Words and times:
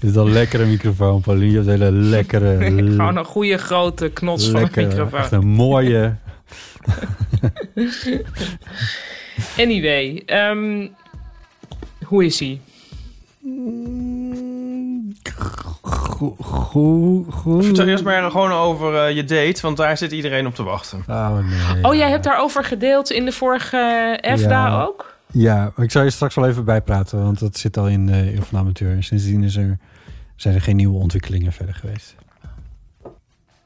Dit 0.00 0.10
is 0.10 0.16
een 0.16 0.32
lekkere 0.32 0.64
microfoon, 0.66 1.20
Pauline. 1.20 1.50
Je 1.50 1.56
hebt 1.56 1.66
een 1.68 1.72
hele 1.72 1.90
lekkere... 1.90 2.56
Gewoon 2.90 3.16
een 3.16 3.24
goede 3.24 3.58
grote 3.58 4.08
knots 4.08 4.48
van 4.48 4.60
een 4.60 4.70
microfoon. 4.74 5.20
Echt 5.20 5.32
een 5.32 5.46
mooie... 5.46 6.14
Anyway, 9.58 10.22
ehm, 10.26 10.86
hoe 12.04 12.24
is 12.24 12.38
hij? 12.38 12.60
Goed. 17.28 17.64
Vertel 17.64 17.86
eerst 17.86 18.04
maar 18.04 18.30
gewoon 18.30 18.52
over 18.52 18.94
eh, 18.94 19.14
je 19.16 19.24
date, 19.24 19.60
want 19.62 19.76
daar 19.76 19.96
zit 19.96 20.12
iedereen 20.12 20.46
op 20.46 20.54
te 20.54 20.62
wachten. 20.62 21.04
Oh, 21.08 21.38
nee. 21.72 21.84
Oh, 21.84 21.94
jij 21.94 22.10
hebt 22.10 22.24
daarover 22.24 22.64
gedeeld 22.64 23.10
in 23.10 23.24
de 23.24 23.32
vorige 23.32 23.76
eh, 24.22 24.32
EFDA 24.32 24.66
Ja. 24.66 24.82
ook? 24.82 25.14
Ja, 25.32 25.72
ik 25.76 25.90
zal 25.90 26.02
je 26.02 26.10
straks 26.10 26.34
wel 26.34 26.48
even 26.48 26.64
bijpraten, 26.64 27.22
want 27.22 27.38
dat 27.38 27.56
zit 27.56 27.76
al 27.76 27.88
in 27.88 28.06
de 28.06 28.32
uh, 28.32 28.40
van 28.40 28.58
Amateur. 28.58 28.90
En 28.90 29.02
sindsdien 29.02 29.42
is 29.42 29.56
er, 29.56 29.78
zijn 30.40 30.54
er 30.54 30.60
geen 30.60 30.76
nieuwe 30.76 30.98
ontwikkelingen 30.98 31.52
verder 31.52 31.74
geweest. 31.74 32.14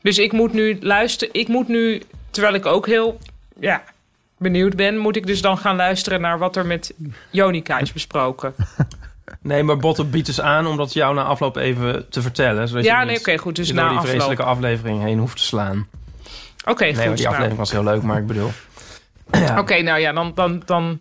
Dus 0.03 0.19
ik 0.19 0.33
moet 0.33 0.53
nu 0.53 0.79
luisteren. 0.81 1.35
Ik 1.35 1.49
moet 1.49 1.69
nu, 1.69 2.03
terwijl 2.31 2.55
ik 2.55 2.67
ook 2.67 2.87
heel 2.87 3.19
ja, 3.61 3.83
benieuwd 4.39 4.77
ben, 4.77 4.99
moet 4.99 5.17
ik 5.17 5.27
dus 5.27 5.43
dan 5.43 5.59
gaan 5.59 5.77
luisteren 5.77 6.21
naar 6.21 6.39
wat 6.39 6.57
er 6.57 6.67
met 6.67 6.95
Jonica 7.31 7.79
is 7.79 7.93
besproken. 7.93 8.55
Nee, 9.41 9.63
maar 9.63 9.77
Botte 9.77 10.05
biedt 10.05 10.27
dus 10.27 10.41
aan 10.41 10.67
om 10.67 10.77
dat 10.77 10.93
jou 10.93 11.15
na 11.15 11.23
afloop 11.23 11.57
even 11.57 12.09
te 12.09 12.23
vertellen. 12.23 12.69
Zodat 12.69 12.85
Ja, 12.85 13.01
je 13.01 13.07
nee, 13.07 13.19
oké, 13.19 13.39
goed, 13.39 13.57
dus 13.57 13.73
na 13.73 13.89
die 13.89 13.97
afloop. 13.97 14.11
vreselijke 14.11 14.43
aflevering 14.43 15.03
heen 15.03 15.19
hoeft 15.19 15.37
te 15.37 15.43
slaan. 15.43 15.87
Oké, 16.65 16.85
nee, 16.85 16.95
goed. 16.95 17.05
maar 17.05 17.15
die 17.15 17.25
nou. 17.25 17.27
aflevering 17.27 17.57
was 17.57 17.71
heel 17.71 17.85
leuk, 17.85 18.03
maar 18.03 18.19
ik 18.19 18.27
bedoel... 18.27 18.51
Oké, 19.59 19.83
nou 19.83 20.01
ja, 20.01 20.13
dan, 20.13 20.33
dan, 20.35 20.63
dan. 20.65 21.01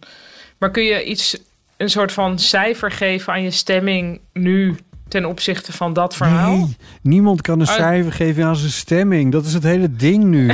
Maar 0.57 0.71
kun 0.71 0.83
je 0.83 1.03
iets, 1.03 1.37
een 1.77 1.89
soort 1.89 2.11
van 2.11 2.39
cijfer 2.39 2.91
geven 2.91 3.33
aan 3.33 3.43
je 3.43 3.51
stemming 3.51 4.19
nu 4.33 4.77
ten 5.13 5.25
opzichte 5.25 5.71
van 5.71 5.93
dat 5.93 6.15
verhaal? 6.15 6.55
Nee, 6.57 6.77
niemand 7.01 7.41
kan 7.41 7.59
een 7.59 7.67
cijfer 7.67 8.11
geven 8.11 8.45
aan 8.45 8.55
zijn 8.55 8.71
stemming. 8.71 9.31
Dat 9.31 9.45
is 9.45 9.53
het 9.53 9.63
hele 9.63 9.95
ding 9.95 10.23
nu. 10.23 10.51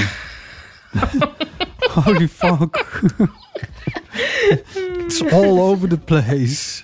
Holy 2.04 2.28
fuck. 2.28 3.02
It's 5.06 5.24
all 5.32 5.60
over 5.60 5.90
the 5.90 5.98
place. 5.98 6.84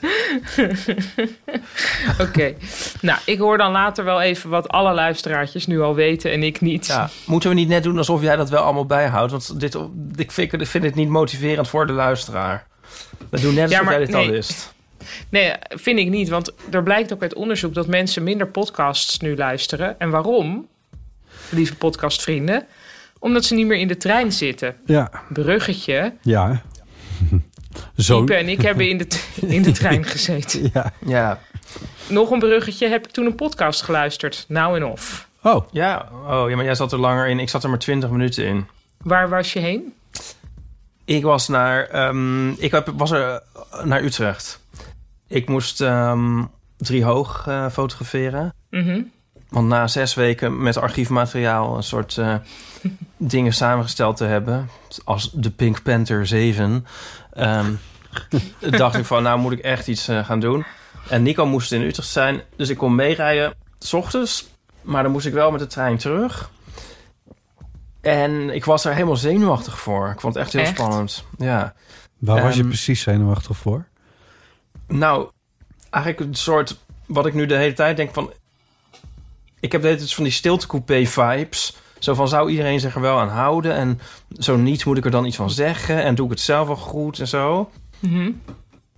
Oké. 2.27 2.53
Nou, 3.01 3.19
ik 3.25 3.39
hoor 3.39 3.57
dan 3.57 3.71
later 3.71 4.03
wel 4.03 4.21
even 4.21 4.49
wat 4.49 4.67
alle 4.67 4.93
luisteraartjes 4.93 5.67
nu 5.67 5.81
al 5.81 5.95
weten 5.95 6.31
en 6.31 6.43
ik 6.43 6.61
niet. 6.61 6.85
Ja, 6.85 7.09
moeten 7.25 7.49
we 7.49 7.55
niet 7.55 7.67
net 7.67 7.83
doen 7.83 7.97
alsof 7.97 8.21
jij 8.21 8.35
dat 8.35 8.49
wel 8.49 8.63
allemaal 8.63 8.85
bijhoudt? 8.85 9.31
Want 9.31 9.59
dit, 9.59 9.77
ik 10.15 10.31
vind, 10.31 10.53
ik 10.53 10.67
vind 10.67 10.83
het 10.83 10.95
niet 10.95 11.09
motiverend 11.09 11.67
voor 11.67 11.87
de 11.87 11.93
luisteraar. 11.93 12.67
We 13.29 13.41
doen 13.41 13.53
net 13.53 13.63
alsof 13.63 13.77
Ja, 13.79 13.83
maar 13.83 13.97
jij 13.97 14.05
dit 14.05 14.15
al 14.15 14.27
wist. 14.27 14.74
Nee, 15.29 15.53
vind 15.69 15.99
ik 15.99 16.09
niet. 16.09 16.29
Want 16.29 16.53
er 16.71 16.83
blijkt 16.83 17.13
ook 17.13 17.21
uit 17.21 17.33
onderzoek 17.33 17.73
dat 17.73 17.87
mensen 17.87 18.23
minder 18.23 18.47
podcasts 18.47 19.19
nu 19.19 19.35
luisteren. 19.35 19.99
En 19.99 20.09
waarom, 20.09 20.67
lieve 21.49 21.75
podcastvrienden? 21.75 22.65
Omdat 23.19 23.45
ze 23.45 23.53
niet 23.55 23.65
meer 23.67 23.77
in 23.77 23.87
de 23.87 23.97
trein 23.97 24.31
zitten. 24.31 24.75
Ja, 24.85 25.11
Bruggetje. 25.29 26.13
ja. 26.21 26.61
Zo. 27.97 28.21
Ipe 28.21 28.33
en 28.33 28.49
ik 28.49 28.61
hebben 28.61 28.89
in 28.89 28.97
de, 28.97 29.07
in 29.55 29.61
de 29.61 29.71
trein 29.71 30.05
gezeten. 30.05 30.69
Ja. 30.73 30.93
Ja. 31.05 31.39
Nog 32.07 32.31
een 32.31 32.39
bruggetje. 32.39 32.87
Heb 32.87 33.05
ik 33.07 33.11
toen 33.11 33.25
een 33.25 33.35
podcast 33.35 33.81
geluisterd. 33.81 34.45
Nou 34.47 34.75
en 34.75 34.85
of. 34.85 35.27
Oh, 35.41 35.65
Ja, 35.71 36.09
oh, 36.27 36.49
ja, 36.49 36.55
maar 36.55 36.65
jij 36.65 36.75
zat 36.75 36.91
er 36.91 36.99
langer 36.99 37.27
in. 37.27 37.39
Ik 37.39 37.49
zat 37.49 37.63
er 37.63 37.69
maar 37.69 37.79
20 37.79 38.09
minuten 38.09 38.45
in. 38.45 38.67
Waar 38.97 39.29
was 39.29 39.53
je 39.53 39.59
heen? 39.59 39.93
Ik 41.05 41.23
was 41.23 41.47
naar, 41.47 41.83
ehm, 41.87 42.49
ik 42.49 42.81
was 42.95 43.11
er 43.11 43.41
naar 43.83 44.03
Utrecht. 44.03 44.59
Ik 45.27 45.47
moest 45.49 45.81
ehm 45.81 46.43
drie 46.77 47.03
hoog 47.03 47.47
eh, 47.47 47.69
fotograferen. 47.69 48.53
Mhm. 48.69 49.01
Want 49.49 49.67
na 49.67 49.87
zes 49.87 50.13
weken 50.13 50.61
met 50.63 50.77
archiefmateriaal 50.77 51.77
een 51.77 51.83
soort 51.83 52.17
eh, 52.17 52.35
dingen 53.17 53.53
samengesteld 53.53 54.17
te 54.17 54.25
hebben, 54.25 54.69
als 55.03 55.31
de 55.31 55.51
Pink 55.51 55.83
Panther 55.83 56.27
7, 56.27 56.85
ehm, 57.33 57.71
dacht 58.77 58.95
ik 58.97 59.05
van, 59.05 59.23
nou 59.23 59.39
moet 59.39 59.51
ik 59.51 59.59
echt 59.59 59.87
iets 59.87 60.07
eh, 60.07 60.25
gaan 60.25 60.39
doen. 60.39 60.65
En 61.09 61.23
Nico 61.23 61.45
moest 61.45 61.71
in 61.71 61.81
Utrecht 61.81 62.07
zijn, 62.09 62.41
dus 62.55 62.69
ik 62.69 62.77
kon 62.77 62.95
meerijden 62.95 63.53
s 63.79 63.93
ochtends, 63.93 64.47
maar 64.81 65.03
dan 65.03 65.11
moest 65.11 65.25
ik 65.25 65.33
wel 65.33 65.51
met 65.51 65.59
de 65.59 65.67
trein 65.67 65.97
terug. 65.97 66.49
En 68.01 68.49
ik 68.49 68.65
was 68.65 68.85
er 68.85 68.93
helemaal 68.93 69.15
zenuwachtig 69.15 69.79
voor. 69.79 70.09
Ik 70.09 70.19
vond 70.19 70.33
het 70.33 70.43
echt 70.43 70.53
heel 70.53 70.61
Echt? 70.61 70.71
spannend. 70.75 71.25
Ja. 71.37 71.73
waar 72.19 72.41
was 72.41 72.53
je 72.53 72.59
Ehm, 72.59 72.67
precies 72.67 73.01
zenuwachtig 73.01 73.57
voor? 73.57 73.85
Nou, 74.87 75.29
eigenlijk 75.89 76.27
een 76.27 76.35
soort... 76.35 76.83
Wat 77.05 77.25
ik 77.25 77.33
nu 77.33 77.45
de 77.45 77.55
hele 77.55 77.73
tijd 77.73 77.97
denk 77.97 78.13
van... 78.13 78.31
Ik 79.59 79.71
heb 79.71 79.81
de 79.81 79.87
hele 79.87 79.99
tijd 79.99 80.13
van 80.13 80.23
die 80.23 80.33
stiltecoupé-vibes. 80.33 81.77
Zo 81.99 82.13
van, 82.13 82.27
zou 82.27 82.49
iedereen 82.49 82.79
zich 82.79 82.95
er 82.95 83.01
wel 83.01 83.19
aan 83.19 83.29
houden? 83.29 83.73
En 83.73 83.99
zo 84.37 84.55
niet, 84.55 84.85
moet 84.85 84.97
ik 84.97 85.05
er 85.05 85.11
dan 85.11 85.25
iets 85.25 85.35
van 85.35 85.49
zeggen? 85.49 86.03
En 86.03 86.15
doe 86.15 86.25
ik 86.25 86.31
het 86.31 86.41
zelf 86.41 86.67
wel 86.67 86.75
goed 86.75 87.19
en 87.19 87.27
zo? 87.27 87.69
Mhm. 87.99 88.31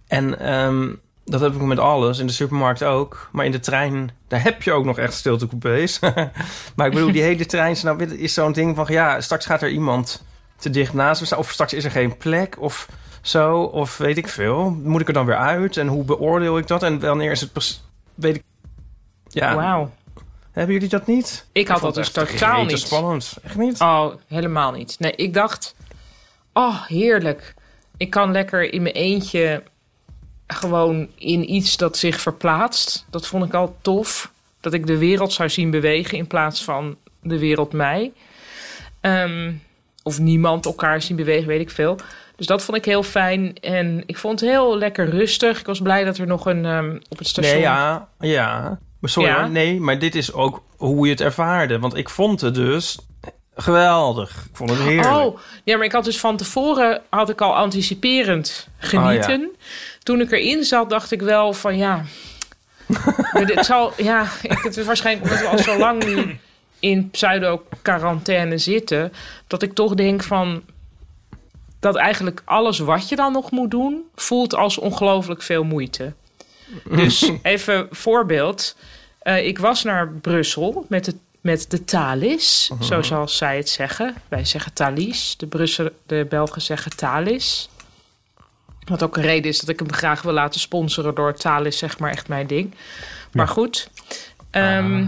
En 0.07 0.39
ehm, 0.39 0.93
dat 1.25 1.41
heb 1.41 1.53
ik 1.53 1.61
met 1.61 1.79
alles. 1.79 2.19
In 2.19 2.27
de 2.27 2.33
supermarkt 2.33 2.83
ook. 2.83 3.29
Maar 3.31 3.45
in 3.45 3.51
de 3.51 3.59
trein, 3.59 4.11
daar 4.27 4.43
heb 4.43 4.63
je 4.63 4.71
ook 4.71 4.85
nog 4.85 4.97
echt 4.97 5.13
stiltecoupés. 5.13 5.99
maar 6.75 6.87
ik 6.87 6.93
bedoel, 6.93 7.11
die 7.11 7.21
hele 7.21 7.45
trein 7.45 7.71
is, 7.71 7.83
nou, 7.83 8.03
is 8.03 8.33
zo'n 8.33 8.51
ding 8.51 8.75
van... 8.75 8.85
Ja, 8.89 9.21
straks 9.21 9.45
gaat 9.45 9.61
er 9.61 9.69
iemand 9.69 10.23
te 10.55 10.69
dicht 10.69 10.93
naast 10.93 11.19
me 11.19 11.27
staan. 11.27 11.39
Of 11.39 11.51
straks 11.51 11.73
is 11.73 11.83
er 11.83 11.91
geen 11.91 12.17
plek. 12.17 12.55
Of 12.59 12.87
zo. 13.27 13.61
Of 13.61 13.97
weet 13.97 14.17
ik 14.17 14.27
veel. 14.27 14.69
Moet 14.69 15.01
ik 15.01 15.07
er 15.07 15.13
dan 15.13 15.25
weer 15.25 15.37
uit? 15.37 15.77
En 15.77 15.87
hoe 15.87 16.03
beoordeel 16.03 16.57
ik 16.57 16.67
dat? 16.67 16.83
En 16.83 16.99
wanneer 16.99 17.31
is 17.31 17.41
het... 17.41 17.51
pres- 17.53 17.83
Weet 18.15 18.35
ik... 18.35 18.43
Ja, 19.27 19.55
Wauw. 19.55 19.91
hebben 20.51 20.73
jullie 20.73 20.89
dat 20.89 21.07
niet? 21.07 21.45
Ik 21.51 21.67
had 21.67 21.81
dat 21.81 21.95
dus 21.95 22.09
totaal 22.09 22.65
niet. 22.65 22.79
spannend. 22.79 23.37
Echt 23.43 23.55
niet? 23.57 23.81
Oh, 23.81 24.13
helemaal 24.27 24.71
niet. 24.71 24.95
Nee, 24.99 25.11
ik 25.11 25.33
dacht... 25.33 25.75
Oh, 26.53 26.83
heerlijk. 26.85 27.53
Ik 27.97 28.09
kan 28.09 28.31
lekker 28.31 28.73
in 28.73 28.81
mijn 28.81 28.95
eentje 28.95 29.63
gewoon 30.47 31.07
in 31.15 31.53
iets 31.53 31.77
dat 31.77 31.97
zich 31.97 32.21
verplaatst. 32.21 33.05
Dat 33.09 33.27
vond 33.27 33.45
ik 33.45 33.53
al 33.53 33.75
tof. 33.81 34.31
Dat 34.59 34.73
ik 34.73 34.87
de 34.87 34.97
wereld 34.97 35.33
zou 35.33 35.49
zien 35.49 35.69
bewegen 35.71 36.17
in 36.17 36.27
plaats 36.27 36.63
van 36.63 36.97
de 37.21 37.39
wereld 37.39 37.73
mij. 37.73 38.11
Ehm, 39.01 39.53
of 40.03 40.19
niemand 40.19 40.65
elkaar 40.65 41.01
zien 41.01 41.15
bewegen, 41.17 41.47
weet 41.47 41.59
ik 41.61 41.69
veel. 41.71 41.97
Dus 42.37 42.45
dat 42.45 42.63
vond 42.63 42.77
ik 42.77 42.85
heel 42.85 43.03
fijn. 43.03 43.55
En 43.59 44.03
ik 44.05 44.17
vond 44.17 44.39
het 44.39 44.49
heel 44.49 44.77
lekker 44.77 45.09
rustig. 45.09 45.59
Ik 45.59 45.65
was 45.65 45.79
blij 45.79 46.03
dat 46.03 46.17
er 46.17 46.27
nog 46.27 46.45
een 46.45 46.65
ehm, 46.65 46.97
op 47.09 47.17
het 47.17 47.27
station... 47.27 47.53
Nee, 47.53 47.61
ja, 47.61 48.07
ja. 48.19 48.79
Sorry, 49.01 49.29
Ja? 49.29 49.47
nee, 49.47 49.79
maar 49.79 49.99
dit 49.99 50.15
is 50.15 50.33
ook 50.33 50.63
hoe 50.77 51.05
je 51.05 51.11
het 51.11 51.21
ervaarde. 51.21 51.79
Want 51.79 51.95
ik 51.95 52.09
vond 52.09 52.41
het 52.41 52.55
dus 52.55 52.97
geweldig. 53.55 54.29
Ik 54.29 54.55
vond 54.55 54.69
het 54.69 54.79
heerlijk. 54.79 55.15
Oh, 55.15 55.37
ja, 55.63 55.77
maar 55.77 55.85
ik 55.85 55.91
had 55.91 56.03
dus 56.03 56.19
van 56.19 56.37
tevoren 56.37 57.01
had 57.09 57.29
ik 57.29 57.41
al 57.41 57.55
anticiperend 57.55 58.67
genieten. 58.77 59.55
Toen 60.03 60.21
ik 60.21 60.31
erin 60.31 60.63
zat, 60.63 60.89
dacht 60.89 61.11
ik 61.11 61.21
wel 61.21 61.53
van 61.53 61.77
ja. 61.77 62.03
het 63.31 63.65
zal, 63.65 63.93
ja, 63.97 64.27
ik, 64.41 64.59
het 64.61 64.77
is 64.77 64.85
waarschijnlijk 64.85 65.31
omdat 65.31 65.41
we 65.41 65.47
al 65.47 65.57
zo 65.57 65.77
lang 65.77 66.03
nu 66.05 66.39
in 66.79 67.09
pseudo-quarantaine 67.09 68.57
zitten, 68.57 69.13
dat 69.47 69.61
ik 69.61 69.73
toch 69.73 69.93
denk 69.93 70.23
van. 70.23 70.63
Dat 71.87 71.95
eigenlijk 71.95 72.41
alles 72.45 72.79
wat 72.79 73.09
je 73.09 73.15
dan 73.15 73.31
nog 73.31 73.51
moet 73.51 73.71
doen, 73.71 74.03
voelt 74.15 74.55
als 74.55 74.77
ongelooflijk 74.77 75.41
veel 75.41 75.63
moeite. 75.63 76.13
Dus 76.89 77.31
even 77.43 77.87
voorbeeld. 77.91 78.75
Eh, 79.19 79.47
ik 79.47 79.59
was 79.59 79.83
naar 79.83 80.07
Brussel 80.07 80.85
met 80.89 81.05
de, 81.05 81.15
met 81.41 81.71
de 81.71 81.85
Thalys, 81.85 82.71
zoals 82.79 83.37
zij 83.37 83.57
het 83.57 83.69
zeggen. 83.69 84.15
Wij 84.27 84.45
zeggen 84.45 84.73
Thalys, 84.73 85.35
de, 85.37 85.47
Brussel, 85.47 85.89
de 86.05 86.25
Belgen 86.29 86.61
zeggen 86.61 86.95
Thalys. 86.95 87.69
Wat 88.85 89.03
ook 89.03 89.17
een 89.17 89.23
reden 89.23 89.51
is 89.51 89.59
dat 89.59 89.69
ik 89.69 89.79
hem 89.79 89.93
graag 89.93 90.21
wil 90.21 90.33
laten 90.33 90.59
sponsoren 90.59 91.15
door 91.15 91.33
Thalys, 91.33 91.77
zeg 91.77 91.99
maar 91.99 92.11
echt 92.11 92.27
mijn 92.27 92.47
ding. 92.47 92.73
Maar 93.31 93.47
goed. 93.47 93.89
Ehm, 94.49 95.07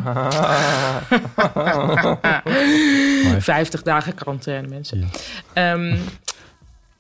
50 3.42 3.82
dagen 3.82 4.14
quarantaine, 4.14 4.68
mensen. 4.68 5.10
Ehm, 5.54 5.98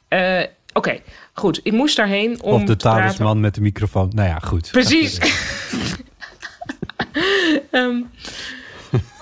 eh, 0.10 0.44
Oké, 0.74 1.00
goed. 1.34 1.60
Ik 1.64 1.72
moest 1.72 1.96
daarheen 1.96 2.42
om 2.42 2.54
of 2.54 2.64
de 2.64 2.76
talisman 2.76 3.40
met 3.40 3.56
de 3.56 3.62
microfoon. 3.62 4.12
Nou 4.14 4.28
ja, 4.28 4.40
goed. 4.40 4.70
Precies. 4.72 5.18
Ehm, 7.72 8.02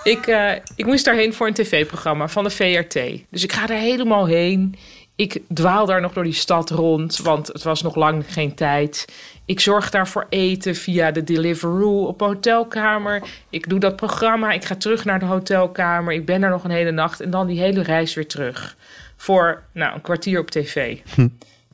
ik, 0.02 0.26
eh, 0.26 0.52
ik 0.76 0.86
moest 0.86 1.04
daarheen 1.04 1.34
voor 1.34 1.46
een 1.46 1.54
tv-programma 1.54 2.28
van 2.28 2.44
de 2.44 2.50
VRT. 2.50 3.00
Dus 3.30 3.42
ik 3.42 3.52
ga 3.52 3.68
er 3.68 3.78
helemaal 3.78 4.26
heen. 4.26 4.74
Ik 5.16 5.40
dwaal 5.54 5.86
daar 5.86 6.00
nog 6.00 6.12
door 6.12 6.24
die 6.24 6.32
stad 6.32 6.70
rond, 6.70 7.16
want 7.16 7.46
het 7.46 7.62
was 7.62 7.82
nog 7.82 7.94
lang 7.94 8.24
geen 8.28 8.54
tijd. 8.54 9.04
Ik 9.44 9.60
zorg 9.60 9.90
daarvoor 9.90 10.26
eten 10.28 10.74
via 10.74 11.10
de 11.10 11.24
Deliveroo 11.24 12.04
op 12.04 12.20
hotelkamer. 12.20 13.22
Ik 13.50 13.68
doe 13.68 13.78
dat 13.78 13.96
programma, 13.96 14.52
ik 14.52 14.64
ga 14.64 14.76
terug 14.76 15.04
naar 15.04 15.18
de 15.18 15.24
hotelkamer. 15.24 16.12
Ik 16.12 16.26
ben 16.26 16.40
daar 16.40 16.50
nog 16.50 16.64
een 16.64 16.70
hele 16.70 16.90
nacht 16.90 17.20
en 17.20 17.30
dan 17.30 17.46
die 17.46 17.60
hele 17.60 17.82
reis 17.82 18.14
weer 18.14 18.28
terug. 18.28 18.76
Voor 19.18 19.62
nou, 19.72 19.94
een 19.94 20.00
kwartier 20.00 20.40
op 20.40 20.50
tv. 20.50 20.98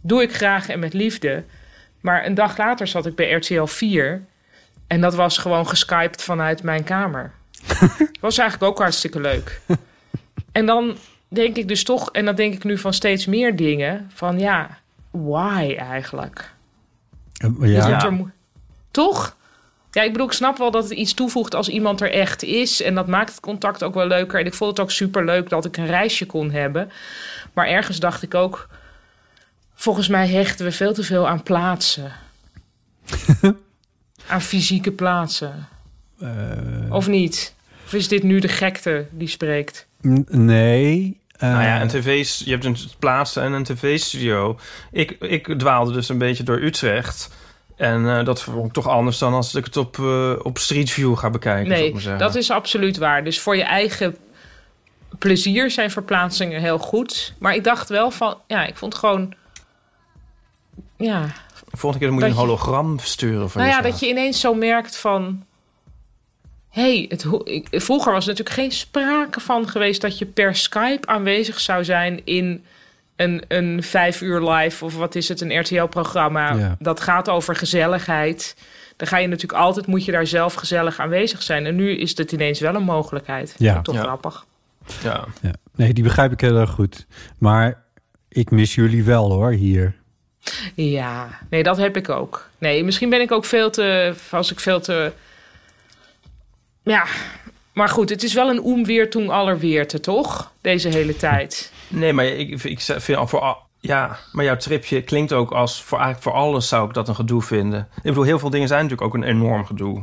Doe 0.01 0.23
ik 0.23 0.35
graag 0.35 0.69
en 0.69 0.79
met 0.79 0.93
liefde. 0.93 1.45
Maar 2.01 2.27
een 2.27 2.35
dag 2.35 2.57
later 2.57 2.87
zat 2.87 3.07
ik 3.07 3.15
bij 3.15 3.33
RTL 3.33 3.65
4. 3.65 4.25
En 4.87 5.01
dat 5.01 5.15
was 5.15 5.39
gewoon 5.39 5.69
geskyped 5.69 6.23
vanuit 6.23 6.63
mijn 6.63 6.85
kamer. 6.85 7.33
was 8.21 8.39
eigenlijk 8.39 8.71
ook 8.71 8.79
hartstikke 8.79 9.21
leuk. 9.21 9.61
En 10.53 10.67
dan 10.67 10.97
denk 11.29 11.57
ik 11.57 11.69
dus 11.69 11.85
toch, 11.85 12.11
en 12.13 12.25
dan 12.25 12.35
denk 12.35 12.55
ik 12.55 12.65
nu 12.65 12.79
van 12.79 12.93
steeds 12.93 13.27
meer 13.27 13.57
dingen. 13.57 14.11
Van 14.15 14.39
ja, 14.39 14.79
why 15.11 15.75
eigenlijk? 15.79 16.53
Eh, 17.37 17.73
Ja, 17.73 18.05
er 18.05 18.33
Toch? 18.91 19.37
Ja, 19.95 20.03
ik 20.03 20.13
bedoel, 20.13 20.27
ik 20.27 20.33
snap 20.33 20.59
wel 20.59 20.71
dat 20.71 20.83
het 20.83 20.93
iets 20.99 21.15
toevoegt 21.15 21.55
als 21.55 21.69
iemand 21.69 22.01
er 22.01 22.11
echt 22.11 22.43
is. 22.43 22.83
En 22.83 22.95
dat 22.95 23.07
maakt 23.07 23.31
het 23.31 23.41
contact 23.41 23.83
ook 23.83 23.95
wel 23.95 24.07
leuker. 24.07 24.41
En 24.41 24.47
ik 24.47 24.55
vond 24.55 24.71
het 24.71 24.81
ook 24.81 24.91
super 24.91 25.25
leuk 25.25 25.49
dat 25.49 25.65
ik 25.65 25.77
een 25.77 25.87
reisje 25.87 26.27
kon 26.27 26.51
hebben. 26.51 26.91
Maar 27.53 27.67
ergens 27.67 27.99
dacht 27.99 28.23
ik 28.23 28.35
ook... 28.35 28.69
Volgens 29.75 30.09
mij 30.09 30.29
hechten 30.29 30.65
we 30.65 30.73
veel 30.73 30.93
te 30.95 31.03
veel 31.03 31.29
aan 31.29 31.43
plaatsen. 31.43 32.13
aan 34.29 34.43
fysieke 34.43 34.93
plaatsen. 34.93 35.69
eh, 36.21 36.29
Of 36.91 37.09
niet? 37.09 37.55
Of 37.87 37.93
is 37.93 38.09
dit 38.09 38.23
nu 38.23 38.39
de 38.39 38.49
gekte 38.49 39.07
die 39.11 39.29
spreekt? 39.29 39.87
n- 40.09 40.27
nee. 40.31 41.21
eh, 41.37 41.51
Nou 41.51 41.63
ja, 41.63 41.81
een 41.81 41.89
tv, 41.89 42.27
je 42.45 42.51
hebt 42.51 42.65
een 42.65 42.77
plaatsen 42.99 43.43
en 43.43 43.53
een 43.53 43.65
tv-studio. 43.65 44.59
Ik, 44.93 45.11
ik 45.11 45.59
dwaalde 45.59 45.93
dus 45.93 46.09
een 46.09 46.19
beetje 46.19 46.43
door 46.43 46.61
Utrecht. 46.61 47.31
En 47.77 48.19
eh, 48.19 48.25
dat 48.25 48.43
vond 48.43 48.67
ik 48.67 48.73
toch 48.73 48.89
anders 48.89 49.19
dan 49.19 49.33
als 49.33 49.55
ik 49.55 49.65
het 49.65 49.77
op, 49.77 49.99
eh, 49.99 50.33
op 50.43 50.59
Street 50.59 50.91
View 50.91 51.17
ga 51.17 51.31
bekijken. 51.31 51.69
Nee, 51.69 52.17
dat 52.19 52.35
is 52.35 52.51
absoluut 52.51 52.97
waar. 52.97 53.25
Dus 53.25 53.41
voor 53.41 53.57
je 53.57 53.63
eigen 53.63 54.17
plezier 55.19 55.71
zijn 55.71 55.91
verplaatsingen 55.91 56.61
heel 56.61 56.79
goed. 56.79 57.35
Maar 57.39 57.55
ik 57.55 57.65
dacht 57.65 57.89
wel 57.89 58.11
van... 58.11 58.39
Ja, 58.47 58.67
ik 58.67 58.77
vond 58.77 58.95
gewoon... 58.95 59.35
Ja, 60.97 61.27
Volgende 61.77 62.05
keer 62.05 62.15
moet 62.15 62.23
je 62.23 62.29
een 62.29 62.37
hologram 62.37 62.99
sturen 62.99 63.51
van 63.51 63.61
nou 63.61 63.75
ja, 63.75 63.81
dat 63.81 64.01
je 64.01 64.09
ineens 64.09 64.41
zo 64.41 64.55
merkt 64.55 64.97
van... 64.97 65.45
hey, 66.69 67.07
het, 67.09 67.27
vroeger 67.71 68.13
was 68.13 68.23
er 68.23 68.31
natuurlijk 68.31 68.57
geen 68.57 68.73
sprake 68.73 69.41
van 69.41 69.69
geweest... 69.69 70.01
dat 70.01 70.19
je 70.19 70.27
per 70.27 70.55
Skype 70.55 71.07
aanwezig 71.07 71.61
zou 71.61 71.85
zijn 71.85 72.21
in 72.25 72.65
een, 73.17 73.43
een 73.49 73.83
vijf 73.83 74.21
uur 74.21 74.51
live... 74.51 74.85
of 74.85 74.97
wat 74.97 75.15
is 75.15 75.29
het, 75.29 75.41
een 75.41 75.61
RTL-programma. 75.61 76.55
Ja. 76.55 76.77
Dat 76.79 77.01
gaat 77.01 77.29
over 77.29 77.57
gezelligheid. 77.57 78.57
Dan 78.97 79.07
ga 79.09 79.19
je 79.19 79.27
natuurlijk 79.27 79.61
altijd, 79.63 79.87
moet 79.87 80.05
je 80.05 80.13
daar 80.13 80.27
zelf 80.27 80.55
gezellig 80.55 80.99
aanwezig 80.99 81.43
zijn. 81.43 81.67
En 81.67 81.75
nu 81.77 81.97
is 81.97 82.17
het 82.19 82.33
ineens 82.33 82.61
wel 82.61 82.75
een 82.75 82.83
mogelijkheid. 82.83 83.55
Ja. 83.59 83.83
Toch 83.83 83.95
Ja. 83.95 84.03
grappig. 84.03 84.45
Ja. 85.03 85.25
ja. 85.43 85.53
Nee, 85.77 85.93
die 85.93 86.05
begrijp 86.05 86.33
ik 86.33 86.41
heel 86.41 86.57
erg 86.57 86.71
goed. 86.71 87.07
Maar 87.39 87.83
ik 88.29 88.51
mis 88.51 88.75
jullie 88.75 89.05
wel 89.05 89.31
hoor, 89.33 89.51
hier. 89.51 89.95
Ja, 90.75 91.29
nee, 91.51 91.63
dat 91.63 91.77
heb 91.77 91.97
ik 91.97 92.09
ook. 92.09 92.49
Nee, 92.59 92.85
misschien 92.85 93.11
ben 93.11 93.21
ik 93.21 93.33
ook 93.33 93.45
veel 93.45 93.71
te... 93.71 94.15
Als 94.31 94.53
ik 94.53 94.61
veel 94.61 94.81
te... 94.81 95.13
Ja, 96.83 97.05
maar 97.73 97.89
goed, 97.89 98.11
het 98.11 98.23
is 98.23 98.35
wel 98.35 98.51
een 98.51 98.65
oemweertung 98.65 99.31
aller 99.31 99.59
weerte, 99.59 100.01
toch? 100.01 100.53
Deze 100.61 100.89
hele 100.89 101.17
tijd. 101.17 101.73
Nee, 101.95 102.13
maar 102.13 102.25
ik, 102.25 102.63
ik 102.65 102.81
vind 102.81 103.19
al 103.19 103.27
voor... 103.27 103.41
al- 103.41 103.63
Ja, 103.81 104.17
maar 104.33 104.45
jouw 104.45 104.57
tripje 104.57 105.03
klinkt 105.03 105.33
ook 105.33 105.51
als... 105.51 105.83
Voor, 105.83 105.99
eigenlijk 105.99 106.27
voor 106.29 106.43
alles 106.43 106.69
zou 106.69 106.89
ik 106.89 106.95
dat 106.95 107.09
een 107.09 107.15
gedoe 107.15 107.43
vinden. 107.43 107.89
Ik 107.97 108.03
bedoel, 108.03 108.23
heel 108.23 108.39
veel 108.39 108.51
dingen 108.51 108.69
zijn 108.69 108.83
natuurlijk 108.83 109.09
ook 109.09 109.23
een 109.23 109.29
enorm 109.29 109.65
gedoe. 109.67 110.03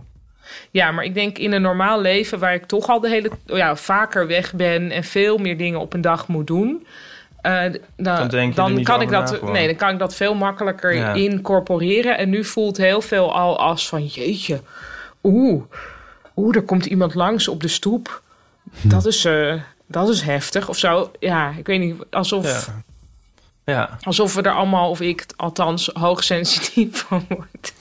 Ja, 0.71 0.91
maar 0.91 1.03
ik 1.03 1.13
denk 1.13 1.37
in 1.37 1.51
een 1.51 1.61
normaal 1.61 2.01
leven... 2.01 2.39
waar 2.39 2.53
ik 2.53 2.65
toch 2.65 2.87
al 2.89 2.99
de 2.99 3.09
hele... 3.09 3.31
Ja, 3.45 3.75
vaker 3.75 4.27
weg 4.27 4.53
ben 4.53 4.91
en 4.91 5.03
veel 5.03 5.37
meer 5.37 5.57
dingen 5.57 5.79
op 5.79 5.93
een 5.93 6.01
dag 6.01 6.27
moet 6.27 6.47
doen... 6.47 6.85
eh, 7.41 7.63
d- 7.65 7.79
dan, 7.97 8.29
Dan 8.53 8.83
kan 8.83 9.01
ik 9.01 9.09
na 9.09 9.21
dat, 9.21 9.41
nee, 9.51 9.65
dan 9.67 9.75
kan 9.75 9.89
ik 9.89 9.99
dat 9.99 10.15
veel 10.15 10.35
makkelijker 10.35 10.95
Ja. 10.95 11.13
incorporeren. 11.13 12.17
En 12.17 12.29
nu 12.29 12.43
voelt 12.43 12.77
heel 12.77 13.01
veel 13.01 13.33
al 13.35 13.59
als 13.59 13.87
van 13.89 14.05
jeetje, 14.05 14.61
oeh, 15.23 15.63
oeh, 16.35 16.55
er 16.55 16.63
komt 16.63 16.85
iemand 16.85 17.13
langs 17.15 17.47
op 17.47 17.61
de 17.61 17.67
stoep. 17.67 18.21
Dat 18.81 19.05
is, 19.05 19.25
eh, 19.25 19.53
dat 19.91 20.09
is 20.09 20.21
heftig 20.21 20.69
of 20.69 20.77
zo. 20.77 21.11
Ja, 21.19 21.53
ik 21.57 21.65
weet 21.67 21.79
niet, 21.79 21.95
alsof, 22.09 22.65
Ja. 22.65 22.83
Ja. 23.65 23.97
alsof 24.01 24.33
we 24.33 24.41
er 24.41 24.53
allemaal, 24.53 24.89
of 24.89 25.01
ik 25.01 25.25
althans, 25.35 25.89
hoogsensitief 25.93 26.97
van 27.07 27.25
word. 27.29 27.73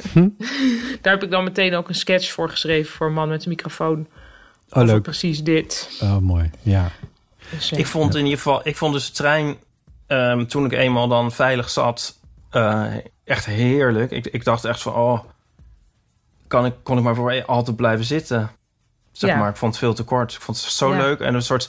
Daar 1.01 1.13
heb 1.13 1.23
ik 1.23 1.31
dan 1.31 1.45
meteen 1.45 1.75
ook 1.75 1.89
een 1.89 1.95
sketch 1.95 2.31
voor 2.33 2.51
geschreven 2.51 2.93
voor 2.93 3.07
een 3.07 3.13
man 3.13 3.29
met 3.29 3.43
een 3.43 3.49
microfoon. 3.51 3.99
Oh, 4.71 4.77
over 4.83 4.87
leuk. 4.95 5.03
precies 5.03 5.43
dit. 5.43 5.99
Oh, 6.03 6.17
mooi. 6.19 6.51
Ja. 6.63 6.91
Dus, 7.51 7.73
eh, 7.73 7.79
Ik 7.79 7.87
vond 7.87 8.15
in 8.15 8.23
ieder 8.23 8.37
geval... 8.37 8.61
Ik 8.65 8.77
vond 8.77 8.93
dus 8.93 9.07
de 9.07 9.13
trein... 9.13 9.57
ehm, 10.07 10.45
toen 10.47 10.65
ik 10.65 10.73
eenmaal 10.73 11.09
dan 11.09 11.33
veilig 11.33 11.71
zat... 11.71 12.19
eh, 12.51 12.87
echt 13.25 13.45
heerlijk. 13.47 14.11
Ik, 14.11 14.27
ik 14.27 14.45
dacht 14.45 14.65
echt 14.65 14.83
van... 14.83 14.95
Oh, 14.95 15.21
kan 16.47 16.67
ik, 16.67 16.75
kon 16.83 16.99
ik 16.99 17.05
maar 17.05 17.15
voor 17.15 17.45
altijd 17.45 17.77
blijven 17.77 18.05
zitten. 18.05 18.51
Zeg 19.13 19.31
Ja. 19.31 19.37
maar, 19.37 19.51
ik 19.51 19.57
vond 19.57 19.73
het 19.73 19.81
veel 19.85 19.95
te 19.95 20.03
kort. 20.03 20.33
Ik 20.33 20.41
vond 20.41 20.61
het 20.63 20.73
zo 20.73 20.93
Ja. 20.93 20.99
leuk. 21.01 21.21
En 21.21 21.35
een 21.35 21.43
soort... 21.43 21.69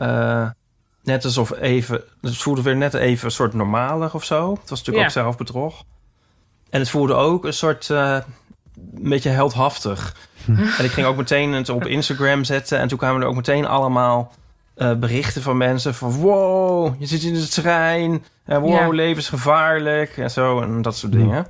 eh, 0.00 0.48
net 1.02 1.24
alsof 1.24 1.52
even... 1.60 2.02
Het 2.20 2.36
voelde 2.36 2.62
weer 2.62 2.76
net 2.76 2.94
even 2.94 3.24
een 3.24 3.30
soort 3.30 3.54
normaler 3.54 4.14
of 4.14 4.24
zo. 4.24 4.50
Het 4.50 4.70
was 4.70 4.78
natuurlijk 4.78 4.98
Ja. 4.98 5.04
ook 5.04 5.24
zelfbedrog. 5.24 5.84
En 6.70 6.80
het 6.80 6.90
voelde 6.90 7.14
ook 7.14 7.44
een 7.44 7.52
soort... 7.52 7.90
eh, 7.90 8.18
een 8.94 9.08
beetje 9.08 9.28
heldhaftig. 9.30 10.16
en 10.78 10.84
ik 10.84 10.90
ging 10.90 11.06
ook 11.06 11.16
meteen 11.16 11.52
het 11.52 11.68
op 11.68 11.86
Instagram 11.86 12.44
zetten. 12.44 12.78
En 12.78 12.88
toen 12.88 12.98
kwamen 12.98 13.22
er 13.22 13.26
ook 13.28 13.34
meteen 13.34 13.66
allemaal 13.66 14.32
eh, 14.74 14.92
berichten 14.94 15.42
van 15.42 15.56
mensen 15.56 15.94
van... 15.94 16.12
Wow, 16.12 16.94
je 16.98 17.06
zit 17.06 17.22
in 17.22 17.34
de 17.34 17.48
trein. 17.48 18.24
En 18.44 18.60
wow, 18.60 18.72
Ja. 18.72 18.88
levensgevaarlijk. 18.88 20.16
En 20.16 20.30
zo, 20.30 20.60
en 20.60 20.82
dat 20.82 20.96
soort 20.96 21.12
dingen. 21.12 21.46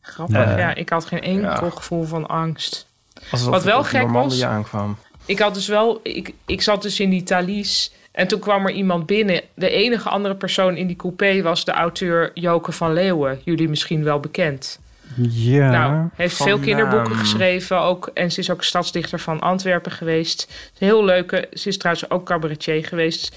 grappig. 0.00 0.36
Ja, 0.36 0.74
ik 0.74 0.88
had 0.88 1.04
geen 1.04 1.22
enkel 1.22 1.64
ja. 1.64 1.70
gevoel 1.70 2.04
van 2.04 2.26
angst. 2.26 2.86
Wat 3.30 3.64
wel 3.64 3.84
gek 3.84 4.08
was- 4.10 4.42
aankwam. 4.42 4.96
Ik 5.26 5.38
had 5.38 5.54
dus 5.54 5.68
wel, 5.68 6.00
ik, 6.02 6.32
ik 6.46 6.62
zat 6.62 6.82
dus 6.82 7.00
in 7.00 7.10
die 7.10 7.22
Thalys 7.22 7.92
en 8.12 8.26
toen 8.26 8.40
kwam 8.40 8.66
er 8.66 8.72
iemand 8.72 9.06
binnen. 9.06 9.40
De 9.54 9.70
enige 9.70 10.08
andere 10.08 10.34
persoon 10.34 10.76
in 10.76 10.86
die 10.86 10.96
coupé 10.96 11.42
was 11.42 11.64
de 11.64 11.72
auteur 11.72 12.30
Joke 12.34 12.72
van 12.72 12.92
Leeuwen. 12.92 13.40
Jullie 13.44 13.68
misschien 13.68 14.04
wel 14.04 14.20
bekend. 14.20 14.78
Ja. 15.16 15.70
nou, 15.70 16.08
heeft 16.14 16.36
veel 16.36 16.58
kinderboeken 16.58 17.10
naam. 17.10 17.18
geschreven 17.18 17.80
ook. 17.80 18.10
En 18.14 18.32
ze 18.32 18.40
is 18.40 18.50
ook 18.50 18.64
stadsdichter 18.64 19.20
van 19.20 19.40
Antwerpen 19.40 19.92
geweest. 19.92 20.70
Heel 20.78 21.04
leuke. 21.04 21.48
Ze 21.52 21.68
is 21.68 21.78
trouwens 21.78 22.10
ook 22.10 22.26
cabaretier 22.26 22.84
geweest. 22.84 23.36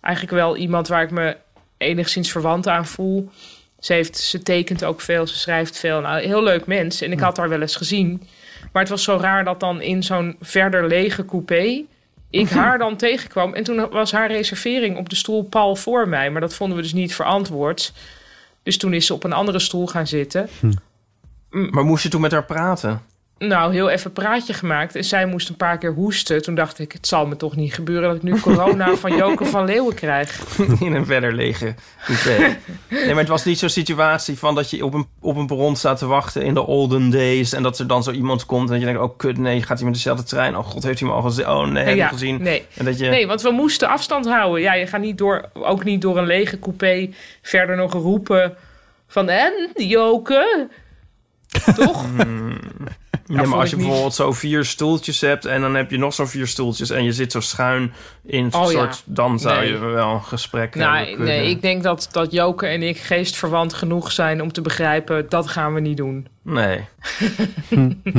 Eigenlijk 0.00 0.34
wel 0.34 0.56
iemand 0.56 0.88
waar 0.88 1.02
ik 1.02 1.10
me 1.10 1.36
enigszins 1.76 2.30
verwant 2.30 2.68
aan 2.68 2.86
voel. 2.86 3.30
Ze, 3.78 3.92
heeft, 3.92 4.18
ze 4.18 4.42
tekent 4.42 4.84
ook 4.84 5.00
veel, 5.00 5.26
ze 5.26 5.38
schrijft 5.38 5.78
veel. 5.78 6.00
Nou, 6.00 6.22
heel 6.22 6.42
leuk 6.42 6.66
mens. 6.66 7.00
En 7.00 7.12
ik 7.12 7.20
had 7.20 7.36
haar 7.36 7.48
wel 7.48 7.60
eens 7.60 7.76
gezien. 7.76 8.22
Maar 8.72 8.82
het 8.82 8.90
was 8.90 9.02
zo 9.02 9.18
raar 9.20 9.44
dat 9.44 9.60
dan 9.60 9.80
in 9.80 10.02
zo'n 10.02 10.36
verder 10.40 10.86
lege 10.86 11.24
coupé... 11.24 11.84
ik 12.30 12.48
haar 12.48 12.78
dan 12.78 12.96
tegenkwam. 12.96 13.54
En 13.54 13.64
toen 13.64 13.88
was 13.90 14.12
haar 14.12 14.30
reservering 14.30 14.96
op 14.96 15.08
de 15.08 15.16
stoel 15.16 15.42
pal 15.42 15.76
voor 15.76 16.08
mij. 16.08 16.30
Maar 16.30 16.40
dat 16.40 16.54
vonden 16.54 16.76
we 16.76 16.82
dus 16.82 16.92
niet 16.92 17.14
verantwoord. 17.14 17.92
Dus 18.62 18.78
toen 18.78 18.94
is 18.94 19.06
ze 19.06 19.14
op 19.14 19.24
een 19.24 19.32
andere 19.32 19.58
stoel 19.58 19.86
gaan 19.86 20.06
zitten. 20.06 20.48
Maar 21.50 21.84
moest 21.84 22.02
je 22.02 22.08
toen 22.08 22.20
met 22.20 22.32
haar 22.32 22.44
praten? 22.44 23.02
Nou, 23.46 23.72
heel 23.72 23.88
even 23.88 24.12
praatje 24.12 24.52
gemaakt. 24.52 24.94
En 24.94 25.04
zij 25.04 25.26
moest 25.26 25.48
een 25.48 25.56
paar 25.56 25.78
keer 25.78 25.92
hoesten. 25.92 26.42
Toen 26.42 26.54
dacht 26.54 26.78
ik, 26.78 26.92
het 26.92 27.06
zal 27.06 27.26
me 27.26 27.36
toch 27.36 27.56
niet 27.56 27.74
gebeuren... 27.74 28.08
dat 28.08 28.16
ik 28.16 28.22
nu 28.22 28.40
corona 28.40 28.96
van 29.04 29.16
Joke 29.16 29.44
van 29.44 29.64
Leeuwen 29.64 29.94
krijg. 29.94 30.58
in 30.80 30.94
een 30.94 31.06
verder 31.06 31.34
lege 31.34 31.74
coupé. 32.04 32.56
nee, 32.88 33.08
maar 33.08 33.16
het 33.16 33.28
was 33.28 33.44
niet 33.44 33.58
zo'n 33.58 33.68
situatie 33.68 34.38
van 34.38 34.54
dat 34.54 34.70
je 34.70 34.84
op 34.84 34.94
een, 34.94 35.06
op 35.20 35.36
een 35.36 35.46
perron 35.46 35.76
staat 35.76 35.98
te 35.98 36.06
wachten 36.06 36.42
in 36.42 36.54
de 36.54 36.66
olden 36.66 37.10
days. 37.10 37.52
En 37.52 37.62
dat 37.62 37.78
er 37.78 37.86
dan 37.86 38.02
zo 38.02 38.10
iemand 38.10 38.46
komt 38.46 38.66
en 38.66 38.70
dat 38.70 38.80
je 38.80 38.86
denkt, 38.86 39.00
oh 39.00 39.16
kut, 39.16 39.38
nee, 39.38 39.62
gaat 39.62 39.76
hij 39.76 39.86
met 39.86 39.94
dezelfde 39.94 40.24
trein? 40.24 40.56
Oh 40.56 40.64
god, 40.64 40.82
heeft 40.82 41.00
hij 41.00 41.08
me 41.08 41.14
al 41.14 41.22
gezien? 41.22 41.48
Oh 41.48 41.66
nee, 41.66 41.84
heb 41.84 41.96
je 41.96 42.02
gezien? 42.02 42.42
Nee. 42.42 42.66
En 42.74 42.84
dat 42.84 42.98
je, 42.98 43.08
nee, 43.08 43.26
want 43.26 43.42
we 43.42 43.50
moesten 43.50 43.88
afstand 43.88 44.26
houden. 44.26 44.60
Ja, 44.60 44.74
je 44.74 44.86
gaat 44.86 45.00
niet 45.00 45.18
door, 45.18 45.50
ook 45.52 45.84
niet 45.84 46.00
door 46.00 46.18
een 46.18 46.26
lege 46.26 46.58
coupé 46.58 47.10
verder 47.42 47.76
nog 47.76 47.92
roepen 47.92 48.56
van... 49.06 49.28
En, 49.28 49.70
Joke? 49.74 50.68
Toch? 51.74 52.06
Ja, 53.26 53.42
maar 53.46 53.58
als 53.58 53.70
je 53.70 53.76
niet. 53.76 53.84
bijvoorbeeld 53.84 54.14
zo 54.14 54.32
vier 54.32 54.64
stoeltjes 54.64 55.20
hebt 55.20 55.44
en 55.44 55.60
dan 55.60 55.74
heb 55.74 55.90
je 55.90 55.98
nog 55.98 56.14
zo'n 56.14 56.28
vier 56.28 56.46
stoeltjes 56.46 56.90
en 56.90 57.04
je 57.04 57.12
zit 57.12 57.32
zo 57.32 57.40
schuin 57.40 57.92
in 58.26 58.44
het 58.44 58.54
Oh, 58.54 58.62
ja. 58.62 58.68
soort, 58.68 59.02
dan 59.04 59.38
zou 59.38 59.58
Nee. 59.60 59.68
je 59.70 59.78
wel 59.78 60.10
een 60.10 60.22
gesprek 60.24 60.74
Nou, 60.74 60.96
hebben 60.96 61.14
kunnen. 61.16 61.34
nee, 61.34 61.50
ik 61.50 61.62
denk 61.62 61.82
dat, 61.82 62.08
dat 62.12 62.32
Joke 62.32 62.66
en 62.66 62.82
ik 62.82 62.98
geestverwant 62.98 63.74
genoeg 63.74 64.12
zijn 64.12 64.42
om 64.42 64.52
te 64.52 64.60
begrijpen... 64.60 65.28
dat 65.28 65.48
gaan 65.48 65.74
we 65.74 65.80
niet 65.80 65.96
doen. 65.96 66.26
Nee. 66.42 66.84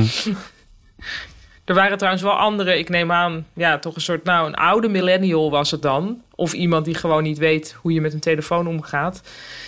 Er 1.66 1.74
waren 1.76 1.98
trouwens 1.98 2.24
wel 2.24 2.32
andere, 2.38 2.78
ik 2.78 2.90
neem 2.90 3.12
aan, 3.12 3.46
ja, 3.54 3.80
toch 3.80 3.96
een 3.96 4.02
soort, 4.02 4.24
nou, 4.24 4.48
een 4.48 4.56
oude 4.56 4.88
millennial 4.90 5.52
was 5.52 5.72
het 5.72 5.82
dan. 5.82 6.22
Of 6.36 6.54
iemand 6.54 6.86
die 6.86 6.96
gewoon 6.96 7.24
niet 7.24 7.38
weet 7.38 7.76
hoe 7.82 7.94
je 7.94 8.02
met 8.02 8.14
een 8.14 8.20
telefoon 8.20 8.68
omgaat. 8.68 9.22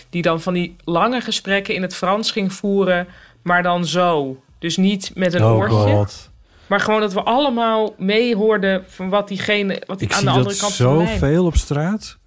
Die 0.09 0.21
dan 0.21 0.41
van 0.41 0.53
die 0.53 0.75
lange 0.83 1.21
gesprekken 1.21 1.73
in 1.75 1.81
het 1.81 1.95
Frans 1.95 2.31
ging 2.31 2.53
voeren, 2.53 3.07
maar 3.41 3.63
dan 3.63 3.85
zo. 3.85 4.41
Dus 4.65 4.77
niet 4.77 5.11
met 5.13 5.33
een 5.33 5.43
oh 5.43 5.55
oortje, 5.55 5.75
god. 5.75 6.29
maar 6.67 6.79
gewoon 6.79 6.99
dat 7.01 7.13
we 7.13 7.23
allemaal 7.23 7.93
meehoorden 7.97 8.83
van 8.87 9.09
wat 9.09 9.27
diegene, 9.27 9.81
wat 9.85 9.99
die 9.99 10.07
Ik 10.07 10.13
aan 10.13 10.23
de 10.23 10.29
andere 10.29 10.47
dat 10.49 10.57
kant 10.57 10.73
van 10.75 10.97
de 10.97 11.03
lijn. 11.03 11.19
zoveel 11.19 11.45
op 11.45 11.55
straat. 11.55 12.17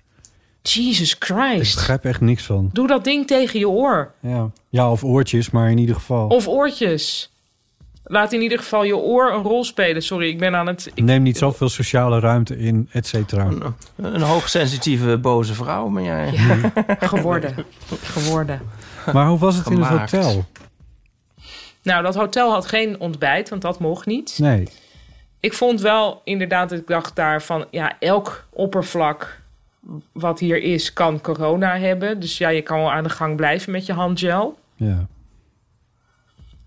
Jesus 0.63 1.13
Ik 1.15 1.25
Christ. 1.25 1.75
begrijp 1.75 2.05
echt 2.05 2.21
niks 2.21 2.43
van. 2.43 2.71
Doe 2.73 2.87
dat 2.87 3.05
ding 3.05 3.27
tegen 3.27 3.59
je 3.59 3.69
oor. 3.69 4.13
Ja. 4.21 4.51
ja, 4.69 4.91
of 4.91 5.05
oortjes, 5.05 5.51
maar 5.51 5.71
in 5.71 5.79
ieder 5.79 5.95
geval. 5.95 6.27
Of 6.29 6.49
oortjes. 6.49 7.33
Laat 8.05 8.33
in 8.33 8.41
ieder 8.43 8.59
geval 8.59 8.85
je 8.85 8.97
oor 8.97 9.33
een 9.33 9.43
rol 9.43 9.65
spelen. 9.65 10.03
Sorry, 10.03 10.29
ik 10.29 10.39
ben 10.39 10.55
aan 10.55 10.67
het... 10.67 10.91
Ik, 10.95 11.05
Neem 11.05 11.23
niet 11.23 11.39
zoveel 11.39 11.69
sociale 11.69 12.19
ruimte 12.21 12.59
in, 12.59 12.89
et 12.93 13.07
cetera. 13.07 13.45
Een, 13.45 13.75
een 13.97 14.21
hoogsensitieve, 14.23 15.19
boze 15.19 15.55
vrouw 15.55 15.89
ben 15.89 16.03
jij. 16.03 16.33
ja, 16.33 16.73
geworden. 17.01 17.55
Geworden. 18.03 18.61
Maar 19.13 19.27
hoe 19.29 19.39
was 19.39 19.57
het 19.57 19.67
in 19.67 19.81
het 19.83 19.99
hotel? 19.99 20.45
Nou, 21.89 22.03
dat 22.03 22.15
hotel 22.15 22.51
had 22.51 22.67
geen 22.67 23.01
ontbijt, 23.01 23.49
want 23.49 23.63
dat 23.63 23.79
mocht 23.79 24.07
niet. 24.07 24.39
Nee. 24.39 24.69
Ik 25.41 25.53
vond 25.53 25.81
wel 25.81 26.21
inderdaad, 26.25 26.73
ik 26.73 26.87
dacht 26.87 27.17
daar 27.17 27.43
van... 27.43 27.65
ja, 27.71 27.97
elk 27.99 28.47
oppervlak 28.51 29.41
wat 30.13 30.39
hier 30.39 30.63
is, 30.63 30.93
kan 30.93 31.21
corona 31.21 31.79
hebben. 31.79 32.21
Dus 32.21 32.39
ja, 32.39 32.49
je 32.49 32.63
kan 32.63 32.79
wel 32.79 32.93
aan 32.93 33.03
de 33.03 33.09
gang 33.11 33.37
blijven 33.37 33.73
met 33.73 33.87
je 33.87 33.93
handgel. 33.93 34.59
Ja. 34.75 35.07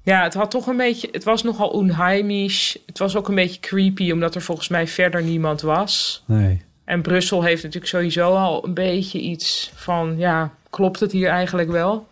Ja, 0.03 0.23
het 0.23 0.33
had 0.33 0.51
toch 0.51 0.67
een 0.67 0.77
beetje... 0.77 1.09
Het 1.11 1.23
was 1.23 1.43
nogal 1.43 1.69
onheimisch. 1.69 2.77
Het 2.85 2.97
was 2.97 3.15
ook 3.15 3.27
een 3.27 3.35
beetje 3.35 3.59
creepy, 3.59 4.11
omdat 4.11 4.35
er 4.35 4.41
volgens 4.41 4.67
mij 4.67 4.87
verder 4.87 5.23
niemand 5.23 5.61
was. 5.61 6.23
Nee. 6.25 6.61
En 6.85 7.01
Brussel 7.01 7.43
heeft 7.43 7.63
natuurlijk 7.63 7.91
sowieso 7.91 8.35
al 8.35 8.65
een 8.65 8.73
beetje 8.73 9.19
iets 9.19 9.71
van... 9.75 10.17
ja, 10.17 10.53
klopt 10.69 10.99
het 10.99 11.11
hier 11.11 11.29
eigenlijk 11.29 11.69
wel? 11.69 12.07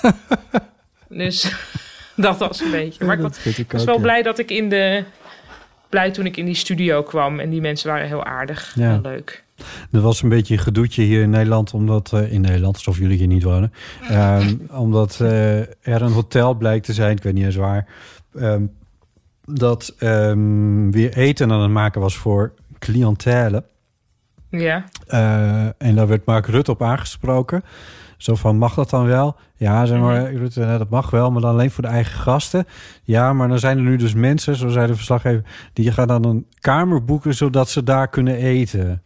dus 1.08 1.52
dat 2.28 2.38
was 2.38 2.60
een 2.60 2.70
beetje. 2.70 3.04
Maar 3.04 3.16
ik 3.16 3.22
was, 3.22 3.46
ik 3.46 3.72
wel 3.72 3.94
ja. 3.94 4.00
blij 4.00 4.22
dat 4.22 4.38
ik 4.38 4.50
in 4.50 4.68
de... 4.68 5.04
Blij 5.88 6.10
toen 6.10 6.26
ik 6.26 6.36
in 6.36 6.44
die 6.44 6.54
studio 6.54 7.02
kwam. 7.02 7.40
En 7.40 7.50
die 7.50 7.60
mensen 7.60 7.90
waren 7.90 8.06
heel 8.06 8.24
aardig 8.24 8.72
Ja. 8.74 8.90
en 8.90 9.00
leuk. 9.00 9.44
Er 9.92 10.00
was 10.00 10.22
een 10.22 10.28
beetje 10.28 10.54
een 10.54 10.60
gedoetje 10.60 11.02
hier 11.02 11.22
in 11.22 11.30
Nederland, 11.30 11.74
omdat 11.74 12.12
eh, 12.12 12.32
in 12.32 12.40
Nederland, 12.40 12.74
alsof 12.74 12.98
jullie 12.98 13.18
hier 13.18 13.26
niet 13.26 13.42
wonen, 13.42 13.72
Ehm, 14.08 14.54
omdat 14.86 15.18
eh, 15.20 15.58
er 15.60 16.02
een 16.02 16.12
hotel 16.12 16.54
blijkt 16.54 16.84
te 16.84 16.92
zijn, 16.92 17.16
ik 17.16 17.22
weet 17.22 17.34
niet 17.34 17.44
eens 17.44 17.56
waar, 17.56 17.86
ehm, 18.34 18.62
dat 19.44 19.94
ehm, 19.98 20.90
weer 20.90 21.16
eten 21.16 21.52
aan 21.52 21.60
het 21.60 21.70
maken 21.70 22.00
was 22.00 22.16
voor 22.16 22.52
cliëntele. 22.78 23.64
Ja. 24.50 24.84
Eh, 25.06 25.64
en 25.78 25.94
daar 25.94 26.08
werd 26.08 26.24
Mark 26.24 26.46
Rutte 26.46 26.70
op 26.70 26.82
aangesproken. 26.82 27.62
Zo 28.20 28.34
van, 28.34 28.56
mag 28.56 28.74
dat 28.74 28.90
dan 28.90 29.06
wel? 29.06 29.36
Ja, 29.56 29.86
zeg 29.86 29.98
maar, 29.98 30.22
Mhm. 30.22 30.36
Rutte, 30.36 30.62
eh, 30.62 30.78
dat 30.78 30.90
mag 30.90 31.10
wel, 31.10 31.30
maar 31.30 31.40
dan 31.40 31.50
alleen 31.50 31.70
voor 31.70 31.82
de 31.82 31.88
eigen 31.88 32.20
gasten. 32.20 32.66
Ja, 33.02 33.32
maar 33.32 33.48
dan 33.48 33.58
zijn 33.58 33.76
er 33.76 33.82
nu 33.82 33.96
dus 33.96 34.14
mensen, 34.14 34.56
zo 34.56 34.68
zei 34.68 34.86
de 34.86 34.94
verslaggever... 34.94 35.42
die 35.72 35.92
gaan 35.92 36.06
dan 36.08 36.24
een 36.24 36.46
kamer 36.60 37.04
boeken, 37.04 37.34
zodat 37.34 37.68
ze 37.70 37.82
daar 37.82 38.08
kunnen 38.08 38.34
eten. 38.34 39.02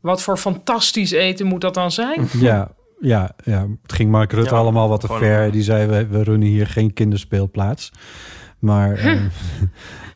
Wat 0.00 0.22
voor 0.22 0.36
fantastisch 0.36 1.10
eten 1.10 1.46
moet 1.46 1.60
dat 1.60 1.74
dan 1.74 1.90
zijn? 1.90 2.28
Ja, 2.40 2.68
ja, 3.00 3.30
ja. 3.44 3.66
Het 3.82 3.92
ging 3.92 4.10
Mark 4.10 4.32
Rutte 4.32 4.54
Ja, 4.54 4.60
allemaal 4.60 4.88
wat 4.88 5.00
te 5.00 5.06
ver. 5.06 5.50
Die 5.52 5.62
zei, 5.62 5.86
we, 5.86 6.06
we 6.06 6.22
runnen 6.22 6.48
hier 6.48 6.66
geen 6.66 6.92
kinderspeelplaats. 6.92 7.92
Maar, 8.58 8.94
eh, 8.98 9.20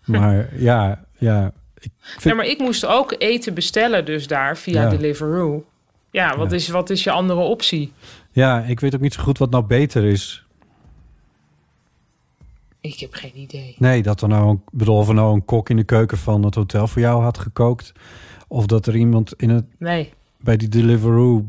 maar 0.05 0.49
ja, 0.57 1.05
ja. 1.19 1.53
Ik 1.81 1.91
vind, 2.01 2.23
Ja, 2.25 2.35
maar 2.35 2.47
ik 2.47 2.59
moest 2.59 2.87
ook 2.87 3.15
eten 3.19 3.55
bestellen 3.55 4.05
dus 4.05 4.27
daar 4.27 4.57
via 4.57 4.83
Ja. 4.83 4.89
Deliveroo. 4.89 5.65
Ja, 6.11 6.37
wat, 6.37 6.51
Ja. 6.51 6.57
Is, 6.57 6.69
wat 6.69 6.91
is 6.91 7.05
je 7.05 7.11
andere 7.11 7.41
optie? 7.41 7.93
ja, 8.31 8.61
ik 8.63 8.81
weet 8.81 8.95
ook 8.95 9.01
niet 9.01 9.15
zo 9.15 9.23
goed 9.23 9.39
wat 9.39 9.51
nou 9.51 9.65
beter 9.65 10.05
is. 10.05 10.45
Ik 12.81 12.99
heb 12.99 13.15
geen 13.15 13.39
idee. 13.39 13.75
Nee, 13.79 14.03
dat 14.03 14.23
er 14.23 14.29
nou 14.29 14.49
een, 14.49 14.63
bedoel, 14.73 14.97
of 14.97 15.09
er 15.09 15.15
nou 15.15 15.35
een 15.35 15.45
kok 15.45 15.71
in 15.71 15.77
de 15.77 15.85
keuken 15.85 16.19
van 16.19 16.45
het 16.45 16.55
hotel 16.55 16.87
voor 16.87 17.01
jou 17.03 17.23
had 17.23 17.39
gekookt. 17.39 17.93
Of 18.49 18.67
dat 18.67 18.87
er 18.87 18.97
iemand 18.97 19.33
in 19.37 19.51
het, 19.51 19.65
Nee. 19.79 20.13
bij 20.41 20.57
die 20.57 20.69
Deliveroo, 20.69 21.45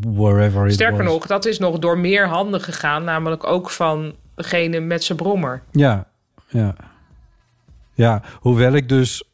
wherever 0.00 0.70
Sterker 0.72 1.04
was. 1.04 1.12
nog, 1.12 1.26
dat 1.26 1.44
is 1.44 1.58
nog 1.58 1.78
door 1.78 1.98
meer 1.98 2.28
handen 2.28 2.60
gegaan. 2.60 3.04
Namelijk 3.04 3.44
ook 3.46 3.70
van 3.70 4.14
degene 4.34 4.80
met 4.80 5.04
zijn 5.04 5.18
brommer. 5.18 5.62
Ja, 5.70 6.06
ja. 6.48 6.74
Ja, 7.94 8.22
hoewel 8.40 8.72
ik 8.72 8.88
dus 8.88 9.24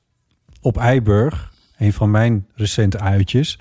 op 0.60 0.76
Eiburg, 0.76 1.52
een 1.78 1.92
van 1.92 2.10
mijn 2.10 2.46
recente 2.54 2.98
uitjes, 2.98 3.58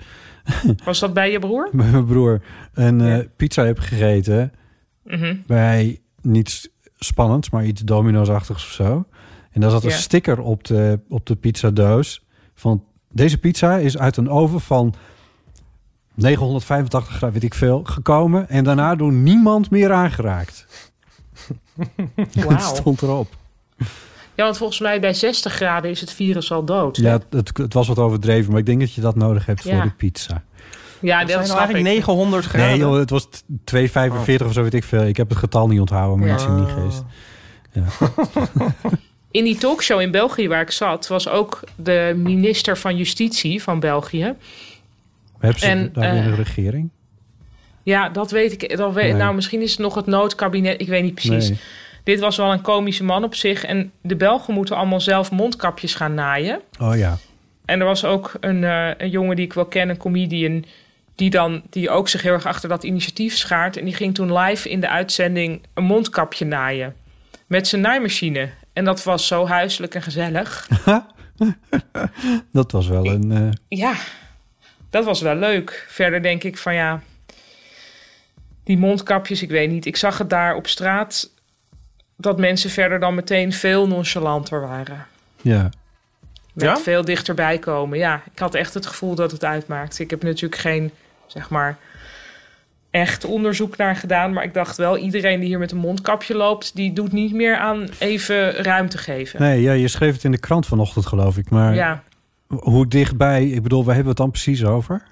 Was 0.84 0.98
dat 0.98 1.12
bij 1.14 1.30
je 1.30 1.38
broer? 1.38 1.68
met 1.72 1.90
mijn 1.92 2.04
broer 2.04 2.42
een 2.74 3.00
Ja. 3.00 3.18
eh, 3.18 3.26
pizza 3.36 3.64
heb 3.64 3.78
gegeten 3.78 4.52
Mhm. 5.04 5.36
bij 5.46 6.00
niets 6.22 6.68
spannends, 6.98 7.50
maar 7.50 7.64
iets 7.64 7.80
domino's-achtigs 7.82 8.64
of 8.64 8.70
zo. 8.70 9.04
En 9.50 9.60
daar 9.60 9.70
zat 9.70 9.84
een 9.84 9.90
Ja. 9.90 9.96
sticker 9.96 10.40
op 10.40 10.64
de, 10.64 11.00
op 11.08 11.26
de 11.26 11.36
pizzadoos 11.36 12.24
van 12.54 12.84
deze 13.12 13.38
pizza 13.38 13.76
is 13.76 13.98
uit 13.98 14.16
een 14.16 14.28
oven 14.28 14.60
van 14.60 14.94
985 16.14 17.14
graden, 17.16 17.32
weet 17.34 17.42
ik 17.44 17.54
veel, 17.54 17.84
gekomen. 17.84 18.48
En 18.48 18.64
daarna 18.64 18.94
door 18.94 19.12
niemand 19.12 19.70
meer 19.70 19.92
aangeraakt. 19.92 20.66
Dat 22.34 22.44
Wauw. 22.44 22.58
stond 22.74 23.02
erop. 23.02 23.36
Ja, 24.40 24.46
want 24.46 24.58
volgens 24.58 24.80
mij 24.80 25.00
bij 25.00 25.14
60 25.14 25.52
graden 25.52 25.90
is 25.90 26.00
het 26.00 26.12
virus 26.12 26.52
al 26.52 26.64
dood. 26.64 26.96
Ja, 26.96 27.18
het, 27.30 27.50
het 27.58 27.74
was 27.74 27.88
wat 27.88 27.98
overdreven, 27.98 28.50
maar 28.50 28.60
ik 28.60 28.66
denk 28.66 28.80
dat 28.80 28.94
je 28.94 29.00
dat 29.00 29.16
nodig 29.16 29.46
hebt 29.46 29.62
Ja. 29.62 29.74
voor 29.74 29.82
de 29.82 29.90
pizza. 29.96 30.42
ja 31.00 31.18
Dat 31.18 31.26
dat 31.26 31.30
zijn 31.36 31.44
snap 31.46 31.58
eigenlijk 31.58 31.88
ik. 31.88 31.92
900 31.94 32.44
graden. 32.44 32.68
Nee, 32.68 32.78
joh, 32.78 32.98
het 32.98 33.10
was 33.10 33.24
t- 33.30 33.44
2,45 33.64 34.46
of 34.46 34.52
zo, 34.52 34.62
weet 34.62 34.74
ik 34.74 34.84
veel. 34.84 35.02
Ik 35.02 35.16
heb 35.16 35.28
het 35.28 35.38
getal 35.38 35.68
niet 35.68 35.80
onthouden, 35.80 36.18
maar 36.18 36.28
Ja. 36.28 36.46
in 36.48 36.56
die 36.56 36.66
geest. 36.74 37.02
In 39.30 39.44
die 39.44 39.56
talkshow 39.58 40.00
in 40.00 40.10
België 40.10 40.48
waar 40.48 40.60
ik 40.60 40.70
zat... 40.70 41.06
was 41.06 41.28
ook 41.28 41.60
de 41.76 42.12
minister 42.16 42.78
van 42.78 42.96
Justitie 42.96 43.62
van 43.62 43.80
België. 43.80 44.34
Hebben 45.38 45.60
ze 45.60 45.66
En, 45.66 45.90
daar 45.92 46.12
weer 46.12 46.20
eh, 46.22 46.26
een 46.28 46.34
regering? 46.36 46.88
Ja, 47.82 48.08
dat 48.08 48.30
weet 48.30 48.52
ik. 48.62 48.76
Dat 48.76 48.92
weet, 48.92 49.04
Nee. 49.12 49.22
Nou, 49.22 49.34
misschien 49.34 49.62
is 49.62 49.70
het 49.70 49.80
nog 49.80 49.94
het 49.94 50.06
noodkabinet. 50.06 50.80
Ik 50.80 50.88
weet 50.88 51.02
niet 51.02 51.14
precies. 51.14 51.48
Nee. 51.48 51.58
Dit 52.04 52.20
was 52.20 52.36
wel 52.36 52.52
een 52.52 52.60
komische 52.62 53.04
man 53.04 53.24
op 53.24 53.34
zich. 53.34 53.64
En 53.64 53.92
de 54.02 54.16
Belgen 54.16 54.54
moeten 54.54 54.76
allemaal 54.76 55.00
zelf 55.00 55.30
mondkapjes 55.30 55.94
gaan 55.94 56.14
naaien. 56.14 56.60
Oh 56.80 56.96
ja. 56.96 57.18
En 57.64 57.80
er 57.80 57.86
was 57.86 58.04
ook 58.04 58.32
een, 58.40 58.64
eh, 58.64 58.90
een 58.98 59.10
jongen 59.10 59.36
die 59.36 59.44
ik 59.44 59.52
wel 59.52 59.66
ken, 59.66 59.88
een 59.88 59.96
comedian... 59.96 60.64
Die, 61.14 61.30
dan, 61.30 61.62
die 61.70 61.90
ook 61.90 62.08
zich 62.08 62.22
heel 62.22 62.32
erg 62.32 62.46
achter 62.46 62.68
dat 62.68 62.84
initiatief 62.84 63.36
schaart. 63.36 63.76
En 63.76 63.84
die 63.84 63.94
ging 63.94 64.14
toen 64.14 64.38
live 64.38 64.68
in 64.68 64.80
de 64.80 64.88
uitzending 64.88 65.62
een 65.74 65.84
mondkapje 65.84 66.44
naaien. 66.44 66.94
Met 67.46 67.68
zijn 67.68 67.80
naaimachine. 67.80 68.50
En 68.72 68.84
dat 68.84 69.02
was 69.02 69.26
zo 69.26 69.46
huiselijk 69.46 69.94
en 69.94 70.02
gezellig. 70.02 70.68
Dat 72.52 72.72
was 72.72 72.88
wel 72.88 73.06
een... 73.06 73.32
eh, 73.32 73.78
Ja, 73.78 73.94
dat 74.90 75.04
was 75.04 75.20
wel 75.20 75.34
leuk. 75.36 75.84
Verder 75.88 76.22
denk 76.22 76.44
ik 76.44 76.58
van 76.58 76.74
ja... 76.74 77.02
Die 78.64 78.78
mondkapjes, 78.78 79.42
ik 79.42 79.50
weet 79.50 79.70
niet. 79.70 79.86
Ik 79.86 79.96
zag 79.96 80.18
het 80.18 80.30
daar 80.30 80.54
op 80.54 80.66
straat... 80.66 81.30
dat 82.20 82.38
mensen 82.38 82.70
verder 82.70 83.00
dan 83.00 83.14
meteen 83.14 83.52
veel 83.52 83.88
nonchalanter 83.88 84.60
waren. 84.60 85.06
ja. 85.42 85.70
Met 86.52 86.64
Ja? 86.64 86.76
veel 86.76 87.04
dichterbij 87.04 87.58
komen. 87.58 87.98
Ja, 87.98 88.22
ik 88.32 88.38
had 88.38 88.54
echt 88.54 88.74
het 88.74 88.86
gevoel 88.86 89.14
dat 89.14 89.30
het 89.30 89.44
uitmaakt. 89.44 89.98
Ik 89.98 90.10
heb 90.10 90.22
natuurlijk 90.22 90.60
geen, 90.60 90.90
zeg 91.26 91.50
maar... 91.50 91.76
echt 92.90 93.24
onderzoek 93.24 93.76
naar 93.76 93.96
gedaan. 93.96 94.32
Maar 94.32 94.44
ik 94.44 94.54
dacht 94.54 94.76
wel, 94.76 94.96
iedereen 94.96 95.40
die 95.40 95.48
hier 95.48 95.58
met 95.58 95.72
een 95.72 95.78
mondkapje 95.78 96.34
loopt... 96.34 96.76
die 96.76 96.92
doet 96.92 97.12
niet 97.12 97.32
meer 97.32 97.56
aan 97.56 97.88
even 97.98 98.50
ruimte 98.52 98.98
geven. 98.98 99.40
Nee, 99.40 99.60
ja, 99.62 99.72
je 99.72 99.88
schreef 99.88 100.14
het 100.14 100.24
in 100.24 100.30
de 100.30 100.38
krant 100.38 100.66
vanochtend, 100.66 101.06
geloof 101.06 101.36
ik. 101.36 101.50
Maar 101.50 101.74
Ja, 101.74 102.02
hoe 102.48 102.88
dichtbij... 102.88 103.46
Ik 103.48 103.62
bedoel, 103.62 103.84
waar 103.84 103.94
hebben 103.94 104.14
we 104.14 104.22
het 104.22 104.32
dan 104.32 104.42
precies 104.42 104.64
over? 104.64 105.02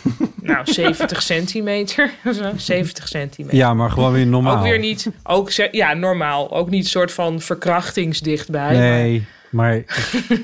nou, 0.42 0.72
70 0.72 1.22
centimeter. 1.22 2.10
of 2.26 2.34
zo, 2.34 2.52
70 2.56 3.08
centimeter. 3.08 3.56
Ja, 3.58 3.74
maar 3.74 3.90
gewoon 3.90 4.12
weer 4.12 4.26
normaal. 4.26 4.56
Ook 4.56 4.62
weer 4.62 4.78
niet, 4.78 5.10
ook, 5.22 5.50
ja, 5.50 5.94
normaal. 5.94 6.52
Ook 6.52 6.70
niet 6.70 6.88
soort 6.88 7.12
van 7.12 7.40
verkrachtingsdichtbij. 7.40 8.76
Nee, 8.76 9.26
maar... 9.50 9.84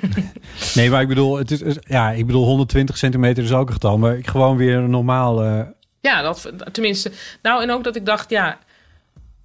nee, 0.74 0.90
maar 0.90 1.02
ik 1.02 1.08
bedoel, 1.08 1.38
het 1.38 1.50
is, 1.50 1.76
ja, 1.80 2.10
ik 2.10 2.26
bedoel 2.26 2.44
120 2.44 2.96
centimeter 2.98 3.44
is 3.44 3.52
ook 3.52 3.66
een 3.66 3.72
getal. 3.72 3.98
Maar 3.98 4.16
ik 4.16 4.26
gewoon 4.26 4.56
weer 4.56 4.76
een 4.76 4.90
normaal... 4.90 5.42
eh, 5.44 5.60
Ja, 6.00 6.22
dat 6.22 6.52
tenminste. 6.72 7.10
Nou, 7.42 7.62
en 7.62 7.70
ook 7.70 7.84
dat 7.84 7.96
ik 7.96 8.06
dacht, 8.06 8.30
ja, 8.30 8.58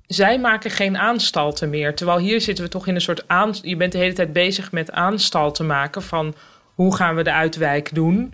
zij 0.08 0.40
maken 0.40 0.72
geen 0.72 0.98
aanstalten 0.98 1.70
meer. 1.70 1.96
Terwijl 1.96 2.18
hier 2.18 2.42
zitten 2.42 2.64
we 2.64 2.70
toch 2.70 2.88
in 2.88 2.96
een 2.96 3.02
soort 3.02 3.28
aan. 3.28 3.54
Je 3.62 3.76
bent 3.78 3.92
de 3.92 3.98
hele 3.98 4.14
tijd 4.14 4.34
bezig 4.34 4.72
met 4.72 4.92
aanstalten 4.92 5.66
maken 5.66 6.02
van 6.02 6.34
hoe 6.76 6.96
gaan 6.96 7.16
we 7.16 7.24
de 7.24 7.32
uitwijk 7.32 7.96
doen. 7.96 8.34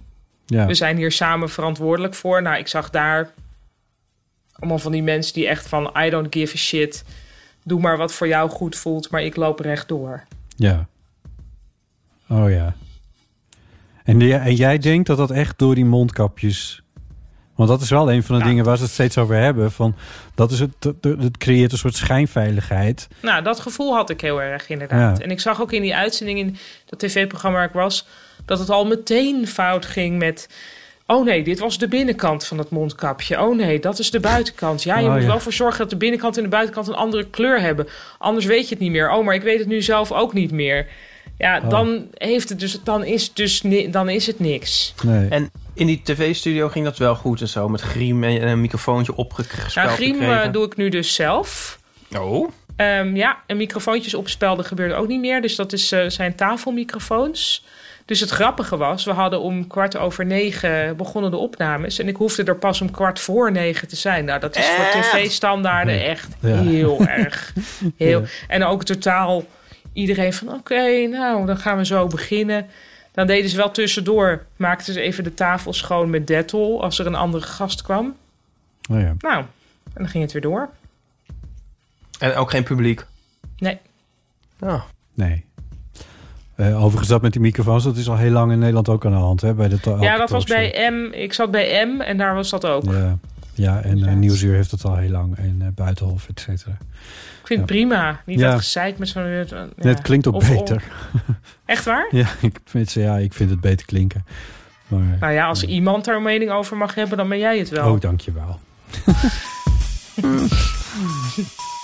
Ja. 0.49 0.65
We 0.65 0.73
zijn 0.73 0.97
hier 0.97 1.11
samen 1.11 1.49
verantwoordelijk 1.49 2.13
voor. 2.13 2.41
Nou, 2.41 2.57
ik 2.57 2.67
zag 2.67 2.89
daar 2.89 3.31
allemaal 4.53 4.79
van 4.79 4.91
die 4.91 5.03
mensen 5.03 5.33
die 5.33 5.47
echt 5.47 5.67
van 5.67 5.91
I 6.05 6.09
don't 6.09 6.35
give 6.35 6.53
a 6.55 6.57
shit. 6.57 7.03
Doe 7.63 7.79
maar 7.79 7.97
wat 7.97 8.13
voor 8.13 8.27
jou 8.27 8.49
goed 8.49 8.75
voelt, 8.75 9.09
maar 9.11 9.21
ik 9.21 9.35
loop 9.35 9.59
rechtdoor. 9.59 10.23
Ja. 10.55 10.87
Oh 12.29 12.49
ja. 12.51 12.75
En, 14.03 14.17
die- 14.17 14.33
en 14.35 14.55
jij 14.55 14.77
denkt 14.77 15.07
dat 15.07 15.17
dat 15.17 15.31
echt 15.31 15.57
door 15.59 15.75
die 15.75 15.85
mondkapjes... 15.85 16.81
Want 17.55 17.71
dat 17.71 17.81
is 17.81 17.89
wel 17.89 18.11
een 18.11 18.23
van 18.23 18.35
de 18.37 18.41
Ja. 18.43 18.47
dingen 18.49 18.65
waar 18.65 18.77
ze 18.77 18.83
het 18.83 18.91
steeds 18.91 19.17
over 19.17 19.35
hebben. 19.35 19.71
Van, 19.71 19.95
dat 20.35 20.51
is 20.51 20.59
het, 20.59 20.71
het 21.01 21.37
creëert 21.37 21.71
een 21.71 21.77
soort 21.77 21.95
schijnveiligheid. 21.95 23.07
Nou, 23.21 23.43
dat 23.43 23.59
gevoel 23.59 23.93
had 23.95 24.09
ik 24.09 24.21
heel 24.21 24.41
erg 24.41 24.69
inderdaad. 24.69 25.17
Ja. 25.17 25.23
En 25.23 25.31
ik 25.31 25.39
zag 25.39 25.61
ook 25.61 25.71
in 25.71 25.81
die 25.81 25.95
uitzending 25.95 26.39
in 26.39 26.57
dat 26.85 26.99
tv-programma 26.99 27.57
waar 27.57 27.67
ik 27.67 27.73
was... 27.73 28.07
dat 28.45 28.59
het 28.59 28.69
al 28.69 28.85
meteen 28.85 29.47
fout 29.47 29.85
ging 29.85 30.17
met... 30.17 30.49
oh 31.07 31.25
nee, 31.25 31.43
dit 31.43 31.59
was 31.59 31.77
de 31.77 31.87
binnenkant 31.87 32.45
van 32.45 32.57
het 32.57 32.69
mondkapje. 32.69 33.41
Oh 33.41 33.55
nee, 33.55 33.79
dat 33.79 33.99
is 33.99 34.11
de 34.11 34.19
buitenkant. 34.19 34.83
Ja, 34.83 34.97
je 34.99 35.05
Oh, 35.07 35.13
moet 35.13 35.21
ja. 35.21 35.27
wel 35.27 35.39
voor 35.39 35.53
zorgen 35.53 35.79
dat 35.79 35.89
de 35.89 35.97
binnenkant 35.97 36.37
en 36.37 36.43
de 36.43 36.49
buitenkant... 36.49 36.87
een 36.87 36.93
andere 36.95 37.25
kleur 37.29 37.61
hebben. 37.61 37.87
Anders 38.17 38.45
weet 38.45 38.63
je 38.63 38.69
het 38.75 38.83
niet 38.83 38.91
meer. 38.91 39.11
Oh, 39.11 39.25
maar 39.25 39.35
ik 39.35 39.41
weet 39.41 39.59
het 39.59 39.67
nu 39.67 39.81
zelf 39.81 40.11
ook 40.11 40.33
niet 40.33 40.51
meer. 40.51 40.87
Ja, 41.37 41.61
Oh. 41.63 41.69
dan, 41.69 42.07
heeft 42.13 42.49
het 42.49 42.59
dus, 42.59 42.79
dan, 42.83 43.03
is 43.03 43.23
het 43.23 43.35
dus 43.35 43.61
dan 43.89 44.09
is 44.09 44.27
het 44.27 44.39
niks. 44.39 44.93
Nee. 45.03 45.27
En 45.29 45.51
in 45.73 45.87
die 45.87 46.01
tv-studio 46.03 46.69
ging 46.69 46.85
dat 46.85 46.97
wel 46.97 47.15
goed 47.15 47.41
en 47.41 47.47
zo. 47.47 47.69
Met 47.69 47.81
griem 47.81 48.23
en 48.23 48.47
een 48.47 48.61
microfoontje 48.61 49.15
opgespeld 49.15 49.73
Nou, 49.73 49.89
griem 49.89 50.21
eh, 50.21 50.51
doe 50.51 50.65
ik 50.65 50.75
nu 50.75 50.89
dus 50.89 51.13
zelf. 51.13 51.79
Oh, 52.17 52.49
Ehm, 52.79 53.15
ja, 53.15 53.37
en 53.45 53.57
microfoontjes 53.57 54.13
opspelden 54.13 54.65
gebeurde 54.65 54.93
ook 54.93 55.07
niet 55.07 55.19
meer. 55.19 55.41
Dus 55.41 55.55
dat 55.55 55.73
is, 55.73 55.91
eh, 55.91 56.03
zijn 56.07 56.35
tafelmicrofoons. 56.35 57.65
Dus 58.09 58.19
het 58.19 58.29
grappige 58.29 58.77
was, 58.77 59.03
we 59.05 59.11
hadden 59.11 59.41
om 59.41 59.67
kwart 59.67 59.97
over 59.97 60.25
negen 60.25 60.97
begonnen 60.97 61.31
de 61.31 61.37
opnames. 61.37 61.99
En 61.99 62.07
ik 62.07 62.15
hoefde 62.15 62.43
er 62.43 62.55
pas 62.55 62.81
om 62.81 62.91
kwart 62.91 63.19
voor 63.19 63.51
negen 63.51 63.87
te 63.87 63.95
zijn. 63.95 64.25
Nou, 64.25 64.39
dat 64.39 64.55
is 64.55 64.65
voor 64.69 65.01
tv-standaarden 65.01 66.03
echt 66.05 66.27
Ja. 66.39 66.61
heel 66.61 66.99
erg. 67.19 67.53
Heel. 67.97 68.21
Ja. 68.21 68.27
En 68.47 68.63
ook 68.63 68.83
totaal 68.83 69.43
iedereen 69.93 70.33
van, 70.33 70.53
oké, 70.53 71.07
nou, 71.07 71.45
dan 71.45 71.57
gaan 71.57 71.77
we 71.77 71.85
zo 71.85 72.07
beginnen. 72.07 72.67
Dan 73.11 73.27
deden 73.27 73.49
ze 73.49 73.57
wel 73.57 73.71
tussendoor, 73.71 74.45
maakten 74.55 74.93
ze 74.93 75.01
even 75.01 75.23
de 75.23 75.33
tafel 75.33 75.73
schoon 75.73 76.09
met 76.09 76.27
Dettol 76.27 76.83
als 76.83 76.99
er 76.99 77.05
een 77.05 77.15
andere 77.15 77.45
gast 77.45 77.81
kwam. 77.81 78.15
Oh 78.91 78.99
ja. 78.99 79.13
Nou, 79.19 79.37
en 79.39 79.93
dan 79.93 80.07
ging 80.07 80.23
het 80.23 80.31
weer 80.33 80.41
door. 80.41 80.69
en 82.19 82.35
ook 82.35 82.49
geen 82.49 82.63
publiek. 82.63 83.05
Nee. 83.57 83.77
Ja. 84.59 84.85
Nee. 85.13 85.45
Eh, 86.59 86.83
overigens, 86.83 87.07
dat 87.09 87.21
met 87.21 87.31
die 87.31 87.41
microfoons, 87.41 87.83
dat 87.83 87.95
is 87.97 88.09
al 88.09 88.17
heel 88.17 88.31
lang 88.31 88.51
in 88.51 88.59
Nederland 88.59 88.89
ook 88.89 89.05
aan 89.05 89.11
de 89.11 89.17
hand. 89.17 89.41
Hè, 89.41 89.53
bij 89.53 89.69
de 89.69 89.77
Ja, 89.99 90.17
dat 90.17 90.29
was 90.29 90.43
bij 90.43 90.89
M. 90.91 91.13
Ik 91.13 91.33
zat 91.33 91.51
bij 91.51 91.85
M 91.85 92.01
en 92.01 92.17
daar 92.17 92.35
was 92.35 92.49
dat 92.49 92.65
ook. 92.65 92.83
Ja, 92.83 93.17
ja 93.53 93.81
en 93.81 93.97
uh, 93.97 94.13
Nieuwsuur 94.13 94.55
heeft 94.55 94.71
het 94.71 94.83
al 94.83 94.95
heel 94.95 95.09
lang. 95.09 95.37
En 95.37 95.59
uh, 95.61 95.67
Buitenhof, 95.75 96.27
et 96.27 96.39
cetera. 96.39 96.71
Ik 97.41 97.47
vind 97.47 97.59
het 97.59 97.65
prima. 97.69 98.21
Niet 98.25 98.39
Ja. 98.39 98.49
dat 98.49 98.57
gezeik 98.59 98.97
met 98.97 99.07
zo'n... 99.07 99.23
Ja. 99.23 99.67
Het 99.75 100.01
klinkt 100.01 100.27
ook 100.27 100.33
Of- 100.35 100.49
beter. 100.49 100.83
Echt 101.65 101.85
waar? 101.85 102.07
ja, 102.11 102.27
ik 102.41 102.59
vind, 102.65 102.91
ja, 102.91 103.17
ik 103.17 103.33
vind 103.33 103.49
het 103.49 103.61
beter 103.61 103.85
klinken. 103.85 104.25
Maar, 104.87 105.17
Nou 105.19 105.33
ja, 105.33 105.47
als 105.47 105.63
iemand 105.63 106.05
daar 106.05 106.15
een 106.15 106.23
mening 106.23 106.51
over 106.51 106.77
mag 106.77 106.95
hebben, 106.95 107.17
dan 107.17 107.29
ben 107.29 107.39
jij 107.39 107.57
het 107.57 107.69
wel. 107.69 107.91
Oh, 107.93 107.99
dankjewel. 107.99 108.59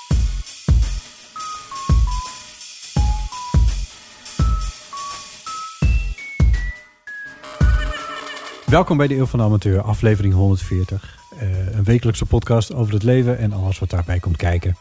Welkom 8.76 8.98
bij 8.98 9.08
de 9.08 9.16
Eeuw 9.16 9.26
van 9.26 9.40
de 9.40 9.46
Amateur, 9.46 9.82
aflevering 9.82 10.34
140. 10.34 11.18
Uh, 11.34 11.76
een 11.76 11.84
wekelijkse 11.84 12.26
podcast 12.26 12.74
over 12.74 12.94
het 12.94 13.04
leven 13.04 13.38
en 13.38 13.54
alles 13.54 13.80
wat 13.80 13.90
daarbij 13.90 14.20
komt 14.20 14.38
kijken. 14.38 14.76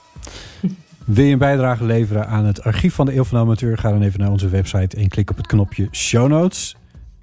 Wil 1.05 1.25
je 1.25 1.33
een 1.33 1.39
bijdrage 1.39 1.85
leveren 1.85 2.27
aan 2.29 2.45
het 2.45 2.63
archief 2.63 2.95
van 2.95 3.07
de 3.07 3.15
Eeuw 3.15 3.25
van 3.25 3.39
de 3.39 3.45
Amateur? 3.45 3.79
Ga 3.79 3.91
dan 3.91 4.03
even 4.03 4.21
naar 4.21 4.31
onze 4.31 4.49
website 4.49 4.97
en 4.97 5.09
klik 5.09 5.31
op 5.31 5.37
het 5.37 5.47
knopje 5.47 5.89
Show 5.93 6.29
Notes. 6.29 6.77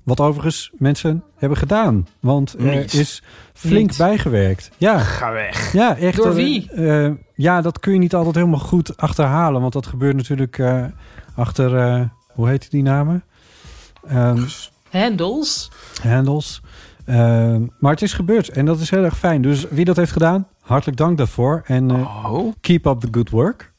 Wat 0.04 0.20
overigens 0.20 0.72
mensen 0.78 1.24
hebben 1.38 1.58
gedaan. 1.58 2.08
Want 2.20 2.56
er 2.60 2.76
Niet. 2.76 2.94
is 2.94 3.24
flink 3.54 3.88
Niet. 3.90 3.98
bijgewerkt. 3.98 4.72
Ja, 4.78 5.00
Ga 5.00 5.32
weg. 5.32 5.74
ja 5.74 5.98
echt. 5.98 6.18
Door 6.18 6.28
eh, 6.30 6.34
wie? 6.36 6.72
eh, 6.72 7.12
ja, 7.36 7.62
dat 7.62 7.80
kun 7.80 7.94
je 7.94 8.00
niet 8.00 8.16
altijd 8.16 8.36
helemaal 8.36 8.60
goed 8.60 8.98
achterhalen. 8.98 9.62
Want 9.62 9.74
dat 9.74 9.88
gebeurt 9.88 10.16
natuurlijk 10.16 10.58
eh, 10.60 10.86
achter... 11.36 11.78
eh, 11.78 12.02
hoe 12.34 12.48
heet 12.48 12.72
die 12.72 12.84
namen? 12.84 13.24
Ehm, 14.08 14.44
Handels. 14.91 15.71
handles. 16.04 16.62
Ehm, 17.06 17.65
maar 17.80 17.91
het 17.91 18.01
is 18.01 18.13
gebeurd 18.13 18.49
en 18.49 18.65
dat 18.65 18.80
is 18.80 18.89
heel 18.89 19.04
erg 19.04 19.17
fijn. 19.17 19.41
Dus 19.41 19.65
wie 19.69 19.86
dat 19.86 19.95
heeft 19.95 20.12
gedaan, 20.12 20.47
hartelijk 20.62 20.97
dank 20.97 21.17
daarvoor. 21.17 21.62
En 21.65 21.91
eh, 21.91 22.32
Oh. 22.32 22.54
keep 22.62 22.86
up 22.86 22.99
the 22.99 23.08
good 23.12 23.30
work. 23.30 23.71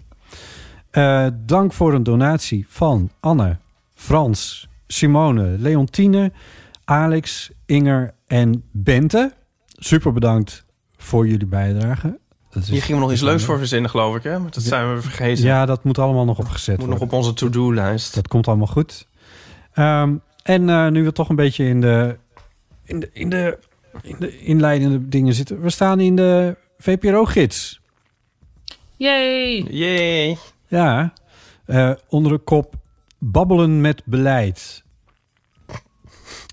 Eh, 0.91 1.27
dank 1.47 1.73
voor 1.73 1.95
een 1.95 2.03
donatie 2.03 2.67
van 2.69 3.11
Anne, 3.21 3.57
Frans, 3.95 4.69
Simone, 4.87 5.57
Leontine, 5.59 6.33
Alex, 6.85 7.51
Inger 7.67 8.15
en 8.27 8.65
Bente. 8.73 9.33
Super 9.67 10.13
bedankt 10.13 10.65
voor 10.97 11.29
jullie 11.29 11.47
bijdrage. 11.47 12.19
Dat 12.51 12.63
is- 12.63 12.69
Hier 12.69 12.81
gingen 12.83 12.97
we 13.01 13.03
nog 13.07 13.13
iets 13.13 13.23
leuks 13.23 13.45
voor 13.45 13.59
verzinnen, 13.59 13.91
geloof 13.91 14.17
ik, 14.17 14.23
hè? 14.23 14.39
Maar 14.39 14.51
dat 14.51 14.63
zijn 14.63 14.95
we 14.95 15.01
vergeten. 15.03 15.45
Ja, 15.45 15.67
dat 15.67 15.85
moet 15.85 15.99
allemaal 15.99 16.25
nog 16.25 16.39
opgezet 16.39 16.79
Moet 16.79 16.89
nog 16.89 16.99
worden. 16.99 17.17
op 17.19 17.23
onze 17.25 17.35
to-do-lijst. 17.35 18.15
Dat 18.15 18.29
komt 18.29 18.49
allemaal 18.49 18.67
goed. 18.67 19.09
Ehm, 19.73 20.15
en 20.43 20.69
eh, 20.69 20.89
nu 20.89 21.05
we 21.05 21.13
toch 21.13 21.29
een 21.29 21.37
beetje 21.37 21.65
in 21.65 21.81
de, 21.81 22.17
in 22.85 23.01
de, 23.01 23.11
in 23.13 23.31
de, 23.31 23.59
in 24.03 24.17
de 24.19 24.39
inleidende 24.39 25.09
dingen 25.09 25.35
zitten. 25.35 25.61
We 25.61 25.71
staan 25.71 26.01
in 26.01 26.17
de 26.17 26.57
VPRO-gids. 26.79 27.81
Yay. 28.97 29.65
Yay. 29.71 30.39
Ja, 30.69 31.13
eh, 31.67 31.93
onder 32.09 32.33
de 32.33 32.39
kop 32.39 32.75
babbelen 33.19 33.81
met 33.81 34.03
beleid. 34.05 34.83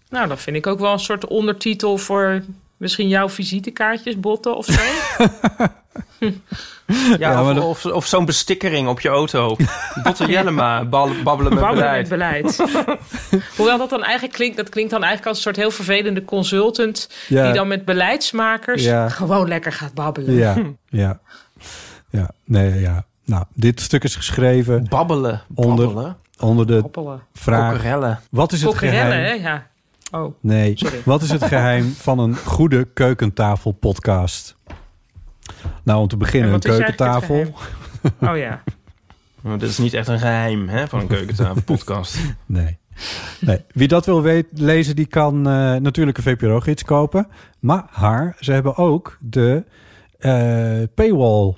Nou, 0.10 0.28
dat 0.28 0.40
vind 0.40 0.56
ik 0.56 0.68
ook 0.68 0.80
wel 0.80 0.94
een 0.94 1.00
soort 1.00 1.28
ondertitel 1.28 1.98
voor 1.98 2.44
misschien 2.78 3.08
jouw 3.08 3.30
visitekaartjes, 3.30 4.20
botten 4.20 4.56
of 4.56 4.66
zo. 4.66 4.82
Ja, 6.20 7.16
Ja, 7.20 7.42
of, 7.50 7.54
dat- 7.56 7.64
of, 7.64 7.86
of 7.86 8.06
zo'n 8.06 8.26
bestikkering 8.26 8.88
op 8.88 9.00
je 9.00 9.10
auto. 9.10 9.56
Botte 10.04 10.26
Jellema, 10.26 10.86
babbelen 10.86 11.16
met 11.16 11.24
Babbelen 11.24 11.56
beleid. 11.76 12.10
met 12.10 12.10
beleid. 12.10 12.64
Hoewel 13.58 13.78
dat 13.78 13.90
dan 13.90 14.04
eigenlijk 14.04 14.34
klinkt, 14.34 14.58
dat 14.58 14.70
klinkt 14.70 14.92
dan 14.92 15.00
eigenlijk 15.04 15.28
als 15.30 15.38
een 15.38 15.44
soort 15.44 15.56
heel 15.56 15.72
vervelende 15.72 16.26
consultant... 16.26 17.10
Ja. 17.28 17.44
die 17.46 17.54
dan 17.54 17.68
met 17.68 17.86
beleidsmakers 17.86 18.84
Ja. 18.84 19.10
gewoon 19.10 19.48
lekker 19.48 19.72
gaat 19.72 19.94
babbelen. 19.94 20.34
Ja, 20.36 20.56
ja, 20.90 21.20
ja, 22.10 22.30
nee, 22.46 22.80
ja. 22.80 23.04
Nou, 23.26 23.44
dit 23.54 23.82
stuk 23.82 24.04
is 24.04 24.16
geschreven 24.16 24.86
Babbelen. 24.90 25.42
Onder- 25.56 25.86
Babbelen. 25.86 26.18
onder 26.40 26.68
de 26.68 26.82
Babbelen. 26.82 27.22
vraag... 27.34 27.72
Kokkerellen. 27.72 28.20
Wat 28.32 28.52
is 28.52 28.62
het 28.62 28.76
geheim? 28.78 29.12
hè? 29.12 29.32
Ja. 29.50 29.68
Oh, 30.12 30.34
Nee, 30.42 30.72
Sorry. 30.76 31.02
wat 31.06 31.22
is 31.22 31.30
het 31.32 31.44
geheim 31.44 31.94
van 31.94 32.20
een 32.20 32.36
goede 32.38 32.88
keukentafel-podcast? 32.94 34.56
Nou, 35.84 36.00
om 36.02 36.08
te 36.08 36.18
beginnen, 36.18 36.48
En 36.50 36.54
een 36.56 36.60
keukentafel. 36.60 37.54
oh 38.22 38.38
ja. 38.38 38.64
Maar 39.42 39.58
dit 39.58 39.70
is 39.70 39.78
niet 39.78 39.94
echt 39.94 40.08
een 40.08 40.20
geheim 40.20 40.68
hè, 40.70 40.88
van 40.88 41.00
een 41.00 41.08
keukentafel 41.08 41.62
podcast. 41.76 42.18
Nee. 42.46 42.78
nee. 43.40 43.64
Wie 43.72 43.88
dat 43.88 44.06
wil 44.06 44.22
weten, 44.22 44.64
lezen, 44.64 44.96
die 44.96 45.06
kan 45.06 45.36
eh, 45.48 45.76
natuurlijk 45.76 46.18
een 46.18 46.24
VPRO-gids 46.24 46.84
kopen. 46.84 47.28
Maar 47.60 47.84
haar, 47.90 48.36
ze 48.40 48.52
hebben 48.52 48.76
ook 48.76 49.18
de 49.22 49.64
eh, 50.18 50.78
paywall 50.96 51.56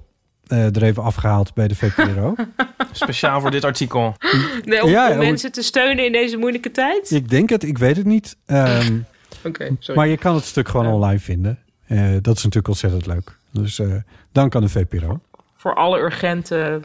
eh, 0.47 0.75
er 0.75 0.83
even 0.83 1.03
afgehaald 1.03 1.53
bij 1.53 1.67
de 1.67 1.75
VPRO. 1.75 2.35
Speciaal 2.91 3.41
voor 3.41 3.51
dit 3.51 3.63
artikel. 3.65 4.15
Nee, 4.63 4.83
om, 4.83 4.89
Ja, 4.89 5.05
om 5.07 5.11
ja, 5.13 5.17
mensen 5.17 5.51
te 5.51 5.61
steunen 5.61 6.05
in 6.05 6.11
deze 6.11 6.37
moeilijke 6.37 6.71
tijd? 6.71 7.11
ik 7.11 7.29
denk 7.29 7.49
het, 7.49 7.63
ik 7.63 7.77
weet 7.77 7.97
het 7.97 8.05
niet. 8.05 8.37
Ehm, 8.45 8.97
Oké, 9.45 9.75
sorry. 9.79 9.99
maar 9.99 10.07
je 10.09 10.17
kan 10.17 10.35
het 10.35 10.43
stuk 10.43 10.67
gewoon 10.69 10.85
Ja. 10.85 10.93
online 10.93 11.19
vinden. 11.19 11.59
Eh, 11.87 11.97
dat 12.21 12.37
is 12.37 12.43
natuurlijk 12.43 12.67
ontzettend 12.67 13.05
leuk. 13.05 13.37
Dus 13.51 13.79
eh, 13.79 13.93
dank 14.31 14.55
aan 14.55 14.61
de 14.61 14.69
VPRO. 14.69 15.19
Voor 15.55 15.75
alle 15.75 15.99
urgente, 15.99 16.81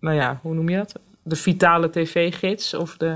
nou 0.00 0.16
ja, 0.16 0.38
hoe 0.42 0.54
noem 0.54 0.68
je 0.68 0.76
dat? 0.76 0.94
De 1.22 1.36
vitale 1.36 1.90
tv-gids 1.90 2.74
of 2.74 2.96
de... 2.96 3.06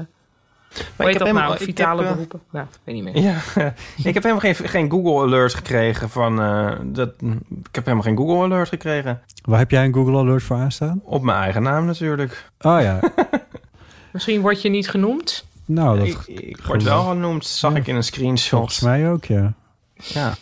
Hoe 0.96 1.06
ik 1.06 1.12
heb 1.12 1.12
dat 1.12 1.26
helemaal- 1.26 1.42
nou? 1.42 1.54
ik 1.54 1.60
Vitale 1.62 2.00
heb, 2.00 2.06
eh, 2.06 2.12
beroepen? 2.12 2.40
Nou, 2.50 2.66
ik 2.66 2.78
weet 2.84 2.94
niet 2.94 3.04
meer. 3.04 3.18
Ja, 3.22 3.36
ik 4.08 4.14
heb 4.14 4.22
helemaal 4.22 4.38
geen, 4.40 4.54
geen 4.54 4.90
Google 4.90 5.22
Alert 5.26 5.54
gekregen 5.54 6.10
van... 6.10 6.40
eh, 6.42 6.72
dat, 6.84 7.08
ik 7.48 7.74
heb 7.74 7.84
helemaal 7.84 8.02
geen 8.04 8.16
Google 8.16 8.42
Alert 8.44 8.68
gekregen. 8.68 9.20
Waar 9.44 9.58
heb 9.58 9.70
jij 9.70 9.84
een 9.84 9.94
Google 9.94 10.16
Alert 10.18 10.42
voor 10.42 10.56
aanstaan? 10.56 11.00
Op 11.04 11.22
mijn 11.22 11.38
eigen 11.38 11.62
naam 11.62 11.84
natuurlijk. 11.86 12.50
Oh 12.60 12.80
ja, 12.80 13.00
Misschien 14.12 14.40
word 14.40 14.62
je 14.62 14.68
niet 14.68 14.88
genoemd. 14.90 15.46
nou 15.64 15.98
dat 15.98 16.06
ik, 16.06 16.26
ik 16.26 16.60
word 16.66 16.82
wel 16.82 17.02
genoemd, 17.04 17.46
zag 17.46 17.74
ik 17.74 17.86
in 17.86 17.96
een 17.96 18.02
volgens 18.04 18.06
screenshot. 18.06 18.82
mij 18.82 19.10
ook, 19.10 19.24
ja. 19.24 19.52
Ja. 19.98 20.34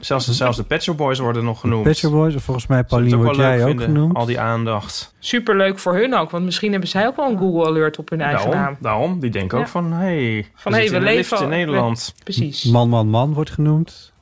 Zelfs, 0.00 0.28
zelfs 0.28 0.56
de 0.56 0.62
Pet 0.62 0.82
Shop 0.82 0.96
Boys 0.96 1.18
worden 1.18 1.44
nog 1.44 1.60
genoemd. 1.60 1.82
Pet 1.82 1.96
Shop 1.96 2.12
Boys, 2.12 2.34
of 2.34 2.42
volgens 2.42 2.66
mij 2.66 2.84
Pauline 2.84 3.16
het 3.16 3.24
word 3.24 3.36
wel 3.36 3.46
leuk 3.46 3.54
jij 3.54 3.62
ook 3.62 3.68
vinden, 3.68 3.86
genoemd. 3.86 4.16
Al 4.16 4.26
die 4.26 4.40
aandacht. 4.40 5.14
Superleuk 5.18 5.78
voor 5.78 5.94
hun 5.94 6.14
ook, 6.14 6.30
want 6.30 6.44
misschien 6.44 6.70
hebben 6.70 6.88
zij 6.88 7.06
ook 7.06 7.16
wel 7.16 7.30
een 7.30 7.38
Google 7.38 7.66
Alert 7.66 7.98
op 7.98 8.10
hun 8.10 8.20
eigen 8.20 8.50
Daarom, 8.50 8.64
naam. 8.64 8.76
daarom, 8.80 9.20
die 9.20 9.30
denken 9.30 9.58
ook 9.58 9.68
van... 9.68 9.92
Hey, 9.92 10.50
Van, 10.54 10.72
we 10.72 10.78
hey, 10.78 10.90
we 10.90 11.00
leven 11.00 11.42
in 11.42 11.48
Nederland. 11.48 12.14
Precies. 12.24 12.64
Man, 12.64 12.88
man, 12.88 13.08
man 13.08 13.34
wordt 13.34 13.50
genoemd. 13.50 14.12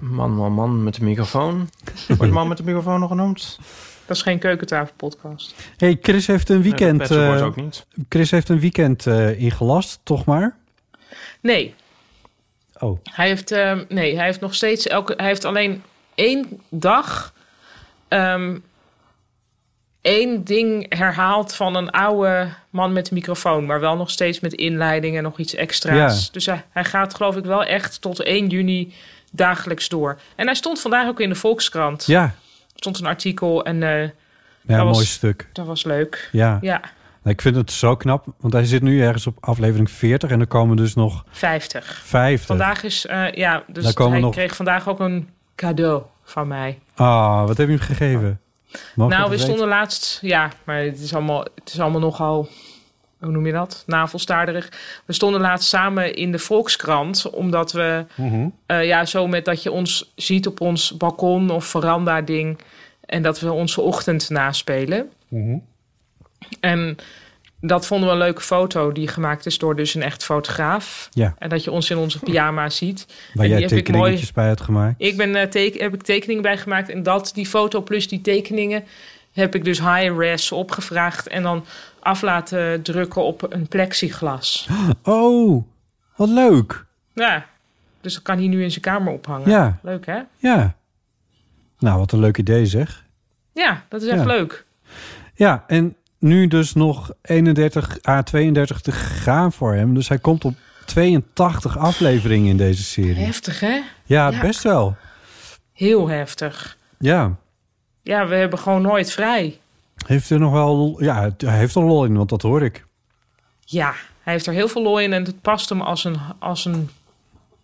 Man, 0.00 0.34
man, 0.34 0.52
man 0.52 0.82
met 0.82 0.94
de 0.94 1.04
microfoon. 1.04 1.68
Wordt 2.18 2.32
man 2.32 2.48
met 2.48 2.56
de 2.56 2.64
microfoon 2.64 3.00
nog 3.00 3.08
genoemd? 3.08 3.58
Dat 4.06 4.16
is 4.16 4.22
geen 4.22 4.38
keukentafelpodcast. 4.38 5.54
hey, 5.76 5.98
Chris 6.02 6.26
heeft 6.26 6.48
een 6.48 6.62
weekend, 6.62 6.98
Boys 6.98 7.40
eh, 7.40 7.44
ook 7.46 7.56
niet. 7.56 7.86
Chris 8.08 8.30
heeft 8.30 8.48
een 8.48 8.60
weekend 8.60 9.06
eh, 9.06 9.40
ingelast, 9.40 10.00
toch 10.02 10.24
maar? 10.24 10.56
Nee, 11.40 11.74
Oh, 12.78 12.98
hij 13.10 13.26
heeft, 13.28 13.50
ehm, 13.50 13.84
nee, 13.88 14.16
hij 14.16 14.24
heeft 14.24 14.40
nog 14.40 14.54
steeds 14.54 14.86
elke. 14.86 15.14
Hij 15.16 15.26
heeft 15.26 15.44
alleen 15.44 15.82
één 16.14 16.60
dag. 16.68 17.32
ehm, 18.08 18.56
één 20.00 20.44
ding 20.44 20.96
herhaald 20.98 21.54
van 21.54 21.74
een 21.76 21.90
oude 21.90 22.48
man 22.70 22.92
met 22.92 23.08
een 23.10 23.14
microfoon. 23.16 23.66
Maar 23.66 23.80
wel 23.80 23.96
nog 23.96 24.10
steeds 24.10 24.40
met 24.40 24.52
inleiding 24.52 25.16
en 25.16 25.22
nog 25.22 25.38
iets 25.38 25.54
extra's. 25.54 26.24
Ja. 26.26 26.28
Dus 26.32 26.46
hij, 26.46 26.64
hij 26.70 26.84
gaat, 26.84 27.14
geloof 27.14 27.36
ik, 27.36 27.44
wel 27.44 27.64
echt 27.64 28.00
tot 28.00 28.22
1 28.22 28.46
juni 28.46 28.94
dagelijks 29.32 29.88
door. 29.88 30.20
En 30.36 30.46
hij 30.46 30.54
stond 30.54 30.80
vandaag 30.80 31.08
ook 31.08 31.20
in 31.20 31.28
de 31.28 31.34
Volkskrant. 31.34 32.06
ja. 32.06 32.22
Er 32.22 32.84
stond 32.84 32.98
een 33.00 33.06
artikel 33.06 33.64
en 33.64 33.82
eh, 33.82 34.02
Ja, 34.02 34.76
Dat 34.76 34.84
was- 34.86 34.94
mooi 34.94 35.06
stuk. 35.06 35.48
dat 35.52 35.66
was 35.66 35.84
leuk. 35.84 36.28
Ja. 36.32 36.58
Ja, 36.60 36.80
ik 37.28 37.40
vind 37.42 37.56
het 37.56 37.72
zo 37.72 37.96
knap, 37.96 38.26
want 38.40 38.52
hij 38.52 38.64
zit 38.64 38.82
nu 38.82 39.02
ergens 39.02 39.26
op 39.26 39.36
aflevering 39.40 39.90
40 39.90 40.30
en 40.30 40.40
er 40.40 40.46
komen 40.46 40.76
dus 40.76 40.94
nog 40.94 41.24
50. 41.30 42.00
50. 42.04 42.46
Vandaag 42.46 42.82
is, 42.82 43.06
eh, 43.06 43.32
ja, 43.32 43.62
dus 43.66 43.84
Daar 43.84 43.92
komen 43.92 44.12
hij 44.12 44.20
nog- 44.20 44.32
kreeg 44.34 44.56
vandaag 44.56 44.88
ook 44.88 45.00
een 45.00 45.28
cadeau 45.54 46.02
van 46.22 46.48
mij. 46.48 46.78
Ah, 46.94 47.46
wat 47.46 47.56
heb 47.56 47.68
je 47.68 47.74
hem 47.74 47.82
gegeven? 47.82 48.40
Nou, 48.94 49.30
we 49.30 49.38
stonden 49.38 49.68
laatst, 49.68 50.18
ja, 50.22 50.50
maar 50.64 50.76
het 50.82 51.00
is 51.00 51.14
allemaal, 51.14 51.40
het 51.54 51.72
is 51.72 51.80
allemaal 51.80 52.00
nogal, 52.00 52.48
hoe 53.18 53.30
noem 53.30 53.46
je 53.46 53.52
dat? 53.52 53.82
Navelstaarderig. 53.86 54.68
We 55.04 55.12
stonden 55.12 55.40
laatst 55.40 55.68
samen 55.68 56.14
in 56.14 56.32
de 56.32 56.38
Volkskrant, 56.38 57.30
omdat 57.30 57.72
we, 57.72 58.04
Mhm. 58.16 58.48
eh, 58.66 58.84
ja, 58.86 59.04
zo 59.04 59.26
met 59.26 59.44
dat 59.44 59.62
je 59.62 59.70
ons 59.72 60.12
ziet 60.16 60.46
op 60.46 60.60
ons 60.60 60.96
balkon 60.96 61.50
of 61.50 61.64
veranda 61.64 62.20
ding 62.22 62.58
en 63.06 63.22
dat 63.22 63.40
we 63.40 63.52
onze 63.52 63.80
ochtend 63.80 64.30
naspelen. 64.30 65.10
Mhm. 65.28 65.56
En 66.60 66.96
dat 67.60 67.86
vonden 67.86 68.08
we 68.08 68.14
een 68.14 68.20
leuke 68.20 68.40
foto 68.40 68.92
die 68.92 69.08
gemaakt 69.08 69.46
is 69.46 69.58
door 69.58 69.76
dus 69.76 69.94
een 69.94 70.02
echt 70.02 70.24
fotograaf. 70.24 71.08
Ja. 71.12 71.34
En 71.38 71.48
dat 71.48 71.64
je 71.64 71.70
ons 71.70 71.90
in 71.90 71.96
onze 71.96 72.18
pyjama 72.18 72.70
ziet. 72.70 73.06
Waar 73.34 73.44
en 73.44 73.50
jij 73.50 73.58
die 73.58 73.68
heb 73.68 73.78
ik 73.78 73.84
tekeningetjes 73.84 74.32
bij 74.32 74.48
had 74.48 74.60
gemaakt. 74.60 74.94
Ik 74.98 75.16
ben, 75.16 75.34
eh, 75.34 75.48
teken, 75.48 75.80
heb 75.82 75.94
ik 75.94 76.02
tekeningen 76.02 76.42
bij 76.42 76.58
gemaakt. 76.58 76.88
En 76.88 77.02
dat, 77.02 77.30
die 77.34 77.46
foto 77.46 77.80
plus 77.82 78.08
die 78.08 78.20
tekeningen, 78.20 78.84
heb 79.32 79.54
ik 79.54 79.64
dus 79.64 79.78
high-res 79.80 80.52
opgevraagd. 80.52 81.26
En 81.28 81.42
dan 81.42 81.64
af 82.00 82.22
laten 82.22 82.82
drukken 82.82 83.22
op 83.22 83.52
een 83.52 83.68
plexiglas. 83.68 84.68
Oh, 85.02 85.64
wat 86.16 86.28
leuk. 86.28 86.84
Ja, 87.14 87.46
dus 88.00 88.14
dat 88.14 88.22
kan 88.22 88.38
hij 88.38 88.46
nu 88.46 88.62
in 88.62 88.70
zijn 88.70 88.82
kamer 88.82 89.12
ophangen. 89.12 89.50
Ja. 89.50 89.78
Leuk, 89.82 90.06
hè? 90.06 90.18
Ja. 90.36 90.74
Nou, 91.78 91.98
wat 91.98 92.12
een 92.12 92.18
leuk 92.20 92.38
idee 92.38 92.66
zeg. 92.66 93.04
Ja, 93.52 93.84
dat 93.88 94.02
is 94.02 94.08
echt 94.08 94.20
Ja. 94.20 94.26
leuk. 94.26 94.64
Ja, 95.34 95.64
en 95.66 95.96
nu 96.18 96.46
dus 96.46 96.74
nog 96.74 97.10
31 97.22 97.98
à 98.08 98.22
32 98.22 98.80
te 98.80 98.92
gaan 98.92 99.52
voor 99.52 99.74
hem. 99.74 99.94
Dus 99.94 100.08
hij 100.08 100.18
komt 100.18 100.44
op 100.44 100.54
82 100.84 101.78
afleveringen 101.78 102.50
in 102.50 102.56
deze 102.56 102.82
serie. 102.82 103.24
Heftig, 103.24 103.60
hè? 103.60 103.80
Ja, 104.04 104.30
Ja. 104.30 104.40
best 104.40 104.62
wel. 104.62 104.96
Heel 105.72 106.08
heftig. 106.08 106.76
Ja. 106.98 107.36
Ja, 108.02 108.26
we 108.26 108.34
hebben 108.34 108.58
gewoon 108.58 108.82
nooit 108.82 109.12
vrij. 109.12 109.58
Heeft 110.06 110.30
er 110.30 110.38
nog 110.38 110.52
wel... 110.52 110.96
Ja, 111.02 111.30
hij 111.38 111.58
heeft 111.58 111.74
er 111.74 111.82
lol 111.82 112.04
in, 112.04 112.16
want 112.16 112.28
dat 112.28 112.42
hoor 112.42 112.62
ik. 112.62 112.84
Ja, 113.60 113.94
hij 114.22 114.32
heeft 114.32 114.46
er 114.46 114.52
heel 114.52 114.68
veel 114.68 114.82
lol 114.82 114.98
in 115.00 115.12
en 115.12 115.24
het 115.24 115.40
past 115.40 115.68
hem 115.68 115.80
als 115.80 116.04
een, 116.04 116.16
als 116.38 116.64
een 116.64 116.88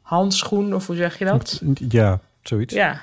handschoen, 0.02 0.74
of 0.74 0.86
hoe 0.86 0.96
zeg 0.96 1.18
je 1.18 1.24
dat? 1.24 1.62
Ja, 1.88 2.20
zoiets. 2.42 2.74
Ja. 2.74 3.00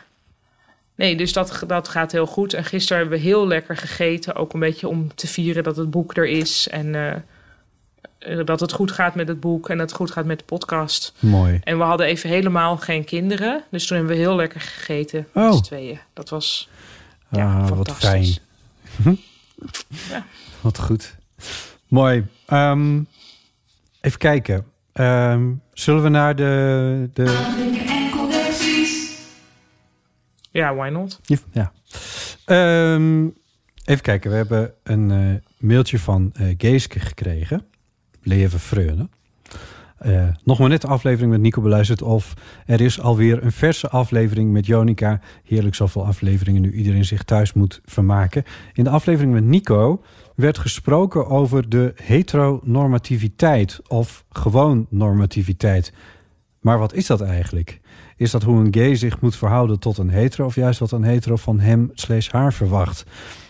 Nee, 1.01 1.15
dus 1.15 1.33
dat, 1.33 1.63
dat 1.67 1.87
gaat 1.87 2.11
heel 2.11 2.25
goed. 2.25 2.53
En 2.53 2.65
gisteren 2.65 3.01
hebben 3.01 3.19
we 3.19 3.25
heel 3.25 3.47
lekker 3.47 3.77
gegeten. 3.77 4.35
Ook 4.35 4.53
een 4.53 4.59
beetje 4.59 4.87
om 4.87 5.15
te 5.15 5.27
vieren 5.27 5.63
dat 5.63 5.75
het 5.75 5.89
boek 5.89 6.17
er 6.17 6.27
is. 6.27 6.67
En 6.67 6.95
eh, 6.95 7.15
eh, 8.17 8.45
dat 8.45 8.59
het 8.59 8.71
goed 8.71 8.91
gaat 8.91 9.15
met 9.15 9.27
het 9.27 9.39
boek. 9.39 9.69
En 9.69 9.77
dat 9.77 9.87
het 9.87 9.97
goed 9.97 10.11
gaat 10.11 10.25
met 10.25 10.39
de 10.39 10.45
podcast. 10.45 11.13
Mooi. 11.19 11.59
En 11.63 11.77
we 11.77 11.83
hadden 11.83 12.07
even 12.07 12.29
helemaal 12.29 12.77
geen 12.77 13.03
kinderen. 13.03 13.63
Dus 13.69 13.87
toen 13.87 13.97
hebben 13.97 14.15
we 14.15 14.21
heel 14.21 14.35
lekker 14.35 14.61
gegeten. 14.61 15.27
Oh. 15.33 15.43
Met 15.43 15.55
z'n 15.55 15.61
tweeën. 15.61 15.99
Dat 16.13 16.29
was 16.29 16.69
ja, 17.29 17.59
ah, 17.59 17.69
wat 17.69 17.91
fijn. 17.91 18.37
Ja. 20.09 20.25
Wat 20.61 20.79
goed. 20.79 21.15
Mooi. 21.87 22.25
Ehm, 22.45 23.01
even 24.01 24.17
kijken. 24.17 24.65
Ehm, 24.93 25.51
zullen 25.73 26.03
we 26.03 26.09
naar 26.09 26.35
de... 26.35 27.09
de... 27.13 27.89
Ja, 30.51 30.75
why 30.75 30.89
not? 30.89 31.19
Ja. 31.51 31.71
Ehm, 32.45 33.27
even 33.85 34.01
kijken. 34.01 34.29
We 34.29 34.35
hebben 34.35 34.73
een 34.83 35.11
eh, 35.11 35.67
mailtje 35.67 35.99
van 35.99 36.31
eh 36.33 36.55
Geeske 36.57 36.99
gekregen. 36.99 37.65
Leven 38.21 38.59
Freune. 38.59 39.09
Eh, 39.97 40.27
nog 40.43 40.59
maar 40.59 40.69
net 40.69 40.81
de 40.81 40.87
aflevering 40.87 41.31
met 41.31 41.41
Nico 41.41 41.61
beluisterd. 41.61 42.01
Of 42.01 42.33
er 42.65 42.81
is 42.81 43.01
alweer 43.01 43.43
een 43.43 43.51
verse 43.51 43.89
aflevering 43.89 44.51
met 44.51 44.65
Jonica. 44.65 45.19
Heerlijk 45.43 45.75
zoveel 45.75 46.05
afleveringen 46.05 46.61
nu 46.61 46.71
iedereen 46.71 47.05
zich 47.05 47.23
thuis 47.23 47.53
moet 47.53 47.81
vermaken. 47.85 48.43
In 48.73 48.83
de 48.83 48.89
aflevering 48.89 49.33
met 49.33 49.43
Nico 49.43 50.03
werd 50.35 50.57
gesproken 50.57 51.27
over 51.27 51.69
de 51.69 51.93
heteronormativiteit. 51.95 53.79
Of 53.87 54.25
gewoon 54.29 54.85
normativiteit. 54.89 55.93
Maar 56.59 56.79
wat 56.79 56.93
is 56.93 57.07
dat 57.07 57.21
eigenlijk? 57.21 57.79
Is 58.21 58.31
dat 58.31 58.43
hoe 58.43 58.59
een 58.59 58.73
gay 58.73 58.95
zich 58.95 59.21
moet 59.21 59.35
verhouden 59.35 59.79
tot 59.79 59.97
een 59.97 60.09
hetero... 60.09 60.45
of 60.45 60.55
juist 60.55 60.79
wat 60.79 60.91
een 60.91 61.03
hetero 61.03 61.35
van 61.35 61.59
hem 61.59 61.91
slash 61.93 62.29
haar 62.29 62.53
verwacht? 62.53 63.05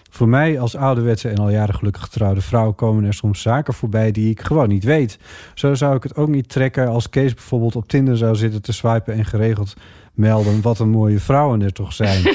Voor 0.09 0.27
mij 0.27 0.59
als 0.59 0.75
ouderwetse 0.75 1.29
en 1.29 1.37
al 1.37 1.49
jaren 1.49 1.75
gelukkig 1.75 2.03
getrouwde 2.03 2.41
vrouw... 2.41 2.71
komen 2.71 3.03
er 3.03 3.13
soms 3.13 3.41
zaken 3.41 3.73
voorbij 3.73 4.11
die 4.11 4.29
ik 4.29 4.41
gewoon 4.41 4.69
niet 4.69 4.83
weet. 4.83 5.19
Zo 5.53 5.73
zou 5.73 5.95
ik 5.95 6.03
het 6.03 6.15
ook 6.15 6.27
niet 6.27 6.49
trekken 6.49 6.87
als 6.87 7.09
Kees 7.09 7.33
bijvoorbeeld 7.33 7.75
op 7.75 7.87
Tinder 7.87 8.17
zou 8.17 8.35
zitten 8.35 8.61
te 8.61 8.73
swipen... 8.73 9.13
en 9.13 9.25
geregeld 9.25 9.73
melden 10.13 10.61
wat 10.61 10.79
een 10.79 10.89
mooie 10.89 11.19
vrouwen 11.19 11.61
er 11.61 11.73
toch 11.73 11.93
zijn. 11.93 12.25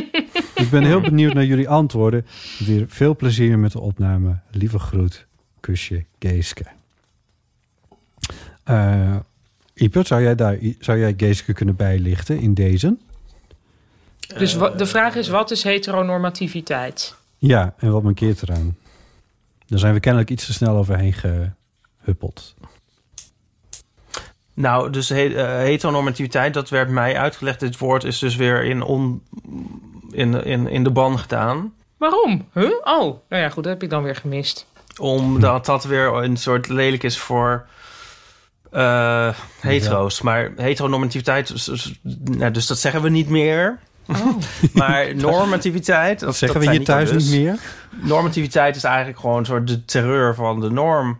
ik 0.62 0.68
ben 0.70 0.84
heel 0.84 1.00
benieuwd 1.00 1.34
naar 1.34 1.44
jullie 1.44 1.68
antwoorden. 1.68 2.26
Weer 2.58 2.84
veel 2.88 3.16
plezier 3.16 3.58
met 3.58 3.72
de 3.72 3.80
opname. 3.80 4.38
Lieve 4.50 4.78
groet, 4.78 5.26
kusje, 5.60 6.04
Geeske. 6.18 6.64
Eh 8.64 9.16
Iepert, 9.76 10.06
zou 10.06 10.22
jij, 10.22 10.34
daar, 10.34 10.58
zou 10.80 10.98
jij 10.98 11.14
Geeske 11.16 11.52
kunnen 11.52 11.76
bijlichten 11.76 12.38
in 12.38 12.54
deze? 12.54 12.96
Dus 14.38 14.54
wa- 14.54 14.68
de 14.70 14.86
vraag 14.86 15.14
is, 15.14 15.28
wat 15.28 15.50
is 15.50 15.62
heteronormativiteit? 15.62 17.14
Ja, 17.38 17.74
en 17.78 17.90
wat 17.92 18.02
mankeert 18.02 18.42
eraan? 18.42 18.76
Daar 19.66 19.78
zijn 19.78 19.94
we 19.94 20.00
kennelijk 20.00 20.30
iets 20.30 20.46
te 20.46 20.52
snel 20.52 20.76
overheen 20.76 21.12
gehuppeld. 21.12 22.54
Nou, 24.54 24.90
dus 24.90 25.10
eh, 25.10 25.56
heteronormativiteit, 25.56 26.54
dat 26.54 26.68
werd 26.68 26.88
mij 26.88 27.16
uitgelegd. 27.16 27.60
Dit 27.60 27.78
woord 27.78 28.04
is 28.04 28.18
dus 28.18 28.36
weer 28.36 28.64
in, 28.64 28.82
on, 28.82 29.22
in, 30.10 30.44
in, 30.44 30.68
in 30.68 30.84
de 30.84 30.90
ban 30.90 31.18
gedaan. 31.18 31.74
Waarom? 31.96 32.48
Huh? 32.52 32.70
Oh, 32.84 33.00
nou 33.28 33.42
ja, 33.42 33.48
goed, 33.48 33.64
dat 33.64 33.72
heb 33.72 33.82
ik 33.82 33.90
dan 33.90 34.02
weer 34.02 34.16
gemist. 34.16 34.66
Omdat 35.00 35.66
dat 35.66 35.84
weer 35.84 36.06
een 36.12 36.36
soort 36.36 36.68
lelijk 36.68 37.02
is 37.02 37.18
voor 37.18 37.66
eh, 38.76 39.28
hetero's. 39.60 40.20
Maar 40.22 40.50
heteronormativiteit, 40.56 41.70
nou, 42.24 42.50
dus 42.50 42.66
dat 42.66 42.78
zeggen 42.78 43.02
we 43.02 43.08
niet 43.08 43.28
meer. 43.28 43.78
maar 44.72 45.14
normativiteit... 45.14 46.20
Dat 46.20 46.36
zeggen 46.36 46.60
we 46.60 46.70
hier 46.70 46.84
thuis 46.84 47.10
dus. 47.10 47.30
niet 47.30 47.42
meer. 47.42 47.58
Normativiteit 47.90 48.76
is 48.76 48.84
eigenlijk 48.84 49.18
gewoon 49.18 49.38
een 49.38 49.46
soort 49.46 49.66
de 49.66 49.84
terreur 49.84 50.34
van 50.34 50.60
de 50.60 50.70
norm. 50.70 51.18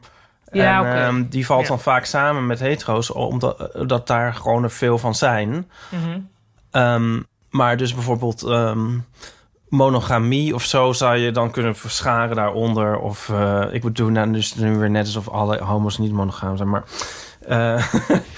Ja, 0.52 0.74
en 0.74 0.80
oké. 0.80 0.98
ehm, 1.00 1.28
die 1.28 1.46
valt 1.46 1.62
Ja. 1.62 1.68
dan 1.68 1.80
vaak 1.80 2.04
samen 2.04 2.46
met 2.46 2.60
hetero's, 2.60 3.10
omdat 3.12 3.70
dat 3.86 4.06
daar 4.06 4.34
gewoon 4.34 4.62
er 4.62 4.70
veel 4.70 4.98
van 4.98 5.14
zijn. 5.14 5.70
Mhm. 5.90 6.18
Ehm, 6.70 7.22
maar 7.50 7.76
dus 7.76 7.94
bijvoorbeeld 7.94 8.42
ehm, 8.42 8.98
monogamie 9.68 10.54
of 10.54 10.62
zo 10.62 10.92
zou 10.92 11.16
je 11.16 11.30
dan 11.30 11.50
kunnen 11.50 11.76
verscharen 11.76 12.36
daaronder. 12.36 12.98
Of 12.98 13.28
eh, 13.28 13.64
ik 13.70 13.82
bedoel 13.82 14.08
nou 14.08 14.32
dus 14.32 14.54
nu 14.54 14.76
weer 14.76 14.90
net 14.90 15.06
alsof 15.06 15.28
alle 15.28 15.58
homo's 15.58 15.98
niet 15.98 16.12
monogaam 16.12 16.56
zijn, 16.56 16.68
maar. 16.70 16.84
Eh, 17.48 17.92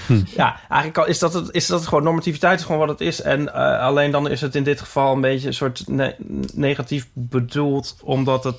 ja, 0.40 0.60
eigenlijk 0.60 0.98
al- 0.98 1.06
is 1.06 1.18
dat, 1.18 1.32
het, 1.32 1.54
is 1.54 1.66
dat 1.66 1.86
gewoon 1.86 2.02
normativiteit 2.04 2.58
is 2.58 2.64
gewoon 2.64 2.80
wat 2.80 2.88
het 2.88 3.00
is. 3.00 3.20
En 3.22 3.54
eh, 3.54 3.80
alleen 3.80 4.10
dan 4.10 4.28
is 4.30 4.40
het 4.40 4.54
in 4.54 4.62
dit 4.64 4.80
geval 4.80 5.14
een 5.14 5.20
beetje 5.20 5.46
een 5.46 5.54
soort 5.54 5.88
ne- 5.88 6.16
negatief 6.54 7.08
bedoeld, 7.12 7.96
omdat 8.02 8.44
het 8.44 8.56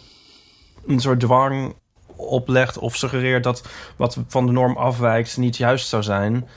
een 0.87 0.99
soort 0.99 1.19
dwang 1.19 1.75
oplegt 2.15 2.77
of 2.77 2.95
suggereert 2.95 3.43
dat 3.43 3.67
wat 3.95 4.17
van 4.27 4.45
de 4.45 4.51
norm 4.51 4.77
afwijkt 4.77 5.37
niet 5.37 5.57
juist 5.57 5.87
zou 5.87 6.03
zijn. 6.03 6.47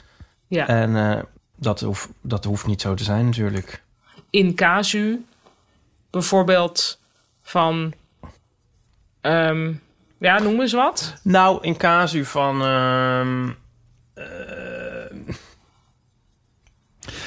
Ja. 0.47 0.67
En 0.67 0.95
eh, 1.11 1.23
dat, 1.55 1.79
hoeft, 1.79 2.09
dat 2.21 2.43
hoeft 2.43 2.65
niet 2.65 2.81
zo 2.81 2.93
te 2.93 3.03
zijn 3.03 3.25
natuurlijk. 3.25 3.83
in 4.29 4.55
casu 4.55 5.25
bijvoorbeeld 6.09 6.99
van 7.41 7.93
ehm, 9.21 9.73
ja 10.17 10.39
noem 10.39 10.61
eens 10.61 10.73
wat 10.73 11.13
Nou, 11.23 11.57
in 11.61 11.77
casu 11.77 12.25
van... 12.25 12.61
ehm, 12.61 13.47
eh, 13.47 13.53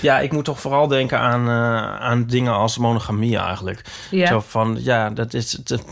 ja, 0.03 0.19
ik 0.19 0.33
moet 0.33 0.45
toch 0.45 0.61
vooral 0.61 0.89
denken 0.89 1.19
aan, 1.19 1.49
eh, 1.49 2.01
aan 2.01 2.27
dingen 2.27 2.53
als 2.53 2.79
monogamie 2.79 3.39
eigenlijk. 3.39 3.85
Ja. 4.11 4.27
Zo 4.27 4.41
van, 4.41 4.77
ja, 4.81 5.11
dat 5.11 5.35
is... 5.35 5.53
Het, 5.53 5.85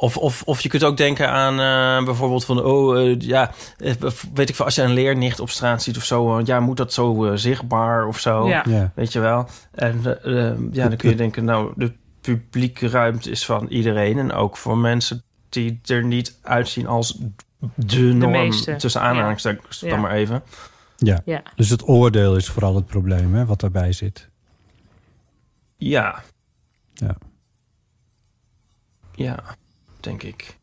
of, 0.00 0.16
of, 0.16 0.42
of 0.42 0.60
je 0.60 0.68
kunt 0.68 0.84
ook 0.84 0.96
denken 0.96 1.30
aan 1.30 1.60
eh, 1.60 2.04
bijvoorbeeld 2.04 2.44
van... 2.44 2.64
oh, 2.64 3.00
eh, 3.00 3.20
ja, 3.20 3.52
weet 4.34 4.48
ik 4.48 4.54
veel... 4.54 4.64
als 4.64 4.74
je 4.74 4.82
een 4.82 4.92
leernicht 4.92 5.40
op 5.40 5.50
straat 5.50 5.82
ziet 5.82 5.96
of 5.96 6.04
zo... 6.04 6.38
eh, 6.38 6.44
ja, 6.44 6.60
moet 6.60 6.76
dat 6.76 6.92
zo 6.92 7.30
zichtbaar 7.34 8.06
of 8.06 8.18
zo? 8.18 8.48
Ja. 8.48 8.64
Ja. 8.68 8.92
Weet 8.94 9.12
je 9.12 9.20
wel? 9.20 9.48
En 9.74 10.02
ja, 10.72 10.88
dan 10.88 10.96
kun 10.96 11.10
je 11.10 11.16
denken... 11.16 11.44
nou, 11.44 11.72
de 11.76 11.92
publieke 12.20 12.88
ruimte 12.88 13.30
is 13.30 13.44
van 13.44 13.66
iedereen... 13.68 14.18
en 14.18 14.32
ook 14.32 14.56
voor 14.56 14.78
mensen 14.78 15.22
die 15.48 15.80
er 15.84 16.04
niet 16.04 16.38
uitzien 16.42 16.86
als 16.86 17.18
de 17.74 18.02
norm... 18.02 18.30
meeste. 18.32 18.76
tussen 18.76 19.00
aanhalingstekens 19.00 19.80
Ja. 19.80 19.88
dan 19.88 20.00
maar 20.00 20.12
even. 20.12 20.42
Ja. 20.96 21.22
Ja. 21.24 21.42
Dus 21.56 21.68
het 21.70 21.88
oordeel 21.88 22.36
is 22.36 22.48
vooral 22.48 22.74
het 22.74 22.86
probleem, 22.86 23.34
hè, 23.34 23.44
wat 23.46 23.60
daarbij 23.60 23.92
zit. 23.92 24.28
Ja. 25.76 26.22
Ja. 26.94 27.16
Ja, 29.14 29.36
denk 30.00 30.22
ik. 30.22 30.56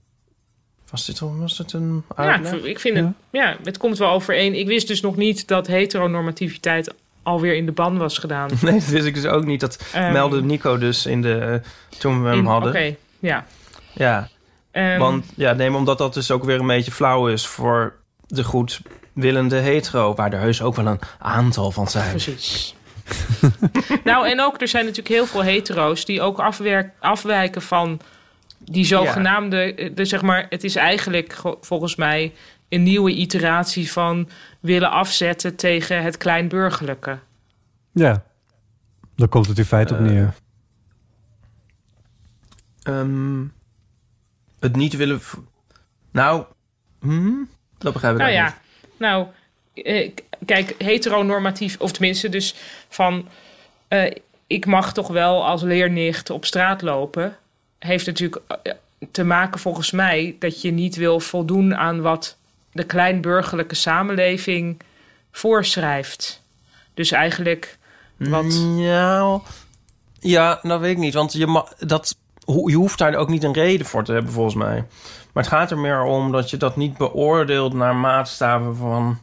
Was 0.89 1.05
dit, 1.05 1.19
was 1.19 1.57
dit 1.57 1.73
een 1.73 2.03
ja 2.17 2.23
ik 2.23 2.29
uitleg? 2.29 2.51
vind- 2.51 2.65
ik 2.65 2.79
vind 2.79 2.97
het 2.97 3.05
ja 3.29 3.57
het 3.63 3.77
komt 3.77 3.97
wel 3.97 4.09
overeen 4.11 4.53
ik 4.53 4.67
wist 4.67 4.87
dus 4.87 5.01
nog 5.01 5.15
niet 5.15 5.47
dat 5.47 5.67
heteronormativiteit 5.67 6.93
alweer 7.23 7.55
in 7.55 7.65
de 7.65 7.71
ban 7.71 7.97
was 7.97 8.17
gedaan 8.17 8.49
Nee, 8.61 8.73
dat 8.73 8.85
wist 8.87 9.05
ik 9.05 9.13
dus 9.13 9.25
ook 9.25 9.45
niet. 9.45 9.59
Dat 9.59 9.89
Ehm, 9.93 10.11
meldde 10.11 10.41
Nico 10.43 10.77
dus 10.77 11.05
in 11.05 11.21
de, 11.21 11.37
eh, 11.37 11.99
toen 11.99 12.21
we 12.23 12.29
hem 12.29 12.37
in- 12.39 12.45
hadden. 12.45 12.69
oké 12.69 12.95
ja 13.19 13.45
Ja, 13.93 14.29
Ehm, 14.75 14.99
want 14.99 15.25
ja, 15.35 15.53
nee, 15.53 15.69
maar 15.69 15.79
omdat 15.79 15.97
dat 15.97 16.13
dus 16.13 16.31
ook 16.31 16.43
weer 16.43 16.59
een 16.59 16.67
beetje 16.67 16.91
flauw 16.91 17.27
is 17.27 17.47
voor 17.47 17.95
de 18.27 18.43
goedwillende 18.43 19.55
hetero, 19.57 20.13
waar 20.15 20.33
er 20.33 20.39
heus 20.39 20.61
ook 20.61 20.75
wel 20.75 20.87
een 20.87 20.99
aantal 21.19 21.71
van 21.71 21.87
zijn. 21.87 22.09
Precies. 22.09 22.75
nou, 24.03 24.27
en 24.29 24.41
ook 24.41 24.61
er 24.61 24.67
zijn 24.67 24.83
natuurlijk 24.85 25.15
heel 25.15 25.25
veel 25.25 25.41
hetero's 25.43 26.05
die 26.05 26.21
ook 26.21 26.39
afwerk, 26.39 26.93
afwijken 26.99 27.61
van 27.61 27.99
die 28.57 28.85
zogenaamde. 28.85 29.73
eh, 29.75 29.95
Dus 29.95 30.09
zeg 30.09 30.21
maar, 30.21 30.45
het 30.49 30.63
is 30.63 30.75
eigenlijk 30.75 31.33
ge- 31.33 31.57
volgens 31.61 31.95
mij 31.95 32.33
een 32.69 32.83
nieuwe 32.83 33.11
iteratie 33.11 33.91
van 33.91 34.29
willen 34.59 34.91
afzetten 34.91 35.55
tegen 35.55 36.03
het 36.03 36.17
kleinburgerlijke. 36.17 37.17
Ja. 37.91 38.23
Daar 39.15 39.27
komt 39.27 39.47
het 39.47 39.57
in 39.57 39.65
feite 39.65 39.93
op 39.93 39.99
Eh, 39.99 40.05
neer. 40.05 40.33
Ehm, 42.83 43.41
het 44.65 44.75
niet 44.75 44.95
willen. 44.95 45.21
Nou, 46.11 46.43
hm, 47.01 47.43
dat 47.77 47.93
begrijp 47.93 48.13
ik 48.13 48.21
Nou 48.21 48.31
ja, 48.33 48.45
niet. 48.45 48.53
nou, 48.97 49.27
eh, 49.73 50.11
kijk, 50.45 50.75
heteronormatief, 50.77 51.79
of 51.79 51.91
tenminste 51.91 52.29
dus 52.29 52.55
van... 52.89 53.27
eh, 53.87 54.11
ik 54.47 54.65
mag 54.65 54.93
toch 54.93 55.07
wel 55.07 55.45
als 55.45 55.61
leernicht 55.61 56.29
op 56.29 56.45
straat 56.45 56.81
lopen... 56.81 57.37
heeft 57.79 58.05
natuurlijk 58.05 58.41
eh, 58.63 58.73
te 59.11 59.23
maken 59.23 59.59
volgens 59.59 59.91
mij... 59.91 60.35
dat 60.39 60.61
je 60.61 60.71
niet 60.71 60.95
wil 60.95 61.19
voldoen 61.19 61.75
aan 61.75 62.01
wat 62.01 62.37
de 62.71 62.83
kleinburgerlijke 62.83 63.75
samenleving 63.75 64.81
voorschrijft. 65.31 66.43
Dus 66.93 67.11
eigenlijk 67.11 67.77
wat... 68.17 68.43
Nou, 68.45 69.41
ja, 70.19 70.59
dat 70.61 70.79
weet 70.79 70.91
ik 70.91 70.97
niet. 70.97 71.13
Want 71.13 71.33
je, 71.33 71.47
ma- 71.47 71.67
dat, 71.79 72.17
je 72.45 72.75
hoeft 72.75 72.97
daar 72.97 73.15
ook 73.15 73.29
niet 73.29 73.43
een 73.43 73.53
reden 73.53 73.85
voor 73.85 74.03
te 74.03 74.11
hebben, 74.13 74.31
volgens 74.33 74.55
mij. 74.55 74.85
Maar 75.33 75.43
het 75.43 75.51
gaat 75.51 75.71
er 75.71 75.77
meer 75.77 76.03
om 76.03 76.31
dat 76.31 76.49
je 76.49 76.57
dat 76.57 76.75
niet 76.75 76.97
beoordeelt 76.97 77.73
naar 77.73 77.95
maatstaven 77.95 78.75
van 78.75 79.19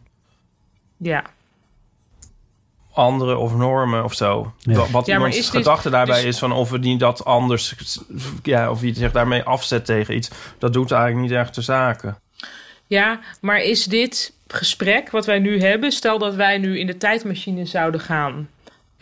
Ja, 0.97 1.25
anderen 2.93 3.39
of 3.39 3.55
normen 3.55 4.05
of 4.05 4.15
zo. 4.15 4.53
Ja. 4.59 4.87
Wat 4.91 5.07
Ja, 5.07 5.15
iemands 5.15 5.37
dit- 5.37 5.49
gedachte 5.49 5.91
daarbij 5.91 6.17
dus- 6.17 6.25
is 6.25 6.39
van 6.39 6.53
of 6.53 6.71
het 6.71 6.81
niet 6.81 7.01
dat 7.01 7.25
anders... 7.25 7.75
Ja, 8.43 8.71
of 8.71 8.81
je 8.81 8.95
zich 8.95 9.13
daarmee 9.13 9.43
afzet 9.43 9.85
tegen 9.85 10.15
iets. 10.15 10.31
Dat 10.59 10.73
doet 10.73 10.91
eigenlijk 10.91 11.23
niet 11.23 11.39
echt 11.39 11.55
de 11.55 11.61
zaken. 11.63 12.19
Ja, 12.87 13.21
maar 13.41 13.59
is 13.59 13.85
dit 13.85 14.33
gesprek 14.47 15.11
wat 15.11 15.27
wij 15.27 15.39
nu 15.39 15.61
hebben... 15.61 15.93
stel 15.93 16.19
dat 16.19 16.35
wij 16.35 16.59
nu 16.59 16.79
in 16.79 16.87
de 16.87 16.97
tijdmachine 16.97 17.65
zouden 17.67 18.01
gaan... 18.01 18.49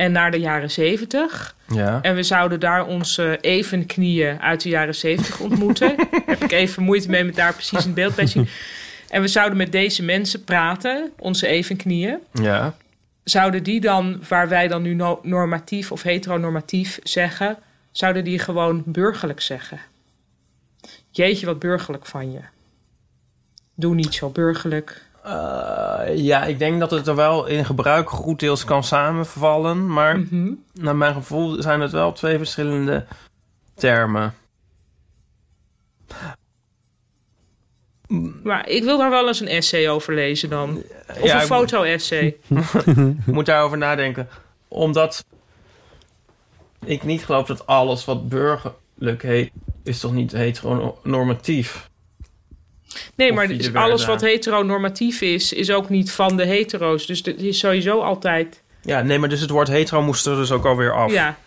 en 0.00 0.12
naar 0.12 0.30
de 0.30 0.40
jaren 0.40 0.70
zeventig... 0.70 1.54
Ja. 1.72 1.98
en 2.02 2.14
we 2.14 2.22
zouden 2.22 2.60
daar 2.60 2.86
onze 2.86 3.38
evenknieën 3.40 4.40
uit 4.40 4.62
de 4.62 4.68
jaren 4.68 4.94
zeventig 4.94 5.40
ontmoeten... 5.40 5.94
heb 6.26 6.44
ik 6.44 6.52
even 6.52 6.82
moeite 6.82 7.10
mee 7.10 7.24
met 7.24 7.34
daar 7.34 7.52
precies 7.52 7.84
een 7.84 7.94
beeld 7.94 8.14
bij 8.14 8.26
zien... 8.26 8.48
en 9.08 9.20
we 9.20 9.28
zouden 9.28 9.58
met 9.58 9.72
deze 9.72 10.02
mensen 10.02 10.44
praten, 10.44 11.12
onze 11.18 11.46
evenknieën... 11.46 12.18
Ja. 12.32 12.74
zouden 13.24 13.62
die 13.62 13.80
dan, 13.80 14.22
waar 14.28 14.48
wij 14.48 14.68
dan 14.68 14.82
nu 14.82 14.94
no- 14.94 15.20
normatief 15.22 15.92
of 15.92 16.02
heteronormatief 16.02 16.98
zeggen... 17.02 17.58
zouden 17.92 18.24
die 18.24 18.38
gewoon 18.38 18.82
burgerlijk 18.86 19.40
zeggen? 19.40 19.80
Jeetje, 21.10 21.46
wat 21.46 21.58
burgerlijk 21.58 22.06
van 22.06 22.32
je. 22.32 22.40
Doe 23.74 23.94
niet 23.94 24.14
zo 24.14 24.28
burgerlijk. 24.28 25.08
Eh, 25.24 26.16
ja, 26.16 26.44
ik 26.44 26.58
denk 26.58 26.80
dat 26.80 26.90
het 26.90 27.06
er 27.06 27.14
wel 27.14 27.46
in 27.46 27.64
gebruik 27.64 28.10
goed 28.10 28.40
deels 28.40 28.64
kan 28.64 28.84
samenvallen. 28.84 29.92
Maar 29.92 30.18
Mhm. 30.18 30.52
naar 30.72 30.96
mijn 30.96 31.14
gevoel 31.14 31.62
zijn 31.62 31.80
het 31.80 31.90
wel 31.92 32.12
twee 32.12 32.36
verschillende 32.36 33.06
termen. 33.74 34.34
Maar 38.42 38.68
ik 38.68 38.84
wil 38.84 38.98
daar 38.98 39.10
wel 39.10 39.26
eens 39.26 39.40
een 39.40 39.48
essay 39.48 39.88
over 39.88 40.14
lezen 40.14 40.48
dan. 40.50 40.82
Of 41.08 41.22
Ja, 41.22 41.40
een 41.40 41.46
foto-essay. 41.46 42.36
Ik 43.26 43.26
moet 43.26 43.46
daarover 43.46 43.78
nadenken. 43.78 44.28
Omdat 44.68 45.24
ik 46.84 47.02
niet 47.02 47.24
geloof 47.24 47.46
dat 47.46 47.66
alles 47.66 48.04
wat 48.04 48.28
burgerlijk 48.28 49.22
heet... 49.22 49.50
is 49.82 50.00
toch 50.00 50.12
niet 50.12 50.32
heteronormatief? 50.32 51.89
Nee, 53.14 53.32
maar 53.32 53.48
dus 53.48 53.74
alles 53.74 54.04
wat 54.04 54.20
heteronormatief 54.20 55.20
is, 55.20 55.52
is 55.52 55.70
ook 55.70 55.88
niet 55.88 56.12
van 56.12 56.36
de 56.36 56.44
hetero's. 56.44 57.06
Dus 57.06 57.22
het 57.24 57.42
is 57.42 57.58
sowieso 57.58 58.00
altijd... 58.00 58.62
Ja, 58.82 59.02
nee, 59.02 59.18
maar 59.18 59.28
dus 59.28 59.40
het 59.40 59.50
woord 59.50 59.68
hetero 59.68 60.02
moest 60.02 60.26
er 60.26 60.36
dus 60.36 60.52
ook 60.52 60.64
alweer 60.64 60.92
af. 60.94 61.12
Ja, 61.12 61.38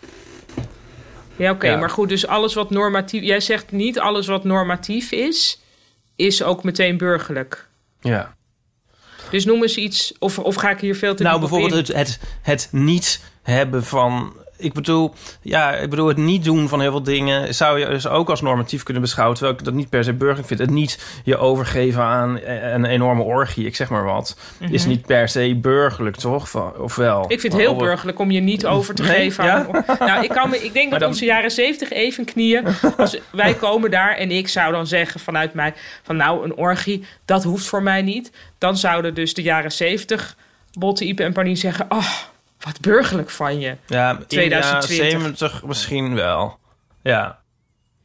ja 1.36 1.50
oké. 1.50 1.66
Ja. 1.66 1.76
Maar 1.76 1.90
goed, 1.90 2.08
dus 2.08 2.26
alles 2.26 2.54
wat 2.54 2.70
normatief... 2.70 3.22
Jij 3.22 3.40
zegt 3.40 3.72
niet 3.72 3.98
alles 3.98 4.26
wat 4.26 4.44
normatief 4.44 5.12
is, 5.12 5.62
is 6.16 6.42
ook 6.42 6.64
meteen 6.64 6.96
burgerlijk. 6.96 7.68
Ja. 8.00 8.34
Dus 9.30 9.44
noem 9.44 9.62
eens 9.62 9.76
iets... 9.76 10.14
Of, 10.18 10.38
of 10.38 10.54
ga 10.54 10.70
ik 10.70 10.80
hier 10.80 10.96
veel 10.96 11.14
te 11.14 11.22
Nou, 11.22 11.40
bijvoorbeeld 11.40 11.72
het, 11.72 11.96
het, 11.96 12.20
het 12.42 12.68
niet 12.70 13.20
hebben 13.42 13.84
van... 13.84 14.36
Ik 14.64 14.72
bedoel, 14.72 15.14
ja, 15.42 15.72
ik 15.72 15.90
bedoel, 15.90 16.08
het 16.08 16.16
niet 16.16 16.44
doen 16.44 16.68
van 16.68 16.80
heel 16.80 16.90
veel 16.90 17.02
dingen... 17.02 17.54
zou 17.54 17.78
je 17.78 17.86
dus 17.86 18.06
ook 18.06 18.30
als 18.30 18.40
normatief 18.40 18.82
kunnen 18.82 19.02
beschouwen... 19.02 19.36
terwijl 19.36 19.58
ik 19.58 19.64
dat 19.64 19.74
niet 19.74 19.88
per 19.88 20.04
se 20.04 20.12
burgerlijk 20.12 20.48
vind. 20.48 20.60
Het 20.60 20.70
niet 20.70 21.20
je 21.24 21.36
overgeven 21.36 22.02
aan 22.02 22.40
een 22.44 22.84
enorme 22.84 23.22
orgie, 23.22 23.66
ik 23.66 23.76
zeg 23.76 23.88
maar 23.88 24.04
wat... 24.04 24.36
is 24.70 24.80
Mhm. 24.82 24.88
niet 24.88 25.06
per 25.06 25.28
se 25.28 25.58
burgerlijk, 25.60 26.16
toch? 26.16 26.54
Of 26.78 26.96
wel? 26.96 27.24
Ik 27.28 27.40
vind 27.40 27.52
het 27.52 27.62
heel 27.62 27.76
burgerlijk 27.76 28.18
om 28.18 28.30
je 28.30 28.40
niet 28.40 28.66
over 28.66 28.94
te 28.94 29.02
Nee? 29.02 29.12
geven. 29.12 29.44
Ja? 29.44 29.66
Aan, 29.66 29.84
nou, 29.98 30.24
ik, 30.24 30.30
kan 30.30 30.50
me, 30.50 30.64
ik 30.64 30.72
denk 30.72 30.90
dat 30.90 31.02
onze 31.02 31.24
jaren 31.24 31.50
zeventig 31.50 31.90
evenknieën... 31.90 32.64
Als 32.96 33.18
wij 33.30 33.54
komen 33.54 33.90
daar 33.90 34.16
en 34.16 34.30
ik 34.30 34.48
zou 34.48 34.72
dan 34.72 34.86
zeggen 34.86 35.20
vanuit 35.20 35.54
mij... 35.54 35.74
van 36.02 36.16
nou, 36.16 36.44
een 36.44 36.56
orgie, 36.56 37.04
dat 37.24 37.44
hoeft 37.44 37.66
voor 37.66 37.82
mij 37.82 38.02
niet. 38.02 38.30
Dan 38.58 38.76
zouden 38.76 39.14
dus 39.14 39.34
de 39.34 39.42
jaren 39.42 39.72
zeventig 39.72 40.36
Botte, 40.78 41.04
Ipe 41.04 41.22
en 41.22 41.32
Panien 41.32 41.56
zeggen... 41.56 41.86
oh, 41.88 42.12
wat 42.64 42.80
burgerlijk 42.80 43.30
van 43.30 43.60
je. 43.60 43.76
Ja, 43.86 44.10
in 44.18 44.26
2020. 44.26 44.96
ja, 44.96 45.10
70 45.10 45.64
misschien 45.64 46.14
wel. 46.14 46.58
Ja. 47.02 47.38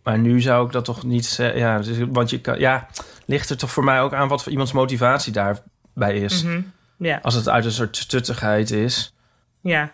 Maar 0.03 0.17
nu 0.19 0.41
zou 0.41 0.65
ik 0.65 0.71
dat 0.71 0.85
toch 0.85 1.03
niet 1.03 1.25
zeggen. 1.25 1.59
Ja, 1.59 1.81
want 2.11 2.29
je 2.29 2.41
kan, 2.41 2.59
ja, 2.59 2.87
ligt 3.25 3.49
er 3.49 3.57
toch 3.57 3.71
voor 3.71 3.83
mij 3.83 4.01
ook 4.01 4.13
aan 4.13 4.27
wat 4.27 4.43
voor 4.43 4.51
iemands 4.51 4.71
motivatie 4.71 5.33
daarbij 5.33 6.15
is. 6.17 6.43
Mhm. 6.43 6.61
Ja. 6.97 7.19
Als 7.21 7.33
het 7.33 7.49
uit 7.49 7.65
een 7.65 7.71
soort 7.71 8.09
tuttigheid 8.09 8.71
is. 8.71 9.13
ja. 9.61 9.91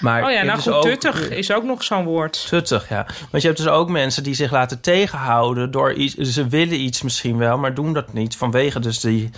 Maar 0.00 0.24
Oh 0.24 0.30
ja, 0.30 0.42
nou 0.42 0.58
goed, 0.60 0.72
ook- 0.72 0.82
tuttig 0.82 1.28
is 1.30 1.52
ook 1.52 1.64
nog 1.64 1.82
zo'n 1.82 2.04
woord. 2.04 2.46
Tuttig, 2.48 2.88
ja. 2.88 3.06
Want 3.30 3.42
je 3.42 3.48
hebt 3.48 3.60
dus 3.60 3.68
ook 3.70 3.88
mensen 3.88 4.22
die 4.22 4.34
zich 4.34 4.50
laten 4.50 4.80
tegenhouden 4.80 5.70
door 5.70 5.92
iets. 5.92 6.14
Ze 6.14 6.48
willen 6.48 6.80
iets 6.80 7.02
misschien 7.02 7.36
wel, 7.36 7.58
maar 7.58 7.74
doen 7.74 7.92
dat 7.92 8.12
niet 8.12 8.36
vanwege 8.36 8.80
dus 8.80 9.00
die 9.00 9.30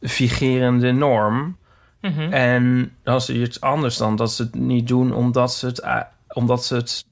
vigerende 0.00 0.92
norm. 0.92 1.58
Mhm. 2.00 2.32
En 2.32 2.96
dan 3.02 3.16
is 3.16 3.28
iets 3.30 3.60
anders 3.60 3.96
dan 3.96 4.16
dat 4.16 4.32
ze 4.32 4.42
het 4.42 4.54
niet 4.54 4.88
doen 4.88 5.14
omdat 5.14 5.54
ze 5.54 5.66
het, 5.66 5.82
omdat 6.28 6.64
ze 6.64 6.74
het 6.74 7.04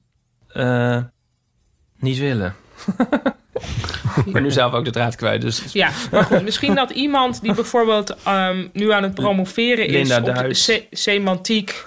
eh, 0.47 0.97
niet 1.99 2.17
willen. 2.17 2.55
maar 4.25 4.41
nu 4.41 4.51
zelf 4.51 4.73
ook 4.73 4.85
de 4.85 4.91
draad 4.91 5.15
kwijt, 5.15 5.41
dus 5.41 5.63
Ja, 5.73 5.89
maar 6.11 6.23
goed, 6.23 6.43
misschien 6.43 6.75
dat 6.75 6.89
iemand 6.91 7.41
die 7.41 7.53
bijvoorbeeld 7.53 8.15
ehm, 8.23 8.67
nu 8.73 8.91
aan 8.91 9.03
het 9.03 9.13
promoveren 9.13 9.87
is 9.87 10.09
Linda 10.09 10.31
op 10.41 10.47
de 10.47 10.53
se- 10.53 10.87
semantiek 10.91 11.85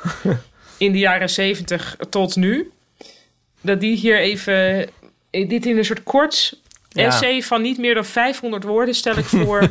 in 0.78 0.92
de 0.92 0.98
jaren 0.98 1.30
zeventig 1.30 1.96
tot 2.10 2.36
nu, 2.36 2.70
dat 3.60 3.80
die 3.80 3.96
hier 3.96 4.18
even 4.20 4.88
eh, 5.30 5.48
dit 5.48 5.66
in 5.66 5.78
een 5.78 5.84
soort 5.84 6.02
kort 6.02 6.60
Ja. 6.92 7.06
essay 7.06 7.42
van 7.42 7.62
niet 7.62 7.78
meer 7.78 7.94
dan 7.94 8.04
500 8.04 8.64
woorden 8.64 8.94
stel 8.94 9.16
ik 9.16 9.24
voor. 9.24 9.62
ik 9.62 9.70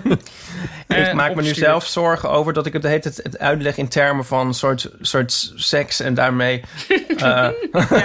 eh, 0.87 1.13
maak 1.13 1.35
me 1.35 1.41
nu 1.41 1.53
zelf 1.53 1.85
zorgen 1.85 2.29
over 2.29 2.53
dat 2.53 2.65
ik 2.65 2.73
het 2.73 2.83
het 3.03 3.39
uitleg 3.39 3.77
in 3.77 3.87
termen 3.87 4.25
van 4.25 4.53
soort, 4.53 4.89
soort 5.01 5.51
seks 5.55 5.99
en 5.99 6.13
daarmee 6.13 6.61
eh, 6.89 7.15
Ja, 7.17 7.53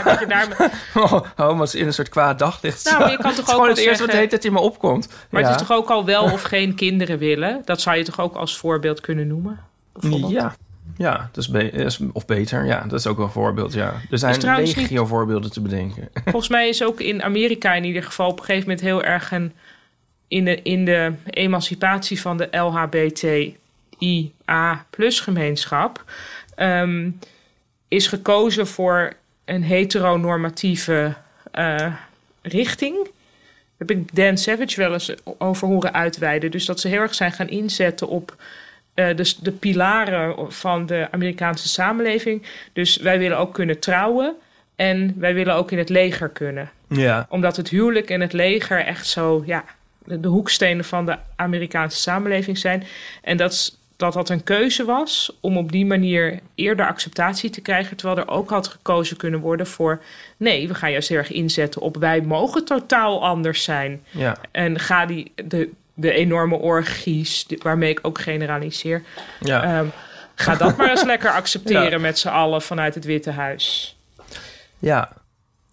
dat 0.05 0.21
je 0.21 0.27
daarmee- 0.29 0.69
homo's 1.47 1.75
in 1.75 1.87
een 1.87 1.93
soort 1.95 2.09
kwaad 2.09 2.39
daglicht. 2.39 2.85
Nou, 2.85 2.99
maar 2.99 3.11
je 3.11 3.17
kan 3.19 3.35
toch 3.35 3.37
Het 3.37 3.39
is 3.39 3.45
ook 3.45 3.55
gewoon 3.55 3.69
het 3.69 3.79
eerste 3.79 4.05
wat 4.07 4.15
hele 4.15 4.27
tijd 4.27 4.45
in 4.45 4.53
me 4.53 4.61
opkomt. 4.61 5.09
Maar 5.31 5.41
ja. 5.43 5.49
het 5.51 5.61
is 5.61 5.67
toch 5.67 5.77
ook 5.77 5.91
al 5.91 6.05
wel 6.05 6.25
of 6.25 6.43
geen 6.43 6.75
kinderen 6.75 7.19
willen? 7.19 7.63
Dat 7.65 7.81
zou 7.81 7.97
je 7.97 8.05
toch 8.05 8.21
ook 8.21 8.35
als 8.35 8.57
voorbeeld 8.57 9.01
kunnen 9.01 9.27
noemen? 9.27 9.61
Ja, 10.29 10.55
ja 10.97 11.29
dat 11.33 11.45
is 11.45 11.49
be- 11.49 12.11
of 12.13 12.27
beter. 12.27 12.65
Ja, 12.65 12.81
dat 12.81 12.99
is 12.99 13.07
ook 13.07 13.17
wel 13.17 13.27
een 13.27 13.33
voorbeeld. 13.33 13.73
Ja. 13.73 13.95
Er 14.11 14.19
zijn 14.19 14.39
trouwens 14.39 14.75
legio 14.75 15.07
voorbeelden 15.07 15.53
te 15.53 15.61
bedenken. 15.61 16.09
Volgens 16.25 16.49
mij 16.49 16.69
is 16.69 16.85
ook 16.85 17.01
in 17.01 17.23
Amerika 17.23 17.75
in 17.75 17.85
ieder 17.85 18.03
geval 18.03 18.31
op 18.31 18.39
een 18.39 18.45
gegeven 18.45 18.69
moment 18.69 18.87
heel 18.87 19.03
erg 19.03 19.33
een, 19.33 19.53
in, 20.29 20.45
de, 20.45 20.63
in 20.63 20.85
de 20.85 21.13
emancipatie 21.25 22.21
van 22.21 22.37
de 22.37 22.49
LHBTIA 22.51 23.57
plus 24.91 25.21
gemeenschap 25.21 26.05
ehm, 26.55 27.11
is 27.89 28.07
gekozen 28.07 28.67
voor 28.67 29.13
een 29.45 29.63
heteronormatieve 29.63 31.15
eh, 31.51 31.93
richting. 32.43 32.95
Daar 32.95 33.89
heb 33.89 33.91
ik 33.91 34.15
Dan 34.15 34.39
Savage 34.39 34.81
wel 34.81 34.93
eens 34.93 35.15
over 35.39 35.69
horen 35.69 35.95
uitweiden. 35.95 36.51
Dus 36.51 36.65
dat 36.65 36.81
ze 36.81 36.89
heel 36.89 37.01
erg 37.01 37.15
zijn 37.15 37.33
gaan 37.33 37.49
inzetten 37.49 38.09
op 38.09 38.37
eh, 38.95 39.17
dus 39.17 39.37
de 39.37 39.53
pilaren 39.53 40.53
van 40.53 40.87
de 40.87 41.09
Amerikaanse 41.11 41.69
samenleving. 41.69 42.43
Dus 42.73 42.97
wij 42.97 43.19
willen 43.19 43.39
ook 43.39 43.55
kunnen 43.55 43.79
trouwen. 43.79 44.37
En 44.77 45.15
wij 45.17 45.35
willen 45.35 45.55
ook 45.55 45.71
in 45.71 45.79
het 45.79 45.89
leger 45.89 46.29
kunnen. 46.29 46.71
Ja, 46.89 47.27
Omdat 47.29 47.57
het 47.57 47.69
huwelijk 47.69 48.11
en 48.11 48.21
het 48.21 48.33
leger 48.33 48.79
echt 48.79 49.07
zo, 49.07 49.43
ja, 49.47 49.65
de, 50.05 50.21
de 50.21 50.29
hoekstenen 50.29 50.85
van 50.85 51.07
de 51.07 51.17
Amerikaanse 51.37 51.99
samenleving 51.99 52.59
zijn. 52.59 52.85
En 53.23 53.37
dat, 53.37 53.79
dat 53.97 54.13
dat 54.13 54.29
een 54.29 54.45
keuze 54.45 54.85
was 54.85 55.37
om 55.41 55.57
op 55.57 55.73
die 55.73 55.87
manier 55.87 56.41
eerder 56.55 56.87
acceptatie 56.87 57.51
te 57.51 57.61
krijgen. 57.61 57.97
Terwijl 57.97 58.19
er 58.19 58.29
ook 58.29 58.51
had 58.51 58.69
gekozen 58.69 59.17
kunnen 59.17 59.41
worden 59.41 59.67
voor, 59.67 60.03
nee, 60.37 60.69
we 60.69 60.75
gaan 60.75 60.91
juist 60.91 61.09
heel 61.09 61.19
erg 61.19 61.33
inzetten 61.33 61.81
op 61.81 61.97
wij 61.97 62.21
mogen 62.21 62.65
totaal 62.65 63.25
anders 63.25 63.65
zijn. 63.65 64.05
ja, 64.11 64.37
En 64.51 64.79
ga 64.79 65.07
die, 65.07 65.33
de, 65.45 65.71
de 65.95 66.13
enorme 66.13 66.57
orgies, 66.57 67.47
waarmee 67.63 67.91
ik 67.91 67.99
ook 68.03 68.21
generaliseer, 68.21 69.03
ja. 69.41 69.63
ehm, 69.63 69.87
ga 70.35 70.55
dat 70.57 70.77
maar 70.77 70.91
eens 70.91 71.05
lekker 71.05 71.31
accepteren 71.41 71.91
Ja. 71.91 71.99
met 71.99 72.19
z'n 72.19 72.29
allen 72.29 72.63
vanuit 72.63 72.95
het 72.95 73.05
Witte 73.05 73.31
Huis. 73.31 73.97
ja. 74.79 75.13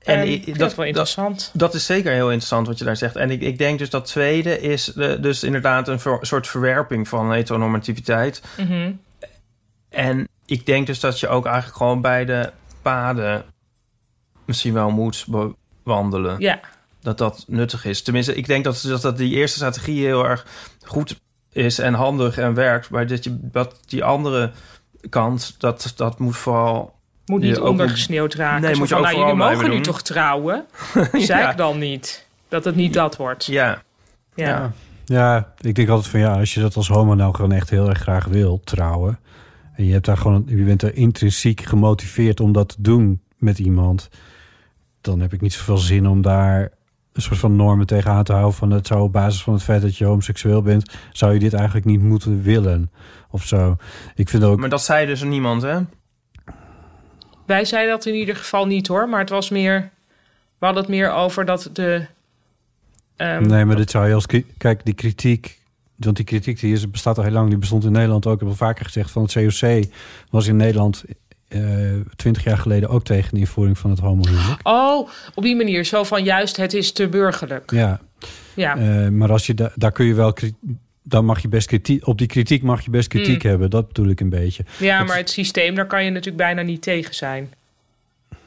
En, 0.01 0.17
En 0.19 0.27
ik 0.27 0.45
dat- 0.45 0.57
dat 0.57 0.75
wel 0.75 0.85
interessant. 0.85 1.49
Dat 1.53 1.73
is 1.73 1.85
zeker 1.85 2.11
heel 2.11 2.27
interessant 2.27 2.67
wat 2.67 2.77
je 2.77 2.83
daar 2.85 2.97
zegt. 2.97 3.15
En 3.15 3.29
ik, 3.31 3.41
ik 3.41 3.57
denk 3.57 3.79
dus 3.79 3.89
dat 3.89 4.05
tweede 4.05 4.59
is 4.61 4.85
dus 5.19 5.43
inderdaad 5.43 5.87
een 5.87 5.99
ver- 5.99 6.17
soort 6.25 6.47
verwerping 6.47 7.07
van 7.07 7.31
heteronormativiteit. 7.31 8.41
Mhm. 8.57 8.91
En 9.89 10.27
ik 10.45 10.65
denk 10.65 10.87
dus 10.87 10.99
dat 10.99 11.19
je 11.19 11.27
ook 11.27 11.45
eigenlijk 11.45 11.77
gewoon 11.77 12.01
beide 12.01 12.51
paden 12.81 13.43
misschien 14.45 14.73
wel 14.73 14.89
moet 14.91 15.25
bewandelen. 15.83 16.39
Ja. 16.39 16.59
Dat 17.01 17.17
dat 17.17 17.43
nuttig 17.47 17.85
is. 17.85 18.01
Tenminste, 18.01 18.35
ik 18.35 18.47
denk 18.47 18.63
dat, 18.63 18.81
dat, 18.87 19.01
dat 19.01 19.17
die 19.17 19.35
eerste 19.35 19.57
strategie 19.57 20.05
heel 20.05 20.25
erg 20.25 20.45
goed 20.85 21.19
is 21.51 21.79
en 21.79 21.93
handig 21.93 22.37
en 22.37 22.53
werkt. 22.53 22.89
Maar 22.89 23.07
dat, 23.07 23.23
je, 23.23 23.37
dat 23.41 23.79
die 23.85 24.03
andere 24.03 24.51
kant, 25.09 25.55
dat, 25.57 25.93
dat 25.95 26.19
moet 26.19 26.37
vooral... 26.37 26.99
Moet 27.25 27.41
niet 27.41 27.59
ondergesneeuwd 27.59 28.33
raken. 28.33 28.61
Nee, 28.61 28.75
moet 28.75 28.89
je 28.89 28.95
van, 28.95 29.03
ook 29.03 29.11
nou, 29.11 29.19
jullie 29.19 29.35
mogen 29.35 29.69
nu 29.69 29.81
toch 29.81 30.01
trouwen? 30.01 30.65
Zeg 31.11 31.27
Ja. 31.27 31.51
ik 31.51 31.57
dan 31.57 31.77
niet. 31.77 32.27
Dat 32.47 32.65
het 32.65 32.75
niet 32.75 32.93
dat 32.93 33.15
wordt. 33.17 33.45
Ja, 33.45 33.81
Ja. 34.35 34.47
ja. 34.47 34.71
Ja, 35.05 35.53
ik 35.59 35.75
denk 35.75 35.89
altijd 35.89 36.07
van 36.07 36.19
ja, 36.19 36.37
als 36.39 36.53
je 36.53 36.59
dat 36.59 36.75
als 36.75 36.87
homo 36.87 37.13
nou 37.13 37.35
gewoon 37.35 37.51
echt 37.51 37.69
heel 37.69 37.89
erg 37.89 37.99
graag 37.99 38.25
wil 38.25 38.61
trouwen. 38.63 39.19
En 39.75 39.85
je 39.85 39.91
hebt 39.93 40.05
daar 40.05 40.17
gewoon, 40.17 40.43
je 40.47 40.63
bent 40.63 40.81
er 40.81 40.95
intrinsiek 40.95 41.61
gemotiveerd 41.61 42.39
om 42.39 42.51
dat 42.51 42.69
te 42.69 42.75
doen 42.79 43.21
met 43.37 43.59
iemand. 43.59 44.09
Dan 45.01 45.19
heb 45.19 45.33
ik 45.33 45.41
niet 45.41 45.53
zoveel 45.53 45.77
zin 45.77 46.07
om 46.07 46.21
daar 46.21 46.71
een 47.13 47.21
soort 47.21 47.39
van 47.39 47.55
normen 47.55 47.85
tegenaan 47.85 48.23
te 48.23 48.31
houden. 48.31 48.53
Van 48.53 48.71
het 48.71 48.87
zou 48.87 49.01
op 49.01 49.11
basis 49.11 49.43
van 49.43 49.53
het 49.53 49.63
feit 49.63 49.81
dat 49.81 49.97
je 49.97 50.05
homoseksueel 50.05 50.61
bent, 50.61 50.95
zou 51.11 51.33
je 51.33 51.39
dit 51.39 51.53
eigenlijk 51.53 51.85
niet 51.85 52.01
moeten 52.01 52.41
willen. 52.41 52.91
Of 53.29 53.45
zo. 53.45 53.75
Ik 54.15 54.29
vind 54.29 54.43
ook. 54.43 54.59
Maar 54.59 54.69
dat 54.69 54.83
zei 54.83 55.05
dus 55.05 55.23
niemand, 55.23 55.61
hè? 55.61 55.79
Wij 57.45 57.65
zeiden 57.65 57.91
dat 57.91 58.05
in 58.05 58.13
ieder 58.13 58.35
geval 58.35 58.65
niet 58.65 58.87
hoor. 58.87 59.09
Maar 59.09 59.19
het 59.19 59.29
was 59.29 59.49
meer... 59.49 59.89
We 60.57 60.65
hadden 60.65 60.83
het 60.83 60.91
meer 60.91 61.11
over 61.11 61.45
dat 61.45 61.69
de... 61.73 62.05
ehm, 63.15 63.47
Nee, 63.47 63.65
maar 63.65 63.75
dit 63.75 63.91
zou 63.91 64.07
je 64.07 64.13
als... 64.13 64.25
Kijk, 64.57 64.85
die 64.85 64.93
kritiek... 64.93 65.59
Want 65.95 66.15
die 66.15 66.25
kritiek 66.25 66.59
die 66.59 66.73
is, 66.73 66.91
bestaat 66.91 67.17
al 67.17 67.23
heel 67.23 67.33
lang. 67.33 67.49
Die 67.49 67.57
bestond 67.57 67.83
in 67.83 67.91
Nederland 67.91 68.25
ook. 68.25 68.33
Ik 68.33 68.39
heb 68.39 68.49
al 68.49 68.55
vaker 68.55 68.85
gezegd 68.85 69.11
van 69.11 69.21
het 69.21 69.33
COC 69.33 69.83
was 70.29 70.47
in 70.47 70.55
Nederland... 70.55 71.03
twintig 72.15 72.43
jaar 72.43 72.57
geleden 72.57 72.89
ook 72.89 73.03
tegen 73.03 73.33
de 73.33 73.39
invoering 73.39 73.77
van 73.77 73.89
het 73.89 73.99
homohuwelijk. 73.99 74.59
Oh, 74.67 75.09
op 75.35 75.43
die 75.43 75.55
manier. 75.55 75.83
Zo 75.85 76.03
van 76.03 76.23
juist, 76.23 76.57
het 76.57 76.73
is 76.73 76.91
te 76.91 77.07
burgerlijk. 77.07 77.71
Ja, 77.71 77.99
Ja. 78.53 78.77
eh, 78.77 79.07
maar 79.07 79.31
als 79.31 79.45
je 79.45 79.53
da 79.53 79.71
daar 79.75 79.91
kun 79.91 80.05
je 80.05 80.13
wel... 80.13 80.35
Dan 81.03 81.25
mag 81.25 81.41
je 81.41 81.47
best 81.47 81.67
kritiek... 81.67 82.07
Op 82.07 82.17
die 82.17 82.27
kritiek 82.27 82.63
mag 82.63 82.81
je 82.81 82.89
best 82.89 83.07
kritiek 83.07 83.43
Mm. 83.43 83.49
hebben. 83.49 83.69
Dat 83.69 83.87
bedoel 83.87 84.07
ik 84.07 84.19
een 84.19 84.29
beetje. 84.29 84.63
Ja, 84.77 84.97
Het- 84.97 85.07
maar 85.07 85.17
het 85.17 85.29
systeem, 85.29 85.75
daar 85.75 85.87
kan 85.87 86.03
je 86.03 86.09
natuurlijk 86.09 86.37
bijna 86.37 86.61
niet 86.61 86.81
tegen 86.81 87.15
zijn. 87.15 87.53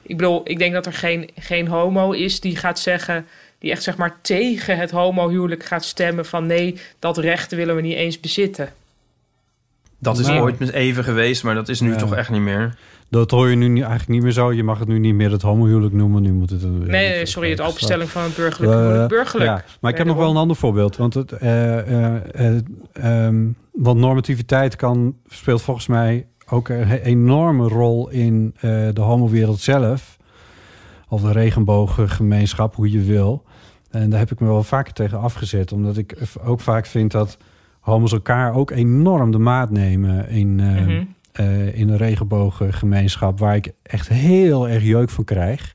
Ik 0.02 0.16
bedoel, 0.16 0.40
ik 0.44 0.58
denk 0.58 0.72
dat 0.72 0.86
er 0.86 0.92
geen, 0.92 1.30
geen 1.38 1.66
homo 1.68 2.10
is 2.10 2.40
die 2.40 2.56
gaat 2.56 2.78
zeggen... 2.78 3.26
die 3.58 3.70
echt 3.70 3.82
zeg 3.82 3.96
maar 3.96 4.16
tegen 4.22 4.78
het 4.78 4.90
homohuwelijk 4.90 5.64
gaat 5.64 5.84
stemmen... 5.84 6.26
van 6.26 6.46
nee, 6.46 6.78
dat 6.98 7.18
recht 7.18 7.52
willen 7.52 7.76
we 7.76 7.80
niet 7.82 7.94
eens 7.96 8.20
bezitten. 8.20 8.72
Dat 9.98 10.18
is 10.18 10.26
Nou. 10.26 10.40
ooit 10.40 10.58
met 10.58 10.70
even 10.72 11.04
geweest, 11.04 11.42
maar 11.42 11.54
dat 11.54 11.68
is 11.68 11.80
nu 11.80 11.90
Ja. 11.90 11.96
toch 11.96 12.14
echt 12.14 12.30
niet 12.30 12.40
meer. 12.40 12.76
Dat 13.14 13.30
hoor 13.30 13.48
je 13.48 13.56
nu 13.56 13.74
eigenlijk 13.76 14.08
niet 14.08 14.22
meer 14.22 14.32
zo. 14.32 14.52
Je 14.52 14.62
mag 14.62 14.78
het 14.78 14.88
nu 14.88 14.98
niet 14.98 15.14
meer 15.14 15.30
het 15.30 15.42
homohuwelijk 15.42 15.94
noemen. 15.94 16.22
Nu 16.22 16.32
moet 16.32 16.50
het 16.50 16.62
een... 16.62 16.78
Nee, 16.86 17.26
sorry, 17.26 17.50
het 17.50 17.60
openstelling 17.60 18.10
van 18.10 18.22
het 18.22 18.36
burgerlijk 18.36 18.72
Eh, 18.72 18.78
huwelijk. 18.78 19.08
Burgerlijk. 19.08 19.50
Ja, 19.50 19.64
maar 19.80 19.90
ik 19.90 19.96
heb 19.98 20.06
nog 20.06 20.16
wel 20.16 20.30
een 20.30 20.36
ander 20.36 20.56
voorbeeld. 20.56 20.96
Want, 20.96 21.14
het, 21.14 21.32
ehm, 21.32 23.48
want 23.72 23.98
normativiteit 23.98 24.76
kan, 24.76 25.16
speelt 25.26 25.62
volgens 25.62 25.86
mij 25.86 26.26
ook 26.48 26.68
een 26.68 26.90
enorme 26.90 27.68
rol 27.68 28.08
in 28.08 28.54
eh, 28.56 28.70
de 28.92 29.00
homowereld 29.00 29.60
zelf. 29.60 30.16
Of 31.08 31.22
de 31.22 31.32
regenbooggemeenschap, 31.32 32.74
hoe 32.74 32.90
je 32.90 33.00
wil. 33.00 33.44
En 33.90 34.10
daar 34.10 34.18
heb 34.18 34.30
ik 34.30 34.40
me 34.40 34.46
wel 34.46 34.62
vaker 34.62 34.92
tegen 34.92 35.20
afgezet. 35.20 35.72
Omdat 35.72 35.96
ik 35.96 36.16
ook 36.44 36.60
vaak 36.60 36.86
vind 36.86 37.12
dat 37.12 37.36
homo's 37.80 38.12
elkaar 38.12 38.54
ook 38.54 38.70
enorm 38.70 39.30
de 39.30 39.38
maat 39.38 39.70
nemen 39.70 40.28
in, 40.28 40.60
eh, 40.60 40.86
Mhm. 40.86 41.04
Eh, 41.34 41.78
in 41.78 41.88
een 41.88 41.96
regenbooggemeenschap. 41.96 43.38
Waar 43.38 43.56
ik 43.56 43.72
echt 43.82 44.08
heel 44.08 44.68
erg 44.68 44.82
jeuk 44.82 45.10
van 45.10 45.24
krijg. 45.24 45.74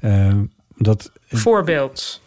Eh, 0.00 0.34
dat 0.76 1.12
Voorbeeld. 1.28 2.22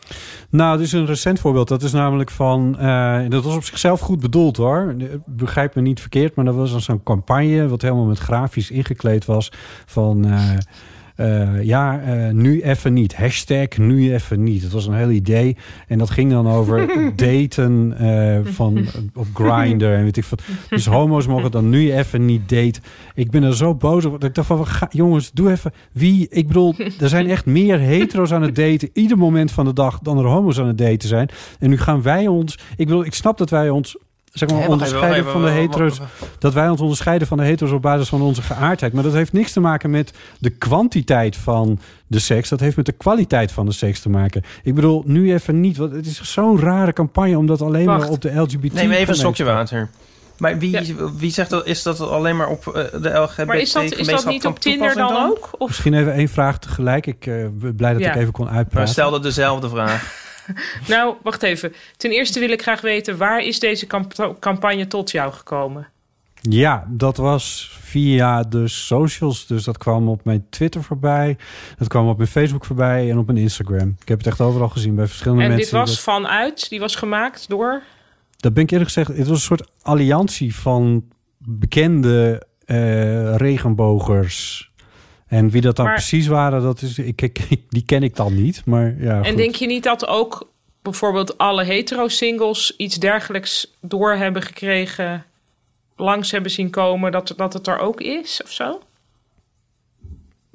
nou, 0.50 0.82
is 0.82 0.92
een 0.92 1.06
recent 1.06 1.40
voorbeeld. 1.40 1.68
Dat 1.68 1.84
is 1.84 1.92
namelijk 1.92 2.30
van... 2.30 2.80
eh, 2.80 3.22
dat 3.30 3.44
was 3.44 3.56
op 3.56 3.64
zichzelf 3.64 4.00
goed 4.00 4.20
bedoeld, 4.20 4.58
hoor. 4.58 4.96
Begrijp 5.26 5.76
me 5.76 5.82
niet 5.82 6.00
verkeerd, 6.00 6.36
maar 6.36 6.46
dat 6.46 6.56
was 6.56 6.72
dan 6.72 6.82
zo'n 6.82 7.04
campagne... 7.04 7.68
wat 7.68 7.82
helemaal 7.82 8.06
met 8.06 8.20
grafisch 8.20 8.72
ingekleed 8.72 9.26
was... 9.26 9.52
van... 9.86 10.26
eh, 11.20 11.64
ja, 11.64 12.02
eh, 12.02 12.34
nu 12.34 12.62
even 12.62 12.94
niet. 12.94 13.16
Hashtag 13.16 13.78
nu 13.78 14.14
even 14.14 14.44
niet. 14.44 14.64
Het 14.64 14.72
was 14.72 14.88
een 14.88 14.94
heel 14.94 15.10
idee. 15.10 15.58
En 15.88 15.98
dat 15.98 16.10
ging 16.10 16.32
dan 16.32 16.48
over 16.48 16.88
daten 17.16 17.98
eh, 17.98 18.40
van, 18.44 18.86
op 19.14 19.26
Grindr 19.34 19.86
en 19.86 20.04
weet 20.04 20.18
ik 20.18 20.26
wat. 20.26 20.42
Dus 20.70 20.86
homo's 20.86 21.28
mogen 21.28 21.52
dan 21.52 21.70
nu 21.70 21.94
even 21.94 22.26
niet 22.26 22.50
daten. 22.50 22.84
Ik 23.14 23.32
ben 23.32 23.44
er 23.44 23.56
zo 23.56 23.76
boos 23.76 24.06
over. 24.06 24.20
dat 24.20 24.30
Ik 24.30 24.36
dacht 24.36 24.48
van, 24.48 24.68
ga, 24.68 24.88
jongens, 24.92 25.32
doe 25.32 25.52
even. 25.52 25.72
Wie, 25.92 26.28
ik 26.30 26.48
bedoel, 26.48 26.76
er 27.00 27.10
zijn 27.10 27.30
echt 27.30 27.46
meer 27.46 27.80
hetero's 27.80 28.32
aan 28.32 28.42
het 28.42 28.56
daten. 28.56 28.90
Ieder 28.94 29.18
moment 29.18 29.52
van 29.52 29.66
de 29.66 29.74
dag 29.74 30.00
dan 30.00 30.18
er 30.18 30.26
homo's 30.26 30.60
aan 30.60 30.68
het 30.68 30.78
daten 30.78 31.10
zijn. 31.10 31.30
En 31.60 31.70
nu 31.70 31.78
gaan 31.78 32.02
wij 32.02 32.28
ons... 32.28 32.60
Ik 32.78 32.86
bedoel, 32.86 33.06
ik 33.06 33.14
snap 33.14 33.38
dat 33.38 33.50
wij 33.50 33.70
ons 33.70 33.98
zeg 34.40 34.50
maar 34.50 34.60
even, 34.60 34.72
onderscheiden 34.72 35.32
van 35.32 35.42
de 35.44 35.50
hetero's. 35.50 36.00
Dat 36.40 36.54
wij 36.54 36.70
ons 36.70 36.82
onderscheiden 36.82 37.28
van 37.28 37.38
de 37.38 37.44
hetero's 37.44 37.74
op 37.74 37.82
basis 37.82 38.10
van 38.10 38.22
onze 38.22 38.42
geaardheid. 38.42 38.94
Maar 38.94 39.04
dat 39.04 39.14
heeft 39.14 39.34
niks 39.34 39.52
te 39.52 39.60
maken 39.60 39.90
met 39.90 40.14
de 40.40 40.50
kwantiteit 40.50 41.36
van 41.36 41.80
de 42.08 42.20
seks. 42.20 42.50
Dat 42.50 42.60
heeft 42.60 42.76
met 42.76 42.86
de 42.86 42.92
kwaliteit 42.92 43.52
van 43.52 43.66
de 43.66 43.72
seks 43.72 44.00
te 44.00 44.10
maken. 44.10 44.44
Ik 44.64 44.76
bedoel, 44.76 45.04
nu 45.06 45.34
even 45.34 45.60
niet. 45.60 45.78
Want 45.78 45.92
het 45.92 46.06
is 46.06 46.22
zo'n 46.34 46.60
rare 46.60 46.94
campagne 46.94 47.38
om 47.38 47.46
dat 47.46 47.62
alleen 47.62 47.86
Wacht. 47.86 48.00
maar 48.02 48.10
op 48.10 48.22
de 48.22 48.40
LGBT... 48.40 48.74
Neem 48.74 48.92
even 48.92 49.10
een 49.10 49.16
gemeenschap- 49.16 49.48
water. 49.48 49.90
Maar 50.38 50.58
wie, 50.58 50.96
wie 51.18 51.32
zegt 51.32 51.50
dat? 51.50 51.66
Is 51.66 51.84
dat 51.84 52.00
alleen 52.00 52.38
maar 52.38 52.48
op 52.48 52.68
eh, 52.68 53.02
de 53.02 53.10
LGBT 53.10 53.46
Maar 53.46 53.58
is 53.58 53.72
dat, 53.72 53.84
is 53.84 54.08
dat 54.08 54.26
niet 54.26 54.46
op 54.46 54.60
Tinder 54.60 54.96
dan 54.96 55.16
ook? 55.26 55.50
Of 55.58 55.68
Misschien 55.68 55.94
even 55.94 56.14
één 56.14 56.28
vraag 56.30 56.60
tegelijk. 56.60 57.06
Ik 57.08 57.26
eh, 57.28 57.34
ben 57.52 57.76
blij 57.76 57.94
dat 57.94 58.02
Ja. 58.02 58.10
ik 58.14 58.16
even 58.22 58.32
kon 58.32 58.46
Maar 58.46 58.54
uitpraten. 58.54 58.90
stelde 58.90 59.20
dezelfde 59.20 59.70
vraag. 59.70 60.28
Nou, 60.88 61.16
wacht 61.24 61.44
even. 61.44 61.74
Ten 61.98 62.12
eerste 62.12 62.40
wil 62.40 62.50
ik 62.50 62.62
graag 62.62 62.82
weten... 62.82 63.18
waar 63.18 63.40
is 63.42 63.60
deze 63.60 63.88
camp- 63.88 64.38
campagne 64.40 64.88
tot 64.88 65.12
jou 65.12 65.34
gekomen? 65.34 65.88
Ja, 66.42 66.86
dat 66.90 67.18
was 67.18 67.78
via 67.82 68.42
de 68.44 68.68
socials. 68.68 69.48
Dus 69.48 69.64
dat 69.64 69.78
kwam 69.78 70.08
op 70.10 70.26
mijn 70.26 70.46
Twitter 70.50 70.84
voorbij. 70.84 71.38
Dat 71.78 71.88
kwam 71.88 72.08
op 72.08 72.18
mijn 72.18 72.30
Facebook 72.30 72.66
voorbij 72.66 73.10
en 73.10 73.18
op 73.18 73.26
mijn 73.26 73.38
Instagram. 73.38 73.96
Ik 74.02 74.08
heb 74.08 74.18
het 74.18 74.28
echt 74.28 74.42
overal 74.42 74.70
gezien 74.70 74.96
bij 74.96 75.08
verschillende 75.08 75.44
En 75.44 75.50
dit 75.50 75.58
mensen. 75.58 75.78
was 75.78 75.90
Dat- 75.90 76.00
vanuit, 76.00 76.70
die 76.70 76.80
was 76.80 76.96
gemaakt 76.96 77.50
door... 77.50 77.82
Dat 78.38 78.54
ben 78.54 78.64
ik 78.64 78.72
eerlijk 78.72 78.92
gezegd, 78.92 79.08
het 79.18 79.28
was 79.28 79.38
een 79.38 79.44
soort 79.44 79.70
alliantie 79.82 80.56
van 80.56 81.04
bekende 81.38 82.46
eh, 82.66 83.36
regenbogers. 83.36 84.69
En 85.30 85.50
wie 85.50 85.62
dat 85.62 85.76
dan 85.76 85.86
Maar- 85.86 85.94
precies 85.94 86.28
waren, 86.28 86.62
dat 86.62 86.82
is, 86.82 86.98
ik, 86.98 87.22
ik, 87.22 87.40
die 87.70 87.86
ken 87.86 88.04
ik 88.04 88.16
dan 88.16 88.36
niet. 88.36 88.66
Maar 88.66 88.96
ja, 89.00 89.18
En 89.18 89.26
goed. 89.26 89.38
denk 89.38 89.56
je 89.56 89.68
niet 89.68 89.84
dat 89.84 90.08
ook 90.08 90.52
bijvoorbeeld 90.82 91.38
alle 91.38 91.64
hetero-singles... 91.64 92.76
iets 92.78 92.96
dergelijks 92.96 93.74
door 93.82 94.14
hebben 94.14 94.42
gekregen... 94.42 95.26
langs 95.96 96.32
hebben 96.32 96.52
zien 96.52 96.70
komen, 96.70 97.12
dat, 97.12 97.34
dat 97.38 97.54
het 97.54 97.68
er 97.68 97.80
ook 97.80 98.02
is 98.02 98.42
of 98.44 98.52
zo? 98.52 98.82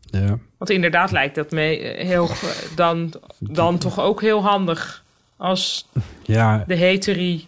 ja. 0.05 0.39
Want 0.59 0.71
inderdaad 0.71 1.11
lijkt 1.11 1.35
dat 1.35 1.51
me 1.51 1.79
eh, 1.79 2.07
heel, 2.07 2.29
dan, 2.77 3.13
dan 3.39 3.79
toch 3.79 4.01
ook 4.01 4.21
heel 4.21 4.43
handig... 4.43 5.05
als 5.37 5.89
ja, 6.23 6.65
de 6.67 6.75
heterie... 6.75 7.47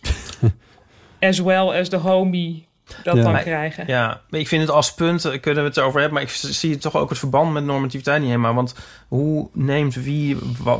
as 1.20 1.38
well 1.38 1.80
as 1.80 1.88
de 1.88 1.96
homie 1.96 2.66
dat 3.02 3.16
Ja. 3.16 3.22
dan 3.22 3.32
Maar- 3.32 3.42
krijgen. 3.42 3.84
Ja, 3.86 4.20
maar 4.28 4.40
ik 4.40 4.48
vind 4.48 4.62
het 4.62 4.70
als 4.70 4.94
punt, 4.94 5.40
kunnen 5.40 5.62
we 5.62 5.68
het 5.68 5.76
erover 5.76 6.00
hebben... 6.00 6.18
maar 6.18 6.28
ik 6.28 6.34
zie 6.54 6.78
toch 6.78 6.96
ook 6.96 7.08
het 7.08 7.18
verband 7.18 7.52
met 7.52 7.64
normativiteit 7.64 8.20
niet 8.20 8.28
helemaal. 8.30 8.54
Want 8.54 8.74
hoe 9.08 9.48
neemt 9.52 9.94
wie 9.94 10.36
wa- 10.62 10.78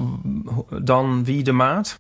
dan 0.82 1.24
wie 1.24 1.42
de 1.42 1.52
maat? 1.52 1.98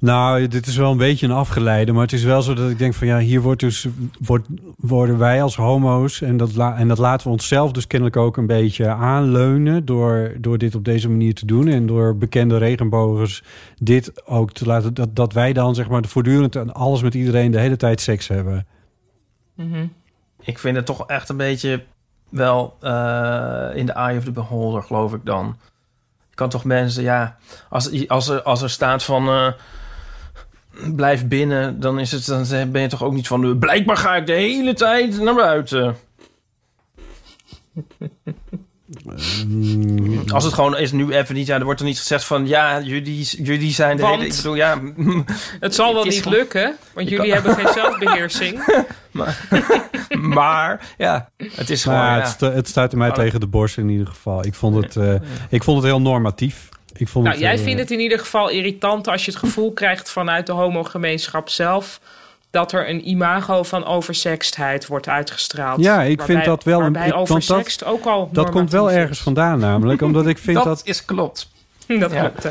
Nou, 0.00 0.48
dit 0.48 0.66
is 0.66 0.76
wel 0.76 0.90
een 0.90 0.96
beetje 0.96 1.26
een 1.26 1.32
afgeleide, 1.32 1.92
maar 1.92 2.02
het 2.02 2.12
is 2.12 2.24
wel 2.24 2.42
zo 2.42 2.54
dat 2.54 2.70
ik 2.70 2.78
denk 2.78 2.94
van 2.94 3.06
ja, 3.06 3.18
hier 3.18 3.40
wordt 3.40 3.60
dus 3.60 3.86
wordt, 4.18 4.46
worden 4.76 5.18
wij 5.18 5.42
als 5.42 5.56
homo's 5.56 6.20
en 6.20 6.36
dat, 6.36 6.54
la, 6.54 6.76
en 6.76 6.88
dat 6.88 6.98
laten 6.98 7.26
we 7.26 7.32
onszelf 7.32 7.72
dus 7.72 7.86
kennelijk 7.86 8.16
ook 8.16 8.36
een 8.36 8.46
beetje 8.46 8.88
aanleunen 8.88 9.84
door, 9.84 10.32
door 10.38 10.58
dit 10.58 10.74
op 10.74 10.84
deze 10.84 11.08
manier 11.08 11.34
te 11.34 11.46
doen 11.46 11.68
en 11.68 11.86
door 11.86 12.16
bekende 12.16 12.58
regenbogers 12.58 13.42
dit 13.78 14.26
ook 14.26 14.52
te 14.52 14.66
laten 14.66 14.94
dat, 14.94 15.16
dat 15.16 15.32
wij 15.32 15.52
dan 15.52 15.74
zeg 15.74 15.88
maar 15.88 16.04
voortdurend 16.04 16.56
en 16.56 16.74
alles 16.74 17.02
met 17.02 17.14
iedereen 17.14 17.50
de 17.50 17.60
hele 17.60 17.76
tijd 17.76 18.00
seks 18.00 18.28
hebben. 18.28 18.66
Mhm. 19.54 19.86
Ik 20.40 20.58
vind 20.58 20.76
het 20.76 20.86
toch 20.86 21.06
echt 21.06 21.28
een 21.28 21.36
beetje 21.36 21.84
wel 22.28 22.76
eh, 22.80 23.68
in 23.74 23.86
de 23.86 23.92
eye 23.92 24.18
of 24.18 24.24
the 24.24 24.32
beholder, 24.32 24.82
geloof 24.82 25.14
ik 25.14 25.24
dan. 25.24 25.56
Je 26.28 26.34
kan 26.34 26.48
toch 26.48 26.64
mensen, 26.64 27.02
ja, 27.02 27.36
als, 27.68 28.08
als, 28.08 28.28
er, 28.28 28.42
als 28.42 28.62
er 28.62 28.70
staat 28.70 29.04
van 29.04 29.28
eh, 29.28 29.52
blijf 30.94 31.26
binnen, 31.28 31.80
dan, 31.80 31.98
is 31.98 32.12
het, 32.12 32.26
dan 32.26 32.72
ben 32.72 32.82
je 32.82 32.88
toch 32.88 33.02
ook 33.04 33.12
niet 33.12 33.26
van 33.26 33.44
eh, 33.44 33.58
blijkbaar 33.58 33.96
ga 33.96 34.16
ik 34.16 34.26
de 34.26 34.32
hele 34.32 34.74
tijd 34.74 35.20
naar 35.20 35.34
buiten. 35.34 35.96
Als 40.32 40.44
het 40.44 40.52
gewoon 40.54 40.76
is 40.78 40.92
nu 40.92 41.10
even 41.12 41.34
niet, 41.34 41.46
ja, 41.46 41.56
er 41.58 41.64
wordt 41.64 41.80
er 41.80 41.86
niet 41.86 41.98
gezegd 41.98 42.24
van 42.24 42.46
ja, 42.46 42.80
jullie, 42.80 43.24
jullie 43.42 43.72
zijn 43.72 43.96
de 43.96 44.02
Want? 44.02 44.14
hele. 44.16 44.28
Ik 44.28 44.36
bedoel, 44.36 44.54
ja, 44.54 44.80
Het 45.60 45.74
zal 45.74 45.92
wel 45.92 46.02
Het 46.04 46.12
niet 46.12 46.22
gewoon- 46.22 46.38
lukken, 46.38 46.76
want 46.94 47.08
jullie 47.08 47.32
kan- 47.32 47.42
hebben 47.42 47.64
geen 47.64 47.72
zelfbeheersing. 47.82 48.84
maar 50.10 50.94
ja, 50.98 51.30
het 51.54 51.70
is 51.70 51.82
gewoon. 51.82 51.98
maar 51.98 52.16
ja. 52.16 52.20
het, 52.22 52.28
sta- 52.28 52.52
het 52.52 52.68
stuitte 52.68 52.96
mij 52.96 53.10
tegen 53.10 53.40
de 53.40 53.46
borst 53.46 53.78
in 53.78 53.88
ieder 53.88 54.06
geval. 54.06 54.44
Ik 54.46 54.54
vond 54.54 54.76
het, 54.84 54.96
eh, 54.96 55.14
ik 55.48 55.62
vond 55.62 55.76
het 55.76 55.86
heel 55.86 56.00
normatief. 56.00 56.68
Ik 57.00 57.08
vond 57.08 57.24
Nou, 57.24 57.36
het, 57.36 57.46
jij 57.46 57.54
eh, 57.56 57.62
vindt 57.62 57.80
het 57.80 57.90
in 57.90 58.00
ieder 58.00 58.18
geval 58.18 58.48
irritant 58.48 59.08
als 59.08 59.24
je 59.24 59.30
het 59.30 59.40
gevoel 59.40 59.72
krijgt 59.72 60.10
vanuit 60.10 60.46
de 60.46 60.52
homogemeenschap 60.52 61.48
zelf 61.48 62.00
dat 62.50 62.72
er 62.72 62.88
een 62.88 63.08
imago 63.08 63.62
van 63.62 63.84
oversextheid 63.84 64.86
wordt 64.86 65.08
uitgestraald. 65.08 65.80
Ja, 65.80 66.02
ik 66.02 66.22
vind 66.22 66.44
dat 66.44 66.64
wel 66.64 66.76
een- 66.76 66.82
Waarbij 66.92 67.10
want 67.10 67.28
dat- 67.28 67.36
oversext 67.36 67.84
ook 67.84 68.04
al 68.04 68.28
Dat 68.32 68.50
komt 68.50 68.70
wel 68.70 68.90
ergens 68.90 69.18
vandaan 69.20 69.58
namelijk, 69.58 70.02
omdat 70.02 70.26
ik 70.26 70.38
vind 70.38 70.56
dat, 70.62 70.64
dat... 70.64 70.80
is 70.84 71.04
klopt. 71.04 71.48
Dat 72.00 72.12
Ja. 72.12 72.28
klopt, 72.28 72.42
hè. 72.42 72.50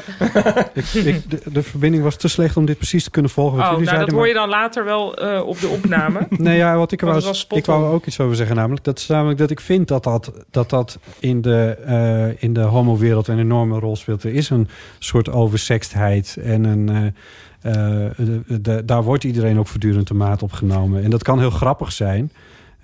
Ik, 0.82 0.86
ik, 1.06 1.30
de, 1.30 1.42
de 1.52 1.64
verbinding 1.64 2.04
was 2.04 2.16
te 2.16 2.28
slecht 2.28 2.58
om 2.58 2.66
dit 2.66 2.78
precies 2.78 3.04
te 3.04 3.10
kunnen 3.10 3.32
volgen. 3.32 3.58
Wat 3.58 3.72
Oh, 3.76 3.80
nou, 3.80 4.00
dat 4.00 4.10
hoor 4.12 4.28
je 4.28 4.34
dan 4.34 4.50
later 4.50 4.86
wel 4.86 5.16
eh, 5.18 5.48
op 5.48 5.60
de 5.60 5.68
opname. 5.68 6.28
Nee, 6.38 6.58
ja, 6.58 6.78
wat 6.78 6.92
ik, 6.92 7.02
er 7.02 7.08
was 7.08 7.48
ik 7.50 7.66
wou 7.66 7.84
on. 7.86 7.92
ook 7.92 8.06
iets 8.06 8.20
over 8.20 8.36
zeggen. 8.36 8.56
Namelijk 8.56 8.84
dat, 8.84 8.98
is 9.00 9.08
namelijk 9.08 9.40
dat 9.40 9.50
ik 9.52 9.60
vind 9.60 9.88
dat 9.88 10.04
dat, 10.04 10.32
dat, 10.52 10.70
dat 10.70 11.00
in 11.20 11.42
de, 11.42 11.78
eh, 11.86 12.44
in 12.44 12.54
de 12.54 12.62
homo-wereld 12.62 13.28
een 13.28 13.40
enorme 13.40 13.80
rol 13.80 13.96
speelt. 13.96 14.24
Er 14.24 14.34
is 14.34 14.50
een 14.50 14.68
soort 15.00 15.30
oversextheid 15.32 16.38
en 16.44 16.64
een... 16.64 16.90
eh, 16.90 17.06
eh, 18.06 18.12
de- 18.18 18.62
de- 18.62 18.86
daar 18.86 19.04
wordt 19.04 19.24
iedereen 19.24 19.60
ook 19.60 19.68
voortdurend 19.68 20.08
de 20.08 20.14
maat 20.14 20.44
op 20.44 20.52
genomen. 20.52 21.04
En 21.04 21.10
dat 21.10 21.24
kan 21.24 21.40
heel 21.40 21.50
grappig 21.50 21.92
zijn. 21.92 22.32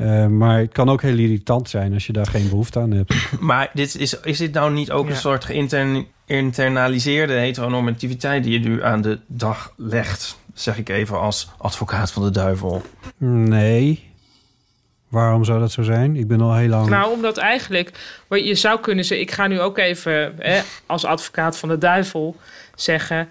Eh, 0.03 0.27
maar 0.27 0.59
het 0.59 0.71
kan 0.71 0.89
ook 0.89 1.01
heel 1.01 1.17
irritant 1.17 1.69
zijn 1.69 1.93
als 1.93 2.05
je 2.05 2.13
daar 2.13 2.27
geen 2.27 2.49
behoefte 2.49 2.79
aan 2.79 2.91
hebt. 2.91 3.13
Maar 3.39 3.69
dit 3.73 3.95
is, 3.95 4.19
is 4.19 4.37
dit 4.37 4.53
nou 4.53 4.71
niet 4.73 4.91
ook 4.91 5.05
Ja. 5.05 5.11
een 5.11 5.17
soort 5.17 5.45
geïnternaliseerde 6.25 7.33
heteronormativiteit 7.33 8.43
die 8.43 8.59
je 8.59 8.67
nu 8.69 8.83
aan 8.83 9.01
de 9.01 9.19
dag 9.27 9.73
legt? 9.77 10.37
Zeg 10.53 10.77
ik 10.77 10.89
even 10.89 11.19
als 11.19 11.49
advocaat 11.57 12.11
van 12.11 12.23
de 12.23 12.31
duivel. 12.31 12.81
Nee. 13.17 14.11
Waarom 15.07 15.43
zou 15.43 15.59
dat 15.59 15.71
zo 15.71 15.81
zijn? 15.81 16.15
Ik 16.15 16.27
ben 16.27 16.41
al 16.41 16.55
heel 16.55 16.67
lang... 16.69 16.89
Nou, 16.89 17.11
omdat 17.13 17.37
eigenlijk, 17.37 17.91
wat 18.27 18.45
je 18.45 18.55
zou 18.55 18.79
kunnen 18.79 19.05
zeggen, 19.05 19.27
ik 19.27 19.33
ga 19.33 19.47
nu 19.47 19.59
ook 19.59 19.77
even 19.77 20.33
hè, 20.39 20.61
als 20.85 21.05
advocaat 21.05 21.57
van 21.57 21.69
de 21.69 21.77
duivel 21.77 22.35
zeggen, 22.75 23.29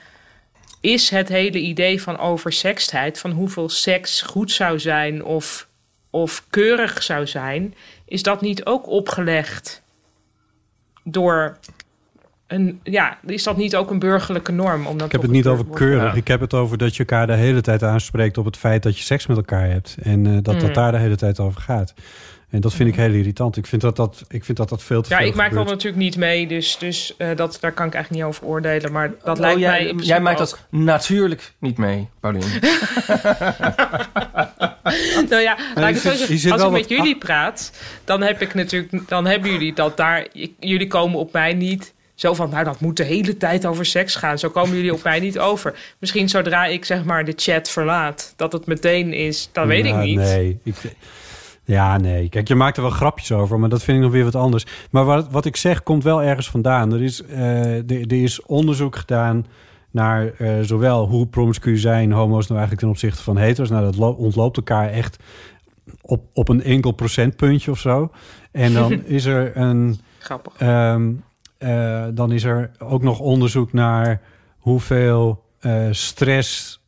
is 0.81 1.11
het 1.11 1.29
hele 1.29 1.59
idee 1.59 2.03
van 2.03 2.19
oversextheid, 2.19 3.19
van 3.19 3.31
hoeveel 3.31 3.69
seks 3.69 4.23
goed 4.23 4.51
zou 4.53 4.79
zijn 4.79 5.25
of, 5.25 5.69
of 6.13 6.45
keurig 6.51 7.03
zou 7.03 7.27
zijn, 7.27 7.75
is 8.05 8.23
dat 8.23 8.41
niet 8.41 8.65
ook 8.65 8.87
opgelegd 8.89 9.83
door 11.05 11.59
een, 12.47 12.81
ja, 12.83 13.19
is 13.27 13.43
dat 13.43 13.57
niet 13.57 13.77
ook 13.77 13.91
een 13.91 13.99
burgerlijke 13.99 14.53
norm? 14.53 14.87
Omdat 14.87 15.07
Ik 15.07 15.13
heb 15.13 15.23
het 15.23 15.31
niet 15.31 15.47
over 15.47 15.67
keurig. 15.67 16.15
Ik 16.15 16.29
heb 16.29 16.41
het 16.41 16.55
over 16.55 16.79
dat 16.79 16.93
je 16.93 16.99
elkaar 16.99 17.27
de 17.27 17.35
hele 17.35 17.61
tijd 17.61 17.83
aanspreekt 17.83 18.39
op 18.39 18.45
het 18.45 18.57
feit 18.57 18.83
dat 18.83 18.99
je 18.99 19.05
seks 19.05 19.27
met 19.27 19.37
elkaar 19.37 19.69
hebt. 19.69 19.97
En 20.03 20.27
eh, 20.27 20.33
dat 20.33 20.45
dat 20.45 20.63
Mm. 20.63 20.73
daar 20.73 20.93
de 20.93 20.99
hele 20.99 21.17
tijd 21.17 21.41
over 21.41 21.61
gaat. 21.61 21.95
En 22.53 22.61
dat 22.61 22.75
vind 22.75 22.89
ik 22.89 22.95
heel 22.95 23.13
irritant. 23.13 23.57
Ik 23.57 23.67
vind 23.67 23.83
dat 23.83 23.97
dat, 23.97 24.25
ik 24.29 24.45
vind 24.45 24.57
dat, 24.59 24.69
dat 24.69 24.83
veel 24.83 25.03
te 25.03 25.11
Ja, 25.11 25.17
veel 25.19 25.27
ik 25.27 25.35
maak 25.35 25.53
dat 25.53 25.67
natuurlijk 25.67 26.03
niet 26.03 26.17
mee, 26.17 26.47
dus, 26.47 26.79
dus 26.79 27.15
eh, 27.19 27.29
dat, 27.37 27.59
daar 27.61 27.73
kan 27.73 27.87
ik 27.87 27.95
eigenlijk 27.95 28.25
niet 28.25 28.35
over 28.35 28.47
oordelen. 28.47 28.93
Maar 28.93 29.13
dat 29.25 29.37
Oh, 29.37 29.43
lijkt 29.43 29.61
jij, 29.61 29.93
mij. 29.95 30.05
jij 30.05 30.21
maakt 30.21 30.41
ook. 30.41 30.49
dat 30.49 30.67
natuurlijk 30.71 31.53
niet 31.59 31.79
mee, 31.79 32.09
Paulien. 32.21 32.43
Nou 35.29 35.43
ja, 35.43 35.57
ik 35.89 35.97
zit- 35.97 36.53
Als 36.53 36.63
ik 36.63 36.71
met 36.71 36.89
jullie 36.89 37.19
praat, 37.19 37.73
dan 38.05 38.23
heb 38.23 38.41
ik 38.43 38.55
natuurlijk, 38.55 39.09
dan 39.09 39.27
hebben 39.27 39.51
jullie 39.51 39.73
dat 39.75 39.97
daar. 39.97 40.27
ik- 40.33 40.53
jullie 40.61 40.87
komen 40.87 41.19
op 41.19 41.33
mij 41.33 41.55
niet 41.55 41.95
zo 42.15 42.35
van, 42.35 42.51
nou 42.51 42.65
dat 42.65 42.81
moet 42.81 42.97
de 42.97 43.05
hele 43.05 43.37
tijd 43.37 43.67
over 43.67 43.87
seks 43.87 44.15
gaan. 44.15 44.39
Zo 44.39 44.51
komen 44.51 44.77
jullie 44.77 44.93
op 44.93 45.03
mij 45.03 45.21
niet 45.21 45.39
over. 45.39 45.75
Misschien 45.99 46.29
zodra 46.29 46.67
ik 46.67 46.85
zeg 46.85 47.05
maar 47.05 47.25
de 47.25 47.33
chat 47.37 47.69
verlaat, 47.71 48.33
dat 48.37 48.53
het 48.53 48.67
meteen 48.67 49.13
is. 49.13 49.49
Dat 49.53 49.67
weet 49.67 49.87
Ja, 49.87 49.99
ik 49.99 50.05
niet. 50.05 50.17
Nee. 50.19 50.59
Ik, 50.63 50.75
ja, 51.65 51.97
nee. 51.99 52.29
Kijk, 52.29 52.49
je 52.49 52.55
maakt 52.55 52.77
er 52.77 52.83
wel 52.83 52.91
grapjes 52.93 53.33
over, 53.33 53.59
maar 53.59 53.69
dat 53.69 53.83
vind 53.83 53.97
ik 53.97 54.03
nog 54.03 54.13
weer 54.13 54.25
wat 54.25 54.35
anders. 54.35 54.67
Maar 54.91 55.05
wat, 55.05 55.31
wat 55.31 55.45
ik 55.45 55.57
zeg, 55.57 55.83
komt 55.83 56.03
wel 56.05 56.23
ergens 56.23 56.51
vandaan. 56.51 56.93
Er 56.93 57.03
is, 57.03 57.23
eh, 57.25 57.77
er, 57.77 57.91
er 57.91 58.23
is 58.23 58.43
onderzoek 58.43 58.97
gedaan 58.97 59.47
naar 59.91 60.27
eh, 60.39 60.55
zowel 60.61 61.07
hoe 61.09 61.27
promiscu 61.27 61.77
zijn 61.77 62.13
homo's 62.13 62.43
nou 62.47 62.53
eigenlijk 62.61 62.81
ten 62.81 62.89
opzichte 62.89 63.23
van 63.23 63.37
hetero's. 63.37 63.71
Nou, 63.71 63.85
dat 63.85 63.97
lo- 63.97 64.11
ontloopt 64.11 64.57
elkaar 64.57 64.89
echt 64.89 65.17
op, 66.03 66.25
op 66.33 66.49
een 66.49 66.63
enkel 66.63 66.93
procentpuntje 66.93 67.71
of 67.71 67.79
zo. 67.79 68.11
En 68.53 68.73
dan 68.73 69.05
is 69.19 69.25
er 69.25 69.57
een. 69.57 70.01
Grappig. 70.19 70.53
ehm, 70.59 71.13
eh, 71.59 72.05
dan 72.15 72.33
is 72.33 72.45
er 72.45 72.71
ook 72.79 73.03
nog 73.03 73.19
onderzoek 73.19 73.73
naar 73.73 74.21
hoeveel 74.59 75.45
stress 75.91 76.81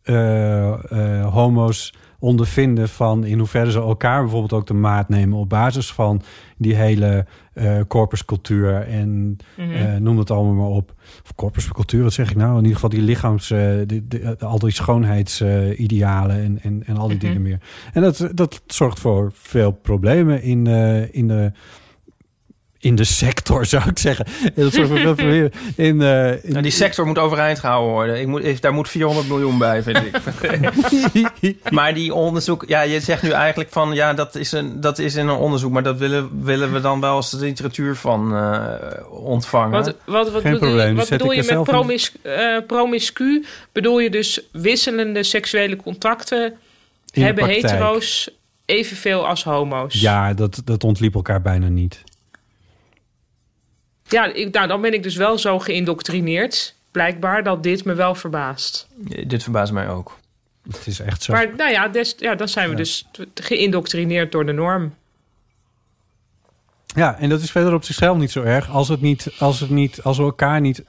homo's 1.30 1.94
ondervinden 2.24 2.88
van 2.88 3.24
in 3.24 3.38
hoeverre 3.38 3.70
ze 3.70 3.78
elkaar 3.78 4.20
bijvoorbeeld 4.22 4.52
ook 4.52 4.66
de 4.66 4.74
maat 4.74 5.08
nemen 5.08 5.38
op 5.38 5.48
basis 5.48 5.92
van 5.92 6.22
die 6.58 6.74
hele 6.74 7.26
eh 7.52 7.80
corpuscultuur 7.88 8.74
en 8.80 9.36
Mhm. 9.56 9.70
eh, 9.70 9.96
noem 9.96 10.18
het 10.18 10.30
allemaal 10.30 10.54
maar 10.54 10.76
op. 10.76 10.94
Of 11.24 11.34
corpuscultuur, 11.34 12.02
wat 12.02 12.12
zeg 12.12 12.30
ik 12.30 12.36
nou? 12.36 12.50
In 12.50 12.56
ieder 12.56 12.74
geval 12.74 12.88
die 12.90 13.00
lichaams, 13.02 13.52
die, 13.86 14.06
die- 14.08 14.26
al 14.28 14.58
die 14.58 14.70
schoonheidsidealen 14.70 16.36
en, 16.42 16.58
en, 16.62 16.82
en 16.86 16.96
al 16.96 17.08
die 17.08 17.16
Mhm. 17.16 17.26
dingen 17.26 17.42
meer. 17.42 17.58
En 17.92 18.02
dat, 18.02 18.28
dat 18.34 18.62
zorgt 18.66 19.00
voor 19.00 19.30
veel 19.34 19.70
problemen 19.72 20.42
in, 20.42 20.66
in 21.12 21.28
de 21.28 21.52
in 22.84 22.94
de 22.94 23.04
sector, 23.04 23.66
zou 23.74 23.82
ik 23.88 23.98
zeggen. 23.98 24.26
In, 24.54 26.02
eh, 26.02 26.44
in 26.44 26.52
Nou, 26.52 26.62
die 26.62 26.70
sector 26.70 27.06
moet 27.06 27.18
overeind 27.18 27.58
gehouden 27.58 27.92
worden. 27.92 28.20
Ik 28.20 28.26
moet, 28.26 28.62
daar 28.62 28.72
moet 28.72 28.88
400 28.88 29.28
miljoen 29.28 29.58
bij, 29.58 29.82
vind 29.82 29.98
ik. 29.98 31.62
maar 31.70 31.94
die 31.94 32.14
onderzoek... 32.14 32.64
Ja, 32.66 32.80
je 32.80 33.00
zegt 33.00 33.22
nu 33.22 33.30
eigenlijk 33.30 33.70
van... 33.70 33.92
Ja, 33.94 34.14
dat 34.14 34.34
is, 34.34 34.52
een, 34.52 34.80
dat 34.80 34.98
is 34.98 35.14
in 35.14 35.28
een 35.28 35.36
onderzoek. 35.36 35.72
Maar 35.72 35.82
dat 35.82 35.98
willen, 35.98 36.44
willen 36.44 36.72
we 36.72 36.80
dan 36.80 37.00
wel 37.00 37.14
als 37.14 37.30
de 37.30 37.36
literatuur 37.36 37.96
van 37.96 38.36
eh, 38.36 38.64
ontvangen. 39.10 39.70
Wat, 39.70 39.96
wat, 40.04 40.30
wat 40.30 40.42
Geen 40.42 40.52
bedoel, 40.52 40.68
probleem, 40.68 40.96
wat 40.96 41.08
bedoel 41.08 41.32
je 41.32 41.44
met 41.48 41.62
promis, 41.62 42.12
eh, 42.22 42.56
promiscu? 42.66 43.44
Bedoel 43.72 43.98
je 44.00 44.10
dus 44.10 44.40
wisselende 44.52 45.22
seksuele 45.22 45.76
contacten 45.76 46.54
In 47.10 47.22
hebben 47.22 47.44
praktijk. 47.44 47.72
hetero's 47.72 48.30
evenveel 48.64 49.26
als 49.26 49.44
homo's? 49.44 50.00
Ja, 50.00 50.34
dat, 50.34 50.62
dat 50.64 50.84
ontliep 50.84 51.14
elkaar 51.14 51.42
bijna 51.42 51.68
niet. 51.68 52.02
Ja, 54.14 54.24
ik, 54.32 54.54
nou, 54.54 54.66
dan 54.66 54.80
ben 54.80 54.92
ik 54.92 55.02
dus 55.02 55.16
wel 55.16 55.38
zo 55.38 55.58
geïndoctrineerd, 55.58 56.74
blijkbaar, 56.90 57.42
dat 57.42 57.62
dit 57.62 57.84
me 57.84 57.94
wel 57.94 58.14
verbaast. 58.14 58.86
Dit 59.26 59.42
verbaast 59.42 59.72
mij 59.72 59.88
ook. 59.88 60.18
Het 60.70 60.86
is 60.86 61.00
echt 61.00 61.22
zo. 61.22 61.32
Maar 61.32 61.56
nou 61.56 61.70
ja, 61.70 61.88
des, 61.88 62.14
ja 62.18 62.34
dan 62.34 62.48
zijn 62.48 62.64
we 62.64 62.70
Ja. 62.70 62.76
dus 62.76 63.06
geïndoctrineerd 63.34 64.32
door 64.32 64.46
de 64.46 64.52
norm. 64.52 64.94
Ja, 66.86 67.18
en 67.18 67.28
dat 67.28 67.40
is 67.40 67.50
verder 67.50 67.74
op 67.74 67.84
zichzelf 67.84 68.16
niet 68.18 68.30
zo 68.30 68.42
erg 68.42 68.70
als, 68.70 68.88
het 68.88 69.00
niet, 69.00 69.32
als, 69.38 69.60
het 69.60 69.70
niet, 69.70 70.02
als 70.02 70.16
we 70.16 70.22
elkaar 70.22 70.60
niet 70.60 70.84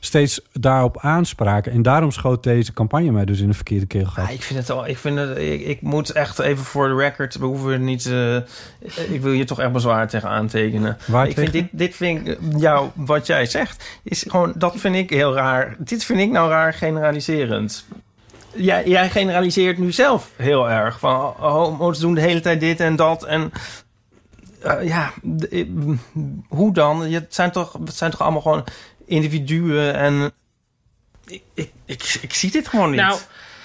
steeds 0.00 0.40
daarop 0.52 0.98
aanspraken. 1.00 1.72
En 1.72 1.82
daarom 1.82 2.10
schoot 2.10 2.42
deze 2.42 2.72
campagne 2.72 3.10
mij 3.10 3.24
dus 3.24 3.40
in 3.40 3.48
de 3.48 3.54
verkeerde 3.54 3.86
keel 3.86 4.06
Ja, 4.16 4.28
ik 4.28 4.42
vind 4.42 4.58
het 4.58 4.70
al. 4.70 4.86
Ik, 4.86 4.98
vind 4.98 5.18
het, 5.18 5.38
ik, 5.38 5.60
ik 5.60 5.82
moet 5.82 6.10
echt 6.10 6.38
even 6.38 6.64
voor 6.64 6.88
de 6.88 6.94
record. 6.94 7.36
We 7.36 7.44
hoeven 7.44 7.84
niet. 7.84 8.06
eh, 8.06 8.36
ik 9.08 9.20
wil 9.20 9.32
je 9.32 9.44
toch 9.44 9.60
echt 9.60 9.72
bezwaar 9.72 10.08
tegen 10.08 10.28
aantekenen. 10.28 10.98
Waar 11.06 11.28
ik 11.28 11.38
vind 11.38 11.52
dit, 11.52 11.68
dit 11.70 11.94
vind 11.94 12.28
ik. 12.28 12.38
jou, 12.56 12.88
wat 12.94 13.26
jij 13.26 13.46
zegt, 13.46 13.98
is 14.02 14.24
gewoon. 14.28 14.52
Dat 14.56 14.74
vind 14.76 14.94
ik 14.94 15.10
heel 15.10 15.34
raar. 15.34 15.76
Dit 15.78 16.04
vind 16.04 16.20
ik 16.20 16.30
nou 16.30 16.50
raar 16.50 16.72
generaliserend. 16.74 17.86
Jij, 18.54 18.88
jij 18.88 19.10
generaliseert 19.10 19.78
nu 19.78 19.92
zelf 19.92 20.30
heel 20.36 20.70
erg. 20.70 20.98
Van 20.98 21.14
oh, 21.14 21.52
homo's 21.52 21.98
doen 21.98 22.14
de 22.14 22.20
hele 22.20 22.40
tijd 22.40 22.60
dit 22.60 22.80
en 22.80 22.96
dat. 22.96 23.24
En 23.24 23.52
eh, 24.62 24.88
ja, 24.88 25.12
eh, 25.50 25.66
hoe 26.48 26.72
dan? 26.72 27.02
Het 27.02 27.34
zijn, 27.34 27.50
toch, 27.50 27.72
het 27.84 27.94
zijn 27.94 28.10
toch 28.10 28.20
allemaal 28.20 28.40
gewoon 28.40 28.64
individuen. 29.06 29.94
En 29.94 30.32
ik, 31.26 31.42
ik, 31.54 31.70
ik, 31.84 32.18
ik 32.22 32.34
zie 32.34 32.50
dit 32.50 32.68
gewoon 32.68 32.90
niet. 32.90 33.00
Nou, 33.00 33.18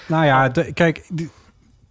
Nou 0.08 0.24
ja, 0.24 0.48
de- 0.48 0.72
kijk, 0.72 1.06
die- 1.12 1.30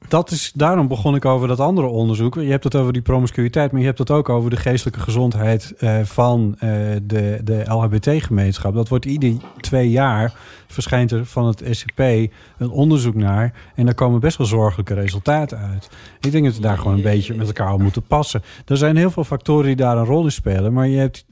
dat 0.08 0.32
is, 0.32 0.52
daarom 0.56 0.88
begon 0.88 1.16
ik 1.16 1.26
over 1.26 1.48
dat 1.48 1.60
andere 1.60 1.88
onderzoek. 1.88 2.36
Je 2.36 2.42
hebt 2.50 2.64
het 2.64 2.76
over 2.76 2.94
die 2.94 3.02
promiscuïteit, 3.02 3.72
maar 3.72 3.80
je 3.82 3.86
hebt 3.88 4.00
het 4.00 4.12
ook 4.12 4.30
over 4.30 4.50
de 4.50 4.56
geestelijke 4.58 5.00
gezondheid 5.00 5.74
eh, 5.78 6.00
van 6.04 6.56
eh, 6.60 6.70
de, 7.04 7.40
de 7.44 7.64
LHBT-gemeenschap. 7.66 8.74
Dat 8.74 8.88
wordt 8.88 9.06
ieder 9.06 9.34
twee 9.60 9.90
jaar, 9.90 10.34
verschijnt 10.68 11.12
er 11.12 11.26
van 11.26 11.46
het 11.48 11.64
SCP 11.72 12.00
een 12.00 12.70
onderzoek 12.70 13.16
naar. 13.16 13.54
En 13.76 13.86
daar 13.86 13.94
komen 13.94 14.20
best 14.20 14.38
wel 14.38 14.48
zorgelijke 14.48 14.94
resultaten 14.94 15.58
uit. 15.58 15.90
Ik 16.20 16.32
denk 16.32 16.46
dat 16.46 16.56
we 16.56 16.62
daar 16.62 16.78
gewoon 16.78 16.96
een 16.96 17.02
beetje 17.02 17.36
met 17.36 17.48
elkaar 17.48 17.74
op 17.74 17.82
moeten 17.82 18.04
passen. 18.04 18.42
Er 18.66 18.78
zijn 18.78 18.96
heel 18.98 19.12
veel 19.12 19.24
factoren 19.24 19.66
die 19.66 19.76
daar 19.76 19.98
een 19.98 20.06
rol 20.06 20.24
in 20.24 20.32
spelen, 20.32 20.74
maar 20.74 20.88
je 20.88 20.98
hebt 20.98 21.26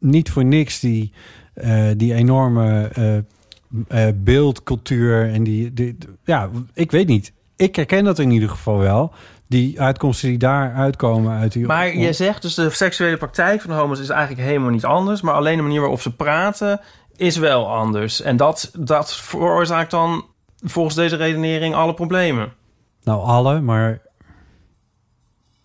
niet 0.00 0.30
voor 0.30 0.44
niks 0.44 0.80
die, 0.80 1.12
die 1.96 2.14
enorme 2.14 2.88
eh, 2.88 3.16
eh, 4.08 4.14
beeldcultuur 4.14 5.32
en 5.32 5.44
die, 5.44 5.72
die, 5.72 5.96
ja, 6.24 6.50
ik 6.74 6.90
weet 6.90 7.06
niet. 7.06 7.32
Ik 7.56 7.76
herken 7.76 8.04
dat 8.04 8.18
in 8.18 8.30
ieder 8.30 8.48
geval 8.48 8.78
wel. 8.78 9.12
Die 9.46 9.80
uitkomsten 9.80 10.28
die 10.28 10.38
daar 10.38 10.74
uitkomen 10.74 11.38
uit 11.38 11.52
die. 11.52 11.66
Maar 11.66 11.96
je 11.96 12.12
zegt 12.12 12.42
dus 12.42 12.54
de 12.54 12.70
seksuele 12.70 13.16
praktijk 13.16 13.60
van 13.60 13.70
de 13.70 13.76
homo's 13.76 14.00
is 14.00 14.08
eigenlijk 14.08 14.48
helemaal 14.48 14.70
niet 14.70 14.84
anders. 14.84 15.20
Maar 15.20 15.34
alleen 15.34 15.56
de 15.56 15.62
manier 15.62 15.80
waarop 15.80 16.00
ze 16.00 16.14
praten 16.16 16.80
is 17.16 17.36
wel 17.36 17.68
anders. 17.74 18.20
En 18.22 18.36
dat, 18.36 18.70
dat 18.78 19.16
veroorzaakt 19.16 19.90
dan 19.90 20.24
volgens 20.62 20.94
deze 20.94 21.16
redenering 21.16 21.74
alle 21.74 21.94
problemen. 21.94 22.52
Nou, 23.02 23.22
alle, 23.24 23.60
maar. 23.60 24.00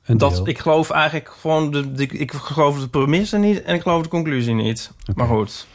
Dat, 0.05 0.35
deel. 0.35 0.47
ik 0.47 0.59
geloof 0.59 0.89
eigenlijk 0.89 1.29
gewoon... 1.39 1.71
De, 1.71 1.91
de- 1.91 2.07
ik 2.07 2.31
geloof 2.31 2.79
de 2.79 2.87
premisse 2.87 3.37
niet 3.37 3.61
en 3.61 3.75
ik 3.75 3.81
geloof 3.81 4.03
de 4.03 4.09
conclusie 4.09 4.53
niet. 4.53 4.91
Maar 5.15 5.27
goed, 5.27 5.67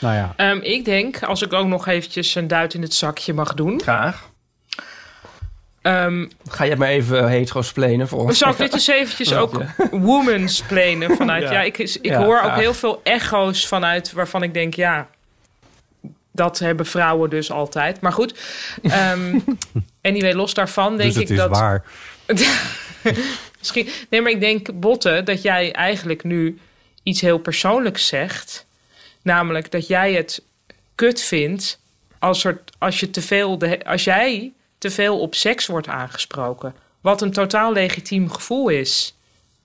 Nou 0.00 0.14
ja. 0.14 0.32
ehm, 0.36 0.58
ik 0.62 0.84
denk, 0.84 1.22
als 1.22 1.42
ik 1.42 1.52
ook 1.52 1.66
nog 1.66 1.86
eventjes 1.86 2.34
een 2.34 2.48
duit 2.48 2.74
in 2.74 2.82
het 2.82 2.94
zakje 2.94 3.34
mag 3.34 3.54
doen. 3.54 3.80
graag. 3.82 4.30
ehm, 5.82 6.26
Ga 6.48 6.64
je 6.64 6.76
maar 6.76 6.88
even 6.88 7.28
hetero-splenen 7.28 8.08
voor 8.08 8.20
ons? 8.20 8.38
Zal 8.38 8.50
ik 8.50 8.56
dit 8.56 8.72
eens 8.72 8.86
eventjes 8.86 9.34
ook 9.42 9.62
women's 9.90 10.62
plenen 10.62 11.16
vanuit... 11.16 11.42
Ja, 11.42 11.52
Ja. 11.52 11.60
ik, 11.62 11.78
ik 11.78 11.98
Ja, 12.02 12.24
hoor 12.24 12.40
ook 12.40 12.54
heel 12.54 12.74
veel 12.74 13.00
echo's 13.02 13.66
vanuit 13.66 14.12
waarvan 14.12 14.42
ik 14.42 14.54
denk, 14.54 14.74
ja... 14.74 15.08
Dat 16.36 16.58
hebben 16.58 16.86
vrouwen 16.86 17.30
dus 17.30 17.50
altijd. 17.50 18.00
Maar 18.00 18.12
goed, 18.12 18.34
ehm 18.82 19.38
anyway, 20.02 20.32
los 20.32 20.54
daarvan 20.54 20.96
denk 20.96 21.12
dus 21.12 21.14
het 21.14 21.22
ik 21.22 21.30
is 21.30 21.36
dat... 21.36 21.50
waar. 21.50 21.84
Misschien, 23.58 23.88
nee, 24.10 24.22
maar 24.22 24.30
ik 24.30 24.40
denk, 24.40 24.80
Botte, 24.80 25.20
dat 25.24 25.42
jij 25.42 25.72
eigenlijk 25.72 26.24
nu 26.24 26.58
iets 27.02 27.20
heel 27.20 27.38
persoonlijks 27.38 28.06
zegt. 28.06 28.63
Namelijk 29.24 29.70
dat 29.70 29.86
jij 29.86 30.12
het 30.12 30.42
kut 30.94 31.22
vindt 31.22 31.80
als, 32.18 32.44
er, 32.44 32.60
als, 32.78 33.00
je 33.00 33.10
te 33.10 33.22
veel 33.22 33.58
de, 33.58 33.84
als 33.84 34.04
jij 34.04 34.52
te 34.78 34.90
veel 34.90 35.20
op 35.20 35.34
seks 35.34 35.66
wordt 35.66 35.88
aangesproken. 35.88 36.74
Wat 37.00 37.22
een 37.22 37.32
totaal 37.32 37.72
legitiem 37.72 38.30
gevoel 38.30 38.68
is. 38.68 39.16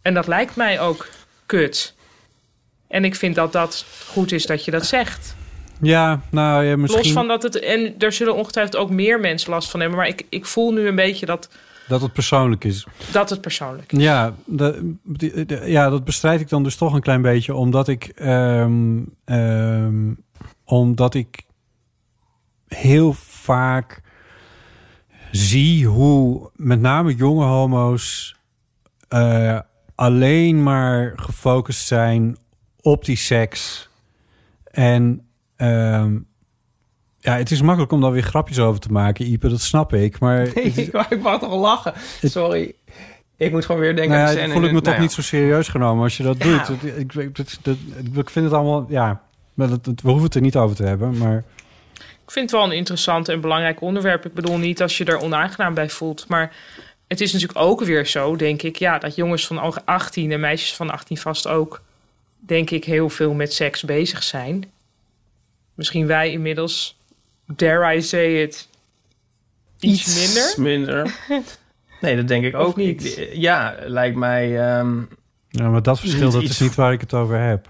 En 0.01 0.13
dat 0.13 0.27
lijkt 0.27 0.55
mij 0.55 0.79
ook 0.79 1.07
kut. 1.45 1.93
En 2.87 3.05
ik 3.05 3.15
vind 3.15 3.35
dat 3.35 3.51
dat 3.51 3.85
goed 4.07 4.31
is 4.31 4.45
dat 4.45 4.65
je 4.65 4.71
dat 4.71 4.85
zegt. 4.85 5.35
Ja, 5.81 6.21
nou 6.31 6.63
ja, 6.63 6.77
misschien 6.77 7.03
Los 7.03 7.13
van 7.13 7.27
dat 7.27 7.43
het. 7.43 7.59
En 7.59 7.95
er 7.97 8.11
zullen 8.11 8.35
ongetwijfeld 8.35 8.75
ook 8.75 8.89
meer 8.89 9.19
mensen 9.19 9.49
last 9.49 9.69
van 9.69 9.79
hebben. 9.79 9.97
Maar 9.97 10.07
ik, 10.07 10.25
ik 10.29 10.45
voel 10.45 10.71
nu 10.71 10.87
een 10.87 10.95
beetje 10.95 11.25
dat, 11.25 11.49
dat 11.89 12.01
het 12.01 12.13
persoonlijk 12.13 12.63
is. 12.63 12.87
dat 13.11 13.29
het 13.29 13.41
persoonlijk 13.41 13.91
is. 13.91 14.01
Ja, 14.01 14.33
de, 14.45 14.95
ja, 15.65 15.89
dat 15.89 16.03
bestrijd 16.03 16.41
ik 16.41 16.49
dan 16.49 16.63
dus 16.63 16.75
toch 16.75 16.93
een 16.93 17.01
klein 17.01 17.21
beetje, 17.21 17.53
omdat 17.53 17.87
ik, 17.87 18.03
ehm, 18.15 19.03
ehm, 19.25 20.13
omdat 20.63 21.13
ik 21.13 21.43
heel 22.67 23.13
vaak 23.13 24.01
zie 25.31 25.87
hoe 25.87 26.49
met 26.55 26.79
name 26.79 27.15
jonge 27.15 27.45
homo's 27.45 28.35
eh, 29.07 29.59
alleen 29.95 30.63
maar 30.63 31.13
gefocust 31.15 31.87
zijn 31.87 32.37
op 32.81 33.05
die 33.05 33.17
seks. 33.17 33.89
En 34.71 35.27
ehm, 35.55 36.17
ja, 37.19 37.37
het 37.37 37.51
is 37.51 37.61
makkelijk 37.61 37.91
om 37.91 38.01
daar 38.01 38.11
weer 38.11 38.21
grapjes 38.23 38.59
over 38.59 38.79
te 38.79 38.91
maken, 38.91 39.31
Ipe, 39.31 39.49
dat 39.49 39.61
snap 39.61 39.93
ik. 39.93 40.19
Maar 40.19 40.39
het 40.41 40.55
ik, 40.55 40.75
ik 41.09 41.21
mag 41.21 41.39
toch 41.39 41.53
lachen. 41.55 41.93
Sorry. 42.23 42.73
Ik 43.37 43.51
moet 43.51 43.65
gewoon 43.65 43.81
weer 43.81 43.95
denken 43.95 44.13
nou 44.17 44.21
aan 44.21 44.27
ja, 44.27 44.33
de 44.33 44.39
dan 44.39 44.49
scène 44.49 44.53
voel 44.59 44.63
ik 44.63 44.69
me 44.69 44.75
het- 44.75 44.83
toch 44.83 44.93
nou 44.93 45.05
niet 45.05 45.11
zo 45.15 45.21
serieus 45.21 45.67
genomen 45.67 46.03
als 46.03 46.17
je 46.17 46.23
dat 46.23 46.43
Ja. 46.43 46.63
doet. 46.65 46.83
Ik, 46.83 47.13
ik, 47.13 47.35
dat- 47.35 47.59
dat- 47.61 47.75
ik 48.15 48.29
vind 48.29 48.45
het 48.45 48.53
allemaal, 48.53 48.85
ja, 48.89 49.21
maar 49.53 49.67
dat- 49.69 49.85
we 49.85 49.93
hoeven 50.03 50.23
het 50.23 50.35
er 50.35 50.41
niet 50.41 50.55
over 50.55 50.75
te 50.75 50.83
hebben. 50.83 51.17
Maar 51.17 51.43
Ik 52.25 52.31
vind 52.35 52.51
het 52.51 52.59
wel 52.59 52.69
een 52.69 52.77
interessant 52.77 53.29
en 53.29 53.41
belangrijk 53.41 53.81
onderwerp. 53.81 54.25
Ik 54.25 54.33
bedoel 54.33 54.57
niet 54.57 54.81
als 54.81 54.97
je 54.97 55.05
er 55.05 55.19
onaangenaam 55.19 55.73
bij 55.73 55.89
voelt. 55.89 56.27
Maar 56.27 56.55
het 57.07 57.21
is 57.21 57.31
natuurlijk 57.33 57.59
ook 57.59 57.83
weer 57.83 58.05
zo, 58.05 58.35
denk 58.35 58.61
ik... 58.61 58.75
Ja, 58.75 58.97
dat 58.97 59.15
jongens 59.15 59.47
van 59.47 59.85
18 59.85 60.31
en 60.31 60.39
meisjes 60.39 60.75
van 60.75 60.89
18 60.89 61.17
vast 61.17 61.47
ook... 61.47 61.81
denk 62.39 62.69
ik 62.69 62.83
heel 62.83 63.09
veel 63.09 63.33
met 63.33 63.53
seks 63.53 63.83
bezig 63.83 64.23
zijn. 64.23 64.63
Misschien 65.75 66.07
wij 66.07 66.31
inmiddels, 66.31 66.98
dare 67.55 67.95
I 67.95 68.01
say 68.01 68.41
it, 68.41 68.67
iets, 69.79 70.15
minder. 70.15 70.53
minder. 70.71 71.15
Nee, 72.01 72.15
dat 72.15 72.27
denk 72.27 72.43
ik 72.45 72.55
ook 72.55 72.75
niet? 72.75 73.01
niet. 73.01 73.17
Ik- 73.17 73.29
ja, 73.33 73.75
lijkt 73.85 74.15
mij... 74.17 74.45
ehm, 74.69 74.97
Ja, 75.49 75.69
maar 75.69 75.81
dat 75.83 75.99
verschil, 75.99 76.23
Niet 76.23 76.31
dat 76.33 76.41
iets- 76.41 76.51
is 76.51 76.59
niet 76.59 76.75
waar 76.75 76.91
ik 76.93 77.01
het 77.01 77.13
over 77.13 77.39
heb. 77.39 77.69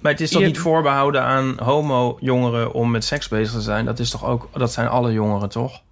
maar 0.00 0.12
het 0.12 0.20
is 0.20 0.30
toch 0.30 0.40
Je- 0.40 0.46
niet 0.46 0.58
voorbehouden 0.58 1.22
aan 1.22 1.58
homo-jongeren 1.62 2.72
om 2.72 2.90
met 2.90 3.04
seks 3.04 3.28
bezig 3.28 3.52
te 3.54 3.60
zijn? 3.60 3.84
Dat 3.84 3.98
is 3.98 4.10
toch 4.10 4.24
ook... 4.24 4.48
Dat 4.52 4.72
zijn 4.72 4.88
alle 4.88 5.12
jongeren, 5.12 5.48
toch? 5.48 5.82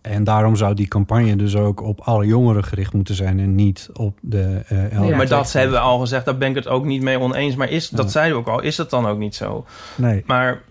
En 0.00 0.24
daarom 0.24 0.56
zou 0.56 0.74
die 0.74 0.88
campagne 0.88 1.36
dus 1.36 1.56
ook 1.56 1.82
op 1.82 2.00
alle 2.00 2.26
jongeren 2.26 2.64
gericht 2.64 2.92
moeten 2.92 3.14
zijn 3.14 3.40
en 3.40 3.54
niet 3.54 3.88
op 3.92 4.18
de 4.20 4.62
eh 4.66 4.98
maar 5.16 5.28
dat 5.28 5.52
hebben 5.52 5.72
we 5.72 5.78
al 5.82 5.98
gezegd, 5.98 6.24
daar 6.24 6.38
ben 6.38 6.48
ik 6.48 6.54
het 6.54 6.68
ook 6.68 6.84
niet 6.84 7.02
mee 7.02 7.18
oneens. 7.18 7.54
Maar 7.54 7.68
is, 7.70 7.88
dat 7.88 8.04
Ja. 8.04 8.10
zeiden 8.10 8.34
we 8.36 8.40
ook 8.40 8.48
al, 8.48 8.60
is 8.62 8.76
dat 8.76 8.90
dan 8.90 9.06
ook 9.06 9.18
niet 9.18 9.34
zo? 9.34 9.64
Nee. 9.96 10.22
Maar 10.26 10.62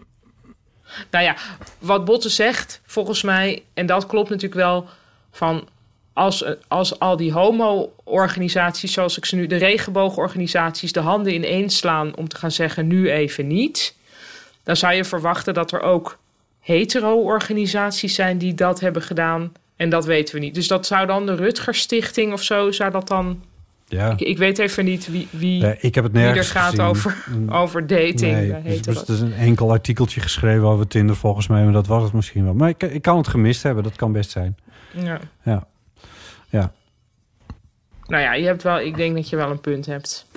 Nou 1.10 1.24
ja, 1.24 1.36
wat 1.80 2.06
Botte 2.06 2.30
zegt, 2.30 2.82
volgens 2.86 3.22
mij, 3.22 3.64
en 3.74 3.86
dat 3.86 4.06
klopt 4.06 4.30
natuurlijk 4.30 4.62
wel, 4.62 4.88
van 5.32 5.68
als, 6.14 6.46
als 6.68 7.00
al 7.00 7.18
die 7.18 7.32
homo-organisaties, 7.32 8.94
zoals 8.94 9.18
ik 9.18 9.26
ze 9.26 9.36
nu, 9.36 9.48
de 9.48 9.56
regenboogorganisaties, 9.56 10.92
de 10.92 11.00
handen 11.00 11.34
ineens 11.34 11.78
slaan 11.78 12.16
om 12.16 12.28
te 12.28 12.36
gaan 12.36 12.52
zeggen 12.52 12.88
nu 12.88 13.12
even 13.12 13.48
niet, 13.48 13.96
dan 14.64 14.76
zou 14.76 14.94
je 14.94 15.04
verwachten 15.04 15.54
dat 15.54 15.72
er 15.72 15.82
ook 15.82 16.18
hetero-organisaties 16.60 18.16
zijn 18.16 18.38
die 18.38 18.54
dat 18.54 18.80
hebben 18.80 19.02
gedaan. 19.02 19.52
En 19.76 19.90
dat 19.90 20.06
weten 20.06 20.36
we 20.36 20.42
niet. 20.42 20.56
Dus 20.56 20.68
dat 20.68 20.86
zou 20.86 21.08
dan 21.08 21.26
de 21.26 21.36
Rutger 21.36 21.76
Stichting 21.76 22.34
of 22.34 22.44
zo, 22.44 22.72
zou 22.72 22.92
dat 22.92 23.08
dan... 23.08 23.44
Ja. 23.92 24.12
Ik, 24.12 24.20
ik 24.22 24.38
weet 24.38 24.58
even 24.58 24.86
niet 24.86 25.12
wie, 25.12 25.28
wie, 25.30 25.62
Nee, 25.62 25.76
ik 25.80 25.96
heb 25.96 26.04
het 26.04 26.16
er 26.16 26.44
gaat 26.44 26.70
gezien. 26.70 26.86
over, 26.86 27.24
Mm, 27.30 27.50
over 27.62 27.88
dating. 27.88 28.20
Nee, 28.20 28.50
bij 28.50 28.62
dus 28.62 28.74
hetero. 28.76 29.00
er 29.08 29.14
is 29.14 29.20
een 29.20 29.34
enkel 29.34 29.72
artikeltje 29.72 30.22
geschreven 30.22 30.64
over 30.68 30.88
Tinder 30.88 31.16
volgens 31.16 31.48
mij, 31.48 31.64
maar 31.64 31.74
dat 31.74 31.88
was 31.88 32.04
het 32.04 32.14
misschien 32.14 32.44
wel. 32.44 32.54
Maar 32.54 32.70
ik, 32.70 32.84
ik 32.84 33.02
kan 33.02 33.18
het 33.18 33.28
gemist 33.28 33.64
hebben, 33.64 33.84
dat 33.84 33.96
kan 33.96 34.12
best 34.12 34.30
zijn. 34.30 34.56
Ja. 35.04 35.20
Ja. 35.44 35.68
Ja. 36.50 36.72
Nou 38.08 38.24
ja, 38.24 38.34
je 38.34 38.46
hebt 38.46 38.64
wel, 38.64 38.80
ik 38.80 38.96
denk 38.96 39.16
dat 39.16 39.30
je 39.30 39.36
wel 39.36 39.50
een 39.52 39.62
punt 39.62 39.86
hebt. 39.86 40.28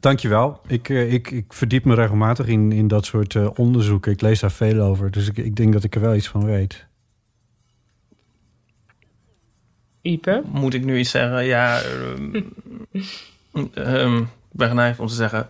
Dankjewel. 0.00 0.60
Ik, 0.66 0.88
eh, 0.88 1.12
ik, 1.12 1.30
ik 1.30 1.52
verdiep 1.52 1.84
me 1.84 1.94
regelmatig 1.94 2.46
in, 2.46 2.72
in 2.72 2.88
dat 2.88 3.04
soort 3.04 3.34
eh, 3.34 3.48
onderzoeken. 3.54 4.12
Ik 4.12 4.20
lees 4.20 4.40
daar 4.40 4.50
veel 4.52 4.80
over, 4.80 5.10
dus 5.10 5.28
ik, 5.28 5.36
ik 5.36 5.56
denk 5.56 5.72
dat 5.72 5.84
ik 5.84 5.94
er 5.94 6.00
wel 6.00 6.14
iets 6.14 6.28
van 6.28 6.44
weet. 6.44 6.86
Ipe? 10.02 10.42
moet 10.52 10.74
ik 10.74 10.84
nu 10.84 10.98
iets 10.98 11.10
zeggen? 11.10 11.44
Ja, 11.44 11.80
ehm, 11.82 12.42
ehm, 13.74 14.16
ik 14.16 14.26
ben 14.56 14.68
geneigd 14.68 14.98
om 14.98 15.06
te 15.06 15.14
zeggen... 15.14 15.48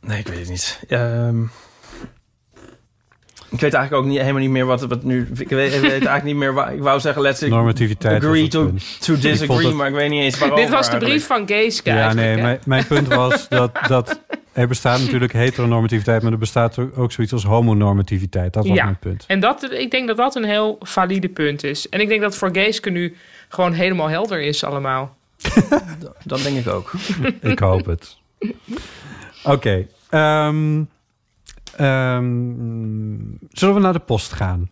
Nee, 0.00 0.18
ik 0.18 0.28
weet 0.28 0.38
het 0.38 0.48
niet. 0.48 0.80
Ehm, 0.88 1.42
ik 3.50 3.60
weet 3.60 3.74
eigenlijk 3.74 3.94
ook 3.94 4.04
niet, 4.10 4.18
helemaal 4.20 4.40
niet 4.40 4.50
meer 4.50 4.66
wat, 4.66 4.80
wat 4.80 5.02
nu... 5.02 5.28
Ik 5.38 5.48
weet, 5.48 5.74
ik 5.74 5.80
weet 5.80 5.90
eigenlijk 5.90 6.24
niet 6.24 6.36
meer... 6.36 6.54
Waar, 6.54 6.74
ik 6.74 6.82
wou 6.82 7.00
zeggen, 7.00 7.22
let's 7.22 7.40
Normativiteit 7.46 8.24
agree 8.24 8.42
het 8.42 8.50
to, 8.50 8.72
to 9.00 9.12
Ik 9.14 9.20
disagree, 9.22 9.66
het- 9.66 9.74
maar 9.74 9.88
ik 9.88 9.94
weet 9.94 10.10
niet 10.10 10.22
eens 10.22 10.38
waarover. 10.38 10.64
Dit 10.64 10.72
was 10.72 10.84
de 10.86 10.90
eigenlijk. 10.92 11.20
brief 11.20 11.26
van 11.36 11.46
Geeske 11.46 11.90
Ja, 11.90 12.12
nee, 12.12 12.36
mijn, 12.36 12.60
mijn 12.64 12.86
punt 12.86 13.06
was 13.08 13.48
dat, 13.48 13.70
dat 13.88 14.20
er 14.58 14.68
bestaat 14.68 15.00
natuurlijk 15.00 15.32
heteronormativiteit, 15.32 16.22
maar 16.22 16.32
er 16.32 16.38
bestaat 16.38 16.78
ook 16.96 17.12
zoiets 17.12 17.32
als 17.32 17.44
homonormativiteit. 17.44 18.52
Dat 18.52 18.66
was 18.66 18.76
ja, 18.76 18.84
mijn 18.84 18.98
punt. 18.98 19.24
en 19.26 19.40
dat, 19.40 19.72
ik 19.72 19.90
denk 19.90 20.08
dat 20.08 20.16
dat 20.16 20.34
een 20.34 20.44
heel 20.44 20.76
valide 20.80 21.28
punt 21.28 21.64
is. 21.64 21.88
En 21.88 22.00
ik 22.00 22.08
denk 22.08 22.20
dat 22.20 22.36
voor 22.36 22.48
Geeske 22.52 22.90
nu 22.90 23.16
gewoon 23.48 23.72
helemaal 23.72 24.08
helder 24.08 24.40
is 24.40 24.64
allemaal. 24.64 25.16
Dat 26.24 26.42
denk 26.42 26.58
ik 26.58 26.68
ook. 26.68 26.92
Ik 27.52 27.58
hoop 27.58 27.86
het. 27.86 28.18
Oké. 29.44 29.86
ehm, 30.08 30.82
ehm, 31.76 33.16
zullen 33.50 33.74
we 33.74 33.80
naar 33.80 33.92
de 33.92 33.98
post 33.98 34.32
gaan? 34.32 34.70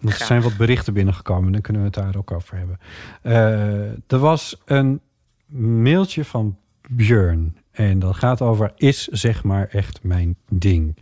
Want 0.00 0.20
er 0.20 0.26
zijn 0.26 0.42
wat 0.42 0.56
berichten 0.56 0.92
binnengekomen. 0.92 1.52
Dan 1.52 1.60
kunnen 1.60 1.82
we 1.82 1.88
het 1.88 1.96
daar 1.96 2.16
ook 2.16 2.30
over 2.30 2.56
hebben. 2.56 2.78
Eh, 3.22 4.12
er 4.12 4.18
was 4.18 4.56
een 4.64 5.00
mailtje 5.82 6.24
van 6.24 6.56
Björn. 6.88 7.56
En 7.80 7.98
dat 7.98 8.16
gaat 8.16 8.42
over 8.42 8.72
is 8.76 9.06
zeg 9.06 9.44
maar 9.44 9.68
echt 9.68 9.98
mijn 10.02 10.36
ding. 10.48 10.96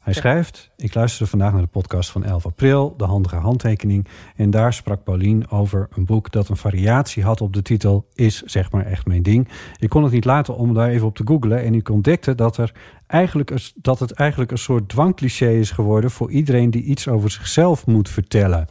Hij 0.00 0.14
schrijft, 0.14 0.70
ik 0.76 0.94
luisterde 0.94 1.30
vandaag 1.30 1.52
naar 1.52 1.60
de 1.60 1.66
podcast 1.66 2.10
van 2.10 2.24
11 2.24 2.46
april, 2.46 2.94
de 2.96 3.04
handige 3.04 3.36
handtekening. 3.36 4.06
En 4.36 4.50
daar 4.50 4.72
sprak 4.72 5.04
Paulien 5.04 5.50
over 5.50 5.88
een 5.94 6.04
boek 6.04 6.32
dat 6.32 6.48
een 6.48 6.56
variatie 6.56 7.22
had 7.22 7.40
op 7.40 7.52
de 7.52 7.62
titel 7.62 8.06
Is 8.14 8.42
zeg 8.42 8.70
maar 8.70 8.86
echt 8.86 9.06
mijn 9.06 9.22
ding. 9.22 9.48
Ik 9.78 9.88
kon 9.88 10.02
het 10.02 10.12
niet 10.12 10.24
laten 10.24 10.56
om 10.56 10.74
daar 10.74 10.88
even 10.88 11.06
op 11.06 11.16
te 11.16 11.26
googlen. 11.26 11.62
En 11.62 11.74
ik 11.74 11.88
ontdekte 11.88 12.34
dat, 12.34 12.56
er 12.56 12.72
eigenlijk 13.06 13.72
dat 13.74 13.98
het 13.98 14.12
eigenlijk 14.12 14.50
een 14.50 14.58
soort 14.58 14.88
dwangcliché 14.88 15.50
is 15.50 15.70
geworden 15.70 16.10
voor 16.10 16.30
iedereen 16.30 16.70
die 16.70 16.82
iets 16.82 17.08
over 17.08 17.30
zichzelf 17.30 17.86
moet 17.86 18.08
vertellen. 18.08 18.68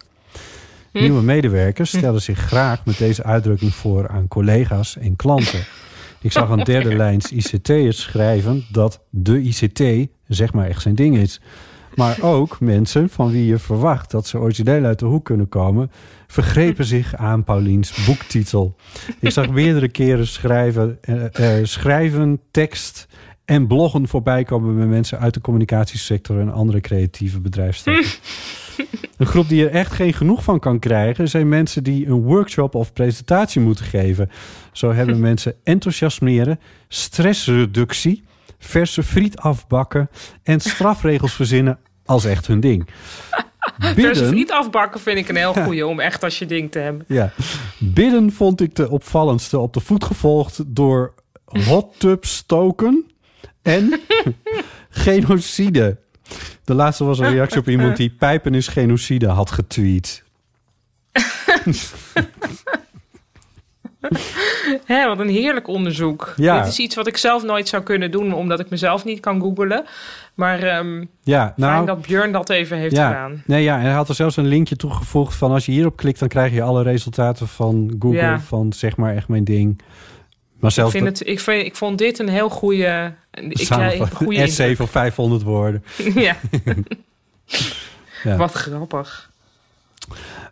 Nieuwe 0.91 1.21
medewerkers 1.21 1.97
stellen 1.97 2.21
zich 2.21 2.39
graag 2.39 2.86
met 2.86 2.97
deze 2.97 3.23
uitdrukking 3.23 3.73
voor 3.73 4.07
aan 4.09 4.28
collega's 4.28 4.97
en 4.97 5.15
klanten. 5.15 5.65
Ik 6.26 6.32
zag 6.32 6.49
een 6.49 6.63
derde 6.63 6.95
lijns 7.05 7.32
ICT'ers 7.32 8.01
schrijven 8.01 8.65
dat 8.71 9.01
de 9.09 9.41
ICT 9.41 10.09
zeg 10.28 10.53
maar 10.53 10.67
echt 10.67 10.82
zijn 10.82 10.95
ding 10.95 11.17
is. 11.17 11.41
Maar 11.95 12.17
ook 12.21 12.59
mensen 12.59 13.09
van 13.09 13.32
wie 13.32 13.45
je 13.45 13.57
verwacht 13.57 14.11
dat 14.11 14.28
ze 14.28 14.39
origineel 14.39 14.84
uit 14.84 14.99
de 14.99 15.05
hoek 15.05 15.26
kunnen 15.26 15.49
komen, 15.49 15.91
vergrepen 16.28 16.86
zich 16.86 17.15
aan 17.15 17.43
Pauliens 17.43 18.05
boektitel. 18.05 18.76
Ik 19.19 19.32
zag 19.32 19.49
meerdere 19.49 19.89
keren 19.89 20.28
schrijven, 20.28 20.97
eh, 21.01 21.57
eh, 21.59 21.65
schrijven, 21.65 22.39
tekst 22.51 23.07
en 23.45 23.67
bloggen 23.67 24.07
voorbij 24.07 24.43
komen 24.43 24.76
bij 24.76 24.86
mensen 24.86 25.19
uit 25.19 25.34
de 25.34 25.41
communicatiesector 25.41 26.39
en 26.39 26.51
andere 26.51 26.82
creatieve 26.82 27.39
bedrijfstakken. 27.39 28.05
Een 29.17 29.26
groep 29.26 29.49
die 29.49 29.67
er 29.67 29.76
echt 29.76 29.91
geen 29.91 30.13
genoeg 30.13 30.43
van 30.43 30.59
kan 30.59 30.80
krijgen, 30.80 31.30
zijn 31.30 31.49
mensen 31.49 31.84
die 31.84 32.07
een 32.07 32.21
workshop 32.21 32.76
of 32.76 32.93
presentatie 32.93 33.61
moeten 33.61 33.86
geven. 33.86 34.30
Zo 34.71 34.91
hebben 34.91 35.19
mensen 35.30 35.55
enthousiasmeren, 35.63 36.59
stressreductie, 36.88 38.23
verse 38.59 39.03
friet 39.03 39.38
afbakken 39.38 40.09
en 40.43 40.59
strafregels 40.59 41.34
verzinnen 41.41 41.80
als 42.05 42.26
echt 42.26 42.47
hun 42.47 42.59
ding. 42.59 42.88
Verse 43.78 44.26
friet 44.26 44.51
afbakken 44.51 44.99
vind 44.99 45.17
ik 45.17 45.30
een 45.30 45.36
heel 45.36 45.53
goeie 45.53 45.88
om 45.88 45.99
echt 45.99 46.23
als 46.23 46.39
je 46.39 46.45
ding 46.45 46.71
te 46.71 46.80
hebben. 46.80 47.05
Ja. 47.07 47.32
Bidden 47.80 48.32
vond 48.32 48.61
ik 48.61 48.76
de 48.76 48.89
opvallendste 48.89 49.59
op 49.59 49.73
de 49.73 49.80
voet 49.80 50.03
gevolgd 50.03 50.63
door 50.67 51.13
hot 51.45 51.99
tub 51.99 52.26
stoken 52.26 53.05
en 53.61 53.99
genocide. 54.89 55.97
De 56.63 56.73
laatste 56.73 57.03
was 57.03 57.19
een 57.19 57.32
reactie 57.32 57.59
op 57.59 57.69
iemand 57.69 57.97
die 57.97 58.09
pijpen 58.09 58.53
is 58.53 58.67
genocide 58.67 59.28
had 59.28 59.51
getweet. 59.51 60.23
Hé, 64.86 65.07
wat 65.07 65.19
een 65.19 65.30
heerlijk 65.30 65.67
onderzoek. 65.67 66.34
Ja. 66.36 66.59
Dit 66.59 66.67
is 66.67 66.80
iets 66.80 66.95
wat 66.95 67.07
ik 67.07 67.17
zelf 67.17 67.43
nooit 67.43 67.67
zou 67.67 67.84
kunnen 67.84 68.11
doen, 68.11 68.34
omdat 68.34 68.59
ik 68.59 68.69
mezelf 68.69 69.05
niet 69.05 69.19
kan 69.19 69.41
googlen. 69.41 69.86
Maar 70.34 70.63
ehm, 70.63 71.05
Ja, 71.23 71.53
nou, 71.55 71.73
fijn 71.73 71.86
dat 71.86 72.01
Björn 72.01 72.32
dat 72.32 72.49
even 72.49 72.78
heeft 72.78 72.95
ja, 72.95 73.07
gedaan. 73.07 73.43
Nee, 73.45 73.63
ja, 73.63 73.76
en 73.76 73.82
hij 73.82 73.91
had 73.91 74.09
er 74.09 74.15
zelfs 74.15 74.38
een 74.38 74.47
linkje 74.47 74.76
toegevoegd 74.76 75.36
van 75.36 75.51
als 75.51 75.65
je 75.65 75.71
hierop 75.71 75.95
klikt, 75.95 76.19
dan 76.19 76.28
krijg 76.28 76.53
je 76.53 76.61
alle 76.61 76.84
resultaten 76.84 77.47
van 77.47 77.95
Google 77.99 78.19
Ja. 78.19 78.39
van 78.39 78.73
zeg 78.73 78.97
maar 78.97 79.15
echt 79.15 79.28
mijn 79.28 79.43
ding. 79.43 79.82
Maar 80.60 80.78
Ik, 80.78 80.89
vind 80.89 81.06
het, 81.06 81.28
ik, 81.28 81.39
vind, 81.39 81.66
ik 81.66 81.76
vond 81.76 81.97
dit 81.97 82.20
een 82.20 82.30
heel 82.30 82.49
goede... 82.49 83.14
Ik 83.32 83.70
een 83.70 84.12
goede 84.12 84.41
essay 84.41 84.76
van 84.76 84.88
500 84.88 85.43
woorden. 85.43 85.84
ja. 86.16 86.36
Ja. 88.24 88.38
Wat 88.38 88.51
grappig. 88.51 89.32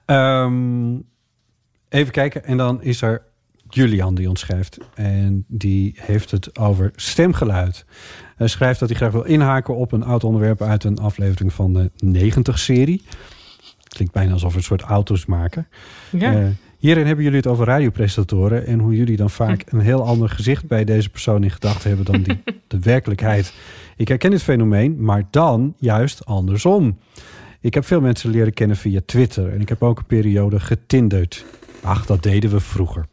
Ehm, 0.05 0.95
even 1.89 2.11
kijken. 2.11 2.43
En 2.43 2.57
dan 2.57 2.81
is 2.81 3.01
er 3.01 3.21
Julian 3.69 4.15
die 4.15 4.29
ons 4.29 4.39
schrijft. 4.39 4.77
En 4.93 5.45
die 5.47 5.95
heeft 5.99 6.31
het 6.31 6.59
over 6.59 6.91
stemgeluid. 6.95 7.85
Hij 8.35 8.47
schrijft 8.47 8.79
dat 8.79 8.89
hij 8.89 8.97
graag 8.97 9.11
wil 9.11 9.23
inhaken 9.23 9.75
op 9.75 9.91
een 9.91 10.03
oud 10.03 10.23
onderwerp 10.23 10.61
uit 10.61 10.83
een 10.83 10.99
aflevering 10.99 11.53
van 11.53 11.73
de 11.73 11.91
90-serie. 12.05 13.03
Klinkt 13.87 14.13
bijna 14.13 14.33
alsof 14.33 14.51
we 14.51 14.57
een 14.57 14.63
soort 14.63 14.81
auto's 14.81 15.25
maken. 15.25 15.67
Ja. 16.09 16.33
Eh, 16.33 16.47
hierin 16.83 17.05
hebben 17.05 17.23
jullie 17.23 17.39
het 17.39 17.47
over 17.47 17.65
radiopresentatoren 17.65 18.65
en 18.65 18.79
hoe 18.79 18.95
jullie 18.95 19.15
dan 19.15 19.29
vaak 19.29 19.63
een 19.65 19.79
heel 19.79 20.05
ander 20.05 20.29
gezicht 20.29 20.67
bij 20.67 20.83
deze 20.83 21.09
persoon 21.09 21.43
in 21.43 21.51
gedachten 21.51 21.87
hebben 21.87 22.05
dan 22.05 22.21
die, 22.21 22.43
de 22.67 22.79
werkelijkheid. 22.79 23.53
Ik 23.97 24.07
herken 24.07 24.31
dit 24.31 24.43
fenomeen, 24.43 25.03
maar 25.03 25.27
dan 25.29 25.73
juist 25.77 26.25
andersom. 26.25 26.99
Ik 27.59 27.73
heb 27.73 27.85
veel 27.85 28.01
mensen 28.01 28.29
leren 28.29 28.53
kennen 28.53 28.77
via 28.77 28.99
Twitter 29.05 29.53
en 29.53 29.61
ik 29.61 29.69
heb 29.69 29.83
ook 29.83 29.99
een 29.99 30.05
periode 30.05 30.59
getinderd. 30.59 31.45
Ach, 31.81 32.05
dat 32.05 32.23
deden 32.23 32.49
we 32.49 32.59
vroeger. 32.59 33.05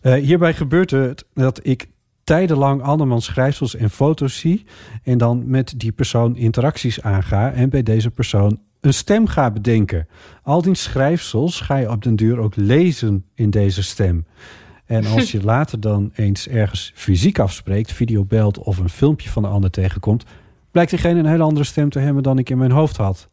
Eh, 0.00 0.14
hierbij 0.14 0.54
gebeurt 0.54 0.90
het 0.90 1.24
dat 1.34 1.66
ik 1.66 1.86
tijdenlang 2.24 2.82
andermans 2.82 3.24
schrijfsels 3.24 3.76
en 3.76 3.90
foto's 3.90 4.38
zie 4.38 4.64
en 5.02 5.18
dan 5.18 5.50
met 5.50 5.74
die 5.76 5.92
persoon 5.92 6.36
interacties 6.36 7.02
aanga 7.02 7.52
en 7.52 7.70
bij 7.70 7.82
deze 7.82 8.10
persoon 8.10 8.60
een 8.80 8.94
stem 8.94 9.26
ga 9.26 9.50
bedenken. 9.50 10.08
Al 10.42 10.62
die 10.62 10.74
schrijfsels 10.74 11.60
ga 11.60 11.76
je 11.76 11.90
op 11.90 12.02
den 12.02 12.16
duur 12.16 12.38
ook 12.38 12.56
lezen 12.56 13.24
in 13.34 13.50
deze 13.50 13.82
stem. 13.82 14.26
En 14.86 15.06
als 15.06 15.32
je 15.32 15.42
later 15.54 15.80
dan 15.80 16.10
eens 16.14 16.48
ergens 16.48 16.92
fysiek 16.94 17.38
afspreekt, 17.38 17.92
videobelt 17.92 18.58
of 18.58 18.78
een 18.78 18.88
filmpje 18.88 19.30
van 19.30 19.42
de 19.42 19.48
ander 19.48 19.70
tegenkomt, 19.70 20.24
blijkt 20.70 20.90
diegene 20.90 21.18
een 21.18 21.26
hele 21.26 21.42
andere 21.42 21.64
stem 21.64 21.90
te 21.90 21.98
hebben 21.98 22.22
dan 22.22 22.38
ik 22.38 22.50
in 22.50 22.58
mijn 22.58 22.70
hoofd 22.70 22.96
had. 22.96 23.28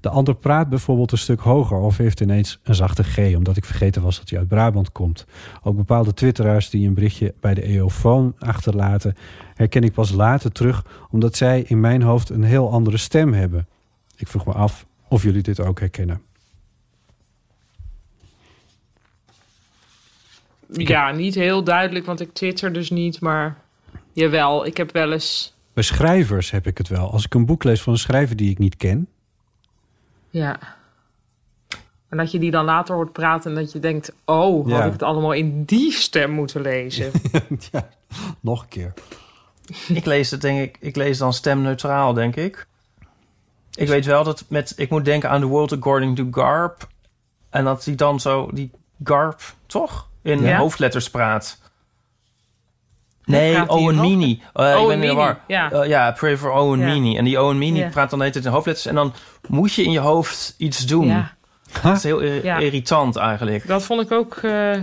De 0.00 0.08
ander 0.08 0.34
praat 0.34 0.68
bijvoorbeeld 0.68 1.12
een 1.12 1.18
stuk 1.18 1.40
hoger 1.40 1.78
of 1.78 1.96
heeft 1.96 2.20
ineens 2.20 2.60
een 2.62 2.74
zachte 2.74 3.02
G, 3.02 3.36
omdat 3.36 3.56
ik 3.56 3.64
vergeten 3.64 4.02
was 4.02 4.18
dat 4.18 4.30
hij 4.30 4.38
uit 4.38 4.48
Brabant 4.48 4.92
komt. 4.92 5.26
Ook 5.62 5.76
bepaalde 5.76 6.14
twitteraars 6.14 6.70
die 6.70 6.86
een 6.86 6.94
berichtje 6.94 7.34
bij 7.40 7.54
de 7.54 7.62
EOfoon 7.62 8.34
achterlaten, 8.38 9.16
herken 9.54 9.82
ik 9.82 9.92
pas 9.92 10.10
later 10.10 10.52
terug, 10.52 10.84
omdat 11.10 11.36
zij 11.36 11.64
in 11.66 11.80
mijn 11.80 12.02
hoofd 12.02 12.30
een 12.30 12.42
heel 12.42 12.70
andere 12.70 12.96
stem 12.96 13.32
hebben. 13.32 13.66
Ik 14.20 14.28
vroeg 14.28 14.46
me 14.46 14.52
af 14.52 14.86
of 15.08 15.22
jullie 15.22 15.42
dit 15.42 15.60
ook 15.60 15.80
herkennen. 15.80 16.22
Ja, 20.72 21.10
niet 21.10 21.34
heel 21.34 21.64
duidelijk, 21.64 22.06
want 22.06 22.20
ik 22.20 22.32
twitter 22.32 22.72
dus 22.72 22.90
niet, 22.90 23.20
maar 23.20 23.56
jawel, 24.12 24.66
ik 24.66 24.76
heb 24.76 24.92
wel 24.92 25.12
eens. 25.12 25.54
Bij 25.72 25.82
schrijvers 25.82 26.50
heb 26.50 26.66
ik 26.66 26.78
het 26.78 26.88
wel. 26.88 27.10
Als 27.10 27.24
ik 27.24 27.34
een 27.34 27.46
boek 27.46 27.64
lees 27.64 27.82
van 27.82 27.92
een 27.92 27.98
schrijver 27.98 28.36
die 28.36 28.50
ik 28.50 28.58
niet 28.58 28.76
ken. 28.76 29.08
Ja. 30.30 30.58
En 32.08 32.16
dat 32.16 32.30
je 32.30 32.38
die 32.38 32.50
dan 32.50 32.64
later 32.64 32.94
hoort 32.94 33.12
praten 33.12 33.50
en 33.50 33.56
dat 33.56 33.72
je 33.72 33.78
denkt: 33.78 34.12
oh, 34.24 34.70
had 34.72 34.84
ik 34.86 34.92
het 34.92 35.02
allemaal 35.02 35.32
in 35.32 35.64
die 35.64 35.92
stem 35.92 36.30
moeten 36.30 36.60
lezen? 36.60 37.10
ja, 37.72 37.88
nog 38.40 38.62
een 38.62 38.68
keer. 38.68 38.94
Ik 39.88 40.04
lees 40.04 40.30
het 40.30 40.40
denk 40.40 40.60
ik, 40.60 40.76
ik 40.80 40.96
lees 40.96 41.18
dan 41.18 41.32
stemneutraal, 41.32 42.12
denk 42.12 42.36
ik. 42.36 42.66
Ik 43.74 43.88
weet 43.88 44.06
wel 44.06 44.24
dat 44.24 44.44
met, 44.48 44.72
ik 44.76 44.90
moet 44.90 45.04
denken 45.04 45.30
aan 45.30 45.40
The 45.40 45.46
World 45.46 45.72
According 45.72 46.16
to 46.16 46.26
Garp. 46.30 46.88
En 47.50 47.64
dat 47.64 47.84
hij 47.84 47.94
dan 47.94 48.20
zo, 48.20 48.50
die 48.52 48.70
Garp, 49.04 49.40
toch? 49.66 50.08
In 50.22 50.42
Ja. 50.42 50.56
hoofdletters 50.58 51.10
praat. 51.10 51.58
Nee, 53.24 53.68
Owen 53.68 53.96
Meany. 53.96 54.40
Eh, 54.52 54.70
ik 54.70 54.76
Owen 54.78 55.00
ben 55.00 55.36
ja. 55.46 55.70
Eh, 55.72 55.88
ja, 55.88 56.12
Pray 56.12 56.36
for 56.36 56.50
Owen 56.52 56.78
Ja. 56.78 56.86
Meany. 56.86 57.16
En 57.16 57.24
die 57.24 57.40
Owen 57.40 57.58
Meany 57.58 57.78
Ja. 57.78 57.88
praat 57.88 58.10
dan 58.10 58.18
de 58.18 58.24
hele 58.24 58.34
tijd 58.36 58.44
in 58.46 58.52
hoofdletters. 58.52 58.86
En 58.86 58.94
dan 58.94 59.12
moet 59.48 59.72
je 59.74 59.82
in 59.82 59.90
je 59.90 59.98
hoofd 59.98 60.54
iets 60.58 60.86
doen. 60.86 61.06
Ja. 61.06 61.34
Dat 61.82 61.96
is 61.96 62.02
heel 62.02 62.20
ir- 62.20 62.44
irritant 62.60 63.16
eigenlijk. 63.16 63.66
Dat 63.66 63.82
vond 63.82 64.00
ik 64.00 64.12
ook 64.12 64.36
eh, 64.36 64.76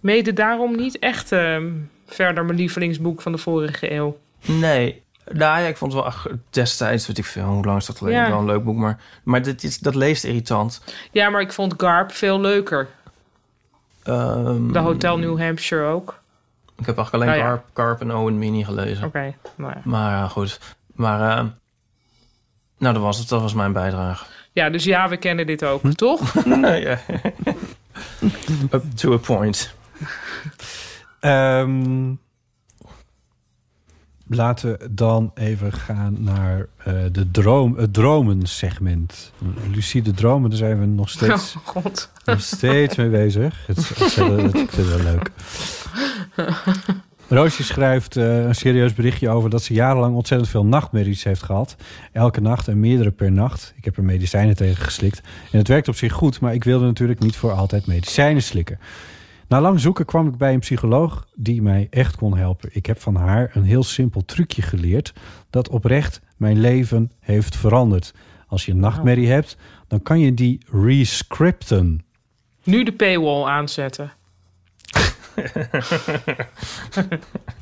mede 0.00 0.32
daarom 0.32 0.76
niet 0.76 0.98
echt 0.98 1.32
ehm, 1.32 1.72
verder 2.06 2.44
mijn 2.44 2.58
lievelingsboek 2.58 3.22
van 3.22 3.32
de 3.32 3.38
vorige 3.38 3.92
eeuw. 3.92 4.18
Nee. 4.44 5.02
Nou 5.32 5.60
ja, 5.60 5.66
ik 5.66 5.76
vond 5.76 5.92
het 5.92 6.02
wel 6.02 6.10
ach, 6.10 6.26
destijds, 6.50 7.06
weet 7.06 7.18
ik 7.18 7.24
veel, 7.24 7.44
hoe 7.44 7.64
lang 7.64 7.78
is 7.78 7.86
dat 7.86 7.98
geleden? 7.98 8.20
Ja. 8.20 8.28
Wel 8.28 8.38
een 8.38 8.44
leuk 8.44 8.64
boek, 8.64 8.76
maar, 8.76 9.00
maar 9.22 9.42
dit 9.42 9.64
is, 9.64 9.78
dat 9.78 9.94
leest 9.94 10.24
irritant. 10.24 10.82
Ja, 11.12 11.30
maar 11.30 11.40
ik 11.40 11.52
vond 11.52 11.74
Garp 11.76 12.12
veel 12.12 12.40
leuker. 12.40 12.88
Ehm, 14.02 14.72
De 14.72 14.78
Hotel 14.78 15.18
New 15.18 15.40
Hampshire 15.40 15.84
ook. 15.84 16.22
Ik 16.78 16.86
heb 16.86 16.96
eigenlijk 16.96 17.12
alleen 17.14 17.38
Nou 17.38 17.38
ja. 17.38 17.56
Carp, 17.56 17.64
Carp 17.72 18.00
en 18.00 18.16
Owen 18.16 18.38
Mini 18.38 18.64
gelezen. 18.64 19.04
Oké, 19.06 19.34
nou 19.56 19.72
ja. 19.74 19.80
Maar 19.84 20.10
ja, 20.10 20.28
goed. 20.28 20.58
Maar, 20.94 21.38
eh, 21.38 21.44
nou, 22.78 22.94
dat 22.94 23.02
was 23.02 23.18
het. 23.18 23.28
Dat 23.28 23.40
was 23.40 23.54
mijn 23.54 23.72
bijdrage. 23.72 24.24
Ja, 24.52 24.70
dus 24.70 24.84
ja, 24.84 25.08
we 25.08 25.16
kennen 25.16 25.46
dit 25.46 25.64
ook, 25.64 25.82
toch? 25.92 26.44
ja. 26.60 26.98
Up 28.70 28.84
to 28.94 29.12
a 29.12 29.16
point. 29.16 29.74
Ehm, 31.20 32.12
laten 34.34 34.70
we 34.70 34.88
dan 34.90 35.30
even 35.34 35.72
gaan 35.72 36.16
naar 36.18 36.66
eh, 36.76 36.94
de 37.12 37.30
droom, 37.30 37.76
het 37.76 37.92
dromensegment. 37.92 39.32
Lucide 39.72 40.10
dromen, 40.10 40.50
daar 40.50 40.58
zijn 40.58 40.80
we 40.80 40.86
nog 40.86 41.08
steeds, 41.08 41.54
Oh, 41.56 41.66
god. 41.66 42.10
nog 42.24 42.40
steeds 42.40 42.96
mee 42.96 43.08
bezig. 43.08 43.66
Het 43.66 43.78
is 44.76 44.86
wel 44.86 45.02
leuk. 45.02 45.30
Roosje 47.28 47.62
schrijft 47.62 48.16
eh, 48.16 48.44
een 48.44 48.54
serieus 48.54 48.94
berichtje 48.94 49.28
over 49.28 49.50
dat 49.50 49.62
ze 49.62 49.74
jarenlang 49.74 50.14
ontzettend 50.14 50.50
veel 50.50 50.64
nachtmerries 50.64 51.24
heeft 51.24 51.42
gehad. 51.42 51.76
Elke 52.12 52.40
nacht 52.40 52.68
en 52.68 52.80
meerdere 52.80 53.10
per 53.10 53.32
nacht. 53.32 53.72
Ik 53.76 53.84
heb 53.84 53.96
er 53.96 54.04
medicijnen 54.04 54.56
tegen 54.56 54.84
geslikt. 54.84 55.20
En 55.50 55.58
het 55.58 55.68
werkt 55.68 55.88
op 55.88 55.96
zich 55.96 56.12
goed, 56.12 56.40
maar 56.40 56.54
ik 56.54 56.64
wilde 56.64 56.84
natuurlijk 56.84 57.20
niet 57.20 57.36
voor 57.36 57.52
altijd 57.52 57.86
medicijnen 57.86 58.42
slikken. 58.42 58.78
Na 59.48 59.60
lang 59.60 59.80
zoeken 59.80 60.04
kwam 60.04 60.28
ik 60.28 60.36
bij 60.36 60.52
een 60.52 60.60
psycholoog 60.60 61.26
die 61.34 61.62
mij 61.62 61.86
echt 61.90 62.16
kon 62.16 62.36
helpen. 62.36 62.68
Ik 62.72 62.86
heb 62.86 63.00
van 63.00 63.14
haar 63.14 63.50
een 63.52 63.64
heel 63.64 63.82
simpel 63.82 64.24
trucje 64.24 64.62
geleerd 64.62 65.12
dat 65.50 65.68
oprecht 65.68 66.20
mijn 66.36 66.60
leven 66.60 67.12
heeft 67.20 67.56
veranderd. 67.56 68.14
Als 68.46 68.66
je 68.66 68.72
een 68.72 68.80
nachtmerrie 68.80 69.28
hebt, 69.28 69.56
dan 69.88 70.02
kan 70.02 70.18
je 70.18 70.34
die 70.34 70.60
rescripten. 70.70 72.04
Nu 72.62 72.84
de 72.84 72.92
paywall 72.92 73.44
aanzetten. 73.44 74.12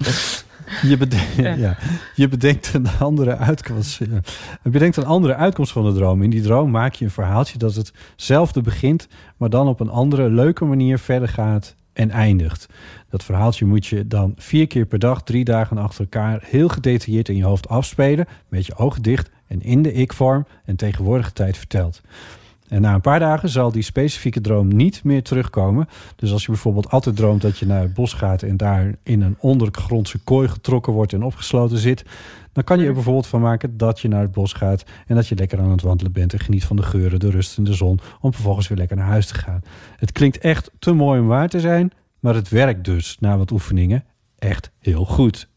Je, 0.83 0.97
bede- 0.97 1.43
ja. 1.61 1.77
je 2.15 2.29
bedenkt 2.29 2.75
een 2.75 2.89
andere 2.99 3.37
uitkomst. 3.37 3.99
ja. 3.99 4.21
Je 4.63 4.71
bedenkt 4.71 4.97
een 4.97 5.05
andere 5.05 5.35
uitkomst 5.35 5.73
van 5.73 5.85
de 5.85 5.93
droom. 5.93 6.23
In 6.23 6.31
die 6.31 6.43
droom 6.43 6.71
maak 6.71 6.95
je 6.95 7.05
een 7.05 7.11
verhaaltje 7.11 7.59
dat 7.59 7.75
hetzelfde 7.75 8.61
begint, 8.61 9.09
maar 9.37 9.51
dan 9.51 9.69
op 9.69 9.81
een 9.81 9.91
andere, 9.91 10.31
leuke 10.31 10.65
manier 10.65 10.99
verder 10.99 11.29
gaat 11.29 11.75
en 11.93 12.11
eindigt. 12.11 12.69
Dat 13.11 13.25
verhaaltje 13.25 13.65
moet 13.65 13.87
je 13.87 14.07
dan 14.07 14.35
vier 14.37 14.67
keer 14.67 14.87
per 14.87 14.99
dag, 14.99 15.23
drie 15.23 15.45
dagen 15.45 15.79
achter 15.79 16.01
elkaar, 16.01 16.41
heel 16.45 16.69
gedetailleerd 16.69 17.29
in 17.29 17.37
je 17.37 17.45
hoofd 17.45 17.69
afspelen, 17.69 18.27
met 18.49 18.67
je 18.67 18.77
ogen 18.77 19.03
dicht 19.03 19.31
en 19.47 19.63
in 19.63 19.83
de 19.83 19.93
ik-vorm 19.93 20.47
en 20.65 20.77
tegenwoordige 20.77 21.33
tijd 21.33 21.57
verteld. 21.57 22.01
En 22.73 22.81
na 22.81 22.95
een 22.95 23.01
paar 23.01 23.19
dagen 23.19 23.49
zal 23.49 23.73
die 23.73 23.83
specifieke 23.83 24.41
droom 24.41 24.77
niet 24.77 25.05
meer 25.05 25.23
terugkomen. 25.23 25.89
Dus 26.17 26.33
als 26.33 26.43
je 26.43 26.51
bijvoorbeeld 26.51 26.91
altijd 26.91 27.17
droomt 27.17 27.43
dat 27.43 27.59
je 27.59 27.67
naar 27.67 27.81
het 27.81 27.95
bos 27.95 28.13
gaat 28.13 28.43
en 28.43 28.57
daar 28.57 28.95
in 29.03 29.23
een 29.23 29.37
ondergrondse 29.39 30.19
kooi 30.19 30.49
getrokken 30.49 30.93
wordt 30.93 31.13
en 31.13 31.23
opgesloten 31.23 31.79
zit, 31.79 32.05
dan 32.53 32.65
kan 32.65 32.79
je 32.79 32.87
er 32.87 32.93
bijvoorbeeld 32.93 33.27
van 33.27 33.41
maken 33.41 33.77
dat 33.77 34.01
je 34.01 34.09
naar 34.09 34.21
het 34.21 34.33
bos 34.33 34.53
gaat 34.53 34.85
en 35.07 35.15
dat 35.15 35.29
je 35.29 35.35
lekker 35.35 35.59
aan 35.59 35.71
het 35.71 35.83
wandelen 35.83 36.13
bent 36.13 36.33
en 36.33 36.41
geniet 36.41 36.65
van 36.65 36.77
de 36.77 36.83
geuren, 36.83 37.21
de 37.21 37.31
rust 37.31 37.59
en 37.59 37.65
de 37.65 37.75
zon, 37.75 38.01
om 38.21 38.33
vervolgens 38.33 38.69
weer 38.69 38.79
lekker 38.79 38.97
naar 38.97 39.07
huis 39.07 39.27
te 39.27 39.35
gaan. 39.35 39.61
Het 39.97 40.13
klinkt 40.13 40.39
echt 40.39 40.71
te 40.79 40.93
mooi 40.93 41.21
om 41.21 41.27
waar 41.27 41.49
te 41.49 41.61
zijn, 41.61 41.93
maar 42.21 42.35
het 42.35 42.49
werkt 42.49 42.85
dus 42.85 43.17
na 43.21 43.39
wat 43.39 43.51
oefeningen 43.51 44.05
echt 44.39 44.71
heel 44.79 45.05
goed. 45.05 45.49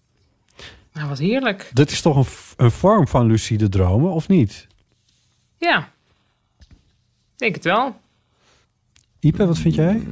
Nou, 0.94 1.10
wat 1.10 1.20
heerlijk. 1.20 1.72
Dit 1.74 1.92
is 1.92 2.02
toch 2.02 2.16
een, 2.16 2.66
een 2.66 2.72
vorm 2.72 3.08
van 3.08 3.26
lucide 3.26 3.70
dromen, 3.70 4.12
of 4.12 4.28
niet? 4.28 4.68
Ja. 5.58 5.94
Ik 7.36 7.42
denk 7.42 7.56
het 7.56 7.64
wel. 7.64 7.96
Ipe, 9.20 9.46
wat 9.48 9.58
vind 9.58 9.76
jij? 9.76 10.08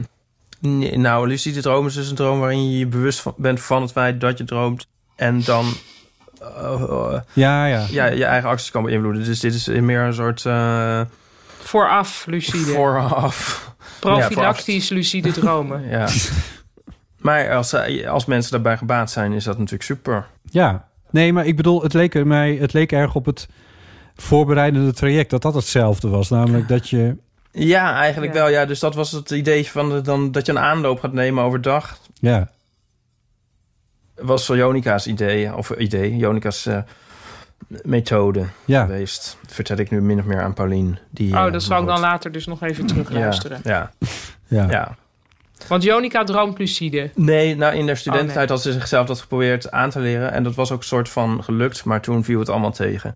Nee, 0.59 0.97
nou, 0.97 1.27
lucide 1.27 1.61
droom 1.61 1.85
is 1.85 1.93
dus 1.93 2.09
een 2.09 2.15
droom 2.15 2.39
waarin 2.39 2.71
je 2.71 2.77
je 2.77 2.87
bewust 2.87 3.19
van, 3.19 3.33
bent 3.37 3.61
van 3.61 3.81
het 3.81 3.91
feit 3.91 4.21
dat 4.21 4.37
je 4.37 4.43
droomt. 4.43 4.87
En 5.15 5.43
dan 5.43 5.65
eh, 6.41 6.81
eh, 6.81 7.21
Ja, 7.33 7.65
ja. 7.65 7.85
ja, 7.89 8.05
je 8.05 8.25
eigen 8.25 8.49
acties 8.49 8.71
kan 8.71 8.83
beïnvloeden. 8.83 9.23
Dus 9.23 9.39
dit 9.39 9.53
is 9.53 9.67
meer 9.67 9.99
een 9.99 10.13
soort 10.13 10.45
eh, 10.45 11.01
Vooraf, 11.59 12.25
lucide. 12.25 12.71
vooraf. 12.71 13.71
Profilactisch 13.99 14.89
lucide 14.89 15.31
dromen. 15.31 15.81
Ja. 15.89 16.07
maar 17.17 17.55
als, 17.55 17.73
als 18.07 18.25
mensen 18.25 18.51
daarbij 18.51 18.77
gebaat 18.77 19.11
zijn, 19.11 19.33
is 19.33 19.43
dat 19.43 19.57
natuurlijk 19.57 19.83
super. 19.83 20.27
Ja, 20.49 20.87
nee, 21.09 21.33
maar 21.33 21.45
ik 21.45 21.55
bedoel, 21.55 21.83
het 21.83 21.93
leek, 21.93 22.15
er 22.15 22.27
mij, 22.27 22.55
het 22.55 22.73
leek 22.73 22.91
erg 22.91 23.15
op 23.15 23.25
het 23.25 23.47
voorbereidende 24.15 24.93
traject 24.93 25.29
dat 25.29 25.41
dat 25.41 25.53
hetzelfde 25.53 26.07
was. 26.09 26.29
Namelijk 26.29 26.67
dat 26.67 26.89
je. 26.89 27.15
Ja, 27.51 27.95
eigenlijk 27.95 28.33
Ja. 28.33 28.39
wel. 28.39 28.49
Ja, 28.49 28.65
dus 28.65 28.79
dat 28.79 28.95
was 28.95 29.11
het 29.11 29.29
idee 29.31 29.67
van 29.67 29.89
de, 29.89 30.01
dan, 30.01 30.31
dat 30.31 30.45
je 30.45 30.51
een 30.51 30.59
aanloop 30.59 30.99
gaat 30.99 31.13
nemen 31.13 31.43
overdag. 31.43 31.97
Ja, 32.13 32.49
Was 34.15 34.45
zo 34.45 34.55
Jonika's 34.55 35.05
idee, 35.05 35.55
of 35.55 35.69
idee, 35.69 36.17
Jonika's 36.17 36.65
eh, 36.65 36.77
methode 37.67 38.45
ja. 38.65 38.81
geweest. 38.85 39.37
Dat 39.41 39.53
vertel 39.53 39.77
ik 39.77 39.89
nu 39.91 40.01
min 40.01 40.19
of 40.19 40.25
meer 40.25 40.41
aan 40.41 40.53
Paulien. 40.53 40.97
Die, 41.09 41.33
Oh, 41.33 41.45
eh, 41.45 41.51
dat 41.51 41.63
zal 41.63 41.81
ik 41.81 41.87
dan 41.87 41.99
later 41.99 42.31
dus 42.31 42.45
nog 42.45 42.61
even 42.61 42.85
terug 42.85 43.11
ja, 43.11 43.19
luisteren. 43.19 43.59
ja, 43.63 43.91
ja. 44.47 44.69
ja. 44.69 44.95
Want 45.67 45.83
Jonica 45.83 46.23
droomt 46.23 46.57
lucide. 46.57 47.11
Nee, 47.15 47.55
nou 47.55 47.75
in 47.75 47.85
de 47.85 47.95
studententijd 47.95 48.49
Oh, 48.49 48.55
nee. 48.55 48.55
had 48.57 48.61
ze 48.61 48.71
zichzelf 48.71 49.07
dat 49.07 49.19
geprobeerd 49.21 49.71
aan 49.71 49.89
te 49.89 49.99
leren. 49.99 50.31
En 50.31 50.43
dat 50.43 50.55
was 50.55 50.71
ook 50.71 50.79
een 50.79 50.85
soort 50.85 51.09
van 51.09 51.43
gelukt, 51.43 51.83
maar 51.85 52.01
toen 52.01 52.23
viel 52.23 52.39
het 52.39 52.49
allemaal 52.49 52.71
tegen. 52.71 53.15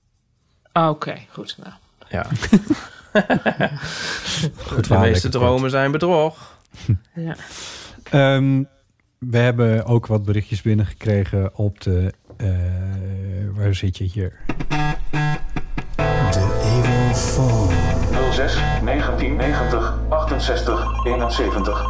Ah, 0.78 0.90
Oké, 0.90 1.16
goed. 1.32 1.58
Nou. 1.64 1.74
Ja. 2.10 2.26
Goed 4.72 4.88
de 4.88 4.98
meeste 4.98 5.30
dromen 5.30 5.70
zijn 5.70 5.92
bedrog. 5.92 6.56
Ja. 7.14 7.36
Ehm, 8.12 8.64
we 9.18 9.38
hebben 9.38 9.86
ook 9.86 10.08
wat 10.08 10.24
berichtjes 10.26 10.62
binnengekregen 10.62 11.56
op 11.58 11.82
de. 11.82 12.14
eh, 12.38 12.48
waar 13.54 13.76
zit 13.76 13.98
je 13.98 14.04
hier? 14.04 14.40
De 16.32 16.60
Evil 16.64 17.16
Phone. 17.16 17.74
06 18.32 18.54
1990 18.84 19.98
68 20.10 21.06
71. 21.06 21.86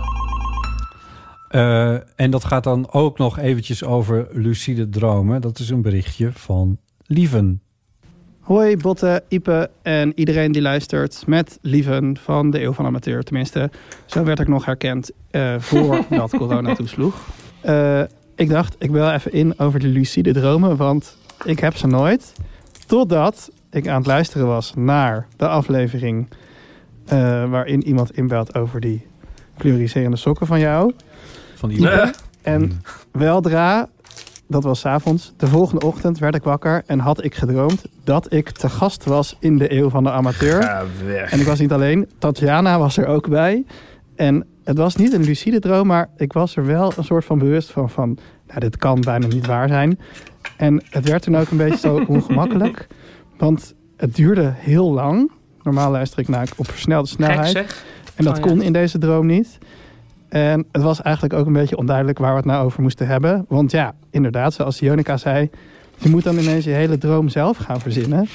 Eh, 1.49 2.19
en 2.19 2.31
dat 2.31 2.45
gaat 2.45 2.63
dan 2.63 2.91
ook 2.91 3.17
nog 3.17 3.37
eventjes 3.39 3.83
over 3.83 4.27
lucide 4.31 4.89
dromen. 4.89 5.41
Dat 5.41 5.59
is 5.59 5.69
een 5.69 5.81
berichtje 5.81 6.31
van 6.33 6.77
Lieven. 7.05 7.61
Hoi 8.47 8.77
Botte, 8.77 9.23
Ipe 9.27 9.69
en 9.81 10.11
iedereen 10.15 10.51
die 10.51 10.61
luistert 10.61 11.23
met 11.25 11.59
Lieven 11.61 12.17
van 12.17 12.49
de 12.49 12.61
Eeuw 12.61 12.73
van 12.73 12.85
Amateur. 12.85 13.23
Tenminste, 13.23 13.69
zo 14.05 14.23
werd 14.23 14.39
ik 14.39 14.47
nog 14.47 14.65
herkend 14.65 15.11
eh 15.31 15.55
voordat 15.59 16.31
corona 16.37 16.75
toesloeg. 16.75 17.15
Eh, 17.61 18.01
ik 18.35 18.49
dacht, 18.49 18.75
ik 18.79 18.91
wil 18.91 19.09
even 19.09 19.31
in 19.33 19.59
over 19.59 19.79
de 19.79 19.87
lucide 19.87 20.31
dromen, 20.31 20.77
want 20.77 21.17
ik 21.43 21.59
heb 21.59 21.75
ze 21.75 21.87
nooit. 21.87 22.33
Totdat 22.85 23.51
ik 23.69 23.87
aan 23.87 23.97
het 23.97 24.07
luisteren 24.07 24.47
was 24.47 24.73
naar 24.75 25.27
de 25.37 25.47
aflevering 25.47 26.29
eh, 27.05 27.49
waarin 27.49 27.87
iemand 27.87 28.17
inbelt 28.17 28.55
over 28.55 28.79
die 28.79 29.07
fluoriserende 29.57 30.17
sokken 30.17 30.47
van 30.47 30.59
jou. 30.59 30.93
Van 31.55 31.69
Ipe. 31.69 32.13
En 32.41 32.81
weldra, 33.11 33.89
dat 34.47 34.63
was 34.63 34.79
's 34.79 34.85
avonds, 34.85 35.33
de 35.37 35.47
volgende 35.47 35.85
ochtend 35.85 36.19
werd 36.19 36.35
ik 36.35 36.43
wakker 36.43 36.83
en 36.85 36.99
had 36.99 37.23
ik 37.23 37.35
gedroomd 37.35 37.85
dat 38.03 38.33
ik 38.33 38.49
te 38.51 38.69
gast 38.69 39.03
was 39.05 39.35
in 39.39 39.57
de 39.57 39.73
Eeuw 39.73 39.89
van 39.89 40.03
de 40.03 40.11
Amateur. 40.11 40.63
Ga 40.63 40.83
weg. 41.05 41.31
En 41.31 41.39
ik 41.39 41.45
was 41.45 41.59
niet 41.59 41.71
alleen, 41.71 42.09
Tatjana 42.17 42.79
was 42.79 42.97
er 42.97 43.07
ook 43.07 43.29
bij. 43.29 43.63
En 44.15 44.45
het 44.63 44.77
was 44.77 44.95
niet 44.95 45.13
een 45.13 45.23
lucide 45.23 45.59
droom, 45.59 45.87
maar 45.87 46.09
ik 46.17 46.33
was 46.33 46.55
er 46.55 46.65
wel 46.65 46.93
een 46.97 47.03
soort 47.03 47.25
van 47.25 47.37
bewust 47.39 47.71
van, 47.71 47.89
van 47.89 48.17
nou, 48.47 48.59
dit 48.59 48.77
kan 48.77 49.01
bijna 49.01 49.27
niet 49.27 49.45
waar 49.45 49.67
zijn. 49.67 49.99
En 50.57 50.83
het 50.89 51.07
werd 51.09 51.21
toen 51.21 51.37
ook 51.37 51.49
een 51.49 51.57
beetje 51.57 51.77
zo 51.77 52.03
ongemakkelijk, 52.07 52.87
want 53.37 53.73
het 53.97 54.15
duurde 54.15 54.53
heel 54.55 54.91
lang. 54.93 55.31
Normaal 55.63 55.91
luister 55.91 56.19
ik 56.19 56.27
naar 56.27 56.49
op 56.57 56.69
versnelde 56.69 57.07
snelheid. 57.07 57.49
zeg. 57.51 57.85
En 58.15 58.23
dat 58.23 58.37
Oh, 58.37 58.43
ja. 58.43 58.47
kon 58.49 58.61
in 58.61 58.73
deze 58.73 58.97
droom 58.97 59.25
niet. 59.25 59.57
En 60.29 60.65
het 60.71 60.81
was 60.81 61.01
eigenlijk 61.01 61.35
ook 61.35 61.45
een 61.45 61.53
beetje 61.53 61.77
onduidelijk 61.77 62.17
waar 62.17 62.31
we 62.31 62.37
het 62.37 62.45
nou 62.45 62.65
over 62.65 62.81
moesten 62.81 63.07
hebben. 63.07 63.45
Want 63.47 63.71
ja, 63.71 63.93
inderdaad, 64.09 64.53
zoals 64.53 64.79
Jonica 64.79 65.17
zei, 65.17 65.49
je 65.97 66.09
moet 66.09 66.23
dan 66.23 66.37
ineens 66.37 66.63
je 66.63 66.71
hele 66.71 66.97
droom 66.97 67.29
zelf 67.29 67.57
gaan 67.57 67.79
verzinnen. 67.79 68.27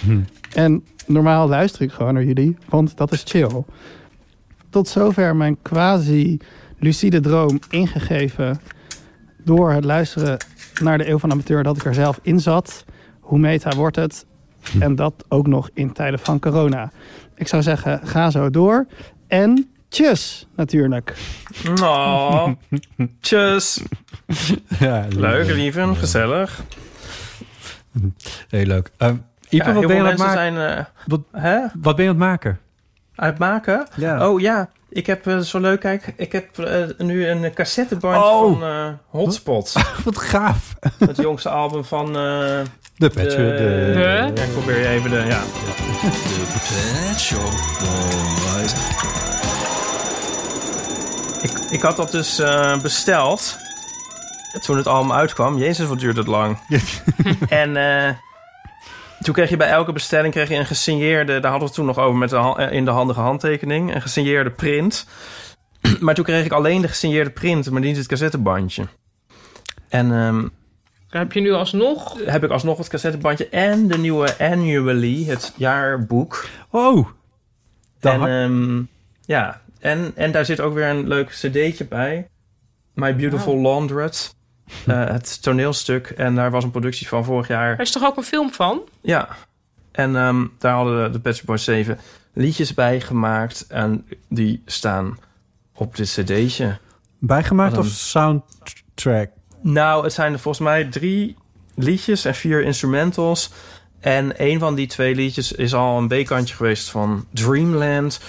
En 0.55 0.85
normaal 1.07 1.49
luister 1.49 1.83
ik 1.83 1.93
gewoon 1.93 2.15
naar 2.15 2.25
jullie, 2.25 2.57
want 2.69 2.97
dat 2.97 3.13
is 3.13 3.23
chill. 3.27 3.65
Tot 4.71 4.89
zover 4.89 5.37
mijn 5.37 5.57
quasi-lucide 5.63 7.21
droom 7.21 7.59
ingegeven 7.71 8.61
door 9.45 9.73
het 9.73 9.85
luisteren 9.85 10.37
naar 10.83 10.99
de 10.99 11.09
Eeuw 11.09 11.19
van 11.19 11.33
Amateur 11.33 11.63
dat 11.63 11.77
ik 11.77 11.85
er 11.85 11.95
zelf 11.95 12.19
in 12.23 12.41
zat. 12.41 12.85
Hoe 13.21 13.39
meta 13.39 13.77
wordt 13.77 13.97
het? 13.97 14.27
En 14.81 14.95
dat 14.95 15.25
ook 15.29 15.47
nog 15.47 15.71
in 15.75 15.93
tijden 15.93 16.19
van 16.19 16.39
corona. 16.39 16.91
Ik 17.35 17.49
zou 17.49 17.63
zeggen, 17.63 18.01
ga 18.05 18.31
zo 18.31 18.51
door. 18.51 18.87
En 19.27 19.71
tjus, 19.93 20.47
natuurlijk. 20.57 21.15
Oh, 21.81 22.49
tjus. 23.21 23.81
Ja, 24.79 25.07
Leuk, 25.17 25.47
lieve, 25.51 25.95
gezellig. 25.95 26.61
Heel 28.49 28.65
leuk. 28.67 28.91
Ehm 28.99 29.17
Ipe, 29.49 29.65
Ja, 29.65 29.73
wat, 29.73 29.79
heel 29.79 29.89
ben 29.89 29.97
je 29.97 30.03
veel 30.03 30.05
aan 30.05 30.07
het 30.11 30.19
mensen 30.19 30.53
maken? 30.53 30.55
zijn 30.55 30.79
eh, 30.79 30.85
wat, 31.07 31.21
hè? 31.33 31.59
wat 31.81 31.97
ben 31.97 32.05
je 32.05 32.11
aan 32.11 32.17
het 32.21 32.27
maken? 32.29 32.59
aan 33.15 33.29
het 33.29 33.39
maken. 33.39 33.87
Ja. 33.97 34.29
Oh 34.29 34.41
ja, 34.41 34.71
ik 34.91 35.07
heb 35.07 35.27
eh, 35.27 35.39
zo 35.39 35.59
leuk, 35.61 35.81
kijk, 35.81 36.13
ik 36.17 36.33
heb 36.33 36.57
nu 36.99 37.29
een 37.29 37.55
cassettebandje 37.55 38.23
Oh. 38.23 38.41
van 38.61 38.63
eh, 38.69 38.87
Hotspot. 39.09 39.73
Wat 40.05 40.19
gaaf. 40.19 40.75
het 40.99 41.17
jongste 41.17 41.49
album 41.49 41.85
van... 41.85 42.07
eh, 42.07 42.61
De 42.97 43.09
Pet 43.11 43.33
Shop, 43.33 43.41
de- 43.41 43.93
De? 43.95 44.01
Ja, 44.01 44.43
ik 44.43 44.53
probeer 44.53 44.79
je 44.79 44.89
even 44.89 45.11
de... 45.11 45.25
Ja. 45.29 45.43
Ik, 51.43 51.59
ik 51.71 51.83
had 51.83 51.97
dat 51.97 52.11
dus 52.11 52.39
eh, 52.39 52.81
besteld 52.83 53.59
toen 54.61 54.77
het 54.77 54.87
album 54.87 55.13
uitkwam. 55.13 55.59
Jezus, 55.59 55.87
wat 55.87 56.01
duurt 56.01 56.17
het 56.17 56.27
lang. 56.27 56.59
en 57.49 57.77
eh, 57.77 58.15
toen 59.21 59.35
kreeg 59.35 59.51
je 59.51 59.57
bij 59.57 59.69
elke 59.69 59.93
bestelling 59.93 60.33
kreeg 60.33 60.49
je 60.49 60.55
een 60.55 60.67
gesigneerde... 60.67 61.41
Daar 61.41 61.51
hadden 61.51 61.59
we 61.59 61.65
het 61.65 61.75
toen 61.75 61.87
nog 61.87 61.99
over 61.99 62.19
met 62.19 62.31
de, 62.31 62.37
eh, 62.37 62.73
in 62.73 62.85
de 62.85 62.91
handige 62.91 63.21
handtekening. 63.21 63.95
Een 63.95 64.03
gesigneerde 64.03 64.51
print. 64.51 65.07
maar 66.01 66.15
toen 66.15 66.25
kreeg 66.25 66.45
ik 66.45 66.53
alleen 66.53 66.81
de 66.81 66.89
gesigneerde 66.89 67.31
print, 67.31 67.71
maar 67.71 67.81
niet 67.81 67.97
het 67.97 68.07
cassettebandje. 68.07 68.87
En 69.89 70.13
ehm, 70.13 70.49
Heb 71.09 71.33
je 71.33 71.41
nu 71.41 71.53
alsnog? 71.53 72.17
heb 72.25 72.45
ik 72.45 72.51
alsnog 72.51 72.79
het 72.79 72.89
cassettebandje 72.89 73.49
en 73.49 73.89
de 73.89 73.99
nieuwe 73.99 74.39
Annually, 74.39 75.25
het 75.25 75.53
jaarboek. 75.57 76.47
Oh. 76.71 77.09
Daar 78.01 78.21
En, 78.21 78.51
ehm, 78.51 78.83
ja, 79.25 79.61
en, 79.83 80.13
en 80.15 80.33
daar 80.33 80.45
zit 80.45 80.61
ook 80.61 80.75
weer 80.75 80.89
een 80.89 81.09
leuk 81.09 81.29
cd'tje 81.29 81.85
bij. 81.85 82.29
My 82.95 83.17
Beautiful 83.17 83.61
Laundrette. 83.61 84.31
Eh, 84.87 85.05
het 85.17 85.43
toneelstuk. 85.43 86.07
En 86.07 86.35
daar 86.35 86.51
was 86.51 86.65
een 86.65 86.71
productie 86.71 87.09
van 87.09 87.25
vorig 87.25 87.49
jaar. 87.49 87.73
Er 87.73 87.81
is 87.81 87.91
toch 87.91 88.05
ook 88.05 88.17
een 88.17 88.23
film 88.23 88.53
van? 88.53 88.81
Ja. 89.01 89.29
En 89.93 90.17
ehm, 90.17 90.47
daar 90.59 90.75
hadden 90.75 91.23
de, 91.23 91.33
Shop 91.33 91.47
Boys 91.47 91.65
7 91.65 91.99
liedjes 92.33 92.75
bij 92.75 93.01
gemaakt. 93.01 93.67
En 93.69 94.07
die 94.29 94.63
staan 94.67 95.19
op 95.75 95.97
dit 95.97 96.09
cd'tje. 96.09 96.79
Bijgemaakt 97.19 97.79
of 97.79 97.87
soundtrack? 97.87 99.31
Nou, 99.61 100.05
het 100.05 100.13
zijn 100.13 100.33
er 100.33 100.39
volgens 100.39 100.65
mij 100.65 100.85
drie 100.85 101.37
liedjes 101.75 102.25
en 102.25 102.35
vier 102.35 102.63
instrumentals. 102.63 103.51
En 104.01 104.33
een 104.37 104.59
van 104.59 104.75
die 104.75 104.87
twee 104.87 105.15
liedjes 105.15 105.53
is 105.53 105.75
al 105.75 105.99
een 105.99 106.09
B-kantje 106.09 106.55
geweest 106.55 106.91
van 106.91 107.27
Dreamland. 107.31 108.21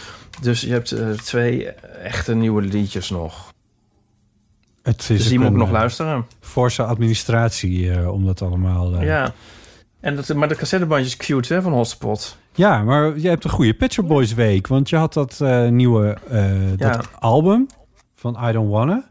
Dus 0.41 0.61
je 0.61 0.71
hebt 0.71 0.91
eh, 0.91 1.09
twee 1.09 1.69
echte 2.03 2.35
nieuwe 2.35 2.61
liedjes 2.61 3.09
nog. 3.09 3.51
Het 4.81 4.99
is 4.99 5.07
Dus 5.07 5.27
die 5.27 5.39
moet 5.39 5.49
ik 5.51 5.55
nog 5.55 5.67
eh, 5.67 5.73
luisteren. 5.73 6.25
Forse 6.39 6.83
administratie 6.83 7.91
eh, 7.91 8.11
om 8.11 8.25
dat 8.25 8.41
allemaal... 8.41 9.01
Ja. 9.01 9.33
En 9.99 10.15
dat, 10.15 10.33
maar 10.33 10.47
de 10.47 10.55
cassettebandje 10.55 11.05
is 11.05 11.17
cute, 11.17 11.53
hè, 11.53 11.61
van 11.61 11.71
Hotspot. 11.73 12.37
Ja, 12.53 12.81
maar 12.83 13.19
je 13.19 13.27
hebt 13.27 13.43
een 13.43 13.49
goede 13.49 13.73
Pet 13.73 13.93
Shop 13.93 14.07
Boys 14.07 14.33
week. 14.33 14.67
Want 14.67 14.89
je 14.89 14.95
had 14.95 15.13
dat 15.13 15.39
nieuwe 15.69 16.17
Ja. 16.77 16.91
dat 16.91 17.07
album 17.19 17.67
van 18.15 18.37
I 18.49 18.51
Don't 18.51 18.69
Wanna. 18.71 19.03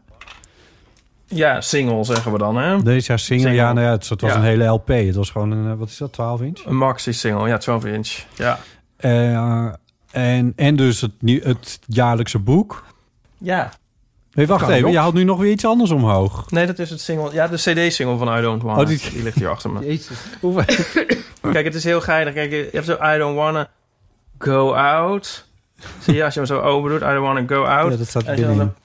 Ja, 1.25 1.61
single 1.61 2.03
zeggen 2.03 2.31
we 2.31 2.37
dan, 2.37 2.55
hè? 2.57 2.83
Deze 2.83 3.07
jaar 3.07 3.19
single. 3.19 3.45
Single. 3.47 3.63
Ja, 3.63 3.73
nou 3.73 3.85
ja, 3.85 3.91
het, 3.91 4.09
het 4.09 4.21
was 4.21 4.31
Ja. 4.31 4.37
een 4.37 4.43
hele 4.43 4.65
LP. 4.65 4.87
Het 4.87 5.15
was 5.15 5.29
gewoon 5.29 5.51
een, 5.51 5.77
wat 5.77 5.89
is 5.89 5.97
dat, 5.97 6.13
12 6.13 6.41
inch? 6.41 6.65
Een 6.65 6.75
maxi-single, 6.75 7.47
ja, 7.47 7.57
12 7.57 7.85
inch. 7.85 8.25
Ja. 8.35 8.59
En, 10.13 10.53
en 10.55 10.75
dus 10.75 11.01
het, 11.01 11.11
het 11.43 11.79
jaarlijkse 11.87 12.39
boek. 12.39 12.83
Ja. 13.37 13.71
Nee, 14.33 14.47
wacht 14.47 14.69
even. 14.69 14.91
Je 14.91 14.97
houdt 14.97 15.15
nu 15.15 15.23
nog 15.23 15.39
weer 15.39 15.51
iets 15.51 15.65
anders 15.65 15.91
omhoog. 15.91 16.51
Nee, 16.51 16.65
dat 16.65 16.79
is 16.79 16.89
het 16.89 17.01
single. 17.01 17.33
Ja, 17.33 17.47
de 17.47 17.55
CD-single 17.55 18.17
van 18.17 18.37
I 18.37 18.41
Don't 18.41 18.61
Wanna. 18.61 18.81
Oh, 18.81 18.87
die- 18.87 19.09
die... 19.11 19.23
ligt 19.23 19.37
hier 19.37 19.49
achter 19.49 19.69
me. 19.71 19.79
Jezus. 19.85 20.17
Kijk, 21.51 21.65
het 21.65 21.75
is 21.75 21.83
heel 21.83 22.01
geinig. 22.01 22.33
Kijk, 22.33 22.51
je 22.51 22.69
hebt 22.71 22.85
zo 22.85 22.93
I 23.15 23.17
Don't 23.17 23.35
Wanna 23.35 23.69
Go 24.37 24.73
Out. 24.73 25.45
Zie 26.01 26.13
je, 26.15 26.23
als 26.23 26.33
je 26.33 26.39
hem 26.39 26.49
zo 26.49 26.59
open 26.59 26.89
doet, 26.91 27.01
I 27.01 27.03
Don't 27.05 27.19
Wanna 27.19 27.43
Go 27.47 27.63
Out. 27.65 27.91
Ja, 27.91 27.97
dat 27.97 28.07
staat 28.07 28.23
En 28.23 28.29
als 28.29 28.39
je 28.39 28.45
dan 28.45 28.55
binnen. 28.57 28.75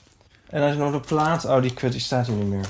de- 0.49 0.57
En 0.57 0.62
als 0.62 0.72
je 0.72 0.79
nog 0.79 0.93
de 0.93 1.01
plaat... 1.01 1.45
Oh, 1.45 1.62
die 1.62 1.74
kut, 1.74 1.93
die 1.93 2.01
staat 2.01 2.26
hier 2.26 2.37
niet 2.37 2.47
meer. 2.49 2.64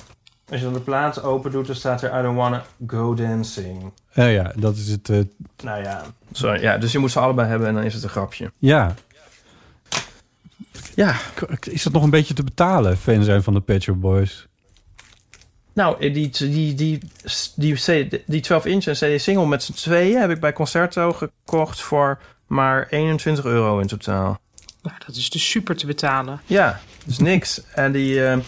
Als 0.50 0.59
je 0.59 0.64
dan 0.64 0.72
de 0.74 0.80
plaat 0.80 1.22
open 1.22 1.50
doet, 1.50 1.66
dan 1.66 1.76
staat 1.76 2.02
er 2.02 2.18
I 2.18 2.22
Don't 2.22 2.36
Wanna 2.36 2.64
Go 2.86 3.14
Dancing. 3.14 3.92
Ja, 4.12 4.24
ja, 4.26 4.52
dat 4.56 4.76
is 4.76 4.88
het. 4.88 5.09
eh, 5.09 5.18
Nou 5.62 5.82
ja. 5.82 6.04
Zo, 6.33 6.55
ja, 6.55 6.79
dus 6.79 6.93
je 6.93 6.99
moet 6.99 7.11
ze 7.11 7.18
allebei 7.18 7.49
hebben 7.49 7.68
en 7.68 7.74
dan 7.74 7.85
is 7.85 7.95
het 7.95 8.03
een 8.03 8.09
grapje. 8.09 8.53
ja. 8.59 8.95
Ja. 10.95 11.16
Is 11.61 11.83
dat 11.83 11.93
nog 11.93 12.03
een 12.03 12.11
beetje 12.11 12.35
te 12.35 12.43
betalen, 12.43 12.97
fan 12.97 13.24
zijn 13.24 13.43
van 13.43 13.55
de 13.55 13.61
Pet 13.61 13.83
Shop 13.83 14.01
Boys? 14.01 14.47
Nou, 15.72 15.99
die, 16.01 16.11
die, 16.11 16.31
die, 16.51 16.74
die, 16.74 17.01
die, 17.55 18.22
die 18.26 18.41
12 18.41 18.66
inch 18.66 18.87
en 18.87 18.95
CD 18.95 19.20
single 19.20 19.47
met 19.47 19.62
z'n 19.62 19.72
tweeën 19.72 20.20
heb 20.20 20.31
ik 20.31 20.41
bij 20.41 20.53
Concerto 20.53 21.12
gekocht 21.12 21.81
voor 21.81 22.18
maar 22.47 22.87
21 22.91 23.45
euro 23.45 23.79
in 23.79 23.87
totaal. 23.87 24.41
Nou, 24.83 24.97
dat 25.07 25.16
is 25.16 25.31
dus 25.31 25.51
super 25.51 25.76
te 25.76 25.87
betalen. 25.87 26.41
Ja, 26.47 26.81
dus 27.05 27.18
niks. 27.18 27.62
En 27.74 27.93
die, 27.93 28.24
eh, 28.24 28.39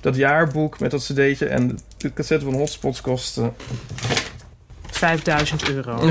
dat 0.00 0.16
jaarboek 0.16 0.80
met 0.80 0.90
dat 0.90 1.02
cd'tje 1.04 1.46
en 1.46 1.78
de 1.96 2.12
cassette 2.12 2.44
van 2.44 2.54
Hotspots 2.54 3.00
kostte... 3.00 3.52
5000 5.00 5.68
euro. 5.68 5.92
oh, 5.98 6.10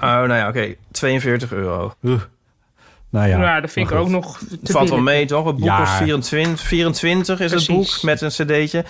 nou 0.00 0.34
ja, 0.34 0.48
oké. 0.48 0.74
42 0.90 1.52
euro. 1.52 1.94
Nou 2.00 3.28
ja, 3.28 3.40
ja. 3.40 3.60
dat 3.60 3.70
vind 3.70 3.90
ik 3.90 3.96
ook 3.96 4.08
nog 4.08 4.38
te 4.62 4.72
Valt 4.72 4.88
wel 4.88 5.00
mee, 5.00 5.26
toch? 5.26 5.46
Het 5.46 5.56
boek 5.56 5.64
Ja. 5.64 5.78
was 5.78 5.90
24, 5.96 6.60
24 6.60 7.40
is 7.40 7.52
het 7.52 7.66
boek 7.66 8.02
met 8.02 8.20
een 8.20 8.28
cd'tje. 8.28 8.84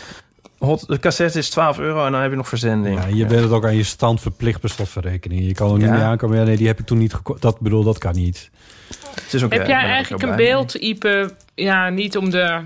Hot, 0.59 0.87
de 0.87 0.99
cassette 0.99 1.39
is 1.39 1.51
12 1.51 1.79
euro 1.79 2.07
en 2.07 2.13
dan 2.13 2.21
heb 2.21 2.31
je 2.31 2.37
nog 2.37 2.49
verzending. 2.49 3.01
Ja, 3.01 3.07
je 3.07 3.27
bent 3.27 3.43
het 3.43 3.51
ook 3.51 3.65
aan 3.65 3.77
je 3.77 3.83
stand 3.83 4.21
verplicht 4.21 4.61
per 4.61 4.69
slotverrekening. 4.71 5.45
Je 5.47 5.55
kan 5.55 5.71
er 5.73 5.79
niet 5.79 5.87
Ja. 5.87 5.93
meer 5.93 6.03
aankomen. 6.03 6.39
Ja, 6.39 6.45
nee, 6.45 6.57
die 6.57 6.67
heb 6.67 6.79
ik 6.79 6.87
toen 6.87 6.99
niet 6.99 7.15
gekocht. 7.15 7.43
Dat 7.43 7.61
bedoel, 7.61 7.83
dat 7.85 7.99
kan 7.99 8.15
niet. 8.15 8.51
Het 9.15 9.35
is 9.35 9.43
ook, 9.43 9.53
Heb 9.53 9.63
eh, 9.63 9.69
jij 9.69 9.85
eigenlijk 9.85 10.23
een 10.23 10.37
beeld, 10.37 10.75
Ipe? 10.75 11.35
Ja, 11.55 11.89
niet 11.89 12.17
om 12.17 12.31
de... 12.31 12.61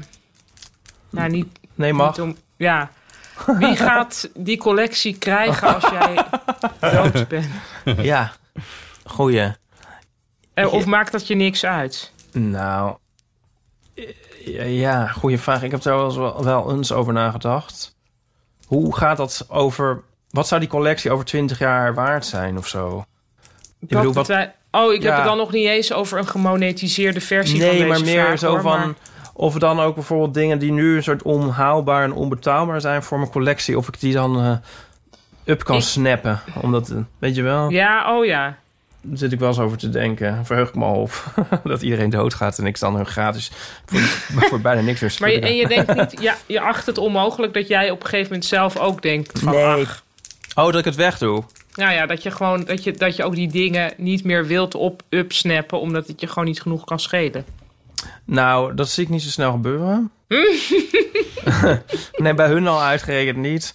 Nou, 1.10 1.30
niet... 1.30 1.46
Nee, 1.74 1.92
mag. 1.92 2.08
Niet 2.08 2.20
om, 2.20 2.36
ja. 2.56 2.90
Wie 3.46 3.76
gaat 3.76 4.30
die 4.34 4.58
collectie 4.58 5.18
krijgen 5.18 5.74
als 5.74 5.84
jij 5.90 6.24
dood 6.92 7.28
bent? 7.28 7.46
Ja, 8.06 8.32
goeie. 9.04 9.52
Eh, 10.54 10.72
Of 10.72 10.86
maakt 10.86 11.12
dat 11.12 11.26
je 11.26 11.34
niks 11.34 11.64
uit? 11.64 12.12
Nou, 12.32 12.96
ja, 14.66 15.06
goede 15.06 15.38
vraag. 15.38 15.62
Ik 15.62 15.70
heb 15.70 15.82
daar 15.82 15.96
wel 15.96 16.04
eens, 16.04 16.16
wel, 16.16 16.44
wel 16.44 16.70
eens 16.72 16.92
over 16.92 17.12
nagedacht. 17.12 17.94
Hoe 18.66 18.96
gaat 18.96 19.16
dat 19.16 19.46
over... 19.48 20.02
Wat 20.30 20.48
zou 20.48 20.60
die 20.60 20.70
collectie 20.70 21.10
over 21.10 21.24
20 21.24 21.58
jaar 21.58 21.94
waard 21.94 22.26
zijn 22.26 22.58
of 22.58 22.68
zo? 22.68 23.04
Ik 23.80 23.88
bedoel, 23.88 24.12
wat, 24.12 24.30
oh, 24.70 24.92
ik 24.92 25.02
heb 25.02 25.16
het 25.16 25.24
dan 25.24 25.36
nog 25.36 25.52
niet 25.52 25.66
eens 25.66 25.92
over 25.92 26.18
een 26.18 26.26
gemonetiseerde 26.26 27.20
versie 27.20 27.60
van 27.60 27.68
nee, 27.68 27.78
deze 27.78 27.88
maar 27.88 28.00
meer 28.00 28.24
vraag, 28.24 28.38
zo 28.38 28.48
hoor, 28.50 28.60
van... 28.60 28.78
maar- 28.78 28.94
Of 29.38 29.54
dan 29.54 29.80
ook 29.80 29.94
bijvoorbeeld 29.94 30.34
dingen 30.34 30.58
die 30.58 30.72
nu 30.72 30.96
een 30.96 31.02
soort 31.02 31.22
onhaalbaar 31.22 32.02
en 32.04 32.12
onbetaalbaar 32.12 32.80
zijn 32.80 33.02
voor 33.02 33.18
mijn 33.18 33.30
collectie... 33.30 33.76
of 33.78 33.88
ik 33.88 34.00
die 34.00 34.12
dan 34.12 34.40
eh, 34.40 34.56
up 35.44 35.64
kan 35.64 35.76
Ik- 35.76 35.82
snappen. 35.82 36.40
Omdat, 36.62 36.90
eh, 36.90 36.96
weet 37.18 37.34
je 37.36 37.42
wel... 37.42 37.70
Ja, 37.70 38.16
oh 38.16 38.24
ja. 38.24 38.56
Daar 39.02 39.18
zit 39.18 39.32
ik 39.32 39.38
wel 39.38 39.48
eens 39.48 39.58
over 39.58 39.78
te 39.78 39.88
denken. 39.90 40.46
Verheug 40.46 40.68
ik 40.68 40.74
me 40.74 40.84
al 40.84 41.00
op 41.00 41.24
dat 41.64 41.82
iedereen 41.82 42.10
doodgaat... 42.10 42.58
en 42.58 42.66
ik 42.66 42.78
dan 42.78 42.96
hun 42.96 43.06
gratis 43.06 43.50
voor, 43.86 44.00
voor 44.48 44.60
bijna 44.60 44.80
niks 44.80 45.00
weer 45.00 45.16
Maar 45.20 45.30
je, 45.32 45.40
en 45.40 45.56
je 45.56 45.68
denkt 45.68 45.94
niet... 45.94 46.20
Ja, 46.20 46.34
je 46.46 46.60
acht 46.60 46.86
het 46.86 46.98
onmogelijk 46.98 47.54
dat 47.54 47.68
jij 47.68 47.90
op 47.90 48.00
een 48.00 48.06
gegeven 48.08 48.28
moment 48.32 48.44
zelf 48.44 48.76
ook 48.76 49.02
denkt 49.02 49.38
van... 49.40 49.52
Nee. 49.52 49.64
ach, 49.64 50.04
Oh, 50.54 50.64
dat 50.64 50.74
ik 50.78 50.84
het 50.84 50.94
wegdoe? 50.94 51.42
nou 51.74 51.92
ja, 51.92 52.06
dat 52.06 52.22
je 52.22 52.30
gewoon... 52.30 52.64
Dat 52.64 52.84
je, 52.84 52.92
dat 52.92 53.16
je 53.16 53.24
ook 53.24 53.34
die 53.34 53.48
dingen 53.48 53.92
niet 53.96 54.24
meer 54.24 54.46
wilt 54.46 54.74
op 54.74 55.02
upsnappen... 55.08 55.80
omdat 55.80 56.06
het 56.06 56.20
je 56.20 56.26
gewoon 56.26 56.44
niet 56.44 56.60
genoeg 56.62 56.84
kan 56.84 57.00
schelen. 57.00 57.44
Nou, 58.24 58.74
dat 58.74 58.88
zie 58.88 59.04
ik 59.04 59.10
niet 59.10 59.22
zo 59.22 59.28
snel 59.28 59.52
gebeuren. 59.52 60.10
nee, 62.22 62.34
bij 62.34 62.48
hun 62.48 62.66
al 62.66 62.82
uitgerekend 62.82 63.36
niet. 63.36 63.74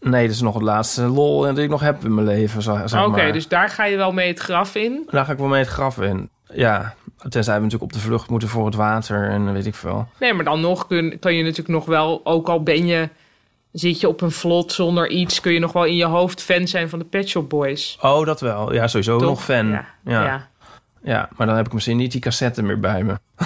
Nee, 0.00 0.26
dat 0.26 0.34
is 0.34 0.40
nog 0.40 0.54
het 0.54 0.62
laatste 0.62 1.02
lol 1.02 1.40
dat 1.40 1.58
ik 1.58 1.68
nog 1.68 1.80
heb 1.80 2.04
in 2.04 2.14
mijn 2.14 2.26
leven, 2.26 2.62
zeg 2.62 2.88
zeg 2.88 3.00
Oké, 3.00 3.10
maar. 3.10 3.32
dus 3.32 3.48
daar 3.48 3.68
ga 3.68 3.84
je 3.84 3.96
wel 3.96 4.12
mee 4.12 4.28
het 4.28 4.38
graf 4.38 4.74
in. 4.74 5.08
Daar 5.10 5.24
ga 5.24 5.32
ik 5.32 5.38
wel 5.38 5.48
mee 5.48 5.58
het 5.58 5.68
graf 5.68 6.00
in. 6.00 6.30
Ja, 6.52 6.94
tenzij 7.28 7.54
we 7.54 7.62
natuurlijk 7.62 7.82
op 7.82 7.92
de 7.92 7.98
vlucht 8.06 8.28
moeten 8.30 8.48
voor 8.48 8.66
het 8.66 8.74
water 8.74 9.28
en 9.28 9.52
weet 9.52 9.66
ik 9.66 9.74
veel. 9.74 10.08
Nee, 10.20 10.32
maar 10.32 10.44
dan 10.44 10.60
nog 10.60 10.86
kun, 10.86 11.18
kan 11.18 11.34
je 11.34 11.42
natuurlijk 11.42 11.68
nog 11.68 11.84
wel, 11.84 12.20
ook 12.24 12.48
al 12.48 12.62
ben 12.62 12.86
je, 12.86 13.08
zit 13.72 14.00
je 14.00 14.08
op 14.08 14.20
een 14.20 14.30
vlot 14.30 14.72
zonder 14.72 15.10
iets, 15.10 15.40
kun 15.40 15.52
je 15.52 15.58
nog 15.58 15.72
wel 15.72 15.84
in 15.84 15.96
je 15.96 16.04
hoofd 16.04 16.42
fan 16.42 16.68
zijn 16.68 16.88
van 16.88 16.98
de 16.98 17.04
Pet 17.04 17.28
Shop 17.28 17.48
Boys. 17.48 17.98
Oh, 18.00 18.26
dat 18.26 18.40
wel. 18.40 18.72
Ja, 18.72 18.86
sowieso 18.86 19.18
Toch? 19.18 19.28
nog 19.28 19.44
fan. 19.44 19.68
Ja. 19.68 19.84
Ja. 20.04 20.24
Ja. 20.24 20.48
Ja. 21.04 21.28
maar 21.36 21.46
dan 21.46 21.56
heb 21.56 21.66
ik 21.66 21.72
misschien 21.72 21.96
niet 21.96 22.12
die 22.12 22.20
cassette 22.20 22.62
meer 22.62 22.80
bij 22.80 23.02
me. 23.02 23.18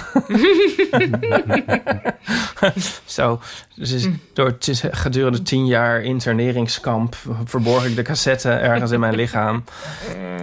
Zo, 3.05 3.39
dus 3.75 3.91
is, 3.91 4.07
door 4.33 4.45
het 4.47 4.67
is 4.67 4.83
gedurende 4.91 5.41
tien 5.41 5.65
jaar 5.65 6.01
interneringskamp 6.01 7.15
verborg 7.45 7.85
ik 7.85 7.95
de 7.95 8.01
cassette 8.01 8.49
ergens 8.51 8.91
in 8.91 8.99
mijn 8.99 9.15
lichaam. 9.15 9.63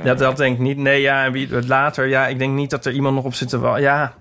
Dat, 0.04 0.18
dat 0.18 0.36
denk 0.36 0.54
ik 0.54 0.60
niet. 0.62 0.76
Nee, 0.76 1.00
ja, 1.00 1.24
en 1.24 1.32
wie 1.32 1.48
het 1.48 1.68
later. 1.68 2.06
Ja, 2.06 2.26
ik 2.26 2.38
denk 2.38 2.54
niet 2.54 2.70
dat 2.70 2.86
er 2.86 2.92
iemand 2.92 3.14
nog 3.14 3.24
op 3.24 3.34
zit 3.34 3.48
te 3.48 3.58
wa- 3.58 3.76
Ja, 3.78 4.14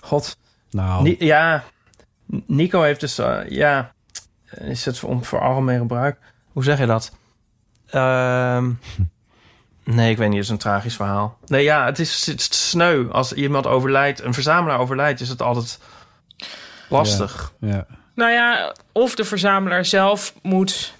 god. 0.00 0.36
Nou, 0.70 1.02
Ni- 1.02 1.16
ja, 1.18 1.64
Nico 2.46 2.82
heeft 2.82 3.00
dus, 3.00 3.18
eh, 3.18 3.38
ja, 3.48 3.92
is 4.60 4.84
het 4.84 4.98
voor, 4.98 5.24
voor 5.24 5.40
algemeen 5.40 5.78
gebruik? 5.78 6.18
Hoe 6.52 6.64
zeg 6.64 6.78
je 6.78 6.86
dat? 6.86 7.12
Ehm, 7.86 8.70
nee, 9.84 10.10
ik 10.10 10.16
weet 10.16 10.28
niet, 10.28 10.36
het 10.36 10.44
is 10.44 10.50
een 10.50 10.58
tragisch 10.58 10.96
verhaal. 10.96 11.38
Nee, 11.46 11.62
ja, 11.62 11.84
het 11.84 11.98
is, 11.98 12.26
het 12.26 12.40
is 12.40 12.68
sneu. 12.70 13.08
Als 13.10 13.32
iemand 13.32 13.66
overlijdt, 13.66 14.22
een 14.22 14.34
verzamelaar 14.34 14.78
overlijdt, 14.78 15.20
is 15.20 15.28
het 15.28 15.42
altijd 15.42 15.78
lastig. 16.88 17.52
ja. 17.60 17.86
Nou 18.14 18.32
ja, 18.32 18.74
of 18.92 19.14
de 19.14 19.24
verzamelaar 19.24 19.84
zelf 19.84 20.34
moet 20.42 20.94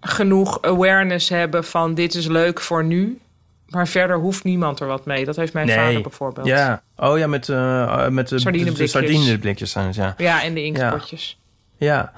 genoeg 0.00 0.62
awareness 0.62 1.28
hebben 1.28 1.64
van 1.64 1.94
dit 1.94 2.14
is 2.14 2.26
leuk 2.26 2.60
voor 2.60 2.84
nu. 2.84 3.20
Maar 3.66 3.88
verder 3.88 4.16
hoeft 4.16 4.44
niemand 4.44 4.80
er 4.80 4.86
wat 4.86 5.06
mee. 5.06 5.24
Dat 5.24 5.36
heeft 5.36 5.52
mijn 5.52 5.68
vader 5.68 6.02
bijvoorbeeld. 6.02 6.46
Ja, 6.46 6.82
oh 6.96 7.18
ja, 7.18 7.26
met, 7.26 7.48
eh 7.48 8.08
met 8.08 8.28
de, 8.28 8.38
Sardineblikjes. 8.38 8.92
de 8.92 8.98
sardineblikjes 8.98 9.70
zijn 9.70 9.86
het, 9.86 9.94
ja. 9.94 10.14
Ja, 10.16 10.42
en 10.42 10.54
de 10.54 10.64
inktpotjes. 10.64 11.38
Ja. 11.76 12.12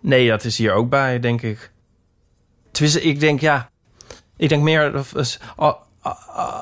Nee, 0.00 0.28
dat 0.28 0.44
is 0.44 0.58
hier 0.58 0.72
ook 0.72 0.88
bij, 0.88 1.20
denk 1.20 1.42
ik. 1.42 1.70
Tenminste, 2.70 3.02
ik 3.02 3.20
denk, 3.20 3.40
ja... 3.40 3.70
Ik 4.36 4.48
denk 4.48 4.62
meer... 4.62 5.04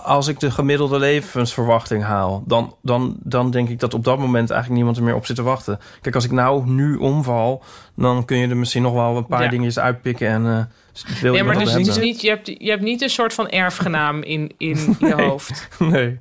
Als 0.05 0.29
ik 0.29 0.41
de 0.41 0.51
gemiddelde 0.51 0.99
levensverwachting 0.99 2.03
haal... 2.03 2.43
Dan, 2.47 2.77
dan, 2.83 3.16
dan 3.23 3.51
denk 3.51 3.68
ik 3.68 3.81
dat 3.81 3.95
op 3.95 4.05
dat 4.05 4.18
moment 4.18 4.51
eigenlijk 4.51 4.71
niemand 4.81 4.97
er 4.97 5.03
meer 5.03 5.14
op 5.14 5.27
zit 5.27 5.37
te 5.37 5.43
wachten. 5.43 5.79
Kijk, 6.01 6.14
als 6.14 6.25
ik 6.25 6.31
nou 6.31 6.66
nu 6.71 6.97
omval... 6.97 7.62
dan 7.97 8.25
kun 8.25 8.37
je 8.37 8.49
er 8.49 8.57
misschien 8.57 8.83
nog 8.83 8.93
wel 8.93 9.16
een 9.16 9.27
paar 9.27 9.43
Ja. 9.43 9.49
dingetjes 9.51 9.79
uitpikken... 9.79 10.29
en 10.29 10.47
eh 10.47 11.21
wil 11.21 11.33
Nee, 11.33 11.43
maar 11.45 11.59
dus 11.59 11.73
het 11.73 11.81
is 11.81 11.87
hebben. 11.87 12.05
niet, 12.05 12.21
je, 12.21 12.29
hebt, 12.29 12.47
je 12.47 12.71
hebt 12.71 12.83
niet 12.83 13.03
een 13.03 13.11
soort 13.11 13.35
van 13.35 13.49
erfgenaam 13.49 14.23
in, 14.23 14.55
in 14.59 14.97
je 15.01 15.23
hoofd. 15.23 15.68
Nee. 15.79 16.21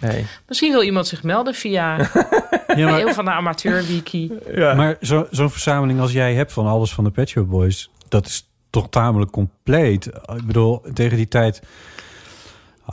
Nee. 0.00 0.26
Misschien 0.48 0.72
wil 0.72 0.82
iemand 0.82 1.06
zich 1.06 1.22
melden 1.22 1.54
via 1.54 1.96
Ja, 2.76 2.90
maar- 2.90 3.00
een 3.06 3.14
van 3.14 3.24
de 3.24 3.30
amateurwiki. 3.30 4.32
Maar 4.56 4.96
zo- 5.00 5.26
zo'n 5.30 5.50
verzameling 5.50 6.00
als 6.00 6.12
jij 6.12 6.34
hebt 6.34 6.52
van 6.52 6.66
alles 6.66 6.92
van 6.92 7.04
de 7.04 7.10
Pet 7.10 7.28
Shop 7.28 7.48
Boys... 7.48 7.90
dat 8.08 8.26
is 8.26 8.50
toch 8.72 8.88
tamelijk 8.88 9.30
compleet. 9.30 10.06
Ik 10.06 10.46
bedoel, 10.46 10.82
tegen 10.94 11.16
die 11.16 11.28
tijd... 11.28 11.62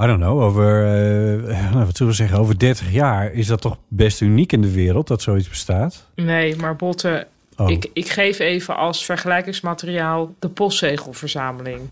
I 0.02 0.06
don't 0.06 0.20
know, 0.20 0.42
over, 0.42 0.84
eh, 0.86 1.74
wat 1.74 1.98
zullen 1.98 2.12
we 2.12 2.18
zeggen, 2.18 2.38
over 2.38 2.60
30 2.60 2.92
jaar... 2.92 3.32
is 3.32 3.48
dat 3.48 3.62
toch 3.62 3.78
best 3.88 4.22
uniek 4.22 4.52
in 4.52 4.62
de 4.62 4.72
wereld 4.72 5.08
dat 5.08 5.22
zoiets 5.22 5.50
bestaat? 5.50 6.08
Nee, 6.16 6.56
maar 6.56 6.76
Botte, 6.76 7.28
Oh. 7.58 7.70
ik, 7.70 7.90
ik 7.94 8.10
geef 8.10 8.40
even 8.40 8.76
als 8.76 9.06
vergelijkingsmateriaal 9.06 10.34
de 10.40 10.50
postzegelverzameling. 10.50 11.90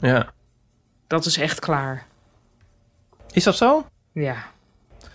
Ja. 0.00 0.32
Dat 1.06 1.26
is 1.26 1.36
echt 1.38 1.58
klaar. 1.58 2.06
Is 3.32 3.44
dat 3.44 3.56
zo? 3.56 3.86
Ja. 4.12 4.36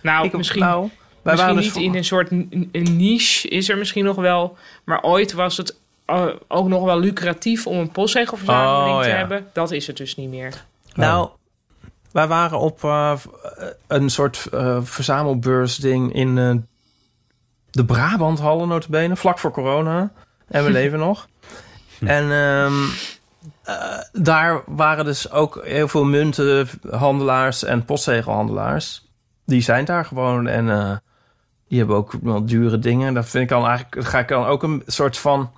Nou, 0.02 0.26
Ik- 0.26 0.38
misschien, 0.38 0.62
nou, 0.62 0.80
wij 0.82 0.90
misschien 1.22 1.38
waren 1.38 1.56
dus 1.56 1.64
niet 1.64 1.74
voor- 1.74 1.82
in 1.82 1.96
een 1.96 2.04
soort 2.06 2.32
een 2.32 2.98
niche 2.98 3.48
is 3.48 3.70
er 3.70 3.78
misschien 3.78 4.06
nog 4.06 4.16
wel. 4.16 4.58
Maar 4.84 5.02
ooit 5.04 5.34
was 5.34 5.58
het 5.58 5.70
eh, 5.72 5.78
ook 6.48 6.68
nog 6.68 6.84
wel 6.84 7.00
lucratief 7.00 7.68
om 7.68 7.78
een 7.78 7.92
postzegelverzameling 7.92 8.96
Oh, 8.96 9.02
te 9.02 9.10
ja. 9.10 9.16
hebben. 9.16 9.48
Dat 9.54 9.72
is 9.72 9.88
het 9.88 9.98
dus 9.98 10.16
niet 10.16 10.30
meer. 10.30 10.66
Nou, 10.94 11.30
wij 12.12 12.28
waren 12.28 12.60
op 12.60 12.84
eh, 12.84 13.12
eh, 13.12 13.68
een 13.88 14.10
soort 14.10 14.48
eh 14.52 14.78
verzamelbeursding 14.82 16.14
in 16.14 16.38
eh, 16.38 16.56
de 17.70 17.86
Brabanthallen 17.86 18.68
notabene, 18.68 19.16
vlak 19.16 19.40
voor 19.40 19.52
corona. 19.52 20.12
En 20.48 20.64
we 20.64 20.72
leven 20.80 21.00
nog. 21.00 21.28
En 22.00 22.32
ehm, 22.32 22.74
eh, 23.64 24.00
daar 24.12 24.62
waren 24.66 25.06
dus 25.06 25.32
ook 25.32 25.62
heel 25.64 25.88
veel 25.88 26.06
muntenhandelaars 26.06 27.64
en 27.64 27.86
postzegelhandelaars. 27.86 29.08
Die 29.46 29.62
zijn 29.62 29.86
daar 29.86 30.06
gewoon 30.06 30.48
en 30.48 30.70
eh, 30.70 30.96
die 31.68 31.78
hebben 31.78 31.96
ook 31.96 32.14
wel 32.22 32.46
dure 32.46 32.80
dingen. 32.80 33.14
Dat 33.14 33.30
vind 33.30 33.44
ik 33.44 33.50
dan 33.50 33.66
eigenlijk, 33.66 33.96
dat 33.96 34.06
ga 34.06 34.20
ik 34.20 34.28
dan 34.28 34.46
ook 34.46 34.64
een 34.64 34.84
soort 34.86 35.18
van 35.18 35.52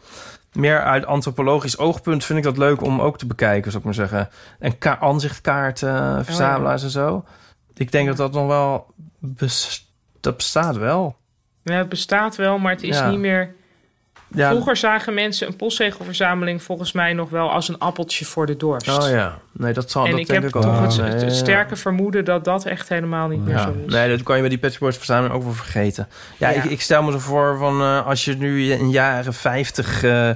meer 0.53 0.83
uit 0.83 1.05
antropologisch 1.05 1.77
oogpunt 1.77 2.25
vind 2.25 2.37
ik 2.39 2.45
dat 2.45 2.57
leuk 2.57 2.81
om 2.81 3.01
ook 3.01 3.17
te 3.17 3.25
bekijken, 3.25 3.63
zou 3.71 3.77
ik 3.77 3.83
maar 3.85 4.07
zeggen. 4.07 4.29
En 4.59 4.77
ka- 4.77 4.99
aanzichtkaarten, 4.99 6.25
verzamelaars 6.25 6.83
en 6.83 6.89
zo. 6.89 7.25
Ik 7.73 7.91
denk 7.91 8.07
dat 8.07 8.17
dat 8.17 8.31
nog 8.33 8.47
wel 8.47 8.93
bes- 9.19 9.93
dat 10.19 10.37
bestaat 10.37 10.75
wel. 10.77 11.15
Ja, 11.63 11.73
het 11.77 11.89
bestaat 11.89 12.35
wel, 12.35 12.57
maar 12.57 12.71
het 12.71 12.83
is 12.83 12.97
Ja. 12.97 13.09
niet 13.09 13.19
meer. 13.19 13.55
Ja. 14.33 14.49
Vroeger 14.49 14.77
zagen 14.77 15.13
mensen 15.13 15.47
een 15.47 15.55
postzegelverzameling 15.55 16.63
volgens 16.63 16.91
mij 16.91 17.13
nog 17.13 17.29
wel 17.29 17.51
als 17.51 17.67
een 17.67 17.77
appeltje 17.77 18.25
voor 18.25 18.45
de 18.45 18.57
dorst. 18.57 18.87
Oh 18.87 19.09
ja, 19.09 19.37
nee, 19.51 19.73
dat 19.73 19.91
zal 19.91 20.05
en 20.05 20.11
dat 20.11 20.19
ik 20.19 20.27
denk 20.27 20.43
heb 20.43 20.55
ik 20.55 20.61
toch 20.61 20.81
het, 20.81 21.21
ja. 21.21 21.29
sterke 21.29 21.75
vermoeden 21.75 22.25
dat 22.25 22.43
dat 22.43 22.65
echt 22.65 22.89
helemaal 22.89 23.27
niet 23.27 23.45
meer 23.45 23.55
Ja, 23.55 23.63
zo 23.63 23.73
is. 23.85 23.93
nee, 23.93 24.09
dat 24.09 24.23
kan 24.23 24.35
je 24.35 24.41
bij 24.41 24.49
die 24.49 24.59
Pet 24.59 24.71
Shop 24.71 24.81
Boys 24.81 24.97
verzameling 24.97 25.33
ook 25.33 25.43
wel 25.43 25.53
vergeten. 25.53 26.07
Ja, 26.37 26.49
Ja. 26.49 26.63
Ik, 26.63 26.71
ik 26.71 26.81
stel 26.81 27.03
me 27.03 27.11
zo 27.11 27.19
voor 27.19 27.57
van 27.57 27.81
eh, 27.81 28.07
als 28.07 28.25
je 28.25 28.35
nu 28.35 28.71
een 28.73 28.89
jaren 28.89 29.33
50 29.33 30.03
eh, 30.03 30.29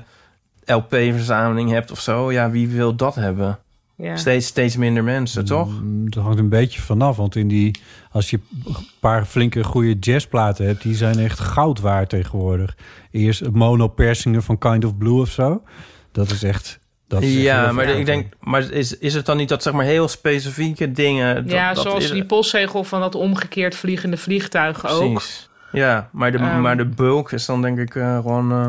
LP-verzameling 0.65 1.71
hebt 1.71 1.91
of 1.91 1.99
zo, 1.99 2.31
ja, 2.31 2.49
wie 2.49 2.67
wil 2.67 2.95
dat 2.95 3.15
hebben? 3.15 3.59
Ja. 3.97 4.15
Steeds, 4.15 4.47
steeds 4.47 4.77
minder 4.77 5.03
mensen, 5.03 5.45
toch? 5.45 5.81
Mm, 5.81 6.09
Dat 6.09 6.23
hangt 6.23 6.39
een 6.39 6.49
beetje 6.49 6.81
vanaf, 6.81 7.17
want 7.17 7.35
in 7.35 7.47
die, 7.47 7.79
als 8.11 8.29
je 8.29 8.39
een 8.65 8.75
paar 8.99 9.25
flinke 9.25 9.63
goede 9.63 9.93
jazzplaten 9.99 10.65
hebt, 10.65 10.81
die 10.81 10.95
zijn 10.95 11.19
echt 11.19 11.39
goud 11.39 11.79
waard 11.79 12.09
tegenwoordig. 12.09 12.75
Eerst 13.11 13.49
mono-persingen 13.51 14.43
van 14.43 14.57
Kind 14.57 14.85
of 14.85 14.97
Blue 14.97 15.21
of 15.21 15.29
zo. 15.29 15.63
Dat 16.11 16.29
is 16.31 16.43
echt. 16.43 16.79
Dat 17.07 17.21
is 17.21 17.33
echt 17.33 17.43
ja, 17.43 17.71
maar 17.71 17.85
ik 17.89 18.05
denk, 18.05 18.33
maar 18.39 18.71
is, 18.71 18.97
is 18.97 19.13
het 19.13 19.25
dan 19.25 19.37
niet 19.37 19.49
dat 19.49 19.63
zeg 19.63 19.73
maar 19.73 19.85
heel 19.85 20.07
specifieke 20.07 20.91
dingen? 20.91 21.35
dat- 21.35 21.51
ja, 21.51 21.73
dat 21.73 21.83
zoals 21.83 22.03
is- 22.03 22.11
die 22.11 22.25
postzegel 22.25 22.83
van 22.83 22.99
dat 22.99 23.15
omgekeerd 23.15 23.75
vliegende 23.75 24.17
vliegtuig 24.17 24.87
ook. 24.89 25.13
Precies. 25.13 25.49
Ja, 25.71 26.09
maar 26.11 26.31
de, 26.31 26.37
Ehm. 26.37 26.61
maar 26.61 26.77
de 26.77 26.85
bulk 26.85 27.31
is 27.31 27.45
dan 27.45 27.61
denk 27.61 27.79
ik 27.79 27.95
eh, 27.95 28.15
gewoon, 28.15 28.51
eh, 28.51 28.67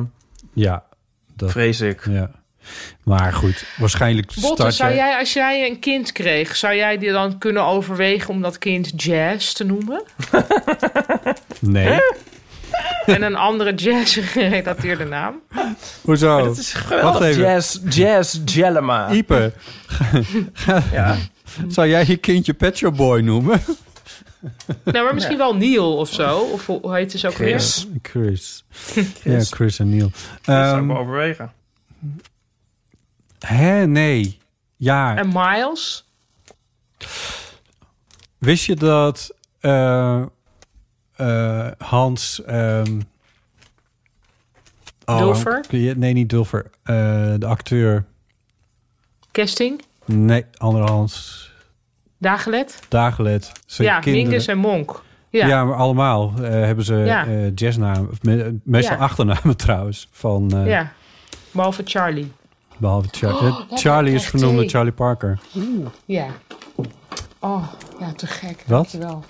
Ja, 0.53 0.85
dat 1.37 1.51
vrees 1.51 1.81
ik. 1.81 2.07
Ja. 2.11 2.31
Maar 3.05 3.33
goed, 3.33 3.65
waarschijnlijk 3.77 4.27
Botte, 4.35 4.47
start 4.55 4.75
zou 4.75 4.95
jij- 4.95 4.99
jij, 5.09 5.19
als 5.19 5.33
jij 5.33 5.67
een 5.71 5.79
kind 5.79 6.13
kreeg, 6.13 6.57
zou 6.57 6.75
jij 6.75 6.99
die 6.99 7.13
dan 7.13 7.39
kunnen 7.39 7.65
overwegen 7.65 8.29
om 8.31 8.43
dat 8.43 8.59
kind 8.59 9.03
Jazz 9.03 9.53
te 9.53 9.65
noemen? 9.65 10.03
Nee. 11.61 12.01
en 13.07 13.23
een 13.23 13.37
andere 13.37 13.75
jazz-gerelateerde 13.75 15.05
naam? 15.17 15.41
Hoezo? 16.03 16.45
Dat 16.45 16.57
is 16.59 16.73
Wacht 16.73 16.87
geweldig. 16.87 17.23
even. 17.23 17.43
Jazz, 17.43 17.79
jazz 17.89 18.39
Jellema. 18.45 19.09
Ipe, 19.11 19.53
Ja. 20.93 21.17
zou 21.69 21.89
jij 21.89 22.05
je 22.07 22.17
kindje 22.17 22.55
Pet 22.55 22.77
Shop 22.77 22.97
Boy 22.97 23.21
noemen? 23.21 23.61
Nou, 24.85 25.05
maar 25.05 25.15
misschien 25.15 25.37
wel 25.39 25.57
Neil 25.57 25.97
of 25.97 26.13
zo. 26.13 26.39
Of 26.39 26.67
hoe 26.67 26.95
heet 26.95 27.13
het 27.13 27.27
ook 27.27 27.35
Chris. 27.35 27.87
weer? 27.91 27.99
Chris. 28.03 28.65
Ja, 29.23 29.41
Chris 29.41 29.79
en 29.79 29.89
Neil. 29.89 30.11
Dat 30.11 30.45
zou 30.45 30.69
ik 30.69 30.75
Ehm, 30.77 30.87
wel 30.87 30.97
overwegen. 30.97 31.53
Hè, 33.47 33.87
nee. 33.87 34.39
Ja, 34.77 35.17
En 35.17 35.29
Miles? 35.33 36.05
wist 38.39 38.65
je 38.65 38.75
dat 38.75 39.35
eh, 39.61 40.23
eh, 41.17 41.67
Hans... 41.79 42.43
oh, 45.05 45.19
Dulfer? 45.19 45.65
je- 45.69 45.95
Nee, 45.97 46.13
niet 46.13 46.29
Dulfer. 46.31 46.71
Eh, 46.83 46.95
de 47.39 47.47
acteur. 47.47 48.05
Kesting? 49.31 49.83
Nee, 50.05 50.45
andere 50.57 50.85
Hans. 50.85 51.45
Dagelet? 52.19 52.83
Dagelet. 52.89 53.53
Zijn 53.67 53.89
Ja, 53.89 54.01
kinderen- 54.01 54.29
Mingus 54.29 54.47
en 54.47 54.59
Monk. 54.59 55.03
Ja, 55.31 55.47
Ja, 55.47 55.65
maar 55.65 55.77
allemaal 55.77 56.35
hebben 56.35 56.85
ze 56.85 56.95
Ja. 56.95 57.27
jazznamen. 57.55 58.11
Meestal 58.65 58.97
Ja. 58.97 59.03
achternamen 59.03 59.57
trouwens. 59.67 60.09
Van, 60.11 60.53
ja. 60.65 60.93
Behalve 61.51 61.83
Charlie. 61.85 62.33
Behalve 62.77 63.09
Charlie. 63.11 63.41
Oh, 63.51 63.61
Eh, 63.71 63.79
Charlie 63.79 64.15
is 64.15 64.27
vernoemd 64.27 64.57
naar. 64.57 64.69
Charlie 64.69 64.93
Parker. 64.93 65.39
Ja. 66.05 66.27
Oh, 67.41 67.65
ja, 68.01 68.13
te 68.13 68.27
gek. 68.27 68.57
Wat? 68.57 68.67
Dankjewel. 68.67 69.25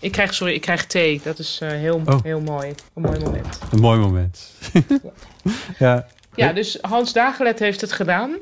Ik 0.00 0.12
krijg, 0.12 0.34
sorry, 0.34 0.54
ik 0.54 0.60
krijg 0.60 0.86
thee. 0.86 1.20
Dat 1.24 1.38
is 1.38 1.58
eh, 1.62 1.68
heel, 1.68 2.02
Oh. 2.06 2.22
heel 2.22 2.40
mooi. 2.40 2.74
Een 2.94 3.02
mooi 3.02 3.18
moment. 3.24 3.58
Een 3.70 3.80
mooi 3.80 3.98
moment. 4.00 4.52
ja. 5.78 6.06
Ja, 6.34 6.52
dus 6.52 6.78
Hans 6.80 7.12
Dagelet 7.12 7.58
heeft 7.58 7.80
het 7.80 7.92
gedaan. 7.92 8.36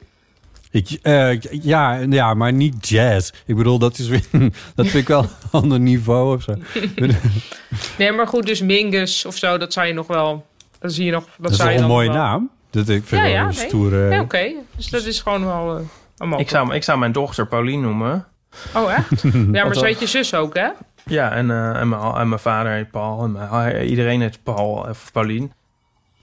Ik, 0.70 0.98
eh, 1.02 1.40
ja, 1.40 1.94
ja, 1.94 2.34
maar 2.34 2.52
niet 2.52 2.88
jazz. 2.88 3.30
Ik 3.46 3.56
bedoel, 3.56 3.78
dat 3.78 3.98
is 3.98 4.08
weer, 4.08 4.24
dat 4.74 4.86
vind 4.86 4.94
ik 4.94 5.08
wel 5.08 5.22
een 5.22 5.28
ander 5.50 5.80
niveau 5.80 6.36
of 6.36 6.42
zo. 6.42 6.54
Nee, 7.98 8.12
maar 8.12 8.26
goed, 8.26 8.46
dus 8.46 8.60
Mingus 8.62 9.24
of 9.24 9.36
zo, 9.36 9.58
dat 9.58 9.72
zou 9.72 9.86
je 9.86 9.92
nog 9.92 10.06
wel... 10.06 10.46
Dat 10.78 10.92
zie 10.92 11.04
je 11.04 11.10
nog... 11.10 11.24
Dat, 11.24 11.32
Dat 11.38 11.50
is 11.50 11.56
zou 11.56 11.68
toch 11.68 11.78
je 11.78 11.82
een 11.84 11.88
dan 11.88 11.96
mooie 11.96 12.10
naam? 12.18 12.50
Dat 12.70 12.88
ik 12.88 13.04
vind 13.04 13.10
Ja, 13.10 13.22
wel 13.22 13.30
ja, 13.30 13.40
een 13.40 13.46
nee. 13.56 13.66
stoere... 13.68 14.10
Ja, 14.10 14.20
oké. 14.20 14.52
Dus 14.76 14.88
dat 14.88 15.04
is 15.04 15.20
gewoon 15.20 15.44
wel 15.44 15.74
uh, 15.78 15.80
een 16.16 16.28
mogelijk. 16.28 16.40
Ik 16.40 16.48
zou, 16.56 16.74
ik 16.74 16.82
zou 16.82 16.98
mijn 16.98 17.12
dochter 17.12 17.46
Paulien 17.46 17.80
noemen. 17.80 18.26
Oh, 18.74 18.92
echt? 18.92 19.22
Ja, 19.22 19.64
maar 19.64 19.72
dan- 19.72 19.84
heet 19.84 20.00
je 20.00 20.06
zus 20.06 20.34
ook, 20.34 20.54
hè? 20.54 20.68
Ja, 21.04 21.32
en, 21.32 21.50
eh, 21.50 21.80
en, 21.80 21.88
mijn, 21.88 22.02
en 22.14 22.28
mijn 22.28 22.40
vader 22.40 22.72
heet 22.72 22.90
Paul. 22.90 23.24
En 23.24 23.32
mijn, 23.32 23.84
iedereen 23.86 24.20
heet 24.20 24.42
Paul 24.42 24.86
of 24.88 25.12
Paulien. 25.12 25.52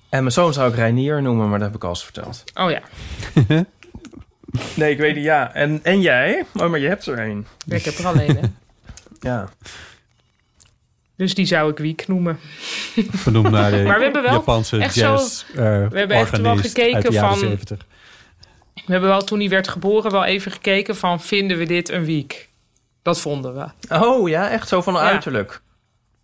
En 0.10 0.20
mijn 0.20 0.32
zoon 0.32 0.54
zou 0.54 0.70
ik 0.70 0.76
Reinier 0.76 1.22
noemen, 1.22 1.50
maar 1.50 1.60
dat 1.60 1.68
heb 1.68 1.76
ik 1.78 1.84
al 1.84 1.90
eens 1.90 2.04
verteld. 2.04 2.44
Oh 2.54 2.70
ja. 2.72 2.82
Nee, 4.76 4.92
ik 4.92 4.98
weet 4.98 5.16
niet, 5.16 5.24
ja. 5.24 5.54
En, 5.54 5.80
en 5.84 6.02
jij? 6.02 6.46
Oh, 6.54 6.70
maar 6.70 6.80
je 6.80 6.88
hebt 6.88 7.06
er 7.06 7.20
een. 7.20 7.46
Ja, 7.66 7.76
ik 7.76 7.86
heb 7.86 7.94
er 7.94 8.08
alleen, 8.08 8.36
hè. 8.38 8.42
Ja. 9.30 9.50
Dus 11.18 11.34
die 11.34 11.46
zou 11.46 11.72
ik 11.72 11.78
Wiek 11.78 12.08
noemen. 12.08 12.40
Vernoemd 13.12 13.50
naar 13.52 13.72
de 13.72 13.82
Maar 13.88 13.98
we 13.98 14.04
hebben 14.04 14.22
wel 14.24 14.32
Japanse 14.32 14.78
echt 14.78 14.96
jazz 14.96 15.46
zo- 15.46 15.46
eh, 15.62 15.88
we 15.90 15.98
hebben 15.98 16.18
echt 16.18 16.38
wel 16.38 16.58
gekeken 16.58 17.14
van- 17.14 17.38
70. 17.38 17.78
We 18.74 18.92
hebben 18.94 19.10
wel 19.10 19.22
toen 19.24 19.40
hij 19.40 19.50
werd 19.50 19.68
geboren 19.68 20.12
wel 20.12 20.24
even 20.26 20.52
gekeken 20.52 20.96
van... 20.96 21.22
vinden 21.22 21.58
we 21.58 21.66
dit 21.66 21.90
een 21.90 22.06
Wiek? 22.06 22.50
Dat 23.02 23.20
vonden 23.20 23.54
we. 23.56 23.96
Oh 23.96 24.30
ja, 24.30 24.50
echt 24.50 24.68
zo 24.68 24.82
van 24.82 24.94
Ja. 24.94 25.00
uiterlijk. 25.00 25.62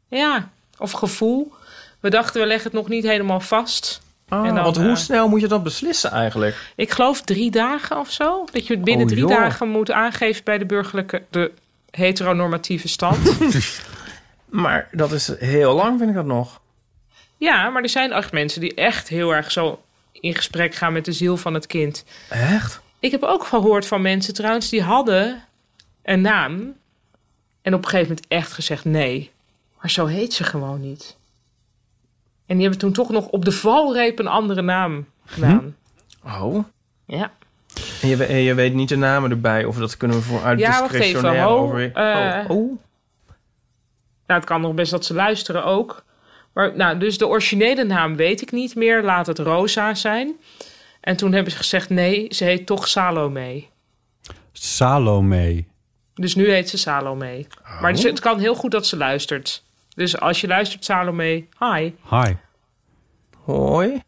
Ja, 0.10 0.50
of 0.78 0.92
gevoel. 0.92 1.54
We 2.00 2.10
dachten, 2.10 2.42
we 2.42 2.48
leggen 2.48 2.66
het 2.72 2.80
nog 2.80 2.88
niet 2.90 3.04
helemaal 3.04 3.40
vast. 3.40 4.02
Oh, 4.30 4.48
En 4.48 4.56
dan, 4.56 4.64
want 4.64 4.78
hoe 4.78 4.90
eh, 4.90 4.96
snel 4.96 5.28
moet 5.30 5.42
je 5.42 5.48
dat 5.48 5.64
beslissen 5.64 6.12
eigenlijk? 6.12 6.72
Ik 6.76 6.92
geloof 6.92 7.22
drie 7.22 7.52
dagen 7.52 7.98
of 8.00 8.12
zo. 8.12 8.46
Dat 8.52 8.68
je 8.68 8.74
het 8.74 8.84
binnen 8.84 9.06
Oh, 9.06 9.12
drie 9.12 9.22
joh. 9.28 9.30
dagen 9.38 9.70
moet 9.70 9.92
aangeven 9.92 10.44
bij 10.44 10.58
de 10.58 10.66
burgerlijke... 10.66 11.22
de 11.30 11.52
heteronormatieve 11.92 12.88
stand. 12.88 13.20
Maar 14.54 14.88
dat 14.92 15.12
is 15.12 15.28
heel 15.40 15.74
lang, 15.74 15.98
vind 15.98 16.10
ik 16.10 16.16
dat 16.16 16.26
nog. 16.26 16.62
ja, 17.38 17.70
maar 17.70 17.82
er 17.82 17.90
zijn 17.90 18.12
echt 18.12 18.32
mensen 18.32 18.62
die 18.62 18.74
echt 18.74 19.08
heel 19.08 19.34
erg 19.36 19.52
zo 19.52 19.82
in 20.12 20.36
gesprek 20.36 20.76
gaan 20.76 20.94
met 20.94 21.06
de 21.06 21.12
ziel 21.12 21.38
van 21.38 21.54
het 21.54 21.68
kind. 21.68 22.06
Echt? 22.30 22.82
Ik 23.00 23.12
heb 23.12 23.24
ook 23.24 23.46
gehoord 23.46 23.86
van 23.88 24.02
mensen 24.02 24.34
trouwens 24.34 24.70
die 24.70 24.82
hadden 24.82 25.44
een 26.04 26.22
naam. 26.22 26.74
En 27.62 27.74
op 27.74 27.84
een 27.84 27.90
gegeven 27.90 28.08
moment 28.08 28.28
echt 28.28 28.52
gezegd 28.54 28.86
nee. 28.86 29.32
Maar 29.82 29.90
zo 29.90 30.06
heet 30.06 30.34
ze 30.34 30.44
gewoon 30.44 30.82
niet. 30.82 31.18
En 32.46 32.54
die 32.56 32.62
hebben 32.62 32.80
toen 32.80 32.94
toch 32.94 33.10
nog 33.10 33.28
op 33.28 33.46
de 33.46 33.52
valreep 33.52 34.20
een 34.20 34.28
andere 34.28 34.62
naam 34.62 35.06
gedaan. 35.26 35.76
Oh. 36.26 36.64
Ja. 37.06 37.32
En 38.02 38.08
je, 38.44 38.54
weet 38.54 38.74
niet 38.74 38.90
de 38.90 38.96
namen 38.96 39.30
erbij, 39.32 39.66
of 39.66 39.78
dat 39.78 39.98
kunnen 39.98 40.18
we 40.18 40.24
voor 40.24 40.44
uit 40.44 40.60
Ja, 40.60 40.70
wacht 40.80 40.94
even. 40.94 41.00
discretionair 41.00 41.44
Ho, 41.44 41.58
over... 41.58 41.92
eh, 41.94 42.46
oh, 42.50 42.58
oh. 42.58 42.80
Nou, 44.34 44.46
het 44.46 44.54
kan 44.54 44.62
nog 44.62 44.74
best 44.74 44.92
dat 44.92 45.06
ze 45.06 45.14
luisteren 45.14 45.66
ook. 45.66 46.04
Maar 46.54 46.76
nou, 46.76 46.98
dus 46.98 47.18
de 47.18 47.28
originele 47.28 47.84
naam 47.84 48.16
weet 48.16 48.42
ik 48.42 48.52
niet 48.52 48.76
meer. 48.76 49.04
Laat 49.04 49.28
het 49.28 49.40
Rosa 49.40 49.96
zijn. 49.96 50.36
En 51.02 51.16
toen 51.16 51.34
hebben 51.34 51.52
ze 51.52 51.58
gezegd 51.58 51.90
nee, 51.90 52.28
ze 52.30 52.44
heet 52.44 52.66
toch 52.66 52.88
Salome. 52.88 53.64
Salome. 54.52 55.66
Dus 56.14 56.36
nu 56.36 56.52
heet 56.52 56.70
ze 56.70 56.78
Salome. 56.78 57.46
Maar 57.82 57.94
dus 57.94 58.04
het 58.04 58.20
kan 58.20 58.40
heel 58.40 58.56
goed 58.56 58.72
dat 58.72 58.88
ze 58.88 58.98
luistert. 58.98 59.64
Dus 59.96 60.20
als 60.20 60.42
je 60.42 60.48
luistert, 60.48 60.86
Salome, 60.86 61.48
hi. 61.60 61.92
Hi. 62.10 62.34
Hoi. 63.44 64.02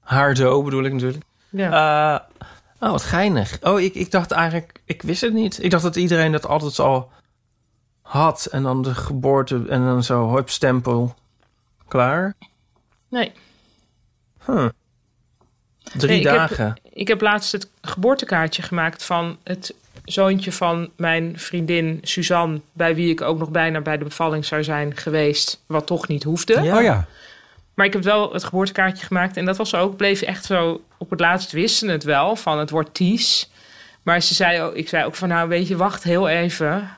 Haardo 0.00 0.62
bedoel 0.62 0.84
ik 0.84 0.92
natuurlijk. 0.92 1.24
Ja. 1.50 2.28
Eh, 2.38 2.48
oh, 2.80 2.90
wat 2.90 3.02
geinig. 3.02 3.58
Oh, 3.62 3.80
ik, 3.80 3.94
ik 3.94 4.10
dacht 4.10 4.30
eigenlijk... 4.30 4.80
Ik 4.84 5.02
wist 5.02 5.20
het 5.20 5.32
niet. 5.32 5.62
Ik 5.62 5.70
dacht 5.70 5.82
dat 5.82 5.96
iedereen 5.96 6.32
dat 6.32 6.46
altijd 6.46 6.78
al 6.78 7.10
had. 8.06 8.46
En 8.46 8.62
dan 8.62 8.82
de 8.82 8.94
geboorte 8.94 9.64
en 9.68 9.84
dan 9.84 10.04
zo, 10.04 10.34
hup, 10.34 10.50
stempel. 10.50 11.14
Klaar. 11.88 12.34
Nee. 13.08 13.32
Huh. 14.46 14.68
Drie 15.82 16.08
Nee, 16.08 16.18
ik 16.18 16.24
dagen. 16.24 16.66
Heb, 16.66 16.78
ik 16.92 17.08
heb 17.08 17.20
laatst 17.20 17.52
het 17.52 17.70
geboortekaartje 17.80 18.62
gemaakt 18.62 19.04
van 19.04 19.36
het 19.44 19.74
zoontje 20.04 20.52
van 20.52 20.90
mijn 20.96 21.38
vriendin 21.38 22.00
Suzanne... 22.02 22.60
bij 22.72 22.94
wie 22.94 23.10
ik 23.10 23.20
ook 23.20 23.38
nog 23.38 23.50
bijna 23.50 23.80
bij 23.80 23.98
de 23.98 24.04
bevalling 24.04 24.44
zou 24.44 24.64
zijn 24.64 24.96
geweest... 24.96 25.62
wat 25.66 25.86
toch 25.86 26.08
niet 26.08 26.22
hoefde. 26.22 26.54
Oh 26.54 26.82
ja. 26.82 27.06
Maar 27.74 27.86
ik 27.86 27.92
heb 27.92 28.02
wel 28.02 28.32
het 28.32 28.44
geboortekaartje 28.44 29.06
gemaakt. 29.06 29.36
En 29.36 29.44
dat 29.44 29.56
was 29.56 29.74
ook, 29.74 29.96
bleef 29.96 30.22
echt 30.22 30.44
zo... 30.44 30.80
Op 30.98 31.10
het 31.10 31.20
laatst 31.20 31.52
wisten 31.52 31.88
het 31.88 32.04
wel, 32.04 32.36
van 32.36 32.58
het 32.58 32.70
wordt 32.70 32.94
Ties. 32.94 33.50
Maar 34.02 34.22
ze 34.22 34.34
zei 34.34 34.60
ook, 34.60 34.74
ik 34.74 34.88
zei 34.88 35.04
ook 35.04 35.14
van... 35.14 35.28
nou, 35.28 35.48
weet 35.48 35.68
je, 35.68 35.76
wacht 35.76 36.02
heel 36.02 36.28
even. 36.28 36.96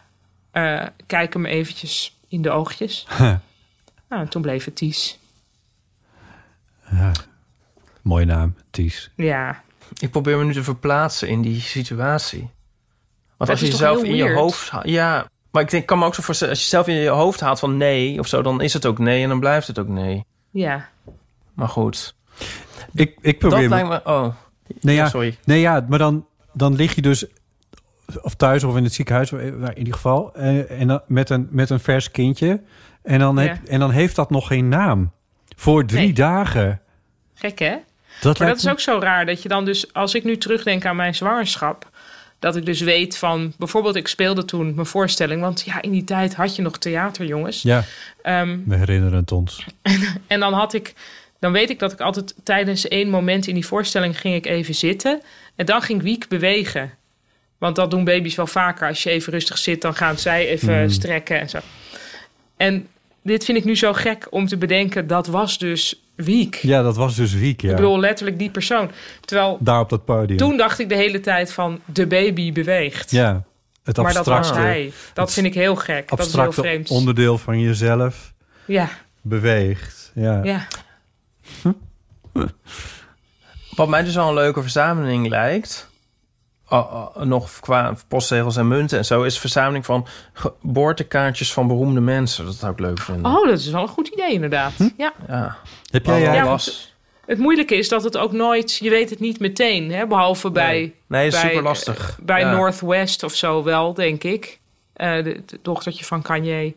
Eh, 0.51 0.87
kijk 1.07 1.33
hem 1.33 1.47
eventjes 1.47 2.19
in 2.29 2.43
de 2.43 2.51
oogjes. 2.51 3.07
nou, 4.09 4.23
en 4.23 4.29
toen 4.29 4.43
bleef 4.43 4.65
het 4.65 4.77
Ties. 4.77 5.19
Ja. 6.91 7.13
Mooie 8.03 8.25
naam, 8.25 8.55
Ties. 8.71 9.11
Ja. 9.17 9.63
Ik 10.01 10.11
probeer 10.11 10.39
me 10.39 10.45
nu 10.45 10.53
te 10.53 10.63
verplaatsen 10.63 11.29
in 11.29 11.43
die 11.43 11.61
situatie. 11.61 12.41
Want 12.41 12.51
Dat 13.39 13.49
als 13.51 13.61
je 13.61 13.67
jezelf 13.67 14.03
in 14.03 14.15
je 14.15 14.33
hoofd... 14.33 14.73
Ja, 14.83 15.27
maar 15.51 15.63
ik 15.63 15.71
denk, 15.71 15.83
ik 15.83 15.89
kan 15.89 15.99
me 15.99 16.05
ook 16.05 16.15
zo 16.15 16.23
voorstellen... 16.23 16.55
als 16.55 16.63
je 16.63 16.69
zelf 16.69 16.87
in 16.87 16.95
je 16.95 17.09
hoofd 17.09 17.41
haalt 17.41 17.59
van 17.59 17.77
nee 17.77 18.19
of 18.19 18.27
zo... 18.27 18.43
dan 18.43 18.61
is 18.61 18.73
het 18.73 18.87
ook 18.87 18.99
nee 18.99 19.23
en 19.23 19.29
dan 19.29 19.41
blijft 19.41 19.67
het 19.67 19.79
ook 19.79 19.89
nee. 19.89 20.25
Ja. 20.51 20.89
Maar 21.55 21.69
goed. 21.69 22.15
Ik, 22.93 23.17
ik 23.21 23.39
probeer... 23.39 23.69
Dat 23.69 23.69
me- 23.69 23.89
lijkt 23.89 24.05
me... 24.05 24.13
Oh, 24.13 24.35
Nee, 24.81 24.95
ja, 24.95 25.03
Ja, 25.03 25.09
sorry. 25.09 25.39
Nee, 25.45 25.61
ja, 25.61 25.85
maar 25.89 25.99
dan, 25.99 26.27
dan 26.53 26.75
lig 26.75 26.95
je 26.95 27.03
dus... 27.03 27.25
Of 28.23 28.35
thuis 28.35 28.65
of 28.65 28.77
in 28.77 28.85
het 28.85 28.93
ziekenhuis, 28.95 29.31
waar- 29.31 29.59
waar- 29.59 29.71
in 29.71 29.79
ieder 29.79 29.95
geval. 29.95 30.35
eh, 30.35 30.81
en 30.81 30.87
dan 30.89 31.01
met, 31.07 31.31
een, 31.31 31.49
met 31.51 31.71
een 31.71 31.81
vers 31.81 32.11
kindje. 32.11 32.61
En 33.03 33.19
dan, 33.19 33.37
heb, 33.39 33.65
en 33.65 33.81
dan 33.81 33.91
heeft 33.91 34.17
dat 34.17 34.31
nog 34.31 34.47
geen 34.47 34.69
naam. 34.69 35.13
Voor 35.57 35.85
drie 35.87 36.01
Nee. 36.05 36.13
dagen. 36.13 36.81
Gek, 37.35 37.59
hè? 37.59 37.77
Dat 38.21 38.39
maar 38.39 38.49
dat 38.49 38.57
is 38.59 38.69
ook 38.69 38.81
zo 38.81 38.99
raar 38.99 39.27
dat 39.27 39.43
je 39.43 39.49
dan 39.49 39.65
dus, 39.65 39.93
als 39.95 40.15
ik 40.15 40.25
nu 40.25 40.37
terugdenk 40.39 40.85
aan 40.87 40.97
mijn 40.97 41.15
zwangerschap, 41.15 41.91
dat 42.39 42.57
ik 42.57 42.67
dus 42.67 42.81
weet 42.81 43.17
van, 43.19 43.53
bijvoorbeeld, 43.59 43.97
ik 43.97 44.09
speelde 44.09 44.45
toen 44.45 44.75
mijn 44.75 44.87
voorstelling, 44.87 45.41
want 45.41 45.63
ja, 45.65 45.83
in 45.83 45.91
die 45.91 46.05
tijd 46.05 46.35
had 46.35 46.57
je 46.57 46.63
nog 46.63 46.79
theater, 46.79 47.27
jongens. 47.27 47.63
Ja, 47.63 47.85
Ehm, 48.23 48.59
we 48.67 48.77
herinneren 48.77 49.19
het 49.19 49.33
ons. 49.33 49.67
en 50.27 50.41
dan 50.41 50.53
had 50.53 50.73
ik, 50.75 50.95
dan 51.41 51.53
weet 51.53 51.71
ik 51.71 51.79
dat 51.79 51.93
ik 51.93 52.01
altijd 52.01 52.35
tijdens 52.45 52.89
één 52.89 53.09
moment 53.11 53.47
in 53.47 53.55
die 53.55 53.67
voorstelling 53.67 54.21
ging 54.21 54.35
ik 54.35 54.47
even 54.47 54.75
zitten 54.75 55.21
en 55.57 55.67
dan 55.67 55.83
ging 55.83 56.03
Wiek 56.03 56.29
bewegen. 56.29 56.91
Want 57.59 57.77
dat 57.77 57.91
doen 57.91 58.05
baby's 58.05 58.35
wel 58.35 58.47
vaker. 58.47 58.89
Als 58.89 59.03
je 59.03 59.11
even 59.11 59.33
rustig 59.33 59.59
zit, 59.59 59.83
dan 59.83 59.95
gaan 59.95 60.19
zij 60.19 60.49
even 60.49 60.79
Hmm. 60.79 60.89
strekken 60.89 61.41
en 61.41 61.49
zo. 61.49 61.59
En 62.57 62.87
dit 63.23 63.45
vind 63.45 63.59
ik 63.59 63.65
nu 63.65 63.77
zo 63.77 63.93
gek 63.93 64.27
om 64.31 64.47
te 64.47 64.57
bedenken, 64.57 65.07
dat 65.07 65.27
was 65.27 65.59
dus 65.59 66.03
Wiek. 66.15 66.55
Ja, 66.55 66.83
dat 66.83 66.97
was 66.97 67.15
dus 67.17 67.33
Wiek, 67.35 67.61
ja. 67.61 67.71
Ik 67.71 67.77
bedoel 67.77 68.01
letterlijk 68.01 68.39
die 68.39 68.51
persoon. 68.51 68.91
Terwijl 69.25 69.59
Daar 69.61 69.81
op 69.81 69.89
dat 69.89 70.05
podium. 70.05 70.37
toen 70.39 70.57
dacht 70.57 70.79
ik 70.79 70.89
de 70.89 70.95
hele 70.95 71.21
tijd 71.21 71.53
van 71.53 71.81
de 71.85 72.07
baby 72.07 72.53
beweegt. 72.53 73.11
Ja, 73.11 73.43
het 73.85 73.97
maar 73.97 74.13
dat 74.15 74.27
was 74.27 74.37
abstracte, 74.37 74.67
hij. 74.67 74.93
Dat 75.15 75.33
vind 75.33 75.47
ik 75.47 75.55
heel 75.55 75.77
gek. 75.77 76.09
Dat 76.09 76.19
is 76.19 76.25
heel 76.33 76.43
abstracte 76.43 76.61
vreemd. 76.61 76.89
onderdeel 76.91 77.39
van 77.39 77.61
jezelf 77.61 78.33
Ja, 78.65 78.89
beweegt. 79.21 80.11
Ja. 80.15 80.41
ja. 80.45 80.67
Wat 83.77 83.89
mij 83.89 84.03
dus 84.03 84.19
al 84.19 84.29
een 84.29 84.35
leuke 84.35 84.61
verzameling 84.63 85.29
lijkt... 85.29 85.88
oh, 86.71 87.07
oh, 87.17 87.23
nog 87.23 87.51
qua 87.61 87.95
postzegels 88.09 88.57
en 88.57 88.69
munten 88.69 88.99
en 88.99 89.05
zo... 89.05 89.23
is 89.23 89.39
verzameling 89.39 89.85
van 89.85 90.07
geboortekaartjes 90.33 91.53
van 91.53 91.67
beroemde 91.67 92.01
mensen. 92.01 92.45
Dat 92.45 92.55
zou 92.55 92.73
ik 92.73 92.79
leuk 92.81 92.99
vinden. 93.01 93.33
Oh, 93.37 93.47
dat 93.49 93.59
is 93.59 93.71
wel 93.71 93.83
een 93.83 93.89
goed 93.89 94.09
idee 94.09 94.33
inderdaad. 94.33 94.73
Ja. 94.97 95.13
Ja. 95.29 95.57
Heb 95.91 96.07
jij- 96.07 96.33
want 96.35 96.47
was- 96.47 96.95
het 97.27 97.39
moeilijke 97.39 97.75
is 97.77 97.89
dat 97.89 98.05
het 98.05 98.17
ook 98.17 98.33
nooit... 98.33 98.77
Je 98.77 98.91
weet 98.91 99.11
het 99.11 99.21
niet 99.21 99.41
meteen, 99.41 99.93
hè? 99.93 100.07
behalve 100.07 100.51
bij... 100.51 100.95
Nee, 101.07 101.27
is 101.27 101.33
bij, 101.33 101.43
super 101.49 101.63
lastig. 101.63 102.09
eh, 102.19 102.25
bij 102.25 102.41
Ja. 102.41 102.51
Northwest 102.53 103.23
of 103.23 103.35
zo 103.35 103.63
wel, 103.63 103.95
denk 103.95 104.25
ik. 104.25 104.59
Eh, 104.93 105.15
de, 105.25 105.43
de 105.47 105.59
dochtertje 105.63 106.05
van 106.05 106.23
Kanye. 106.23 106.75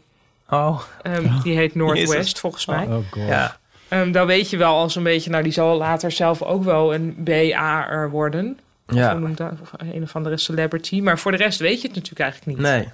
Oh. 0.50 0.82
Ehm, 1.02 1.42
die 1.44 1.56
heet 1.56 1.76
Northwest, 1.76 2.12
Jezus. 2.14 2.40
volgens 2.40 2.66
mij. 2.66 2.86
Oh 2.86 2.96
god. 3.12 3.28
Ja. 3.28 3.58
Ehm, 3.88 4.12
dan 4.12 4.28
weet 4.28 4.50
je 4.50 4.58
wel 4.58 4.76
als 4.78 4.96
een 4.96 5.04
beetje... 5.04 5.30
Nou, 5.30 5.44
die 5.44 5.52
zal 5.52 5.78
later 5.78 6.12
zelf 6.12 6.42
ook 6.42 6.64
wel 6.64 6.94
een 6.94 7.16
BA'er 7.18 8.10
worden. 8.10 8.60
Ja. 8.98 9.06
Of, 9.06 9.12
hoe 9.12 9.20
noemt 9.22 9.38
dat? 9.38 9.52
of 9.62 9.72
een 9.78 10.04
of 10.04 10.16
andere 10.16 10.38
celebrity. 10.38 11.02
Maar 11.02 11.20
voor 11.20 11.32
de 11.32 11.38
rest 11.38 11.60
weet 11.60 11.82
je 11.82 11.88
het 11.88 11.96
natuurlijk 11.96 12.20
eigenlijk 12.20 12.58
niet. 12.58 12.68
Nee. 12.68 12.88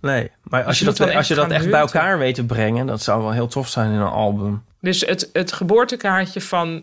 Nee, 0.00 0.30
maar 0.42 0.58
Dus 0.60 0.68
als 0.68 0.78
je, 0.78 0.84
je 0.84 0.90
dat, 0.90 1.14
als 1.14 1.28
je 1.28 1.34
echt 1.34 1.42
dat 1.48 1.50
echt 1.58 1.70
bij 1.70 1.80
elkaar 1.80 2.18
weet 2.18 2.34
te 2.34 2.44
brengen... 2.46 2.86
dat 2.86 3.02
zou 3.02 3.22
wel 3.22 3.32
heel 3.32 3.46
tof 3.46 3.68
zijn 3.68 3.92
in 3.92 3.98
een 4.00 4.06
album. 4.08 4.62
Dus 4.80 5.00
het, 5.00 5.30
het 5.32 5.52
geboortekaartje 5.52 6.40
van 6.40 6.82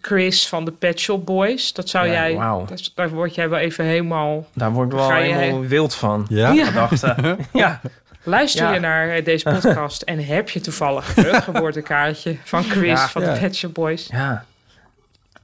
Chris 0.00 0.48
van 0.48 0.64
de 0.64 0.70
Pet 0.72 1.00
Shop 1.00 1.26
Boys... 1.26 1.72
dat 1.72 1.88
zou 1.88 2.06
Ja, 2.06 2.12
jij... 2.12 2.34
wauw. 2.36 2.64
dat- 2.64 2.92
daar 2.94 3.08
word 3.08 3.34
jij 3.34 3.48
wel 3.48 3.58
even 3.58 3.84
helemaal... 3.84 4.46
Daar 4.52 4.70
word 4.72 4.92
ik 4.92 4.98
wel 4.98 5.10
helemaal 5.10 5.60
wild 5.60 5.94
van. 5.94 6.26
Ja? 6.28 6.50
Ja. 6.52 6.64
Gedachten. 6.64 7.38
ja. 7.52 7.80
Luister 8.22 8.64
Ja. 8.66 8.72
je 8.72 8.80
naar 8.80 9.08
eh, 9.08 9.24
deze 9.24 9.44
podcast 9.52 10.02
en 10.02 10.24
heb 10.26 10.48
je 10.50 10.60
toevallig 10.60 11.14
het 11.14 11.42
geboortekaartje 11.42 12.36
van 12.44 12.62
Chris 12.64 12.86
Ja. 13.00 13.08
van 13.08 13.22
Ja. 13.22 13.32
de 13.34 13.40
Pet 13.40 13.56
Shop 13.56 13.74
Boys? 13.74 14.06
Ja. 14.10 14.44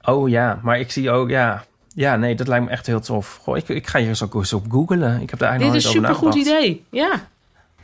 Oh 0.02 0.28
ja, 0.28 0.58
maar 0.62 0.78
ik 0.78 0.90
zie 0.90 1.10
ook, 1.10 1.28
ja. 1.28 1.64
Ja, 1.94 2.16
nee, 2.16 2.34
dat 2.34 2.48
lijkt 2.48 2.64
me 2.64 2.70
echt 2.70 2.86
heel 2.86 3.00
tof. 3.00 3.38
Goh, 3.42 3.56
ik, 3.56 3.68
ik 3.68 3.86
ga 3.86 3.98
hier 3.98 4.08
eens 4.08 4.22
ook 4.22 4.34
eens 4.34 4.52
op 4.52 4.70
googlen. 4.70 5.20
Ik 5.20 5.30
heb 5.30 5.38
daar 5.38 5.52
Dit 5.52 5.60
eigenlijk 5.60 5.74
is 5.74 5.84
nog 5.84 5.94
een 5.94 6.00
supergoed 6.00 6.34
idee. 6.34 6.84
Ja. 6.90 7.26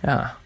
Ja. 0.03 0.37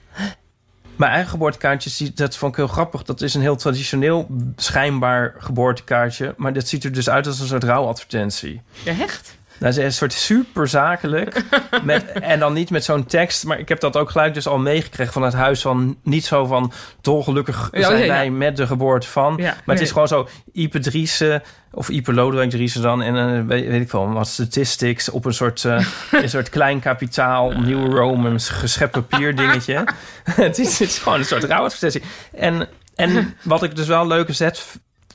Mijn 0.97 1.11
eigen 1.11 1.31
geboortekaartje, 1.31 2.13
dat 2.15 2.37
vond 2.37 2.53
ik 2.53 2.59
heel 2.59 2.67
grappig. 2.67 3.03
Dat 3.03 3.21
is 3.21 3.35
een 3.35 3.41
heel 3.41 3.57
traditioneel, 3.57 4.27
schijnbaar 4.57 5.35
geboortekaartje. 5.39 6.35
Maar 6.37 6.53
dat 6.53 6.69
ziet 6.69 6.85
er 6.85 6.93
dus 6.93 7.11
uit 7.11 7.27
als 7.27 7.41
een 7.41 7.47
soort 7.47 7.65
rouwadvertentie. 7.65 8.63
Ja, 8.85 9.01
echt? 9.01 9.37
Dat 9.59 9.69
is 9.69 9.77
een 9.77 9.93
soort 9.93 10.13
super 10.13 10.69
zakelijk. 10.69 11.45
met, 11.83 12.13
en 12.13 12.39
dan 12.39 12.53
niet 12.53 12.71
met 12.71 12.85
zo'n 12.85 13.07
tekst. 13.07 13.45
Maar 13.45 13.59
ik 13.59 13.69
heb 13.69 13.81
dat 13.81 13.97
ook 13.97 14.11
gelijk 14.11 14.35
dus 14.35 14.47
al 14.47 14.59
meegekregen 14.59 15.13
van 15.13 15.23
het 15.23 15.33
huis 15.33 15.61
van... 15.61 15.97
niet 16.03 16.25
zo 16.25 16.45
van 16.45 16.73
dolgelukkig 17.01 17.69
zijn 17.73 17.93
ja, 17.93 18.05
ja. 18.05 18.07
wij 18.07 18.31
met 18.31 18.57
de 18.57 18.67
geboorte 18.67 19.09
van. 19.09 19.35
Maar 19.37 19.63
het 19.67 19.81
is 19.81 19.93
gewoon 19.93 20.09
zo 20.09 20.29
Ipe 20.53 20.79
Driessen... 20.79 21.43
of 21.71 21.89
Ipe 21.89 22.13
Lodewijk 22.13 22.51
Driessen 22.51 22.83
dan... 22.83 23.03
en 23.03 23.17
eh, 23.17 23.47
weet, 23.47 23.67
weet 23.67 23.81
ik 23.81 23.91
veel, 23.91 24.13
wat 24.13 24.29
statistics... 24.29 25.09
op 25.09 25.25
een 25.25 25.35
soort, 25.35 25.65
eh, 25.65 25.87
een 26.23 26.29
soort 26.29 26.49
klein 26.49 26.81
kapitaal... 26.81 27.51
New 27.51 27.97
Romans 27.97 28.49
geschept 28.49 28.93
papier 28.93 29.37
dingetje. 29.37 29.85
het, 30.31 30.59
is, 30.59 30.79
het 30.79 30.89
is 30.89 30.99
gewoon 30.99 31.19
een 31.19 31.25
soort 31.25 31.45
rouwadvertentie. 31.45 32.03
En, 32.33 32.69
en 32.95 33.37
wat 33.43 33.63
ik 33.63 33.77
dus 33.77 33.87
wel 33.87 34.07
leuke 34.07 34.33
zet... 34.33 34.65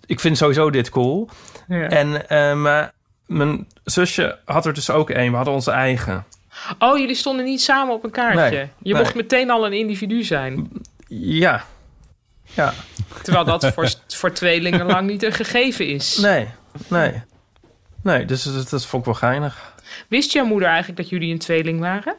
ik 0.06 0.20
vind 0.20 0.38
sowieso 0.38 0.70
dit 0.70 0.90
cool... 0.90 1.30
Ja. 1.68 1.88
En 1.88 2.61
maar 2.61 2.94
mijn 3.30 3.68
zusje 3.84 4.39
had 4.45 4.65
er 4.65 4.73
dus 4.73 4.89
ook 4.89 5.10
één. 5.10 5.30
We 5.30 5.35
hadden 5.35 5.53
onze 5.53 5.72
eigen. 5.72 6.26
Oh, 6.80 6.97
jullie 6.97 7.15
stonden 7.15 7.45
niet 7.45 7.61
samen 7.61 7.93
op 7.93 8.03
een 8.03 8.11
kaartje. 8.11 8.57
Nee, 8.57 8.69
je 8.81 8.93
nee. 8.93 9.01
mocht 9.01 9.15
meteen 9.15 9.49
al 9.49 9.65
een 9.65 9.73
individu 9.73 10.23
zijn. 10.23 10.69
Ja. 11.07 11.65
Ja. 12.43 12.73
Terwijl 13.23 13.45
dat 13.45 13.73
voor, 13.73 13.93
voor 14.07 14.31
tweelingen 14.31 14.85
lang 14.85 15.07
niet 15.07 15.23
een 15.23 15.31
gegeven 15.31 15.88
is. 15.88 16.18
Nee. 16.18 16.47
Nee. 16.88 17.22
Nee, 18.03 18.26
dus 18.26 18.43
dat, 18.43 18.69
dat 18.69 18.85
vond 18.85 19.06
ik 19.06 19.11
wel 19.11 19.30
geinig. 19.30 19.73
Wist 20.07 20.31
jouw 20.31 20.45
moeder 20.45 20.68
eigenlijk 20.68 20.97
dat 20.97 21.10
jullie 21.10 21.31
een 21.31 21.39
tweeling 21.39 21.80
waren? 21.80 22.15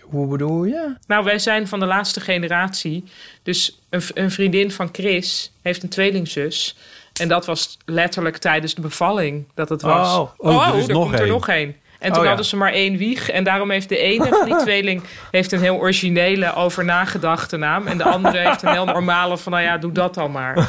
Hoe 0.00 0.26
bedoel 0.26 0.64
je? 0.64 0.94
Nou, 1.06 1.24
wij 1.24 1.38
zijn 1.38 1.68
van 1.68 1.80
de 1.80 1.86
laatste 1.86 2.20
generatie. 2.20 3.04
Dus 3.42 3.80
een, 3.90 4.02
een 4.14 4.30
vriendin 4.30 4.70
van 4.70 4.88
Chris 4.92 5.52
heeft 5.62 5.82
een 5.82 5.88
tweelingzus. 5.88 6.76
En 7.20 7.28
dat 7.28 7.46
was 7.46 7.78
letterlijk 7.84 8.36
tijdens 8.36 8.74
de 8.74 8.80
bevalling 8.80 9.44
dat 9.54 9.68
het 9.68 9.82
was. 9.82 10.16
Oh, 10.16 10.30
oh, 10.36 10.68
er 10.68 10.74
is 10.78 10.86
er 10.88 10.92
nog 10.92 11.02
komt 11.02 11.14
er 11.14 11.20
één. 11.20 11.28
nog 11.28 11.48
één. 11.48 11.76
En 11.98 12.08
toen 12.08 12.16
Oh, 12.16 12.22
ja. 12.22 12.28
hadden 12.28 12.46
ze 12.46 12.56
maar 12.56 12.72
één 12.72 12.96
wieg. 12.96 13.30
En 13.30 13.44
daarom 13.44 13.70
heeft 13.70 13.88
de 13.88 13.98
ene 13.98 14.26
van 14.28 14.44
die 14.44 14.56
tweeling 14.66 15.02
heeft 15.30 15.52
een 15.52 15.60
heel 15.60 15.76
originele, 15.76 16.54
over 16.54 16.84
nagedachte 16.84 17.56
naam. 17.56 17.86
En 17.86 17.98
de 17.98 18.04
andere 18.04 18.38
heeft 18.38 18.62
een 18.62 18.72
heel 18.72 18.84
normale 18.84 19.38
van, 19.38 19.52
nou 19.52 19.64
ja, 19.64 19.78
doe 19.78 19.92
dat 19.92 20.14
dan 20.14 20.30
maar. 20.30 20.56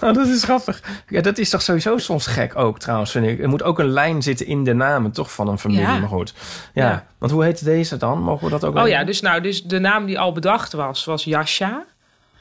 Oh, 0.00 0.14
dat 0.14 0.26
is 0.26 0.44
grappig. 0.44 0.82
Ja, 1.08 1.20
dat 1.20 1.38
is 1.38 1.50
toch 1.50 1.62
sowieso 1.62 1.98
soms 1.98 2.26
gek 2.26 2.56
ook 2.58 2.78
trouwens, 2.78 3.10
vind 3.10 3.26
ik. 3.26 3.40
Er 3.40 3.48
moet 3.48 3.62
ook 3.62 3.78
een 3.78 3.88
lijn 3.90 4.22
zitten 4.22 4.46
in 4.46 4.64
de 4.64 4.72
namen 4.74 5.10
toch 5.12 5.32
van 5.32 5.48
een 5.48 5.58
familie. 5.58 5.82
Ja. 5.86 5.98
Maar 5.98 6.08
goed. 6.08 6.34
Ja. 6.74 6.88
Ja. 6.88 7.06
Want 7.18 7.32
hoe 7.32 7.44
heet 7.44 7.64
deze 7.64 7.96
dan? 7.96 8.22
Mogen 8.22 8.44
we 8.44 8.50
dat 8.50 8.64
ook 8.64 8.78
Oh 8.78 8.88
ja, 8.88 9.04
dus, 9.04 9.20
nou, 9.20 9.40
dus 9.40 9.62
de 9.62 9.78
naam 9.78 10.06
die 10.06 10.18
al 10.18 10.32
bedacht 10.32 10.72
was, 10.72 11.04
was 11.04 11.24
Jascha. 11.24 11.84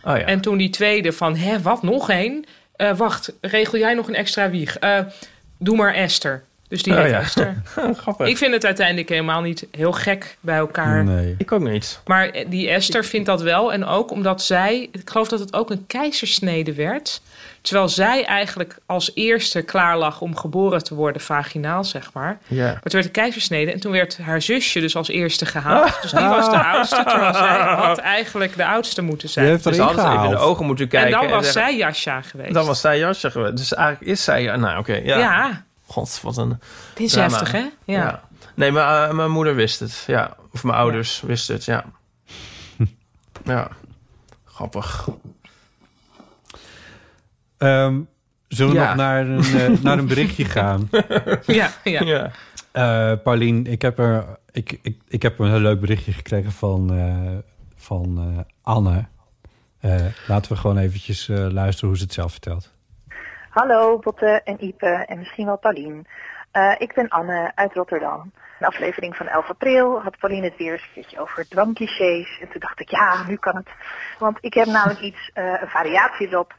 Oh 0.03 0.17
ja. 0.17 0.25
En 0.25 0.41
toen 0.41 0.57
die 0.57 0.69
tweede 0.69 1.11
van, 1.11 1.35
hè, 1.35 1.61
wat, 1.61 1.83
nog 1.83 2.09
één? 2.09 2.45
Eh, 2.75 2.97
wacht, 2.97 3.33
regel 3.41 3.77
jij 3.77 3.93
nog 3.93 4.07
een 4.07 4.15
extra 4.15 4.49
wieg? 4.49 4.77
Eh, 4.77 4.99
doe 5.57 5.75
maar 5.75 5.93
Esther. 5.93 6.43
Dus 6.67 6.83
die 6.83 6.93
Oh 6.93 7.01
heet 7.01 7.09
ja. 7.09 7.19
Esther. 7.19 7.61
Grappig. 8.01 8.27
Ik 8.27 8.37
vind 8.37 8.53
het 8.53 8.65
uiteindelijk 8.65 9.09
helemaal 9.09 9.41
niet 9.41 9.67
heel 9.71 9.91
gek 9.91 10.37
bij 10.39 10.57
elkaar. 10.57 11.03
Nee. 11.03 11.35
Ik 11.37 11.51
ook 11.51 11.61
niet. 11.61 11.99
Maar 12.05 12.31
die 12.47 12.69
Esther 12.69 13.05
vindt 13.05 13.25
dat 13.25 13.41
wel. 13.41 13.73
En 13.73 13.85
ook 13.85 14.11
omdat 14.11 14.43
zij, 14.43 14.89
ik 14.91 15.09
geloof 15.09 15.27
dat 15.27 15.39
het 15.39 15.53
ook 15.53 15.69
een 15.69 15.87
keizersnede 15.87 16.73
werd. 16.73 17.21
Terwijl 17.61 17.89
zij 17.89 18.25
eigenlijk 18.25 18.77
als 18.85 19.11
eerste 19.13 19.61
klaar 19.61 19.97
lag 19.97 20.21
om 20.21 20.35
geboren 20.37 20.83
te 20.83 20.95
worden, 20.95 21.21
vaginaal 21.21 21.83
zeg 21.83 22.13
maar. 22.13 22.39
Ja. 22.47 22.65
Maar 22.65 22.73
toen 22.73 22.91
werd 22.91 23.05
een 23.05 23.11
keizersnede 23.11 23.71
en 23.71 23.79
toen 23.79 23.91
werd 23.91 24.17
haar 24.17 24.41
zusje 24.41 24.79
dus 24.79 24.95
als 24.95 25.07
eerste 25.07 25.45
gehaald. 25.45 26.01
Dus 26.01 26.11
die 26.11 26.25
was 26.25 26.49
de 26.49 26.63
oudste, 26.63 27.03
terwijl 27.03 27.33
zij 27.33 27.57
had 27.59 27.97
eigenlijk 27.97 28.55
de 28.55 28.65
oudste 28.65 29.01
moeten 29.01 29.27
Je 29.27 29.33
zijn. 29.33 29.45
heeft 29.45 29.63
Dus 29.63 29.73
erin 29.73 29.85
hadden 29.85 30.05
ze 30.05 30.11
even 30.11 30.23
in 30.23 30.31
de 30.31 30.37
ogen 30.37 30.65
moeten 30.65 30.85
En 30.85 30.91
kijken. 30.91 31.19
dan 31.19 31.29
was 31.29 31.51
zij 31.51 31.77
Jascha 31.77 32.21
geweest. 32.21 32.53
Dan 32.53 32.65
was 32.65 32.81
zij 32.81 32.99
jasje 32.99 33.31
geweest. 33.31 33.57
Dus 33.57 33.73
eigenlijk 33.73 34.11
is 34.11 34.23
zij... 34.23 34.55
Nou, 34.57 34.77
oké. 34.79 34.93
ja. 34.93 35.17
ja. 35.17 35.63
God, 35.85 36.19
wat 36.21 36.37
een... 36.37 36.59
dit 36.93 37.05
is 37.05 37.11
drama. 37.11 37.29
heftig 37.29 37.51
hè? 37.51 37.65
Ja. 37.85 38.21
Nee, 38.55 38.71
maar 38.71 39.09
eh, 39.09 39.15
mijn 39.15 39.31
moeder 39.31 39.55
wist 39.55 39.79
het. 39.79 40.03
Ja. 40.07 40.35
Of 40.53 40.63
mijn 40.63 40.77
ouders 40.77 41.21
wisten 41.25 41.55
het, 41.55 41.65
ja. 41.65 41.83
ja. 43.43 43.67
Grappig. 44.45 45.07
Ehm, 47.61 47.99
zullen 48.47 48.73
we 48.73 48.79
Ja. 48.79 48.87
nog 48.87 48.95
naar 48.95 49.19
een, 49.25 49.39
eh, 49.43 49.69
naar 49.83 49.97
een 49.97 50.07
berichtje 50.07 50.45
gaan? 50.45 50.89
Ja, 51.45 51.69
ja. 51.83 52.01
Ja. 52.03 52.31
Eh 52.71 53.17
Paulien, 53.23 53.65
ik 53.65 53.81
heb, 53.81 53.99
er, 53.99 54.25
ik, 54.51 54.79
ik, 54.81 54.97
ik 55.07 55.21
heb 55.21 55.39
een 55.39 55.49
heel 55.49 55.59
leuk 55.59 55.79
berichtje 55.79 56.11
gekregen 56.11 56.51
van, 56.51 56.93
eh, 56.93 57.37
van 57.75 58.17
eh, 58.37 58.43
Anne. 58.73 59.05
Eh, 59.79 60.05
laten 60.27 60.51
we 60.51 60.57
gewoon 60.57 60.77
eventjes 60.77 61.29
eh, 61.29 61.37
luisteren 61.49 61.89
hoe 61.89 61.97
ze 61.97 62.03
het 62.03 62.13
zelf 62.13 62.31
vertelt. 62.31 62.73
Hallo 63.49 63.99
Botte 63.99 64.41
en 64.43 64.63
Ipe 64.65 65.05
en 65.07 65.17
misschien 65.17 65.45
wel 65.45 65.57
Paulien. 65.57 66.05
Eh, 66.51 66.71
ik 66.77 66.93
ben 66.93 67.07
Anne 67.09 67.51
uit 67.55 67.73
Rotterdam. 67.73 68.21
In 68.21 68.31
de 68.59 68.65
aflevering 68.75 69.15
van 69.15 69.27
11 69.27 69.49
april 69.49 70.01
had 70.01 70.17
Pauline 70.17 70.45
het 70.45 70.57
weer 70.57 70.73
een 70.73 70.79
keertje 70.93 71.19
over 71.19 71.47
dwangclichés. 71.47 72.37
En 72.41 72.47
toen 72.49 72.59
dacht 72.59 72.79
ik, 72.79 72.89
ja, 72.89 73.23
nu 73.27 73.35
kan 73.35 73.55
het. 73.55 73.69
Want 74.19 74.37
ik 74.41 74.53
heb 74.53 74.65
namelijk 74.65 74.99
iets, 74.99 75.29
eh, 75.33 75.43
een 75.61 75.67
variatie 75.69 76.27
erop. 76.27 76.53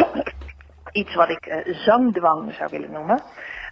iets 0.92 1.14
wat 1.14 1.28
ik 1.28 1.46
eh, 1.46 1.74
zangdwang 1.74 2.54
zou 2.54 2.70
willen 2.70 2.90
noemen. 2.90 3.22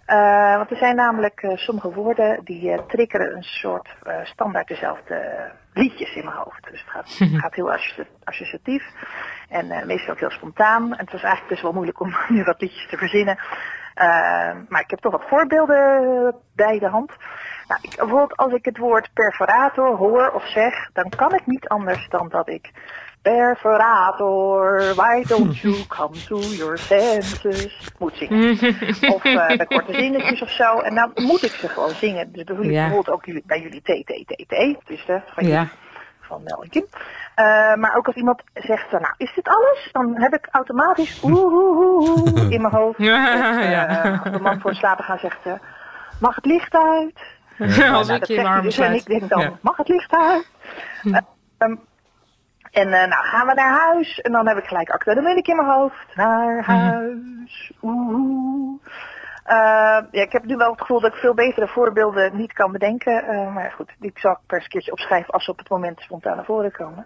Eh, 0.05 0.55
want 0.55 0.71
er 0.71 0.77
zijn 0.77 0.95
namelijk 0.95 1.41
eh, 1.41 1.57
sommige 1.57 1.93
woorden 1.93 2.43
die 2.43 2.85
triggeren 2.85 3.35
een 3.35 3.43
soort 3.43 3.89
standaard 4.23 4.67
dezelfde 4.67 5.51
liedjes 5.73 6.15
in 6.15 6.25
mijn 6.25 6.37
hoofd. 6.37 6.63
Dus 6.71 6.79
het 6.81 6.89
gaat, 6.89 7.17
het 7.31 7.41
gaat 7.41 7.55
heel 7.55 7.71
associ- 7.71 8.09
associatief 8.23 8.83
en 9.49 9.87
meestal 9.87 10.13
ook 10.13 10.19
heel 10.19 10.31
spontaan. 10.31 10.83
En 10.83 10.99
het 10.99 11.11
was 11.11 11.21
eigenlijk 11.21 11.49
best 11.49 11.61
wel 11.61 11.73
moeilijk 11.73 11.99
om 11.99 12.15
nu 12.35 12.43
wat 12.43 12.61
liedjes 12.61 12.87
te 12.87 12.97
verzinnen. 12.97 13.39
Maar 14.67 14.81
ik 14.81 14.89
heb 14.89 14.99
toch 14.99 15.11
wat 15.11 15.27
voorbeelden 15.27 16.35
bij 16.55 16.79
de 16.79 16.87
hand. 16.87 17.11
Nou, 17.67 17.79
ik, 17.81 17.95
bijvoorbeeld 17.95 18.37
als 18.37 18.53
ik 18.53 18.65
het 18.65 18.77
woord 18.77 19.09
perforator 19.13 19.97
hoor 19.97 20.31
of 20.31 20.47
zeg, 20.47 20.89
dan 20.93 21.09
kan 21.09 21.33
ik 21.33 21.45
niet 21.45 21.67
anders 21.67 22.09
dan 22.09 22.29
dat 22.29 22.49
ik 22.49 22.71
Perforator, 23.21 24.93
why 24.95 25.23
don't 25.27 25.61
you 25.61 25.75
come 25.87 26.15
to 26.27 26.39
your 26.39 26.77
senses? 26.77 27.91
Moet 27.99 28.13
zingen. 28.15 28.49
Of 29.15 29.23
eh 29.23 29.47
bij 29.57 29.65
korte 29.65 29.93
zinnetjes 29.93 30.41
of 30.41 30.49
zo. 30.49 30.79
En 30.79 30.95
dan 30.95 31.11
moet 31.15 31.43
ik 31.43 31.51
ze 31.51 31.67
gewoon 31.67 31.89
zingen. 31.89 32.31
Dus 32.31 32.43
bijvoorbeeld, 32.43 32.75
Ja. 32.75 32.81
bijvoorbeeld 32.87 33.15
ook 33.15 33.25
jullie, 33.25 33.43
bij 33.45 33.61
jullie 33.61 33.81
TTTT. 33.81 34.87
Dus 34.87 35.05
de, 35.05 35.21
van, 35.33 35.47
Ja. 35.47 35.49
jullie, 35.49 35.69
van 36.21 36.43
Mel 36.43 36.63
en 36.63 36.69
Kim. 36.69 36.85
Eh, 37.35 37.45
maar 37.75 37.95
ook 37.97 38.07
als 38.07 38.15
iemand 38.15 38.41
zegt, 38.53 38.89
van, 38.89 39.01
nou 39.01 39.13
is 39.17 39.33
dit 39.35 39.47
alles? 39.47 39.89
Dan 39.91 40.21
heb 40.21 40.33
ik 40.33 40.47
automatisch 40.51 41.23
oeh, 41.23 41.43
oeh, 41.43 41.77
oeh, 41.77 42.09
oeh 42.09 42.51
in 42.51 42.61
mijn 42.61 42.73
hoofd. 42.73 42.97
Ja, 43.09 44.03
eh. 44.03 44.21
Als 44.23 44.31
de 44.33 44.39
man 44.39 44.59
voor 44.59 44.69
het 44.69 44.79
slapen 44.79 45.03
gaat 45.03 45.19
zegt, 45.19 45.39
eh, 45.43 45.53
mag 46.19 46.35
het 46.35 46.45
licht 46.45 46.73
uit? 46.75 47.19
Als 47.59 47.77
Nou, 47.77 48.01
ik 48.01 48.07
dat 48.19 48.27
je 48.27 48.43
armen 48.47 48.63
dus 48.63 48.77
en 48.77 48.93
ik 48.93 49.05
denk 49.05 49.29
dan, 49.29 49.57
mag 49.61 49.77
het 49.77 49.87
licht 49.87 50.11
uit? 50.15 50.47
Eh, 51.03 51.17
ehm, 51.57 51.75
en 52.71 52.93
eh, 52.93 53.07
nou 53.07 53.25
gaan 53.25 53.47
we 53.47 53.53
naar 53.53 53.79
huis. 53.79 54.19
En 54.19 54.31
dan 54.31 54.47
heb 54.47 54.57
ik 54.57 54.65
gelijk 54.65 54.89
acte 54.89 55.13
de 55.13 55.41
in 55.41 55.55
mijn 55.55 55.67
hoofd. 55.67 56.15
Naar 56.15 56.63
huis. 56.63 57.71
Oeh. 57.81 58.79
Eh, 59.43 59.57
ja, 60.11 60.21
ik 60.21 60.31
heb 60.31 60.45
nu 60.45 60.55
wel 60.55 60.71
het 60.71 60.79
gevoel 60.79 60.99
dat 60.99 61.13
ik 61.13 61.19
veel 61.19 61.33
betere 61.33 61.67
voorbeelden 61.67 62.37
niet 62.37 62.53
kan 62.53 62.71
bedenken. 62.71 63.23
Eh, 63.23 63.53
maar 63.53 63.71
goed, 63.75 63.91
die 63.99 64.11
zal 64.15 64.31
ik 64.31 64.37
per 64.47 64.55
eens 64.55 64.63
een 64.63 64.71
keertje 64.71 64.91
opschrijven 64.91 65.33
als 65.33 65.45
ze 65.45 65.51
op 65.51 65.57
het 65.57 65.69
moment 65.69 65.99
spontaan 65.99 66.35
naar 66.35 66.45
voren 66.45 66.71
komen. 66.71 67.05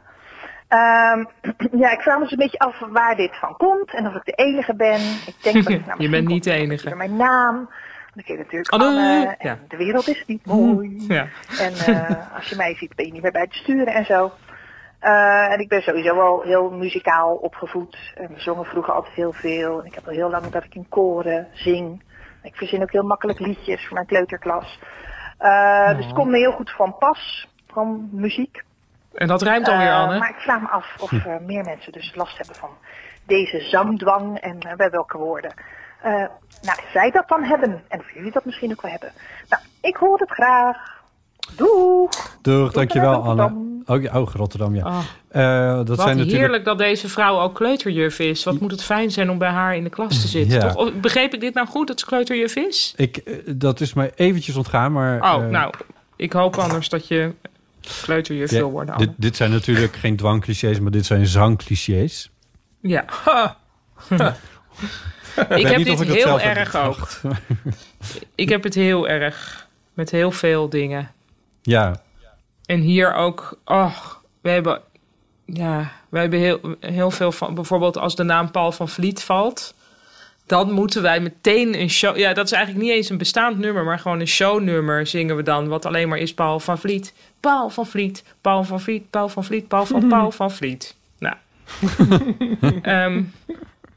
Ehm, 0.68 1.24
ja, 1.82 1.92
ik 1.92 2.02
vraag 2.02 2.16
me 2.16 2.22
dus 2.22 2.32
een 2.32 2.38
beetje 2.38 2.60
af 2.60 2.80
waar 2.80 3.16
dit 3.16 3.36
van 3.40 3.58
komt. 3.58 3.94
En 3.94 4.08
of 4.08 4.16
ik 4.16 4.26
de 4.26 4.32
enige 4.32 4.76
ben. 4.76 5.00
Ik 5.26 5.36
denk 5.42 5.56
dat 5.56 5.74
ik 5.74 5.86
nou, 5.88 6.02
Je 6.02 6.10
bent 6.10 6.28
niet 6.28 6.44
de 6.44 6.52
enige. 6.52 6.96
Mijn 6.96 7.16
naam. 7.16 7.56
Want 7.56 8.28
ik 8.28 8.28
heet 8.28 8.38
natuurlijk. 8.38 8.70
Anne. 8.70 9.36
En 9.38 9.48
Ja. 9.48 9.58
de 9.68 9.78
wereld 9.78 10.08
is 10.08 10.24
niet 10.28 10.46
mooi. 10.46 11.06
Ja. 11.08 11.28
En 11.60 11.74
als 12.36 12.50
je 12.50 12.56
mij 12.56 12.76
ziet, 12.76 12.96
ben 12.96 13.06
je 13.06 13.12
niet 13.12 13.22
meer 13.22 13.32
bij 13.32 13.42
het 13.42 13.54
sturen 13.54 13.94
en 13.94 14.06
zo. 14.06 14.32
Eh, 15.06 15.52
en 15.52 15.60
ik 15.60 15.68
ben 15.70 15.82
sowieso 15.82 16.16
wel 16.16 16.42
heel 16.42 16.70
muzikaal 16.72 17.36
opgevoed. 17.36 17.98
En 18.16 18.28
we 18.34 18.40
zongen 18.40 18.66
vroeger 18.66 18.94
altijd 18.94 19.14
heel 19.16 19.34
veel. 19.34 19.80
En 19.80 19.86
ik 19.86 19.96
heb 19.96 20.08
al 20.08 20.14
heel 20.14 20.30
lang 20.30 20.46
dat 20.50 20.64
ik 20.64 20.76
in 20.76 20.90
koren 20.90 21.48
zing. 21.54 22.04
Ik 22.44 22.56
verzin 22.56 22.82
ook 22.82 22.92
heel 22.92 23.04
makkelijk 23.04 23.40
liedjes 23.40 23.86
voor 23.86 23.94
mijn 23.94 24.06
kleuterklas. 24.06 24.80
Eh, 25.38 25.96
Dus 25.96 26.06
het 26.06 26.14
komt 26.14 26.32
me 26.32 26.38
heel 26.38 26.52
goed 26.52 26.72
van 26.72 26.98
pas, 26.98 27.48
van 27.68 28.10
muziek. 28.12 28.64
En 29.14 29.28
dat 29.28 29.42
ruimt 29.42 29.68
alweer, 29.68 29.88
Eh, 29.88 30.00
Anne. 30.00 30.20
Maar 30.20 30.30
ik 30.30 30.40
vraag 30.42 30.62
me 30.62 30.68
af 30.68 30.96
of 31.02 31.12
eh, 31.12 31.38
meer 31.42 31.64
mensen 31.64 31.92
dus 31.92 32.16
last 32.16 32.38
hebben 32.38 32.56
van 32.56 32.70
deze 33.26 33.60
zangdwang 33.60 34.38
en 34.40 34.60
bij 34.78 34.90
welke 34.90 35.18
woorden. 35.18 35.54
Eh, 36.02 36.12
nou, 36.62 36.80
zij 36.94 37.12
dat 37.12 37.28
dan 37.28 37.44
hebben 37.44 37.84
en 37.88 38.00
of 38.00 38.14
jullie 38.14 38.32
dat 38.32 38.46
misschien 38.46 38.72
ook 38.72 38.82
wel 38.82 38.92
hebben. 38.92 39.12
Nou, 39.50 39.64
ik 39.82 39.96
hoor 39.96 40.20
het 40.20 40.32
graag. 40.32 40.94
Doeg! 41.56 42.38
Doeg, 42.42 42.72
dankjewel. 42.72 43.24
Anne. 43.24 43.64
Oh, 43.86 44.02
ja, 44.02 44.20
oh, 44.22 44.34
Rotterdam, 44.34 44.76
ja. 44.76 44.86
Oh, 44.86 45.00
Eh, 45.28 45.76
dat 45.76 45.88
wat 45.88 46.00
zijn 46.00 46.18
natuurlijk... 46.18 46.38
heerlijk 46.38 46.66
dat 46.66 46.78
deze 46.78 47.10
vrouw 47.10 47.40
ook 47.40 47.56
kleuterjuf 47.56 48.20
is. 48.20 48.44
Wat 48.44 48.60
moet 48.60 48.72
het 48.72 48.84
fijn 48.84 49.12
zijn 49.12 49.30
om 49.30 49.38
bij 49.38 49.50
haar 49.50 49.76
in 49.76 49.84
de 49.84 49.90
klas 49.90 50.22
te 50.22 50.28
zitten. 50.28 50.60
Ja. 50.60 50.74
Toch? 50.74 51.00
Begreep 51.00 51.34
ik 51.34 51.40
dit 51.40 51.54
nou 51.54 51.68
goed, 51.68 51.88
dat 51.88 52.00
ze 52.00 52.06
kleuterjuf 52.06 52.56
is? 52.56 52.94
Ik, 52.98 53.18
eh, 53.18 53.36
dat 53.48 53.82
is 53.82 53.94
mij 53.94 54.12
eventjes 54.16 54.56
ontgaan, 54.56 54.92
maar... 54.92 55.36
Oh, 55.36 55.44
eh, 55.44 55.50
nou, 55.50 55.74
ik 56.16 56.34
hoop 56.34 56.56
anders 56.56 56.90
dat 56.90 57.08
je 57.08 57.34
kleuterjuf 58.02 58.52
ja, 58.52 58.58
wil 58.58 58.72
worden. 58.72 58.98
Dit, 58.98 59.10
dit 59.16 59.36
zijn 59.36 59.52
natuurlijk 59.52 59.96
geen 59.96 60.16
dwangclichés, 60.16 60.80
maar 60.80 60.92
dit 60.92 61.06
zijn 61.06 61.28
zangclichés. 61.28 62.32
Ja. 62.82 63.06
ik 65.50 65.68
heb 65.68 65.84
dit 65.84 66.04
heel 66.04 66.40
erg 66.40 66.76
ook. 66.76 67.08
Ik 68.36 68.50
heb 68.50 68.64
het 68.64 68.76
heel 68.76 69.08
erg. 69.08 69.68
Met 69.94 70.12
heel 70.12 70.32
veel 70.32 70.70
dingen. 70.70 71.12
Ja, 71.66 72.02
En 72.66 72.80
hier 72.80 73.14
ook, 73.14 73.60
oh, 73.66 73.96
we 74.42 74.50
hebben, 74.50 74.82
ja, 75.46 75.92
we 76.10 76.20
hebben 76.20 76.40
heel, 76.40 76.60
heel 76.80 77.12
veel 77.12 77.32
van, 77.32 77.56
bijvoorbeeld 77.56 77.98
als 77.98 78.16
de 78.16 78.24
naam 78.24 78.52
Paul 78.52 78.72
van 78.72 78.90
Vliet 78.90 79.24
valt, 79.24 79.74
dan 80.46 80.72
moeten 80.72 81.02
wij 81.02 81.20
meteen 81.20 81.80
een 81.80 81.90
show, 81.90 82.18
ja, 82.18 82.34
dat 82.34 82.46
is 82.46 82.52
eigenlijk 82.52 82.86
niet 82.86 82.96
eens 82.96 83.10
een 83.10 83.18
bestaand 83.18 83.58
nummer, 83.58 83.84
maar 83.84 84.00
gewoon 84.00 84.20
een 84.20 84.28
shownummer 84.28 85.08
zingen 85.08 85.36
we 85.36 85.44
dan, 85.44 85.68
wat 85.68 85.86
alleen 85.86 86.10
maar 86.10 86.18
is 86.18 86.34
Paul 86.34 86.60
van 86.60 86.78
Vliet. 86.78 87.14
Paul 87.40 87.70
van 87.70 87.86
Vliet, 87.86 88.24
Paul 88.42 88.64
van 88.64 88.82
Vliet, 88.82 89.10
Paul 89.10 89.30
van 89.30 89.44
Vliet, 89.44 89.68
Paul 89.68 89.86
van 89.86 90.08
Paul 90.08 90.32
van 90.32 90.52
Vliet. 90.52 90.96
Nou. 91.20 91.36
Ehm, 92.82 93.24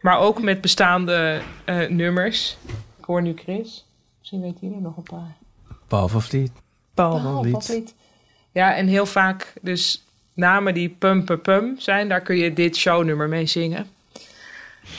maar 0.01 0.19
ook 0.19 0.43
met 0.43 0.61
bestaande 0.61 1.41
eh, 1.65 1.89
nummers. 1.89 2.57
Ik 2.99 3.05
hoor 3.05 3.23
nu 3.23 3.35
Chris. 3.37 3.87
Misschien 4.19 4.41
weet 4.41 4.61
hij 4.61 4.71
er 4.71 4.81
nog 4.81 4.97
een 4.97 5.03
paar. 5.03 5.37
Paul 5.87 6.09
van 6.09 6.23
Vliet. 6.23 6.53
Paul 6.99 7.21
Paul 7.21 7.23
van 7.43 7.51
van 7.51 7.63
Vliet. 7.63 7.65
Vliet. 7.65 7.95
Ja, 8.53 8.75
en 8.75 8.87
heel 8.87 9.07
vaak 9.07 9.53
dus 9.63 10.05
namen 10.35 10.75
die 10.75 10.89
pum 10.99 11.25
pum 11.25 11.41
pum 11.41 11.75
zijn, 11.79 12.09
daar 12.09 12.21
kun 12.21 12.37
je 12.37 12.53
dit 12.53 12.77
shownummer 12.77 13.29
mee 13.29 13.47
zingen. 13.47 13.87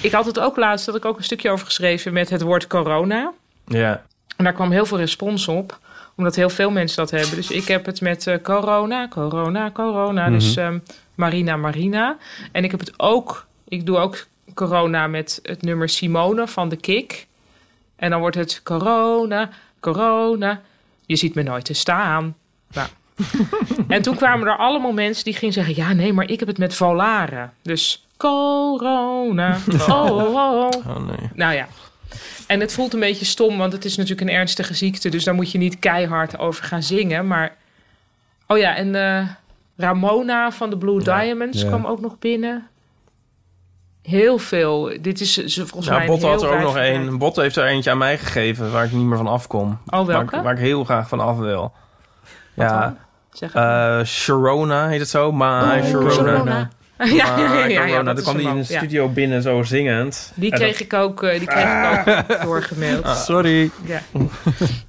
Ik 0.01 0.11
had 0.11 0.25
het 0.25 0.39
ook 0.39 0.57
laatst, 0.57 0.85
dat 0.85 0.95
ik 0.95 1.05
ook 1.05 1.17
een 1.17 1.23
stukje 1.23 1.49
over 1.49 1.65
geschreven 1.65 2.13
met 2.13 2.29
het 2.29 2.41
woord 2.41 2.67
corona. 2.67 3.31
Ja. 3.67 4.03
En 4.37 4.43
daar 4.43 4.53
kwam 4.53 4.71
heel 4.71 4.85
veel 4.85 4.97
respons 4.97 5.47
op, 5.47 5.79
omdat 6.15 6.35
heel 6.35 6.49
veel 6.49 6.71
mensen 6.71 6.97
dat 6.97 7.11
hebben. 7.11 7.35
Dus 7.35 7.51
ik 7.51 7.67
heb 7.67 7.85
het 7.85 8.01
met 8.01 8.27
eh, 8.27 8.35
corona, 8.43 9.07
corona, 9.07 9.71
corona. 9.71 10.29
Dus 10.29 10.55
Mhm. 10.55 10.65
ehm, 10.65 10.79
Marina, 11.15 11.55
Marina. 11.57 12.17
En 12.51 12.63
ik 12.63 12.71
heb 12.71 12.79
het 12.79 12.93
ook, 12.99 13.45
ik 13.67 13.85
doe 13.85 13.97
ook 13.97 14.25
corona 14.53 15.07
met 15.07 15.39
het 15.43 15.61
nummer 15.61 15.89
Simone 15.89 16.47
van 16.47 16.69
de 16.69 16.75
Kik. 16.75 17.27
En 17.95 18.09
dan 18.09 18.19
wordt 18.19 18.35
het 18.35 18.61
corona, 18.63 19.49
corona. 19.79 20.61
Je 21.09 21.15
ziet 21.15 21.35
me 21.35 21.43
nooit 21.43 21.65
te 21.65 21.73
staan. 21.73 22.35
Nou. 22.71 22.87
en 23.87 24.01
toen 24.01 24.15
kwamen 24.15 24.47
er 24.47 24.57
allemaal 24.57 24.91
mensen 24.91 25.23
die 25.23 25.33
gingen 25.33 25.53
zeggen... 25.53 25.75
ja, 25.75 25.93
nee, 25.93 26.13
maar 26.13 26.29
ik 26.29 26.39
heb 26.39 26.47
het 26.47 26.57
met 26.57 26.75
volaren. 26.75 27.53
Dus 27.61 28.07
corona, 28.17 29.57
oh, 29.89 30.11
oh, 30.11 30.35
oh. 30.35 30.69
Oh 30.87 31.07
nee. 31.07 31.29
Nou 31.33 31.53
ja. 31.53 31.67
En 32.47 32.59
het 32.59 32.73
voelt 32.73 32.93
een 32.93 32.99
beetje 32.99 33.25
stom, 33.25 33.57
want 33.57 33.73
het 33.73 33.85
is 33.85 33.95
natuurlijk 33.97 34.29
een 34.29 34.35
ernstige 34.35 34.73
ziekte. 34.73 35.09
Dus 35.09 35.23
daar 35.23 35.33
moet 35.35 35.51
je 35.51 35.57
niet 35.57 35.79
keihard 35.79 36.39
over 36.39 36.63
gaan 36.63 36.83
zingen. 36.83 37.27
Maar. 37.27 37.55
Oh 38.47 38.57
ja, 38.57 38.75
en 38.75 38.95
eh, 38.95 39.27
Ramona 39.77 40.51
van 40.51 40.69
de 40.69 40.77
Blue 40.77 41.03
Diamonds 41.03 41.61
Ja. 41.61 41.67
kwam 41.67 41.85
ook 41.85 42.01
nog 42.01 42.19
binnen. 42.19 42.67
Heel 44.09 44.37
veel. 44.37 44.91
Dit 45.01 45.21
is 45.21 45.33
ze- 45.33 45.67
volgens 45.67 45.85
Nou, 45.87 45.97
mij. 45.99 46.07
Botte 46.07 46.25
een 46.25 46.31
had 46.31 46.43
er 46.43 46.49
ook 46.53 46.59
nog 46.61 46.77
één. 46.77 47.17
Botte 47.17 47.41
heeft 47.41 47.55
er 47.55 47.65
eentje 47.65 47.91
aan 47.91 47.97
mij 47.97 48.17
gegeven 48.17 48.71
waar 48.71 48.85
ik 48.85 48.91
niet 48.91 49.05
meer 49.05 49.17
van 49.17 49.27
afkom. 49.27 49.79
Oh, 49.85 50.05
welke? 50.05 50.11
Waar 50.13 50.39
ik, 50.39 50.43
waar 50.45 50.53
ik 50.53 50.59
heel 50.59 50.83
graag 50.83 51.07
van 51.07 51.19
af 51.19 51.37
wil. 51.37 51.71
ja. 52.53 52.79
dan? 52.81 52.97
Zeg 53.31 53.53
het 53.53 53.63
eh 53.63 54.05
Sharona 54.05 54.87
heet 54.87 54.99
het 54.99 55.09
zo? 55.09 55.31
Ma 55.31 55.77
Oh, 55.77 55.83
Sharona. 55.85 56.11
Sharona. 56.11 56.69
Ja, 57.03 57.37
ja, 57.67 57.85
ja, 57.85 58.03
Toen 58.03 58.15
kwam 58.23 58.37
die 58.37 58.47
in 58.47 58.53
de 58.61 58.65
ja. 58.73 58.77
studio 58.79 59.09
binnen 59.09 59.41
zo 59.41 59.63
zingend. 59.63 60.31
Die 60.35 60.51
kreeg 60.51 60.71
dat- 60.71 60.79
ik 60.79 60.93
ook, 60.93 61.23
eh, 61.23 61.39
die 61.39 61.47
kreeg 61.47 61.63
ik 62.05 62.07
ook 62.29 62.41
doorgemaild. 62.43 63.03
Ah. 63.03 63.15
Sorry. 63.15 63.71
Ja. 63.85 64.01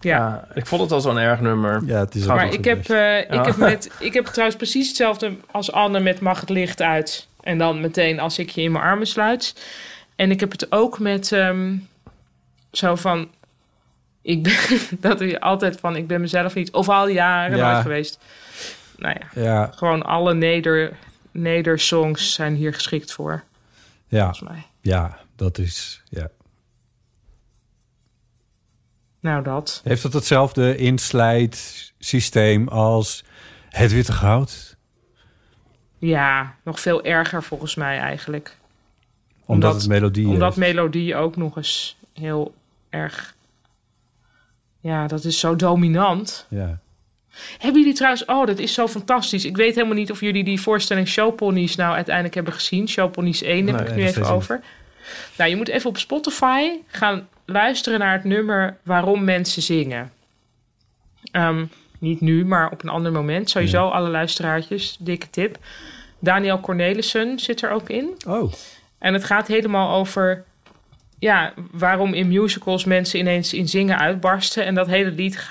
Ja. 0.01 0.45
ik 0.55 0.67
vond 0.67 0.83
het 0.83 0.93
al 0.93 1.01
zo'n 1.01 1.19
erg 1.19 1.41
nummer. 1.41 1.83
Ja, 1.87 1.99
het 1.99 2.15
is 2.15 2.27
Maar 2.27 2.53
ik 2.53 2.65
heb, 2.65 2.89
eh, 2.89 3.19
ik, 3.19 3.45
heb 3.45 3.57
met, 3.57 3.91
ik 3.99 4.15
heb 4.15 4.27
trouwens 4.27 4.57
precies 4.59 4.87
hetzelfde 4.89 5.33
als 5.51 5.73
Anne 5.73 6.01
met 6.01 6.21
Mag 6.21 6.41
het 6.41 6.49
licht 6.51 6.83
uit. 6.83 7.29
En 7.43 7.59
dan 7.59 7.81
meteen 7.81 8.21
als 8.21 8.39
ik 8.39 8.51
je 8.51 8.63
in 8.63 8.73
mijn 8.73 8.85
armen 8.85 9.07
sluit. 9.07 9.67
En 10.17 10.31
ik 10.31 10.41
heb 10.41 10.51
het 10.51 10.73
ook 10.73 10.99
met 10.99 11.33
ehm, 11.33 11.77
zo 12.73 12.95
van... 12.95 13.29
Ik 14.23 14.43
ben, 14.43 14.57
dat 15.11 15.19
je 15.21 15.41
altijd 15.41 15.81
van, 15.81 15.97
ik 15.97 16.07
ben 16.07 16.21
mezelf 16.21 16.55
niet... 16.55 16.73
Of 16.73 16.89
al 16.89 17.09
jaren 17.09 17.57
Ja. 17.57 17.71
nooit 17.73 17.83
geweest. 17.83 18.19
Nou 18.97 19.17
ja, 19.21 19.43
Ja. 19.43 19.71
gewoon 19.75 20.03
alle 20.03 20.35
neder, 20.35 20.97
nedersongs 21.31 22.33
zijn 22.35 22.55
hier 22.55 22.75
geschikt 22.75 23.13
voor. 23.13 23.43
Ja, 24.09 24.19
Volgens 24.25 24.49
mij. 24.49 24.67
ja 24.81 25.19
dat 25.37 25.59
is... 25.59 26.03
Ja. 26.09 26.29
Nou, 29.21 29.43
dat. 29.43 29.81
Heeft 29.85 30.03
het 30.03 30.13
hetzelfde 30.13 30.77
inslijtsysteem 30.77 32.69
als 32.69 33.25
het 33.69 33.93
witte 33.93 34.13
goud? 34.13 34.70
Ja, 36.01 36.55
nog 36.63 36.81
veel 36.81 37.05
erger 37.05 37.43
volgens 37.43 37.75
mij 37.75 37.99
eigenlijk. 37.99 38.57
Omdat, 39.45 39.75
het 39.75 39.89
melodie 39.89 40.27
Omdat 40.29 40.55
heeft. 40.55 40.73
melodie 40.75 41.17
ook 41.17 41.37
nog 41.37 41.57
eens 41.57 41.97
heel 42.13 42.55
erg... 42.91 43.35
Ja, 44.81 45.07
dat 45.07 45.25
is 45.25 45.39
zo 45.39 45.57
dominant. 45.57 46.47
Ja. 46.49 46.79
Hebben 47.59 47.81
jullie 47.81 47.97
trouwens... 47.97 48.25
Oh, 48.25 48.47
dat 48.47 48.59
is 48.59 48.75
zo 48.75 48.89
fantastisch. 48.89 49.45
Ik 49.45 49.57
weet 49.57 49.75
helemaal 49.75 49.97
niet 49.97 50.11
of 50.11 50.21
jullie 50.21 50.45
die 50.45 50.61
voorstelling 50.61 51.09
Showponies 51.09 51.77
nou 51.77 51.95
uiteindelijk 51.95 52.35
hebben 52.35 52.53
gezien. 52.53 52.89
Showponies 52.89 53.43
1 53.43 53.67
heb 53.67 53.77
Nee, 53.77 53.89
ik 53.89 53.95
nu 53.95 54.03
even 54.03 54.23
niet. 54.23 54.31
over. 54.31 54.61
Nou, 55.37 55.51
je 55.51 55.57
moet 55.57 55.69
even 55.69 55.89
op 55.91 55.99
Spotify 55.99 56.69
gaan 56.87 57.29
luisteren 57.45 57.99
naar 57.99 58.13
het 58.13 58.25
nummer 58.25 58.77
Waarom 58.83 59.25
Mensen 59.25 59.63
Zingen. 59.63 60.13
Ehm, 61.33 61.65
niet 62.01 62.21
nu, 62.21 62.45
maar 62.45 62.71
op 62.71 62.83
een 62.83 62.89
ander 62.89 63.13
moment. 63.13 63.51
Sowieso 63.51 63.89
alle 63.89 64.09
luisteraartjes, 64.09 64.97
dikke 65.01 65.31
tip. 65.31 65.59
Daniel 66.19 66.61
Cornelissen 66.61 67.39
zit 67.39 67.63
er 67.63 67.71
ook 67.71 67.89
in. 67.89 68.09
Oh. 68.27 68.53
En 68.99 69.13
het 69.13 69.25
gaat 69.25 69.47
helemaal 69.47 69.97
over 69.97 70.45
ja, 71.19 71.53
waarom 71.71 72.15
in 72.15 72.29
musicals 72.29 72.85
mensen 72.85 73.19
ineens 73.19 73.53
in 73.55 73.69
zingen 73.69 73.99
uitbarsten. 73.99 74.65
En 74.65 74.75
dat 74.75 74.87
hele 74.87 75.11
lied 75.11 75.49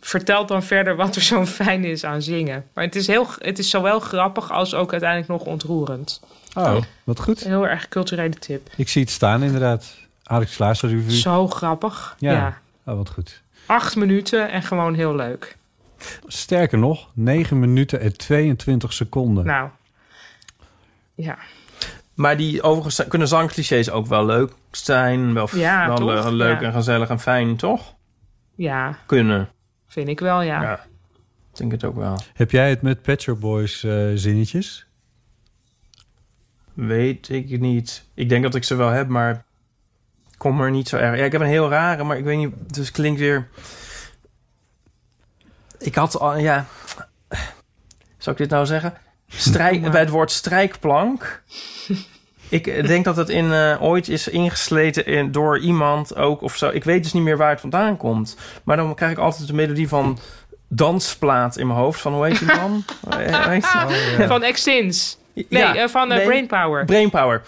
vertelt 0.00 0.48
dan 0.48 0.62
verder 0.62 0.96
wat 0.96 1.16
er 1.16 1.22
zo 1.22 1.46
fijn 1.46 1.84
is 1.84 2.04
aan 2.04 2.22
zingen. 2.22 2.66
Maar 2.74 2.84
het 2.84 2.96
is, 2.96 3.06
heel, 3.06 3.26
het 3.38 3.58
is 3.58 3.70
zowel 3.70 4.00
grappig 4.00 4.52
als 4.52 4.74
ook 4.74 4.92
uiteindelijk 4.92 5.30
nog 5.30 5.42
ontroerend. 5.42 6.20
Oh, 6.54 6.76
wat 7.04 7.20
goed. 7.20 7.44
Een 7.44 7.50
heel 7.50 7.68
erg 7.68 7.88
culturele 7.88 8.34
tip. 8.34 8.68
Ik 8.76 8.88
zie 8.88 9.02
het 9.02 9.10
staan 9.10 9.42
inderdaad. 9.42 9.96
Alex 10.22 10.56
Klaassen 10.56 10.88
revue. 10.88 11.16
Zo 11.16 11.48
grappig. 11.48 12.16
Ja. 12.18 12.32
Ja. 12.32 12.60
Oh, 12.84 12.96
wat 12.96 13.10
goed. 13.10 13.40
Acht 13.70 13.96
minuten 13.96 14.50
en 14.50 14.62
gewoon 14.62 14.94
heel 14.94 15.14
leuk. 15.14 15.56
Sterker 16.26 16.78
nog, 16.78 17.10
9 17.14 17.58
minuten 17.60 18.00
en 18.00 18.16
22 18.16 18.92
seconden. 18.92 19.44
Nou, 19.44 19.68
ja. 21.14 21.38
Maar 22.14 22.36
die 22.36 22.62
overigens 22.62 23.08
kunnen 23.08 23.28
zangclichés 23.28 23.90
ook 23.90 24.06
wel 24.06 24.24
leuk 24.26 24.52
zijn. 24.70 25.34
Wel, 25.34 25.48
Ja, 25.52 25.86
wel 25.86 25.96
toch? 25.96 26.24
le- 26.24 26.30
leuk 26.30 26.60
Ja. 26.60 26.66
en 26.66 26.72
gezellig 26.72 27.08
en 27.08 27.20
fijn, 27.20 27.56
toch? 27.56 27.94
Ja, 28.54 28.98
Kunnen. 29.06 29.48
vind 29.86 30.08
ik 30.08 30.20
wel, 30.20 30.42
ja. 30.42 30.62
Ja. 30.62 30.74
Ik 31.52 31.58
denk 31.58 31.72
het 31.72 31.84
ook 31.84 31.96
wel. 31.96 32.18
Heb 32.34 32.50
jij 32.50 32.68
het 32.70 32.82
met 32.82 33.02
Pet 33.02 33.22
Shop 33.22 33.40
Boys 33.40 33.84
eh, 33.84 34.06
zinnetjes? 34.14 34.86
Weet 36.74 37.28
ik 37.28 37.60
niet. 37.60 38.04
Ik 38.14 38.28
denk 38.28 38.42
dat 38.42 38.54
ik 38.54 38.64
ze 38.64 38.74
wel 38.74 38.88
heb, 38.88 39.08
maar 39.08 39.44
kom 40.40 40.60
er 40.60 40.70
niet 40.70 40.88
zo 40.88 40.96
erg. 40.96 41.18
Ja, 41.18 41.24
ik 41.24 41.32
heb 41.32 41.40
een 41.40 41.46
heel 41.46 41.68
rare, 41.68 42.04
maar 42.04 42.18
ik 42.18 42.24
weet 42.24 42.36
niet. 42.36 42.74
Dus 42.74 42.90
klinkt 42.90 43.20
weer. 43.20 43.48
Ik 45.78 45.94
had 45.94 46.18
al, 46.18 46.38
ja. 46.38 46.66
Zou 48.18 48.36
ik 48.36 48.36
dit 48.36 48.50
nou 48.50 48.66
zeggen? 48.66 48.94
Strijk, 49.28 49.90
bij 49.90 50.00
het 50.00 50.08
woord 50.08 50.30
strijkplank. 50.30 51.42
Ik 52.48 52.86
denk 52.86 53.04
dat 53.04 53.16
het 53.16 53.28
in, 53.28 53.52
eh, 53.52 53.82
ooit 53.82 54.08
is 54.08 54.28
ingesleten 54.28 55.06
in, 55.06 55.32
door 55.32 55.58
iemand 55.58 56.16
ook 56.16 56.42
of 56.42 56.56
zo. 56.56 56.68
Ik 56.68 56.84
weet 56.84 57.02
dus 57.02 57.12
niet 57.12 57.22
meer 57.22 57.36
waar 57.36 57.50
het 57.50 57.60
vandaan 57.60 57.96
komt. 57.96 58.36
Maar 58.64 58.76
dan 58.76 58.94
krijg 58.94 59.12
ik 59.12 59.18
altijd 59.18 59.46
de 59.46 59.54
melodie 59.54 59.88
van 59.88 60.18
dansplaat 60.68 61.56
in 61.56 61.66
mijn 61.66 61.78
hoofd. 61.78 62.00
Van 62.00 62.14
hoe 62.14 62.26
heet 62.26 62.38
die 62.38 62.54
man? 62.54 62.84
Van 64.28 64.42
Extins. 64.42 65.18
Nee, 65.34 65.46
Ja, 65.48 65.74
eh, 65.74 65.88
van 65.88 66.08
nee. 66.08 66.24
Brainpower. 66.24 66.84
Brainpower. 66.84 67.42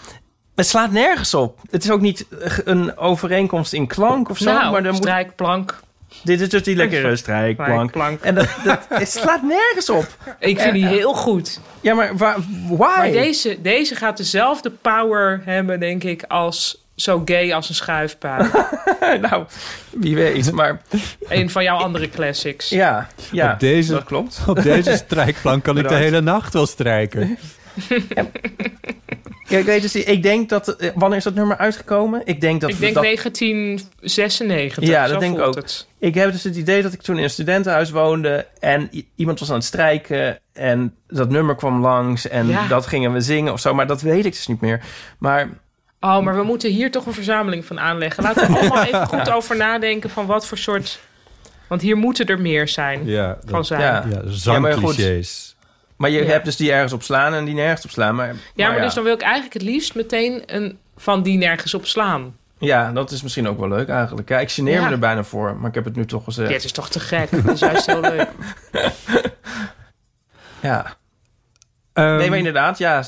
Het 0.55 0.67
slaat 0.67 0.91
nergens 0.91 1.33
op. 1.33 1.59
Het 1.69 1.83
is 1.83 1.91
ook 1.91 2.01
niet 2.01 2.25
eh, 2.41 2.57
een 2.63 2.97
overeenkomst 2.97 3.73
in 3.73 3.87
klank 3.87 4.29
of 4.29 4.37
zo. 4.37 4.53
Nou, 4.53 4.71
maar 4.71 4.83
dan 4.83 4.91
moet... 4.91 5.03
strijkplank. 5.03 5.79
Dit 6.23 6.41
is 6.41 6.49
dus 6.49 6.63
die 6.63 6.75
lekkere 6.75 7.15
strijkplank. 7.15 8.21
En 8.21 8.35
dat, 8.35 8.49
dat, 8.63 8.85
het 8.89 9.09
slaat 9.09 9.41
nergens 9.43 9.89
op. 9.89 10.07
Ik 10.39 10.59
vind 10.59 10.73
die 10.73 10.85
heel 10.85 11.13
goed. 11.13 11.59
Ja, 11.81 11.93
maar 11.93 12.17
waar, 12.17 12.37
why? 12.67 12.77
Maar 12.77 13.11
deze, 13.11 13.61
deze 13.61 13.95
gaat 13.95 14.17
dezelfde 14.17 14.69
power 14.69 15.41
hebben, 15.45 15.79
denk 15.79 16.03
ik, 16.03 16.23
als 16.23 16.83
zo 16.95 17.21
gay 17.25 17.53
als 17.53 17.69
een 17.69 17.75
schuifpui. 17.75 18.49
nou, 19.29 19.45
wie 19.91 20.15
weet, 20.15 20.51
maar... 20.51 20.81
een 21.29 21.49
van 21.49 21.63
jouw 21.63 21.77
andere 21.77 22.09
classics. 22.09 22.69
Ja, 22.69 23.07
ja 23.31 23.53
op 23.53 23.59
deze, 23.59 23.91
dat 23.91 24.03
klopt. 24.03 24.41
Op 24.47 24.61
deze 24.61 24.95
strijkplank 24.95 25.63
kan 25.63 25.77
ik 25.77 25.87
de 25.87 25.95
hele 25.95 26.21
nacht 26.21 26.53
wel 26.53 26.65
strijken. 26.65 27.37
Kijk, 29.47 29.65
weet 29.65 29.91
je, 29.91 30.03
ik 30.03 30.23
denk 30.23 30.49
dat... 30.49 30.67
eh, 30.75 30.89
Wanneer 30.95 31.17
is 31.17 31.23
dat 31.23 31.33
nummer 31.33 31.57
uitgekomen? 31.57 32.21
Ik 32.25 32.41
denk 32.41 32.61
dat... 32.61 32.69
ik 32.69 32.79
denk 32.79 32.93
dat 32.93 33.03
1996. 33.03 34.83
Ja, 34.83 35.05
zo 35.05 35.11
dat 35.11 35.21
denk 35.21 35.37
ik 35.37 35.43
ook. 35.43 35.55
Het. 35.55 35.87
Ik 35.99 36.13
heb 36.15 36.31
dus 36.31 36.43
het 36.43 36.55
idee 36.55 36.81
dat 36.81 36.93
ik 36.93 37.01
toen 37.01 37.17
in 37.17 37.23
een 37.23 37.29
studentenhuis 37.29 37.89
woonde... 37.91 38.47
en 38.59 38.89
iemand 39.15 39.39
was 39.39 39.49
aan 39.49 39.55
het 39.55 39.63
strijken 39.63 40.39
en 40.53 40.95
dat 41.07 41.29
nummer 41.29 41.55
kwam 41.55 41.81
langs... 41.81 42.27
en 42.27 42.47
Ja. 42.47 42.67
dat 42.67 42.87
gingen 42.87 43.13
we 43.13 43.21
zingen 43.21 43.53
of 43.53 43.59
zo, 43.59 43.73
maar 43.73 43.87
dat 43.87 44.01
weet 44.01 44.25
ik 44.25 44.31
dus 44.31 44.47
niet 44.47 44.61
meer. 44.61 44.81
Maar 45.17 45.49
Oh, 45.99 46.19
maar 46.19 46.35
we 46.35 46.43
moeten 46.43 46.69
hier 46.71 46.91
toch 46.91 47.05
een 47.05 47.13
verzameling 47.13 47.65
van 47.65 47.79
aanleggen. 47.79 48.23
Laten 48.23 48.51
we 48.51 48.59
allemaal 48.59 48.83
even 48.83 49.07
goed 49.07 49.29
over 49.37 49.55
nadenken 49.57 50.09
van 50.09 50.25
wat 50.25 50.47
voor 50.47 50.57
soort... 50.57 50.99
Want 51.67 51.81
hier 51.81 51.97
moeten 51.97 52.25
er 52.25 52.41
meer 52.41 52.67
zijn 52.67 53.05
Ja, 53.05 53.37
van 53.45 53.65
zijn. 53.65 53.81
ja, 53.81 54.03
Ja, 54.09 54.21
Ja, 54.43 54.59
maar 54.59 54.73
goed. 54.73 54.81
zangclichés. 54.95 55.52
Maar 56.03 56.11
je 56.11 56.23
Ja. 56.23 56.31
hebt 56.31 56.45
dus 56.45 56.55
die 56.55 56.71
ergens 56.71 56.93
op 56.93 57.03
slaan 57.03 57.33
en 57.33 57.45
die 57.45 57.53
nergens 57.53 57.85
op 57.85 57.91
slaan. 57.91 58.15
Maar, 58.15 58.27
Ja, 58.55 58.67
maar 58.67 58.77
ja. 58.77 58.83
dus 58.83 58.93
dan 58.93 59.03
wil 59.03 59.13
ik 59.13 59.21
eigenlijk 59.21 59.53
het 59.53 59.61
liefst 59.61 59.95
meteen 59.95 60.43
een 60.45 60.77
van 60.97 61.23
die 61.23 61.37
nergens 61.37 61.73
op 61.73 61.85
slaan. 61.85 62.35
Ja, 62.57 62.91
dat 62.91 63.11
is 63.11 63.21
misschien 63.23 63.47
ook 63.47 63.59
wel 63.59 63.67
leuk 63.69 63.87
eigenlijk. 63.89 64.29
Ja, 64.29 64.39
ik 64.39 64.51
geneer 64.51 64.73
Ja. 64.73 64.85
me 64.85 64.91
er 64.91 64.99
bijna 64.99 65.23
voor, 65.23 65.55
maar 65.55 65.69
ik 65.69 65.75
heb 65.75 65.85
het 65.85 65.95
nu 65.95 66.05
toch 66.05 66.23
gezegd. 66.23 66.49
Dit 66.49 66.63
is 66.63 66.71
toch 66.71 66.89
te 66.89 66.99
gek? 66.99 67.43
Dat 67.45 67.53
is 67.53 67.59
juist 67.59 67.85
heel 67.85 67.99
leuk. 68.01 68.27
Ja. 70.61 70.95
Ehm, 71.93 72.15
nee, 72.17 72.29
maar 72.29 72.37
inderdaad, 72.37 72.77
ja, 72.77 73.03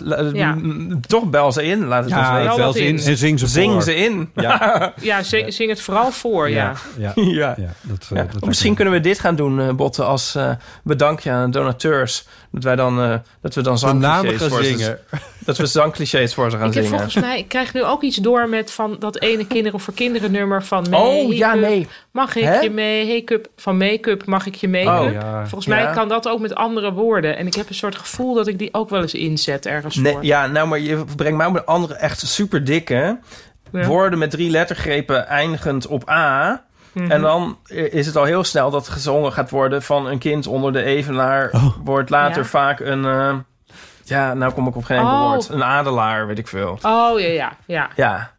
Toch 1.07 1.29
bel 1.29 1.51
ze 1.51 1.63
in, 1.63 1.85
laat 1.85 2.03
het 2.05 2.13
ons 2.13 2.29
weten. 2.29 2.45
wel 2.57 2.57
wat 2.65 2.75
in 2.75 2.99
en 3.05 3.17
zing 3.17 3.39
ze 3.39 3.47
Zing 3.47 3.71
voor. 3.71 3.81
ze 3.81 3.95
in. 3.95 4.29
Ja. 4.35 4.73
Ja, 5.01 5.23
zing, 5.23 5.53
zing 5.53 5.69
het 5.69 5.81
vooral 5.81 6.11
voor, 6.11 6.49
ja. 6.49 6.73
Ja, 6.97 7.11
Ja. 7.41 7.53
ja, 7.57 7.69
dat, 7.81 8.01
eh, 8.01 8.09
Ja, 8.09 8.15
dat 8.15 8.31
lijkt 8.31 8.45
misschien 8.45 8.75
kunnen 8.75 8.93
we 8.93 8.99
dit 8.99 9.19
gaan 9.19 9.35
doen, 9.35 9.59
eh, 9.59 9.69
Botten, 9.73 10.05
als 10.05 10.35
eh, 10.35 10.49
bedankje 10.83 11.31
aan 11.31 11.51
donateurs. 11.51 12.25
Dat 12.51 12.63
wij 12.63 12.75
dan, 12.75 13.01
eh, 13.01 13.15
dat 13.41 13.55
we 13.55 13.61
dan 13.61 13.75
de 13.75 13.85
namen 13.85 14.01
zangclichés 14.01 14.39
gaan 14.41 14.49
voor 14.49 14.63
ze, 14.63 14.77
zingen. 14.77 14.99
Dat 15.45 15.57
we 15.57 15.65
zangclichés 15.65 16.33
voor 16.33 16.51
ze 16.51 16.57
gaan 16.57 16.67
Ik 16.67 16.73
heb 16.73 16.83
zingen. 16.83 16.99
volgens 16.99 17.23
mij, 17.25 17.37
ik 17.39 17.47
krijg 17.47 17.73
nu 17.73 17.83
ook 17.83 18.01
iets 18.01 18.17
door 18.17 18.49
met 18.49 18.71
van 18.71 18.95
dat 18.99 19.19
ene 19.21 19.47
kinderen 19.47 19.79
voor 19.79 19.93
kinderen 19.93 20.31
nummer 20.31 20.63
van 20.63 20.93
Oh, 20.95 21.33
ja, 21.33 21.47
make-up, 21.47 21.69
nee. 21.69 21.87
Mag 22.11 22.35
ik 22.35 22.43
Hè? 22.43 22.59
je 22.59 22.71
make-up 22.71 23.47
van 23.55 23.77
make-up? 23.77 24.25
Mag 24.25 24.45
ik 24.45 24.55
je 24.55 24.67
make-up? 24.67 25.07
Oh, 25.07 25.11
ja. 25.11 25.39
Volgens 25.39 25.65
mij 25.65 25.81
Ja. 25.81 25.93
kan 25.93 26.07
dat 26.07 26.27
ook 26.27 26.39
met 26.39 26.55
andere 26.55 26.91
woorden. 26.93 27.37
En 27.37 27.47
ik 27.47 27.53
heb 27.55 27.69
een 27.69 27.75
soort 27.75 27.95
gevoel 27.95 28.33
dat 28.33 28.47
ik 28.47 28.59
die 28.59 28.69
ook 28.73 28.89
wel 28.89 29.01
eens 29.01 29.13
inzet 29.13 29.65
ergens 29.65 29.95
Nee, 29.95 30.13
voor. 30.13 30.25
ja, 30.25 30.47
nou, 30.47 30.67
maar 30.67 30.79
je 30.79 31.03
brengt 31.15 31.37
mij 31.37 31.45
op 31.47 31.55
een 31.55 31.65
andere 31.65 31.93
echt 31.93 32.19
super 32.27 32.63
dikke 32.63 33.19
Ja. 33.71 33.85
woorden 33.85 34.19
met 34.19 34.31
drie 34.31 34.49
lettergrepen 34.49 35.27
eindigend 35.27 35.87
op 35.87 36.09
A. 36.09 36.63
Mhm. 36.91 37.11
En 37.11 37.21
dan 37.21 37.57
is 37.69 38.05
het 38.05 38.15
al 38.15 38.23
heel 38.23 38.43
snel 38.43 38.69
dat 38.71 38.87
gezongen 38.87 39.31
gaat 39.33 39.49
worden 39.49 39.81
van 39.81 40.07
een 40.07 40.17
kind 40.17 40.47
onder 40.47 40.73
de 40.73 40.83
evenaar. 40.83 41.51
Wordt 41.83 42.09
later 42.09 42.41
Ja. 42.41 42.47
vaak 42.47 42.79
een. 42.79 43.05
eh, 43.05 43.35
ja, 44.05 44.33
nou 44.33 44.53
kom 44.53 44.67
ik 44.67 44.75
op 44.75 44.83
geen 44.83 44.97
enkel 44.97 45.13
Oh. 45.13 45.29
woord. 45.29 45.49
Een 45.49 45.63
adelaar, 45.63 46.27
weet 46.27 46.37
ik 46.39 46.47
veel. 46.47 46.79
Oh, 46.81 47.19
ja, 47.19 47.27
ja, 47.27 47.51
ja. 47.65 47.89
Ja, 47.95 48.31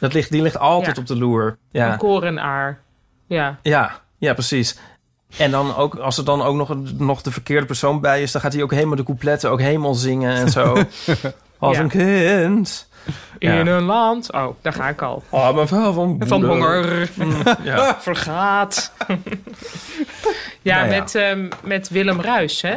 dat 0.00 0.12
ligt, 0.12 0.30
die 0.30 0.42
ligt 0.42 0.58
altijd 0.58 0.96
Ja. 0.96 1.02
op 1.02 1.08
de 1.08 1.16
loer. 1.16 1.56
Een 1.72 1.96
korenaar. 1.96 2.80
Ja. 3.26 3.58
ja, 3.62 3.90
ja, 4.18 4.32
precies. 4.32 4.78
En 5.36 5.50
dan 5.50 5.76
ook, 5.76 5.94
als 5.94 6.18
er 6.18 6.24
dan 6.24 6.42
ook 6.42 6.56
nog, 6.56 6.74
nog 6.98 7.22
de 7.22 7.30
verkeerde 7.30 7.66
persoon 7.66 8.00
bij 8.00 8.22
is, 8.22 8.32
dan 8.32 8.40
gaat 8.40 8.52
hij 8.52 8.62
ook 8.62 8.70
helemaal 8.72 8.96
de 8.96 9.02
coupletten 9.02 9.50
ook 9.50 9.60
helemaal 9.60 9.94
zingen 9.94 10.34
en 10.36 10.50
zo. 10.50 10.76
Als 11.58 11.76
Ja. 11.76 11.82
een 11.82 11.88
kind. 11.88 12.88
Ja. 13.38 13.52
In 13.52 13.66
een 13.66 13.82
land. 13.82 14.32
Oh, 14.32 14.54
daar 14.62 14.72
ga 14.72 14.88
ik 14.88 15.02
al. 15.02 15.22
Oh, 15.28 15.54
maar 15.54 15.66
wel 15.66 15.92
van, 15.92 16.16
Van 16.26 16.44
honger. 16.44 17.10
Mm, 17.14 17.32
ja. 17.62 17.96
Vergaat. 18.00 18.92
ja, 20.62 20.76
Nou 20.80 20.90
ja. 20.92 20.98
Met, 21.00 21.14
ehm, 21.14 21.48
met 21.62 21.88
Willem 21.88 22.20
Ruis, 22.20 22.62
hè? 22.62 22.76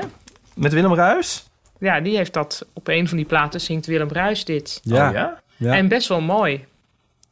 Met 0.53 0.73
Willem 0.73 0.93
Ruis? 0.93 1.49
Ja, 1.81 1.99
die 1.99 2.15
heeft 2.15 2.33
dat 2.33 2.65
op 2.73 2.87
een 2.87 3.07
van 3.07 3.17
die 3.17 3.25
platen 3.25 3.61
zingt 3.61 3.85
Willem 3.85 4.09
Ruis 4.09 4.45
dit. 4.45 4.79
Ja, 4.83 5.07
Oh, 5.07 5.13
ja? 5.13 5.41
ja. 5.57 5.75
En 5.75 5.87
best 5.87 6.07
wel 6.07 6.21
mooi. 6.21 6.65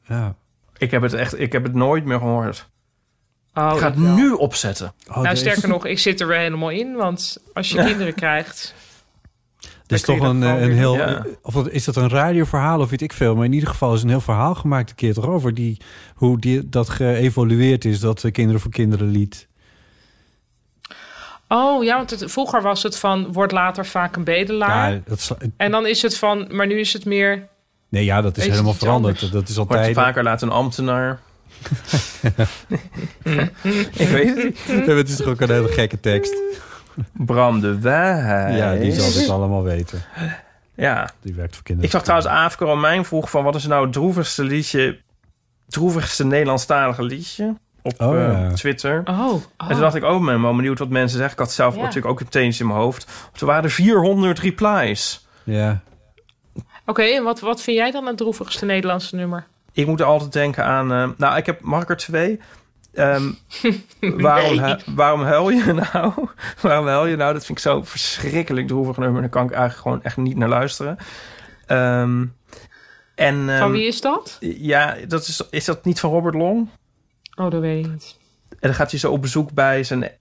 ja. 0.08 0.36
Ik 0.78 0.92
heb 0.92 1.02
het 1.02 1.14
echt, 1.14 1.40
ik 1.40 1.52
heb 1.52 1.64
het 1.64 1.74
nooit 1.74 2.06
meer 2.06 2.18
gehoord. 2.18 2.70
Oh, 3.54 3.72
ik 3.74 3.80
ga 3.80 3.90
het 3.90 4.00
wel. 4.00 4.16
nu 4.16 4.32
opzetten. 4.32 4.94
Oh, 5.08 5.16
nou, 5.16 5.28
er 5.28 5.38
sterker 5.38 5.64
is, 5.64 5.70
nog, 5.70 5.86
ik 5.86 6.00
zit 6.00 6.22
er 6.22 6.28
weer 6.28 6.38
helemaal 6.38 6.70
in. 6.70 6.96
Want 6.96 7.38
als 7.54 7.70
je 7.70 7.84
kinderen 7.84 8.14
krijgt... 8.14 8.74
er 9.88 9.96
is 9.96 10.02
toch 10.02 10.20
een, 10.20 10.44
eh, 10.44 10.62
een 10.62 10.72
heel... 10.72 11.24
Of 11.42 11.68
is 11.68 11.84
dat 11.86 11.96
een 11.96 12.10
radioverhaal 12.10 12.80
of 12.80 12.90
weet 12.90 13.02
ik 13.02 13.14
veel? 13.14 13.36
Maar 13.36 13.46
in 13.46 13.54
ieder 13.54 13.70
geval 13.70 13.94
is 13.94 14.04
een 14.04 14.10
heel 14.10 14.22
verhaal 14.22 14.56
gemaakt 14.56 14.90
een 14.90 14.96
keer 14.96 15.14
toch 15.14 15.28
over 15.28 15.54
die, 15.54 15.78
hoe 16.16 16.40
die, 16.40 16.70
dat 16.70 16.90
geëvolueerd 16.90 17.86
is, 17.86 18.00
dat 18.00 18.32
Kinderen 18.32 18.62
voor 18.62 18.72
Kinderen 18.72 19.08
lied. 19.08 19.48
Oh 21.52 21.84
ja, 21.84 21.96
want 21.96 22.10
het, 22.10 22.32
vroeger 22.32 22.62
was 22.62 22.84
het 22.84 22.98
van... 22.98 23.34
wordt 23.34 23.52
later 23.52 23.86
vaak 23.86 24.16
een 24.16 24.24
bedelaar. 24.24 24.92
Ja, 24.92 25.00
dat 25.06 25.38
En 25.58 25.72
dan 25.72 25.88
is 25.88 26.02
het 26.02 26.18
van... 26.18 26.48
maar 26.52 26.68
nu 26.68 26.80
is 26.80 26.94
het 26.94 27.06
meer... 27.06 27.48
nee, 27.90 28.06
ja, 28.06 28.22
dat 28.22 28.38
is 28.38 28.48
helemaal 28.48 28.74
veranderd. 28.74 29.16
anders. 29.16 29.32
Dat 29.32 29.50
is 29.50 29.56
Wordt 29.56 29.72
altijd... 29.72 29.96
vaker 29.96 30.24
laat 30.24 30.42
een 30.42 30.50
ambtenaar. 30.50 31.20
ik 33.94 34.08
weet 34.08 34.36
het 34.36 34.44
niet. 34.44 34.60
Ja, 34.68 34.94
het 34.94 35.10
is 35.10 35.16
toch 35.16 35.28
ook 35.28 35.42
een 35.42 35.52
hele 35.52 35.68
gekke 35.68 36.00
tekst. 36.00 36.36
Bram 37.14 37.60
de. 37.60 37.78
Ja, 37.82 38.76
die 38.76 38.92
zal 38.92 39.12
dit 39.12 39.30
allemaal 39.30 39.64
weten. 39.64 40.02
Ja. 40.76 41.10
Die 41.22 41.34
werkt 41.34 41.56
voor 41.56 41.64
kinderen. 41.64 41.90
Ik 41.90 41.96
zag 41.96 42.04
trouwens 42.04 42.32
Aafke 42.32 42.66
Romein 42.66 43.06
vroeg 43.06 43.30
van... 43.30 43.44
wat 43.44 43.56
is 43.56 43.66
nou 43.66 43.84
het 43.84 43.94
droevigste 43.94 44.44
liedje... 44.44 45.00
droevigste 45.68 46.26
Nederlandstalige 46.26 47.04
liedje? 47.04 47.56
Op 47.81 48.01
Oh, 48.01 48.15
eh, 48.15 48.41
ja. 48.49 48.53
Twitter. 48.53 49.01
Oh, 49.06 49.19
oh. 49.19 49.41
En 49.57 49.68
toen 49.68 49.80
dacht 49.80 49.95
ik, 49.95 50.03
oh, 50.03 50.26
ben 50.26 50.41
wel 50.41 50.56
benieuwd 50.56 50.80
wat 50.80 50.89
mensen 50.89 51.18
zeggen. 51.18 51.34
Ik 51.34 51.39
had 51.39 51.51
zelf 51.51 51.76
Ja. 51.76 51.80
natuurlijk 51.81 52.07
ook 52.07 52.19
meteen 52.23 52.47
iets 52.47 52.60
in 52.60 52.68
mijn 52.68 52.80
hoofd. 52.80 53.11
Er 53.39 53.45
waren 53.45 53.69
400 53.69 54.39
replies. 54.39 55.27
Ja. 55.43 55.80
Oké, 56.85 57.01
en 57.03 57.23
wat, 57.23 57.39
wat 57.39 57.61
vind 57.61 57.77
jij 57.77 57.91
dan 57.91 58.06
het 58.06 58.18
droevigste 58.18 58.65
Nederlandse 58.65 59.15
nummer? 59.15 59.45
Ik 59.73 59.88
moet 59.88 59.99
er 59.99 60.06
altijd 60.06 60.31
denken 60.34 60.65
aan... 60.65 60.91
eh, 60.91 61.10
nou, 61.18 61.38
ik 61.38 61.45
heb... 61.45 61.61
Mag 61.61 61.81
ik 61.81 61.89
er 61.89 61.97
twee? 61.97 62.39
Ehm, 62.93 63.31
waarom, 63.99 64.57
hu- 64.60 64.76
waarom 64.95 65.22
huil 65.22 65.49
je 65.49 65.73
nou? 65.93 66.14
waarom 66.61 66.88
huil 66.88 67.06
je 67.06 67.15
nou? 67.15 67.34
Dat 67.34 67.45
vind 67.45 67.57
ik 67.57 67.64
zo 67.64 67.84
verschrikkelijk 67.84 68.68
droevig 68.68 68.97
nummer. 68.97 69.22
Daar 69.22 69.30
kan 69.30 69.45
ik 69.45 69.51
eigenlijk 69.51 69.81
gewoon 69.81 70.03
echt 70.03 70.18
niet 70.18 70.38
naar 70.38 70.49
luisteren. 70.49 70.97
Ehm, 71.65 72.26
en, 73.15 73.35
Van 73.35 73.49
ehm, 73.49 73.72
wie 73.72 73.88
is 73.88 74.01
dat? 74.01 74.38
Ja, 74.39 74.95
dat 75.07 75.27
is, 75.27 75.47
is 75.49 75.65
dat 75.65 75.85
niet 75.85 75.99
van 75.99 76.10
Robert 76.11 76.35
Long? 76.35 76.69
Oh, 77.40 77.52
dat 77.52 77.61
weet 77.61 77.86
ik 77.86 77.91
niet. 77.91 78.18
En 78.49 78.57
dan 78.60 78.74
gaat 78.74 78.91
hij 78.91 78.99
zo 78.99 79.11
op 79.11 79.22
bezoek 79.22 79.52
bij 79.52 79.84
zijn 79.84 80.11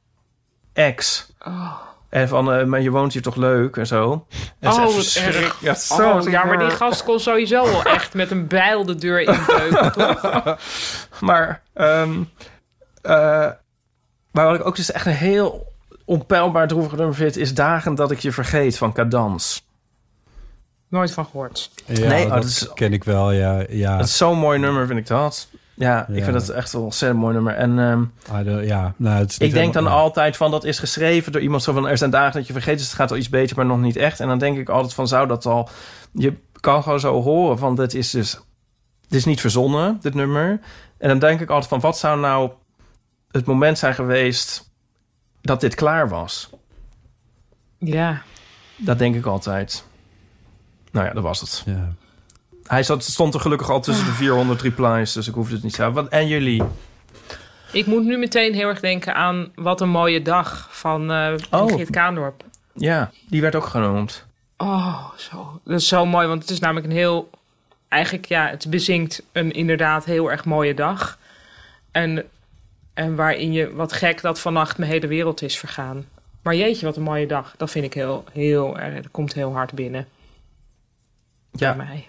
ex. 0.72 1.26
Oh, 1.46 1.72
En 2.08 2.28
van, 2.28 2.52
eh, 2.52 2.64
maar 2.64 2.80
je 2.80 2.90
woont 2.90 3.12
hier 3.12 3.22
toch 3.22 3.36
leuk 3.36 3.76
en 3.76 3.86
zo. 3.86 4.26
En 4.38 4.48
dat 4.60 4.72
is 4.72 4.78
Oh, 4.78 4.94
wat 5.24 5.34
erg. 5.34 5.60
Ja, 5.60 5.74
zo 5.74 6.10
oh, 6.18 6.28
ja, 6.30 6.44
maar 6.44 6.58
die 6.58 6.70
gast 6.70 7.04
kon 7.04 7.20
sowieso 7.20 7.64
wel 7.64 7.82
echt 7.84 8.14
met 8.14 8.30
een 8.30 8.46
bijl 8.46 8.84
de 8.84 8.94
deur 8.94 9.20
inbeuken, 9.20 9.92
toch? 9.92 10.58
Maar, 11.20 11.62
ehm, 11.74 12.22
eh, 13.02 13.50
maar 14.32 14.46
wat 14.46 14.54
ik 14.54 14.66
ook 14.66 14.76
dus 14.76 14.92
echt 14.92 15.06
een 15.06 15.12
heel 15.12 15.72
onpeilbaar 16.04 16.68
droevig 16.68 16.96
nummer 16.96 17.14
vind... 17.14 17.36
is 17.36 17.54
Dagen 17.54 17.94
dat 17.94 18.10
ik 18.10 18.18
je 18.18 18.32
vergeet 18.32 18.78
van 18.78 18.92
Cadans. 18.92 19.66
Nooit 20.88 21.12
van 21.12 21.24
gehoord. 21.24 21.70
Ja, 21.86 22.08
Nee, 22.08 22.24
oh, 22.24 22.30
dat, 22.32 22.42
dat 22.42 22.50
is- 22.50 22.70
ken 22.74 22.92
ik 22.92 23.04
wel, 23.04 23.30
ja. 23.32 23.64
ja. 23.68 23.96
Dat 23.96 24.06
is 24.06 24.16
zo'n 24.16 24.38
mooi 24.38 24.58
nummer, 24.58 24.86
vind 24.86 24.98
ik 24.98 25.06
dat. 25.06 25.48
Ja, 25.78 25.94
Ja. 26.08 26.14
ik 26.14 26.24
vind 26.24 26.32
dat 26.38 26.48
echt 26.48 26.72
een 26.72 26.80
ontzettend 26.80 27.20
mooi 27.20 27.34
nummer. 27.34 27.54
En 27.54 27.78
ehm, 27.78 28.04
Ah, 28.30 28.44
de- 28.44 28.66
ja, 28.66 28.94
nou, 28.96 29.18
het 29.18 29.30
is 29.30 29.38
ik 29.38 29.52
denk 29.52 29.72
dan 29.72 29.86
altijd 29.86 30.36
van... 30.36 30.50
dat 30.50 30.64
is 30.64 30.78
geschreven 30.78 31.32
door 31.32 31.40
iemand 31.40 31.62
zo 31.62 31.72
van... 31.72 31.88
er 31.88 31.98
zijn 31.98 32.10
dagen 32.10 32.32
dat 32.32 32.46
je 32.46 32.52
vergeet, 32.52 32.78
dus 32.78 32.86
het 32.86 32.94
gaat 32.96 33.10
al 33.10 33.16
iets 33.16 33.28
beter... 33.28 33.56
maar 33.56 33.66
nog 33.66 33.80
niet 33.80 33.96
echt. 33.96 34.20
En 34.20 34.28
dan 34.28 34.38
denk 34.38 34.58
ik 34.58 34.68
altijd 34.68 34.94
van, 34.94 35.08
zou 35.08 35.26
dat 35.28 35.46
al... 35.46 35.68
Je 36.12 36.34
kan 36.60 36.82
gewoon 36.82 37.00
zo 37.00 37.22
horen 37.22 37.58
van, 37.58 37.74
dit 37.74 37.94
is 37.94 38.10
dus... 38.10 38.40
Dit 39.08 39.18
is 39.18 39.24
niet 39.24 39.40
verzonnen, 39.40 39.98
dit 40.00 40.14
nummer. 40.14 40.60
En 40.98 41.08
dan 41.08 41.18
denk 41.18 41.40
ik 41.40 41.48
altijd 41.50 41.68
van, 41.68 41.80
wat 41.80 41.98
zou 41.98 42.20
nou 42.20 42.50
het 43.30 43.44
moment 43.46 43.78
zijn 43.78 43.94
geweest... 43.94 44.70
dat 45.40 45.60
dit 45.60 45.74
klaar 45.74 46.08
was? 46.08 46.50
Ja. 47.78 48.22
Dat 48.76 48.98
denk 48.98 49.14
ik 49.14 49.26
altijd. 49.26 49.84
Nou 50.92 51.06
ja, 51.06 51.12
dat 51.12 51.22
was 51.22 51.40
het. 51.40 51.62
Ja. 51.66 51.88
Hij 52.68 52.82
zat, 52.82 53.04
stond 53.04 53.34
er 53.34 53.40
gelukkig 53.40 53.70
al 53.70 53.80
tussen 53.80 54.06
de 54.06 54.12
400 54.12 54.62
replies, 54.62 55.12
dus 55.12 55.28
ik 55.28 55.34
hoefde 55.34 55.54
het 55.54 55.62
niet 55.62 55.74
zo. 55.74 55.90
Wat, 55.90 56.08
en 56.08 56.28
jullie? 56.28 56.62
Ik 57.72 57.86
moet 57.86 58.04
nu 58.04 58.18
meteen 58.18 58.54
heel 58.54 58.68
erg 58.68 58.80
denken 58.80 59.14
aan 59.14 59.52
Wat 59.54 59.80
een 59.80 59.88
mooie 59.88 60.22
dag 60.22 60.68
van 60.70 61.10
eh 61.10 61.34
Oh. 61.50 61.72
Geert 61.72 61.90
Kaandorp. 61.90 62.44
Ja, 62.72 63.10
die 63.28 63.40
werd 63.40 63.54
ook 63.54 63.66
genoemd. 63.66 64.26
Oh, 64.56 65.10
zo. 65.16 65.60
Dat 65.64 65.80
is 65.80 65.88
zo 65.88 66.06
mooi, 66.06 66.26
want 66.26 66.42
het 66.42 66.50
is 66.50 66.58
namelijk 66.58 66.86
een 66.86 66.92
heel... 66.92 67.30
Eigenlijk, 67.88 68.26
ja, 68.26 68.48
het 68.48 68.66
bezinkt 68.70 69.22
een 69.32 69.52
inderdaad 69.52 70.04
heel 70.04 70.30
erg 70.30 70.44
mooie 70.44 70.74
dag. 70.74 71.18
En, 71.90 72.24
en 72.94 73.14
waarin 73.14 73.52
je, 73.52 73.74
wat 73.74 73.92
gek 73.92 74.20
dat 74.20 74.40
vannacht 74.40 74.78
mijn 74.78 74.90
hele 74.90 75.06
wereld 75.06 75.42
is 75.42 75.58
vergaan. 75.58 76.06
Maar 76.42 76.54
jeetje, 76.54 76.86
wat 76.86 76.96
een 76.96 77.02
mooie 77.02 77.26
dag. 77.26 77.54
Dat 77.56 77.70
vind 77.70 77.84
ik 77.84 77.94
heel, 77.94 78.24
heel 78.32 78.78
erg, 78.78 78.94
dat 78.94 79.10
komt 79.10 79.32
heel 79.32 79.52
hard 79.52 79.72
binnen. 79.72 80.06
Ja. 81.52 81.74
Bij 81.74 81.86
mij. 81.86 82.08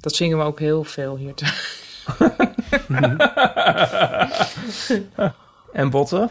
Dat 0.00 0.14
zingen 0.14 0.38
we 0.38 0.44
ook 0.44 0.58
heel 0.58 0.84
veel 0.84 1.16
hier. 1.16 1.34
te- 1.34 1.68
En 5.72 5.90
botten? 5.90 6.30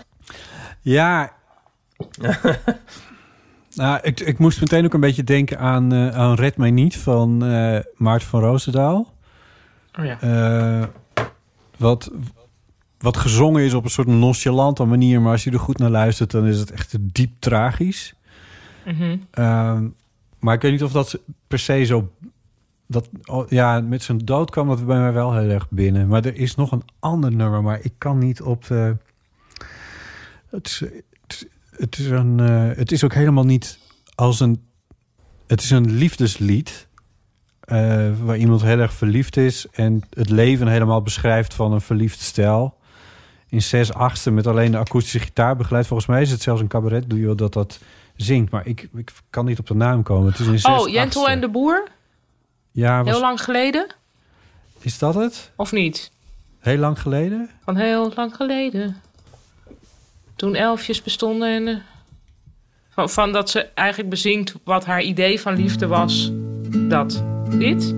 Ja. 0.81 1.33
nou, 3.75 3.99
ik, 4.01 4.19
ik 4.19 4.39
moest 4.39 4.59
meteen 4.59 4.85
ook 4.85 4.93
een 4.93 4.99
beetje 4.99 5.23
denken 5.23 5.59
aan, 5.59 5.93
eh, 5.93 6.09
aan 6.17 6.33
Red 6.35 6.57
Mij 6.57 6.71
Niet 6.71 6.97
van 6.97 7.45
eh 7.45 7.79
Maarten 7.95 8.27
van 8.27 8.39
Roosendaal. 8.41 9.13
Oh 9.99 10.05
ja. 10.05 10.19
Eh, 10.21 10.87
wat, 11.77 12.11
wat 12.97 13.17
gezongen 13.17 13.63
is 13.63 13.73
op 13.73 13.83
een 13.83 13.89
soort 13.89 14.07
nonchalante 14.07 14.83
manier... 14.83 15.21
maar 15.21 15.31
als 15.31 15.43
je 15.43 15.51
er 15.51 15.59
goed 15.59 15.77
naar 15.77 15.89
luistert, 15.89 16.31
dan 16.31 16.45
is 16.47 16.59
het 16.59 16.71
echt 16.71 16.95
diep 16.99 17.31
tragisch. 17.39 18.13
Mhm. 18.85 19.17
Ehm, 19.31 19.87
maar 20.39 20.55
ik 20.55 20.61
weet 20.61 20.71
niet 20.71 20.83
of 20.83 20.91
dat 20.91 21.19
per 21.47 21.59
se 21.59 21.83
zo... 21.83 22.09
Dat, 22.91 23.10
oh, 23.26 23.49
ja, 23.49 23.82
met 23.82 24.03
zijn 24.03 24.18
dood 24.18 24.49
kwam 24.52 24.68
dat 24.68 24.86
bij 24.86 24.99
mij 24.99 25.14
wel 25.14 25.34
heel 25.38 25.49
erg 25.49 25.70
binnen. 25.70 26.07
Maar 26.07 26.26
er 26.26 26.36
is 26.36 26.56
nog 26.56 26.72
een 26.72 26.84
ander 26.99 27.32
nummer, 27.32 27.64
maar 27.64 27.80
ik 27.82 27.94
kan 27.98 28.18
niet 28.18 28.41
op 28.41 28.66
de... 28.68 28.98
Het 30.49 30.68
is, 30.68 30.80
het, 30.80 30.91
is- 31.28 31.45
het 31.78 31.98
is, 31.98 32.06
een, 32.06 32.40
eh, 32.40 32.78
het 32.78 32.91
is 32.91 33.03
ook 33.03 33.14
helemaal 33.14 33.44
niet 33.45 33.80
als 34.16 34.40
een... 34.40 34.64
Het 35.48 35.61
is 35.61 35.70
een 35.70 35.91
liefdeslied... 35.91 36.88
eh, 37.60 38.10
waar 38.24 38.38
iemand 38.38 38.61
heel 38.61 38.80
erg 38.80 38.94
verliefd 38.94 39.38
is... 39.38 39.68
en 39.72 40.02
het 40.14 40.30
leven 40.30 40.68
helemaal 40.68 41.02
beschrijft 41.02 41.53
van 41.53 41.72
een 41.74 41.82
verliefd 41.82 42.20
stel... 42.20 42.78
in 43.48 43.61
zes 43.61 43.94
achtste 43.94 44.32
met 44.32 44.48
alleen 44.48 44.72
de 44.72 44.78
akoestische 44.78 45.20
gitaar 45.20 45.56
begeleid. 45.56 45.88
Volgens 45.88 46.10
mij 46.10 46.22
is 46.22 46.32
het 46.32 46.41
zelfs 46.41 46.61
een 46.61 46.68
cabaret 46.68 47.10
duo 47.10 47.36
dat 47.36 47.53
dat 47.53 47.80
zingt. 48.16 48.52
Maar 48.52 48.66
ik, 48.68 48.90
ik 48.95 49.11
kan 49.30 49.45
niet 49.45 49.60
op 49.60 49.68
de 49.68 49.76
naam 49.76 50.03
komen. 50.03 50.32
Het 50.32 50.40
is 50.40 50.48
in 50.48 50.60
zes 50.60 50.80
Oh, 50.82 50.90
Jentel 50.90 51.30
en 51.30 51.41
de 51.41 51.49
Boer? 51.49 51.88
Ja, 52.80 53.03
was, 53.03 53.14
Heel 53.14 53.22
lang 53.22 53.43
geleden? 53.43 53.88
is 54.80 54.97
dat 54.97 55.15
het? 55.15 55.51
Of 55.56 55.72
niet? 55.72 56.11
Heel 56.60 56.77
lang 56.77 56.99
geleden? 57.01 57.49
Van 57.64 57.76
heel 57.76 58.11
lang 58.15 58.35
geleden. 58.35 59.01
Toen 60.35 60.56
elfjes 60.56 61.01
bestonden 61.01 61.47
en... 61.49 61.68
eh, 61.68 61.76
van, 62.89 63.10
van 63.10 63.31
dat 63.31 63.49
ze 63.49 63.61
eigenlijk 63.73 64.10
bezingt 64.10 64.53
wat 64.64 64.85
haar 64.85 65.01
idee 65.01 65.39
van 65.39 65.56
liefde 65.56 65.88
was. 65.88 66.31
Dat. 66.88 67.23
Dit? 67.49 67.95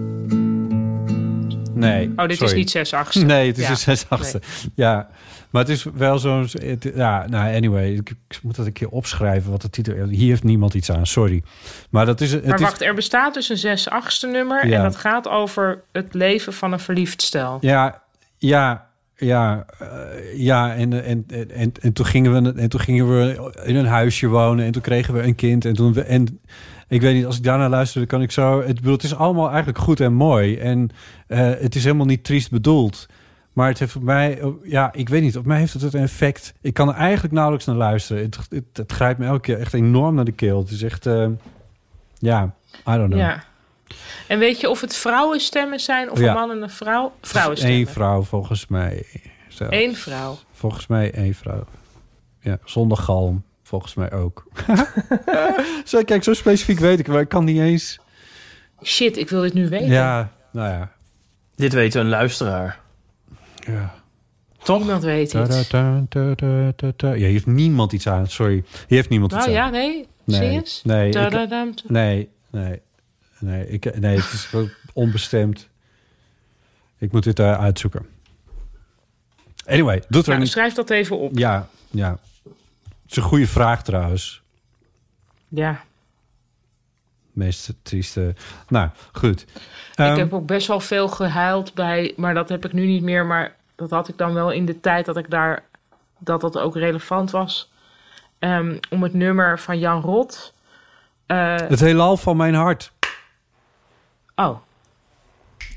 Nee. 1.74 2.12
Oh, 2.16 2.28
dit 2.28 2.42
is 2.42 2.54
niet 2.54 2.70
zes 2.70 2.94
achtste. 2.94 3.26
Nee, 3.26 3.48
het 3.48 3.58
is 3.58 3.64
Ja. 3.64 3.70
een 3.70 3.78
zes 3.78 4.06
achtste. 4.10 4.42
Ja, 4.76 5.10
maar 5.50 5.62
het 5.62 5.72
is 5.72 5.86
wel 5.94 6.20
zo'n... 6.20 6.48
Ja, 6.96 7.28
nou, 7.28 7.56
anyway. 7.56 7.94
Ik, 7.94 8.10
ik 8.10 8.40
moet 8.44 8.56
dat 8.56 8.66
een 8.66 8.74
keer 8.74 8.90
opschrijven, 8.90 9.52
wat 9.52 9.62
de 9.62 9.70
titel... 9.70 10.08
Hier 10.08 10.30
heeft 10.30 10.44
niemand 10.44 10.74
iets 10.74 10.92
aan, 10.92 11.06
sorry. 11.06 11.44
Maar 11.90 12.06
dat 12.06 12.22
is... 12.22 12.32
Het 12.32 12.46
Maar 12.46 12.56
is, 12.56 12.62
wacht, 12.62 12.82
er 12.82 12.94
bestaat 12.94 13.34
dus 13.34 13.50
een 13.50 13.58
zes 13.58 13.90
achtste 13.90 14.28
nummer. 14.28 14.68
Ja. 14.68 14.78
En 14.78 14.84
dat 14.84 14.96
gaat 14.96 15.28
over 15.28 15.84
het 15.92 16.14
leven 16.14 16.54
van 16.54 16.72
een 16.72 16.80
verliefd 16.80 17.22
stel. 17.22 17.58
Ja, 17.62 18.02
ja, 18.38 18.88
ja, 19.16 19.66
eh, 19.80 19.88
ja. 20.36 20.76
En, 20.76 21.04
en, 21.04 21.24
en, 21.28 21.52
en, 21.52 21.72
en 21.82 21.94
toen 21.94 22.06
gingen 22.06 22.44
we, 22.44 22.62
en 22.62 22.70
toen 22.70 22.80
gingen 22.80 23.08
we 23.10 23.52
in 23.64 23.76
een 23.76 23.86
huisje 23.86 24.28
wonen 24.28 24.66
en 24.66 24.72
toen 24.72 24.82
kregen 24.82 25.14
we 25.14 25.22
een 25.22 25.36
kind 25.36 25.66
en 25.66 25.74
toen 25.74 25.94
we 25.94 26.02
en 26.02 26.40
ik 26.92 27.02
weet 27.02 27.14
niet 27.16 27.26
als 27.26 27.38
ik 27.38 27.44
daarna 27.44 27.70
luisterde 27.70 28.08
kan 28.08 28.22
ik 28.22 28.32
zo. 28.32 28.62
Het, 28.62 28.76
bedoel, 28.76 28.94
het 28.94 29.04
is 29.04 29.16
allemaal 29.16 29.48
eigenlijk 29.50 29.78
goed 29.78 30.00
en 30.00 30.14
mooi 30.14 30.58
en 30.58 30.90
eh, 31.28 31.40
het 31.40 31.76
is 31.76 31.84
helemaal 31.84 32.06
niet 32.06 32.24
triest 32.24 32.52
bedoeld. 32.52 33.06
Maar 33.54 33.68
het 33.68 33.80
heeft 33.80 33.92
voor 33.92 34.04
mij, 34.04 34.42
ja, 34.64 34.94
ik 34.94 35.10
weet 35.10 35.22
niet, 35.22 35.38
op 35.38 35.46
mij 35.46 35.60
heeft 35.60 35.74
het 35.74 35.94
een 35.94 36.02
effect. 36.02 36.54
Ik 36.62 36.74
kan 36.74 36.88
er 36.90 36.96
eigenlijk 36.96 37.34
nauwelijks 37.34 37.66
naar 37.66 37.76
luisteren. 37.76 38.24
Het, 38.24 38.38
het, 38.50 38.64
het 38.74 38.92
grijpt 38.92 39.20
me 39.20 39.26
elke 39.26 39.40
keer 39.42 39.60
echt 39.60 39.74
enorm 39.74 40.16
naar 40.16 40.26
de 40.26 40.32
keel. 40.32 40.60
Het 40.60 40.70
is 40.72 40.84
echt, 40.84 41.06
eh, 41.06 41.28
ja, 42.18 42.54
I 42.74 42.92
don't 42.92 43.08
know. 43.08 43.20
Ja. 43.20 43.44
En 44.28 44.40
weet 44.40 44.60
je 44.60 44.70
of 44.70 44.82
het 44.82 44.96
vrouwenstemmen 44.96 45.80
zijn 45.80 46.12
of 46.12 46.20
Ja. 46.20 46.28
een 46.28 46.34
man 46.34 46.52
en 46.52 46.62
een 46.62 46.70
vrouw? 46.70 47.14
Vrouwenstemmen. 47.22 47.80
Eén 47.80 47.88
vrouw 47.88 48.22
volgens 48.24 48.68
mij. 48.68 49.06
zelfs. 49.48 49.76
Eén 49.76 49.96
vrouw. 49.96 50.38
Volgens 50.52 50.88
mij 50.88 51.12
één 51.14 51.34
vrouw. 51.34 51.64
Ja, 52.40 52.58
zonder 52.66 52.98
galm. 52.98 53.44
Volgens 53.72 53.94
mij 53.94 54.12
ook. 54.12 54.48
zo, 55.86 56.04
kijk, 56.04 56.24
zo 56.24 56.34
specifiek 56.34 56.80
weet 56.80 57.00
ik, 57.00 57.08
maar 57.08 57.22
ik 57.22 57.30
kan 57.30 57.46
niet 57.46 57.60
eens... 57.60 58.00
Shit, 58.84 59.18
ik 59.18 59.30
wil 59.30 59.42
dit 59.42 59.54
nu 59.54 59.70
weten. 59.70 59.88
Ja, 59.88 60.32
nou 60.52 60.70
ja. 60.70 60.92
Dit 61.56 61.74
weet 61.74 61.96
een 61.96 62.10
luisteraar. 62.10 62.80
Ja. 63.56 63.94
Toch? 64.64 64.78
Niemand 64.80 65.04
weet 65.04 65.32
het. 65.32 65.70
-ta 65.70 66.04
-ta. 66.96 67.08
Ja, 67.08 67.14
hier 67.14 67.28
heeft 67.28 67.46
niemand 67.46 67.92
iets 67.92 68.08
aan. 68.08 68.28
Sorry. 68.28 68.54
Hier 68.54 68.64
heeft 68.88 69.10
niemand 69.10 69.32
iets 69.32 69.46
Nou 69.46 69.58
aan. 69.58 69.64
ja, 69.64 69.70
nee. 69.70 70.08
Nee, 70.24 70.50
nee, 70.84 71.10
ik-. 71.10 71.90
Nee, 71.90 72.30
nee. 72.50 72.82
Nee, 73.40 73.68
ik, 73.68 74.00
nee 74.00 74.16
het 74.16 74.32
is 74.32 74.50
onbestemd. 74.94 75.70
Ik 76.98 77.12
moet 77.12 77.24
dit 77.24 77.40
uh, 77.40 77.60
uitzoeken. 77.60 78.06
Anyway, 79.66 80.04
doet 80.08 80.24
er 80.24 80.30
Nou, 80.30 80.42
niet... 80.42 80.52
schrijf 80.52 80.74
dat 80.74 80.90
even 80.90 81.18
op. 81.18 81.38
Ja, 81.38 81.68
ja. 81.92 82.20
Het 83.12 83.20
is 83.20 83.26
een 83.26 83.30
goede 83.30 83.48
vraag 83.48 83.84
trouwens. 83.84 84.42
Ja. 85.48 85.82
Meest 87.32 87.74
trieste... 87.82 88.36
Nou, 88.68 88.90
goed. 89.12 89.42
ik 89.42 89.50
Ehm, 89.96 90.18
heb 90.18 90.34
ook 90.34 90.46
best 90.46 90.68
wel 90.68 90.80
veel 90.80 91.08
gehuild 91.08 91.74
bij, 91.74 92.14
maar 92.18 92.34
dat 92.34 92.50
heb 92.50 92.66
ik 92.66 92.74
nu 92.74 92.86
niet 92.86 93.04
meer. 93.04 93.26
Maar 93.26 93.56
dat 93.76 93.90
had 93.90 94.08
ik 94.08 94.18
dan 94.18 94.34
wel 94.34 94.52
in 94.52 94.66
de 94.66 94.80
tijd 94.80 95.06
dat 95.06 95.18
ik 95.18 95.30
daar, 95.30 95.64
dat 96.20 96.42
dat 96.42 96.58
ook 96.58 96.76
relevant 96.76 97.32
was. 97.32 97.72
Ehm, 98.40 98.78
om 98.90 99.04
het 99.04 99.14
nummer 99.14 99.60
van 99.60 99.80
Jan 99.80 100.02
Rot. 100.02 100.54
Eh, 101.26 101.56
Het 101.56 101.80
heelal 101.80 102.18
van 102.18 102.38
mijn 102.38 102.54
hart. 102.54 102.92
Oh. 104.36 104.58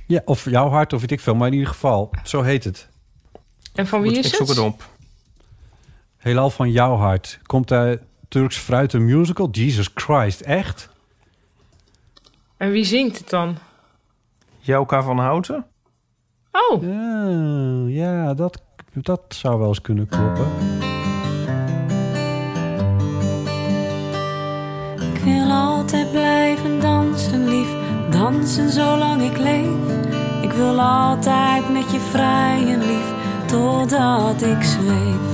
Ja, 0.06 0.20
of 0.24 0.50
jouw 0.50 0.68
hart, 0.68 0.92
of 0.92 1.00
weet 1.00 1.10
ik 1.10 1.20
veel, 1.20 1.34
maar 1.34 1.46
in 1.46 1.52
ieder 1.54 1.68
geval, 1.68 2.10
zo 2.24 2.42
heet 2.42 2.64
het. 2.64 2.88
En 3.74 3.86
van 3.86 4.02
wie 4.02 4.18
is 4.18 4.26
ik 4.26 4.34
zoek 4.34 4.48
het? 4.48 4.56
het 4.56 4.66
op. 4.66 4.92
Heelal 6.24 6.50
van 6.50 6.70
jouw 6.70 6.96
hart. 6.96 7.38
Komt 7.42 7.72
uit 7.72 8.02
Turks 8.28 8.56
Fruit 8.56 8.92
een 8.92 9.04
musical? 9.04 9.48
Jesus 9.50 9.90
Christ, 9.94 10.40
echt? 10.40 10.88
En 12.56 12.70
wie 12.70 12.84
zingt 12.84 13.18
het 13.18 13.30
dan? 13.30 13.56
Jouka 14.58 15.02
van 15.02 15.18
Houten? 15.18 15.66
Oh. 16.52 16.82
Ja, 16.82 18.24
ja 18.24 18.34
dat, 18.34 18.62
dat 18.92 19.20
zou 19.28 19.58
wel 19.58 19.68
eens 19.68 19.80
kunnen 19.80 20.06
kloppen. 20.06 20.46
Ik 25.12 25.20
wil 25.24 25.50
altijd 25.50 26.10
blijven 26.10 26.80
dansen, 26.80 27.48
lief. 27.48 27.74
Dansen 28.10 28.70
zolang 28.70 29.22
ik 29.22 29.38
leef. 29.38 30.02
Ik 30.42 30.52
wil 30.52 30.80
altijd 30.80 31.72
met 31.72 31.90
je 31.90 32.00
vrijen, 32.00 32.78
lief. 32.78 33.12
Totdat 33.46 34.42
ik 34.42 34.62
zweef. 34.62 35.33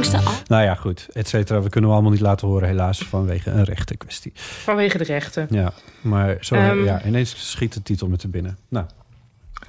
Af- 0.00 0.42
Nou 0.48 0.62
ja, 0.62 0.74
goed, 0.74 1.08
et 1.12 1.28
cetera. 1.28 1.62
We 1.62 1.68
kunnen 1.68 1.88
we 1.90 1.94
allemaal 1.96 2.12
niet 2.14 2.20
laten 2.22 2.48
horen, 2.48 2.68
helaas, 2.68 2.98
vanwege 2.98 3.50
een 3.50 3.64
rechte 3.64 3.96
kwestie. 3.96 4.32
Vanwege 4.34 4.98
de 4.98 5.04
rechten. 5.04 5.46
Ja, 5.50 5.72
maar 6.00 6.36
zo, 6.40 6.54
Ehm. 6.54 6.84
ja, 6.84 7.04
ineens 7.04 7.50
schiet 7.50 7.72
de 7.72 7.82
titel 7.82 8.08
met 8.08 8.22
er 8.22 8.30
binnen. 8.30 8.58
Nou, 8.68 8.86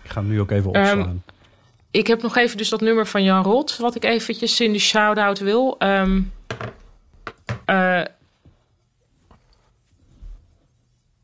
ik 0.04 0.10
ga 0.10 0.20
hem 0.22 0.30
nu 0.30 0.40
ook 0.42 0.52
even 0.52 0.72
Ehm, 0.74 0.98
opslaan. 0.98 1.24
Ik 1.92 2.08
heb 2.08 2.22
nog 2.22 2.38
even 2.38 2.58
dus 2.58 2.70
dat 2.70 2.82
nummer 2.82 3.08
van 3.08 3.24
Jan 3.24 3.44
Rot, 3.44 3.78
wat 3.78 3.96
ik 3.96 4.04
eventjes 4.04 4.62
in 4.62 4.72
de 4.74 4.80
shout-out 4.80 5.40
wil. 5.40 5.76
Ehm, 5.80 6.22
eh, 7.66 8.02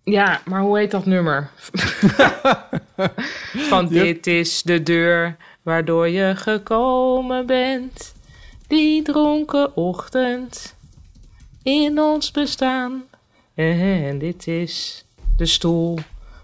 ja, 0.04 0.42
maar 0.46 0.62
hoe 0.62 0.78
heet 0.78 0.92
dat 0.92 1.06
nummer? 1.06 1.50
van 3.72 3.88
dit 3.88 4.28
is 4.28 4.62
de 4.64 4.84
deur 4.84 5.36
waardoor 5.62 6.08
je 6.08 6.34
gekomen 6.36 7.46
bent. 7.46 8.14
Die 8.70 9.02
dronken 9.02 9.76
ochtend 9.76 10.76
in 11.64 12.00
ons 12.00 12.32
bestaan. 12.32 13.04
En 13.56 14.18
dit 14.18 14.48
is 14.48 15.06
de 15.38 15.46
stoel 15.46 15.98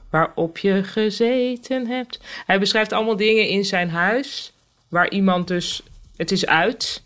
waarop 0.10 0.57
je 0.57 0.84
gezeten 0.84 1.88
hebt. 1.88 2.19
Hij 2.45 2.60
beschrijft 2.60 2.91
allemaal 2.91 3.15
dingen 3.15 3.47
in 3.47 3.65
zijn 3.65 3.89
huis 3.89 4.53
waar 4.88 5.10
iemand 5.10 5.47
dus 5.47 5.84
het 6.15 6.31
is 6.31 6.45
uit. 6.45 7.03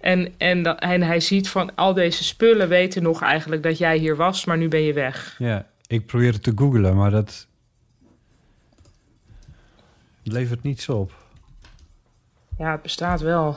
En, 0.00 0.34
en, 0.38 0.78
en 0.78 1.02
hij 1.02 1.20
ziet 1.20 1.48
van 1.48 1.74
al 1.74 1.94
deze 1.94 2.24
spullen 2.24 2.68
weten 2.68 3.02
nog 3.02 3.22
eigenlijk 3.22 3.62
dat 3.62 3.78
jij 3.78 3.98
hier 3.98 4.16
was, 4.16 4.44
maar 4.44 4.58
nu 4.58 4.68
ben 4.68 4.82
je 4.82 4.92
weg. 4.92 5.34
Ja, 5.38 5.66
ik 5.86 6.06
probeer 6.06 6.32
het 6.32 6.42
te 6.42 6.52
googlen, 6.54 6.96
maar 6.96 7.10
dat 7.10 7.46
levert 10.22 10.62
niets 10.62 10.88
op. 10.88 11.12
Ja, 12.58 12.72
het 12.72 12.82
bestaat 12.82 13.20
wel. 13.20 13.56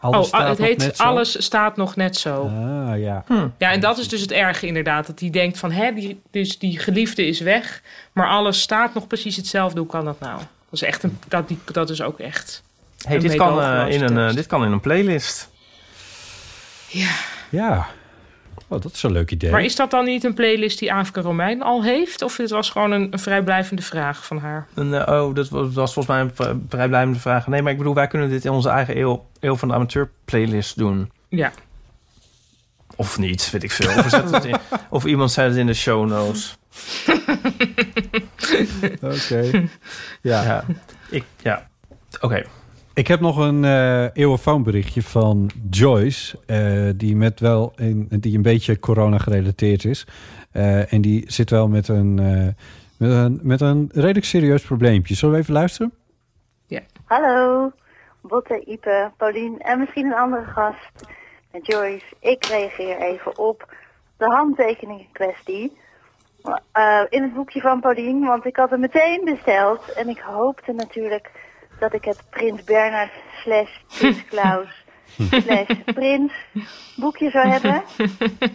Alles 0.00 0.18
oh, 0.18 0.24
staat 0.24 0.48
het 0.48 0.58
heet 0.58 0.92
zo? 0.94 1.02
Alles 1.02 1.44
staat 1.44 1.76
nog 1.76 1.96
net 1.96 2.16
zo. 2.16 2.42
Ah, 2.42 2.98
ja. 2.98 3.24
Ja, 3.58 3.70
en 3.72 3.80
dat 3.80 3.98
is 3.98 4.08
dus 4.08 4.20
het 4.20 4.32
erge 4.32 4.66
inderdaad. 4.66 5.06
Dat 5.06 5.20
hij 5.20 5.30
denkt 5.30 5.58
van, 5.58 5.72
hè, 5.72 5.92
die, 5.92 6.20
dus 6.30 6.58
die 6.58 6.78
geliefde 6.78 7.26
is 7.26 7.40
weg, 7.40 7.82
maar 8.12 8.28
alles 8.28 8.60
staat 8.60 8.94
nog 8.94 9.06
precies 9.06 9.36
hetzelfde. 9.36 9.80
Hoe 9.80 9.88
kan 9.88 10.04
dat 10.04 10.20
nou? 10.20 10.36
Dat 10.38 10.46
is 10.70 10.82
echt 10.82 11.02
een, 11.02 11.18
dat, 11.28 11.48
die, 11.48 11.58
dat 11.72 11.90
is 11.90 12.02
ook 12.02 12.18
echt. 12.18 12.62
Hey, 13.06 13.16
een 13.16 13.22
dit, 13.22 13.34
kan, 13.34 13.62
eh, 13.62 13.94
in 13.94 14.02
een, 14.02 14.28
eh, 14.28 14.34
dit 14.34 14.46
kan 14.46 14.64
in 14.64 14.72
een 14.72 14.80
playlist. 14.80 15.48
Ja. 16.88 17.14
Ja. 17.48 17.88
Oh, 18.70 18.80
dat 18.80 18.92
is 18.92 19.02
een 19.02 19.12
leuk 19.12 19.30
idee. 19.30 19.50
Maar 19.50 19.64
is 19.64 19.76
dat 19.76 19.90
dan 19.90 20.04
niet 20.04 20.24
een 20.24 20.34
playlist 20.34 20.78
die 20.78 20.92
Aafke 20.92 21.20
Romein 21.20 21.62
al 21.62 21.82
heeft? 21.82 22.22
Of 22.22 22.36
dit 22.36 22.50
was 22.50 22.70
gewoon 22.70 22.90
een, 22.90 23.08
een 23.10 23.18
vrijblijvende 23.18 23.82
vraag 23.82 24.26
van 24.26 24.38
haar? 24.38 24.66
En, 24.74 25.06
eh, 25.06 25.22
oh, 25.22 25.34
dat 25.34 25.48
was, 25.48 25.74
was 25.74 25.92
volgens 25.92 26.06
mij 26.06 26.20
een 26.20 26.62
vrijblijvende 26.68 27.18
vraag. 27.18 27.46
Nee, 27.46 27.62
maar 27.62 27.72
ik 27.72 27.78
bedoel, 27.78 27.94
wij 27.94 28.06
kunnen 28.06 28.28
dit 28.28 28.44
in 28.44 28.50
onze 28.50 28.68
eigen 28.68 28.98
eeuw, 28.98 29.26
eeuw 29.40 29.56
van 29.56 29.68
de 29.68 29.74
amateur 29.74 30.10
playlist 30.24 30.76
doen. 30.76 31.10
Ja. 31.28 31.52
Of 32.96 33.18
niet, 33.18 33.50
weet 33.50 33.62
ik 33.62 33.70
veel. 33.70 33.88
Of, 33.88 34.30
het 34.30 34.44
in, 34.44 34.56
of 34.90 35.04
iemand 35.04 35.32
zet 35.32 35.48
het 35.48 35.56
in 35.56 35.66
de 35.66 35.74
show 35.74 36.08
notes. 36.08 36.58
Oké. 39.00 39.68
Ja. 40.20 40.42
Ja, 40.42 40.64
ik, 41.08 41.24
ja. 41.42 41.68
Oké. 42.20 42.44
Ik 42.94 43.08
heb 43.08 43.20
nog 43.20 43.36
een 43.36 43.64
eh 43.64 44.16
eeuwenfoonberichtje 44.16 45.02
van 45.02 45.50
Joyce, 45.70 46.38
eh, 46.46 46.90
die, 46.96 47.16
met 47.16 47.40
wel 47.40 47.72
een, 47.76 48.08
die 48.10 48.36
een 48.36 48.42
beetje 48.42 48.78
corona 48.78 49.18
gerelateerd 49.18 49.84
is. 49.84 50.06
Eh, 50.52 50.92
en 50.92 51.00
die 51.00 51.24
zit 51.26 51.50
wel 51.50 51.68
met 51.68 51.88
een, 51.88 52.18
eh, 52.18 52.64
met, 52.96 53.10
een, 53.10 53.40
met 53.42 53.60
een 53.60 53.90
redelijk 53.92 54.24
serieus 54.24 54.62
probleempje. 54.62 55.14
Zullen 55.14 55.34
we 55.34 55.40
even 55.40 55.54
luisteren? 55.54 55.92
Hallo, 57.10 57.72
Botte, 58.20 58.64
Ipe, 58.64 59.10
Paulien 59.16 59.60
en 59.60 59.78
misschien 59.78 60.06
een 60.06 60.18
andere 60.18 60.44
gast. 60.44 61.06
En 61.50 61.60
Joyce, 61.62 62.04
ik 62.20 62.44
reageer 62.44 62.96
even 62.96 63.38
op 63.38 63.74
de 64.16 64.24
handtekeningen 64.24 65.06
kwestie. 65.12 65.76
Eh, 66.72 67.02
in 67.08 67.22
het 67.22 67.34
boekje 67.34 67.60
van 67.60 67.80
Paulien, 67.80 68.24
want 68.24 68.44
ik 68.44 68.56
had 68.56 68.70
het 68.70 68.80
meteen 68.80 69.24
besteld. 69.24 69.92
En 69.92 70.08
ik 70.08 70.18
hoopte 70.18 70.72
natuurlijk 70.72 71.30
dat 71.80 71.92
ik 71.94 72.04
het 72.04 72.22
Prins 72.30 72.64
Bernhard 72.64 73.10
slash 73.42 73.70
Prins 73.98 74.24
Klaus 74.32 74.84
slash 75.30 75.68
Prins 75.84 76.32
boekje 76.96 77.30
zou 77.30 77.48
hebben. 77.48 77.82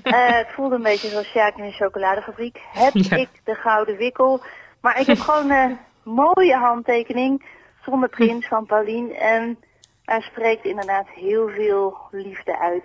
Eh, 0.03 0.35
het 0.37 0.47
voelde 0.55 0.75
een 0.75 0.81
beetje 0.83 1.07
zoals 1.07 1.27
Sjaak 1.27 1.57
in 1.57 1.63
een 1.63 1.71
chocoladefabriek. 1.71 2.59
Heb 2.73 2.93
Ja. 2.93 3.15
ik 3.17 3.29
de 3.43 3.55
gouden 3.55 3.97
wikkel. 3.97 4.41
Maar 4.81 4.99
ik 4.99 5.05
heb 5.05 5.19
gewoon 5.19 5.49
een 5.51 5.77
mooie 6.03 6.55
handtekening 6.55 7.45
zonder 7.85 8.09
prins 8.09 8.47
van 8.47 8.65
Paulien. 8.65 9.13
En 9.15 9.59
er 10.05 10.21
spreekt 10.21 10.65
inderdaad 10.65 11.07
heel 11.09 11.49
veel 11.49 11.97
liefde 12.11 12.59
uit. 12.59 12.83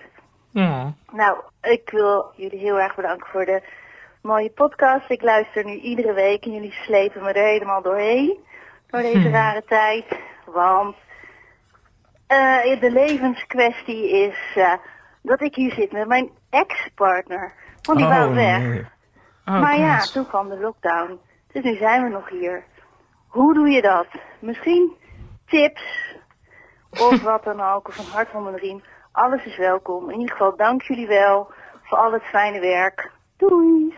Ja. 0.52 0.92
Nou, 1.12 1.38
ik 1.62 1.90
wil 1.90 2.32
jullie 2.36 2.58
heel 2.58 2.80
erg 2.80 2.94
bedanken 2.94 3.26
voor 3.26 3.44
de 3.44 3.62
mooie 4.22 4.50
podcast. 4.50 5.10
Ik 5.10 5.22
luister 5.22 5.64
nu 5.64 5.72
iedere 5.72 6.12
week 6.12 6.44
en 6.44 6.52
jullie 6.52 6.72
slepen 6.72 7.22
me 7.22 7.32
er 7.32 7.46
helemaal 7.48 7.82
doorheen. 7.82 8.38
Door 8.90 9.00
deze 9.00 9.30
rare 9.30 9.64
tijd. 9.64 10.04
Want 10.44 10.96
eh, 12.26 12.80
de 12.80 12.90
levenskwestie 12.90 14.10
is 14.10 14.52
eh, 14.54 14.72
dat 15.22 15.40
ik 15.40 15.54
hier 15.54 15.72
zit 15.72 15.92
met 15.92 16.08
mijn 16.08 16.30
ex-partner. 16.50 17.52
Want 17.82 17.98
die 17.98 18.08
wou 18.08 18.34
weg. 18.34 18.58
nee. 18.58 18.86
Oh, 19.44 19.60
maar 19.60 19.78
ja, 19.78 19.98
toen 19.98 20.26
kwam 20.26 20.48
de 20.48 20.58
lockdown. 20.58 21.20
Dus 21.52 21.62
nu 21.62 21.76
zijn 21.76 22.02
we 22.02 22.08
nog 22.08 22.28
hier. 22.28 22.64
Hoe 23.28 23.54
doe 23.54 23.68
je 23.68 23.82
dat? 23.82 24.06
Misschien 24.38 24.96
tips 25.46 26.14
of 26.90 27.22
wat 27.30 27.44
dan 27.44 27.60
ook, 27.60 27.88
of 27.88 27.98
een 27.98 28.12
hart 28.12 28.34
onder 28.34 28.52
de 28.52 28.58
riem. 28.58 28.82
Alles 29.12 29.44
is 29.44 29.56
welkom. 29.56 30.10
In 30.10 30.20
ieder 30.20 30.36
geval 30.36 30.56
dank 30.56 30.82
jullie 30.82 31.06
wel 31.06 31.52
voor 31.82 31.98
al 31.98 32.12
het 32.12 32.22
fijne 32.22 32.60
werk. 32.60 33.10
Doei! 33.36 33.94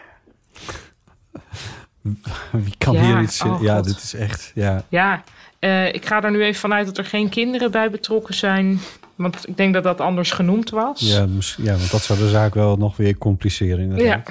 Wie 2.64 2.74
kan 2.78 2.94
Ja, 2.94 3.02
hier 3.02 3.20
iets... 3.20 3.42
oh 3.42 3.62
ja, 3.62 3.74
God. 3.76 3.84
dit 3.84 4.02
is 4.02 4.14
echt... 4.14 4.52
Ja. 4.54 4.84
Ja, 4.88 5.24
eh, 5.58 5.86
ik 5.94 6.06
ga 6.06 6.22
er 6.22 6.30
nu 6.30 6.42
even 6.42 6.60
vanuit 6.60 6.86
dat 6.86 6.98
er 6.98 7.04
geen 7.04 7.28
kinderen 7.28 7.70
bij 7.70 7.90
betrokken 7.90 8.34
zijn. 8.34 8.80
Want 9.14 9.48
ik 9.48 9.56
denk 9.56 9.74
dat 9.74 9.82
dat 9.82 10.00
anders 10.00 10.30
genoemd 10.30 10.70
was. 10.70 11.00
Ja, 11.00 11.26
ja, 11.56 11.76
want 11.76 11.90
dat 11.90 12.02
zou 12.02 12.18
de 12.18 12.28
zaak 12.28 12.54
wel 12.54 12.76
nog 12.76 12.96
weer 12.96 13.18
compliceren. 13.18 13.96
Ja. 13.96 14.22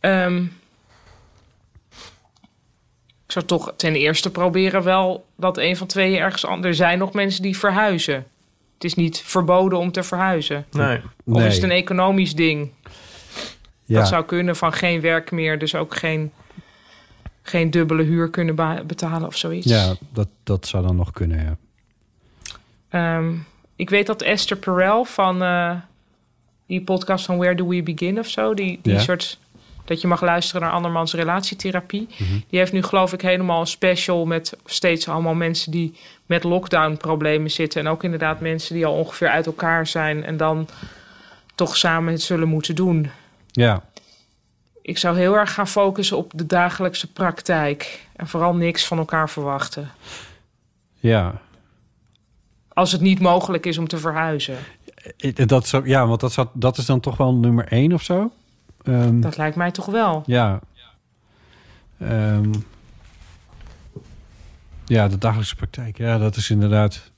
Ehm, 0.00 0.42
ik 3.26 3.32
zou 3.32 3.44
toch 3.44 3.72
ten 3.76 3.94
eerste 3.94 4.30
proberen 4.30 4.82
wel 4.82 5.26
dat 5.36 5.58
een 5.58 5.76
van 5.76 5.86
tweeën 5.86 6.18
ergens 6.20 6.46
anders... 6.46 6.66
Er 6.66 6.74
zijn 6.86 6.98
nog 6.98 7.12
mensen 7.12 7.42
die 7.42 7.58
verhuizen. 7.58 8.14
Het 8.74 8.84
is 8.84 8.94
niet 8.94 9.18
verboden 9.24 9.78
om 9.78 9.92
te 9.92 10.02
verhuizen. 10.02 10.66
Nee. 10.70 10.96
Of 10.96 11.02
Nee. 11.24 11.46
is 11.46 11.54
het 11.54 11.62
een 11.62 11.70
economisch 11.70 12.34
ding? 12.34 12.70
Ja. 13.86 13.98
Dat 13.98 14.08
zou 14.08 14.24
kunnen 14.24 14.56
van 14.56 14.72
geen 14.72 15.00
werk 15.00 15.30
meer, 15.30 15.58
dus 15.58 15.74
ook 15.74 15.96
geen, 15.96 16.32
geen 17.42 17.70
dubbele 17.70 18.02
huur 18.02 18.30
kunnen 18.30 18.54
betalen 18.86 19.26
of 19.28 19.36
zoiets. 19.36 19.66
Ja, 19.66 19.94
dat, 20.12 20.28
dat 20.42 20.66
zou 20.66 20.86
dan 20.86 20.96
nog 20.96 21.10
kunnen, 21.12 21.44
ja. 21.44 21.56
Ehm, 22.88 23.32
ik 23.76 23.90
weet 23.90 24.06
dat 24.06 24.22
Esther 24.22 24.56
Perel 24.56 25.04
van 25.04 25.42
eh, 25.42 25.74
die 26.66 26.82
podcast 26.82 27.24
van 27.24 27.36
Where 27.36 27.54
Do 27.54 27.68
We 27.68 27.82
Begin 27.82 28.18
of 28.18 28.28
zo, 28.28 28.54
die, 28.54 28.78
die 28.82 28.92
Ja. 28.92 28.98
soort 29.00 29.38
dat 29.84 30.00
je 30.00 30.06
mag 30.06 30.20
luisteren 30.20 30.62
naar 30.62 30.70
andermans 30.70 31.14
relatietherapie. 31.14 32.08
Die 32.48 32.58
heeft 32.58 32.72
nu 32.72 32.82
geloof 32.82 33.12
ik 33.12 33.20
helemaal 33.20 33.60
een 33.60 33.66
special 33.66 34.24
met 34.26 34.56
steeds 34.64 35.08
allemaal 35.08 35.34
mensen 35.34 35.70
die 35.70 35.94
met 36.26 36.44
lockdown 36.44 36.96
problemen 36.96 37.50
zitten 37.50 37.80
en 37.80 37.88
ook 37.88 38.04
inderdaad 38.04 38.40
mensen 38.40 38.74
die 38.74 38.86
al 38.86 38.94
ongeveer 38.94 39.28
uit 39.28 39.46
elkaar 39.46 39.86
zijn 39.86 40.24
en 40.24 40.36
dan 40.36 40.68
toch 41.54 41.76
samen 41.76 42.12
het 42.12 42.22
zullen 42.22 42.48
moeten 42.48 42.74
doen. 42.74 43.10
Ja, 43.56 43.82
Ik 44.82 44.98
zou 44.98 45.16
heel 45.16 45.34
erg 45.36 45.54
gaan 45.54 45.68
focussen 45.68 46.16
op 46.16 46.32
de 46.34 46.46
dagelijkse 46.46 47.12
praktijk 47.12 48.06
en 48.16 48.26
vooral 48.26 48.54
niks 48.54 48.86
van 48.86 48.98
elkaar 48.98 49.30
verwachten. 49.30 49.90
ja. 51.00 51.40
Als 52.68 52.92
het 52.92 53.00
niet 53.00 53.20
mogelijk 53.20 53.66
is 53.66 53.78
om 53.78 53.88
te 53.88 53.98
verhuizen. 53.98 54.56
Eh, 55.18 55.46
Dat 55.46 55.66
zou, 55.66 55.88
ja, 55.88 56.06
want 56.06 56.20
dat, 56.20 56.32
zou, 56.32 56.48
dat 56.52 56.78
is 56.78 56.86
dan 56.86 57.00
toch 57.00 57.16
wel 57.16 57.34
nummer 57.34 57.68
één 57.68 57.92
of 57.92 58.02
zo? 58.02 58.32
Ehm, 58.84 59.20
Dat 59.20 59.36
lijkt 59.36 59.56
mij 59.56 59.70
toch 59.70 59.86
wel. 59.86 60.22
Ja. 60.26 60.60
Ehm, 61.98 62.52
ja, 64.84 65.08
de 65.08 65.18
dagelijkse 65.18 65.56
praktijk. 65.56 65.98
Ja, 65.98 66.18
dat 66.18 66.36
is 66.36 66.50
inderdaad... 66.50 67.10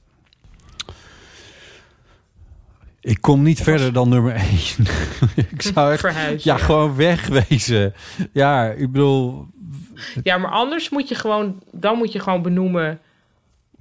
Ik 3.00 3.20
kom 3.20 3.42
niet 3.42 3.62
verder 3.62 3.92
dan 3.92 4.08
nummer 4.08 4.34
één. 4.34 4.86
ik 5.50 5.62
zou 5.62 5.92
echt... 5.92 6.00
Verhuizen, 6.00 6.50
ja, 6.50 6.56
ja. 6.56 6.64
gewoon 6.64 6.96
wegwezen. 6.96 7.94
Ja, 8.32 8.70
ik 8.70 8.92
bedoel... 8.92 9.46
Ja, 10.22 10.38
maar 10.38 10.50
anders 10.50 10.88
moet 10.88 11.08
je 11.08 11.14
gewoon, 11.14 11.62
dan 11.72 11.96
moet 11.96 12.12
je 12.12 12.20
gewoon 12.20 12.42
benoemen: 12.42 13.00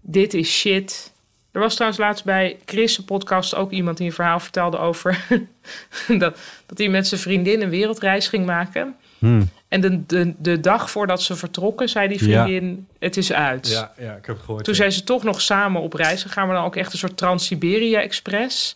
dit 0.01 0.33
is 0.33 0.51
shit. 0.51 1.13
Er 1.51 1.59
was 1.59 1.73
trouwens 1.73 2.01
laatst 2.01 2.23
bij 2.23 2.57
Chris' 2.65 2.99
podcast 2.99 3.55
ook 3.55 3.71
iemand 3.71 3.97
die 3.97 4.07
een 4.07 4.13
verhaal 4.13 4.39
vertelde 4.39 4.77
over 4.77 5.25
dat, 6.07 6.39
dat 6.65 6.77
hij 6.77 6.89
met 6.89 7.07
zijn 7.07 7.21
vriendin 7.21 7.61
een 7.61 7.69
wereldreis 7.69 8.27
ging 8.27 8.45
maken. 8.45 8.95
Hmm. 9.19 9.49
En 9.67 9.81
de, 9.81 10.05
de, 10.05 10.33
de 10.37 10.59
dag 10.59 10.91
voordat 10.91 11.21
ze 11.21 11.35
vertrokken, 11.35 11.89
zei 11.89 12.07
die 12.07 12.29
Ja. 12.29 12.43
vriendin: 12.43 12.87
Het 12.99 13.17
is 13.17 13.33
uit. 13.33 13.69
Ja, 13.69 13.91
ja, 13.97 14.15
ik 14.15 14.25
heb 14.25 14.35
het 14.35 14.45
gehoord. 14.45 14.63
Toen 14.63 14.73
ja. 14.73 14.79
zijn 14.79 14.91
ze 14.91 15.03
toch 15.03 15.23
nog 15.23 15.41
samen 15.41 15.81
op 15.81 15.93
reis 15.93 16.21
gegaan, 16.21 16.47
maar 16.47 16.55
dan 16.55 16.65
ook 16.65 16.75
echt 16.75 16.93
een 16.93 16.99
soort 16.99 17.17
Trans-Siberia-express. 17.17 18.75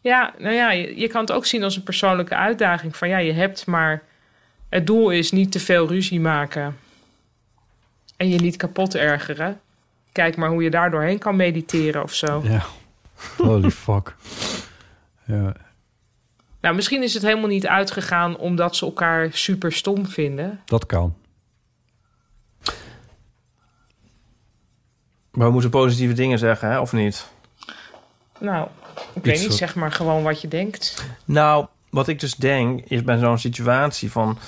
Ja, 0.00 0.34
nou 0.38 0.54
ja, 0.54 0.70
je, 0.70 1.00
je 1.00 1.08
kan 1.08 1.20
het 1.20 1.32
ook 1.32 1.46
zien 1.46 1.62
als 1.62 1.76
een 1.76 1.82
persoonlijke 1.82 2.34
uitdaging. 2.34 2.96
Van 2.96 3.08
ja, 3.08 3.18
je 3.18 3.32
hebt 3.32 3.66
maar... 3.66 4.02
Het 4.68 4.86
doel 4.86 5.10
is 5.10 5.32
niet 5.32 5.52
te 5.52 5.60
veel 5.60 5.88
ruzie 5.88 6.20
maken. 6.20 6.76
En 8.16 8.28
je 8.28 8.38
niet 8.38 8.56
kapot 8.56 8.94
ergeren. 8.94 9.60
Kijk 10.12 10.36
maar 10.36 10.48
hoe 10.48 10.62
je 10.62 10.70
daar 10.70 10.90
doorheen 10.90 11.18
kan 11.18 11.36
mediteren 11.36 12.02
of 12.02 12.14
zo. 12.14 12.42
Ja. 12.44 12.64
Holy 13.36 13.70
fuck. 13.70 14.16
Ja. 15.24 15.52
Nou, 16.60 16.74
misschien 16.74 17.02
is 17.02 17.14
het 17.14 17.22
helemaal 17.22 17.48
niet 17.48 17.66
uitgegaan 17.66 18.36
omdat 18.36 18.76
ze 18.76 18.84
elkaar 18.84 19.28
super 19.32 19.72
stom 19.72 20.06
vinden. 20.06 20.60
Dat 20.64 20.86
kan. 20.86 21.14
Maar 25.30 25.46
we 25.46 25.52
moeten 25.52 25.70
positieve 25.70 26.12
dingen 26.12 26.38
zeggen, 26.38 26.70
hè, 26.70 26.80
of 26.80 26.92
niet? 26.92 27.28
Nou, 28.40 28.68
ik 29.12 29.24
weet 29.24 29.40
niet, 29.40 29.52
zeg 29.52 29.74
maar 29.74 29.92
gewoon 29.92 30.22
wat 30.22 30.40
je 30.40 30.48
denkt. 30.48 31.04
Nou, 31.24 31.66
wat 31.90 32.08
ik 32.08 32.20
dus 32.20 32.34
denk, 32.34 32.80
is 32.84 33.02
bij 33.02 33.18
zo'n 33.18 33.38
situatie 33.38 34.10
van... 34.10 34.38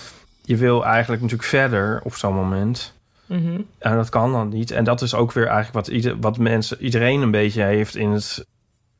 je 0.42 0.56
wil 0.56 0.84
eigenlijk 0.84 1.22
natuurlijk 1.22 1.48
verder 1.48 2.00
op 2.04 2.14
zo'n 2.14 2.34
moment... 2.34 2.92
Mhm. 3.26 3.60
En 3.78 3.96
dat 3.96 4.08
kan 4.08 4.32
dan 4.32 4.48
niet. 4.48 4.70
En 4.70 4.84
dat 4.84 5.02
is 5.02 5.14
ook 5.14 5.32
weer 5.32 5.46
eigenlijk 5.46 5.74
wat, 5.74 5.96
ieder, 5.96 6.20
wat 6.20 6.38
mensen, 6.38 6.80
iedereen 6.80 7.20
een 7.20 7.30
beetje 7.30 7.62
heeft 7.62 7.96
in 7.96 8.10
het 8.10 8.46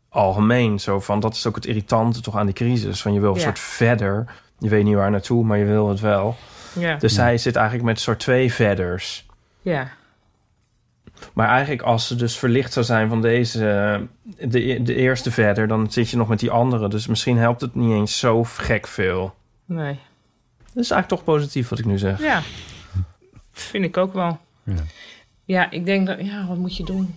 algemeen. 0.08 0.80
Zo 0.80 1.00
van, 1.00 1.20
dat 1.20 1.34
is 1.34 1.46
ook 1.46 1.54
het 1.54 1.66
irritante 1.66 2.20
toch 2.20 2.36
aan 2.36 2.46
die 2.46 2.54
crisis. 2.54 3.02
Van 3.02 3.12
je 3.12 3.20
wil 3.20 3.30
een 3.30 3.36
Ja. 3.38 3.42
soort 3.42 3.58
verder. 3.58 4.24
Je 4.58 4.68
weet 4.68 4.84
niet 4.84 4.94
waar 4.94 5.10
naartoe, 5.10 5.44
maar 5.44 5.58
je 5.58 5.64
wil 5.64 5.88
het 5.88 6.00
wel. 6.00 6.36
Ja. 6.72 6.96
Dus 6.96 7.14
zij 7.14 7.38
zit 7.38 7.56
eigenlijk 7.56 7.86
met 7.86 8.00
soort 8.00 8.18
twee 8.18 8.52
verders. 8.52 9.26
Ja. 9.62 9.88
Maar 11.32 11.48
eigenlijk 11.48 11.82
als 11.82 12.06
ze 12.06 12.16
dus 12.16 12.38
verlicht 12.38 12.72
zou 12.72 12.84
zijn 12.86 13.08
van 13.08 13.22
deze, 13.22 13.58
de, 14.38 14.82
de 14.82 14.94
eerste 14.94 15.30
verder... 15.30 15.68
dan 15.68 15.92
zit 15.92 16.10
je 16.10 16.16
nog 16.16 16.28
met 16.28 16.38
die 16.38 16.50
andere. 16.50 16.88
Dus 16.88 17.06
misschien 17.06 17.38
helpt 17.38 17.60
het 17.60 17.74
niet 17.74 17.92
eens 17.92 18.18
zo 18.18 18.44
gek 18.44 18.86
veel. 18.86 19.34
Nee. 19.64 19.98
Dat 20.58 20.84
is 20.84 20.90
eigenlijk 20.90 21.08
toch 21.08 21.24
positief 21.24 21.68
wat 21.68 21.78
ik 21.78 21.84
nu 21.84 21.98
zeg. 21.98 22.20
Ja. 22.20 22.42
Vind 23.52 23.84
ik 23.84 23.96
ook 23.96 24.12
wel. 24.12 24.38
Ja. 24.62 24.74
Ja, 25.44 25.70
ik 25.70 25.84
denk 25.84 26.06
dat... 26.06 26.20
Ja, 26.20 26.46
wat 26.46 26.56
moet 26.56 26.76
je 26.76 26.84
doen? 26.84 27.14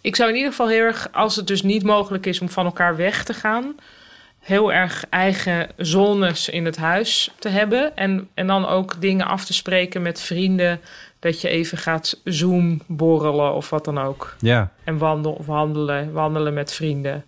Ik 0.00 0.16
zou 0.16 0.28
in 0.28 0.36
ieder 0.36 0.50
geval 0.50 0.68
heel 0.68 0.82
erg, 0.82 1.08
als 1.12 1.36
het 1.36 1.46
dus 1.46 1.62
niet 1.62 1.82
mogelijk 1.82 2.26
is 2.26 2.40
om 2.40 2.48
van 2.48 2.64
elkaar 2.64 2.96
weg 2.96 3.24
te 3.24 3.34
gaan, 3.34 3.74
heel 4.38 4.72
erg 4.72 5.04
eigen 5.10 5.68
zones 5.76 6.48
in 6.48 6.64
het 6.64 6.76
huis 6.76 7.30
te 7.38 7.48
hebben. 7.48 7.96
En, 7.96 8.28
en 8.34 8.46
dan 8.46 8.66
ook 8.66 9.00
dingen 9.00 9.26
af 9.26 9.44
te 9.44 9.52
spreken 9.52 10.02
met 10.02 10.20
vrienden. 10.20 10.80
Dat 11.18 11.40
je 11.40 11.48
even 11.48 11.78
gaat 11.78 12.20
zoom 12.24 12.80
borrelen 12.86 13.54
of 13.54 13.70
wat 13.70 13.84
dan 13.84 13.98
ook. 13.98 14.36
Ja. 14.40 14.72
En 14.84 14.98
wandel, 14.98 15.32
of 15.32 15.46
wandelen, 15.46 16.12
wandelen 16.12 16.54
met 16.54 16.72
vrienden. 16.72 17.24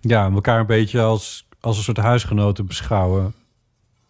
Ja, 0.00 0.30
elkaar 0.30 0.60
een 0.60 0.66
beetje 0.66 1.00
als, 1.00 1.46
als 1.60 1.76
een 1.76 1.82
soort 1.82 1.96
huisgenoten 1.96 2.66
beschouwen. 2.66 3.34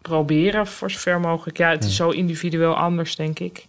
Proberen 0.03 0.67
voor 0.67 0.91
zover 0.91 1.21
mogelijk. 1.21 1.57
Ja, 1.59 1.71
het 1.71 1.85
is 1.85 1.97
zo 1.97 2.11
individueel 2.11 2.77
anders, 2.77 3.17
denk 3.17 3.39
ik. 3.39 3.67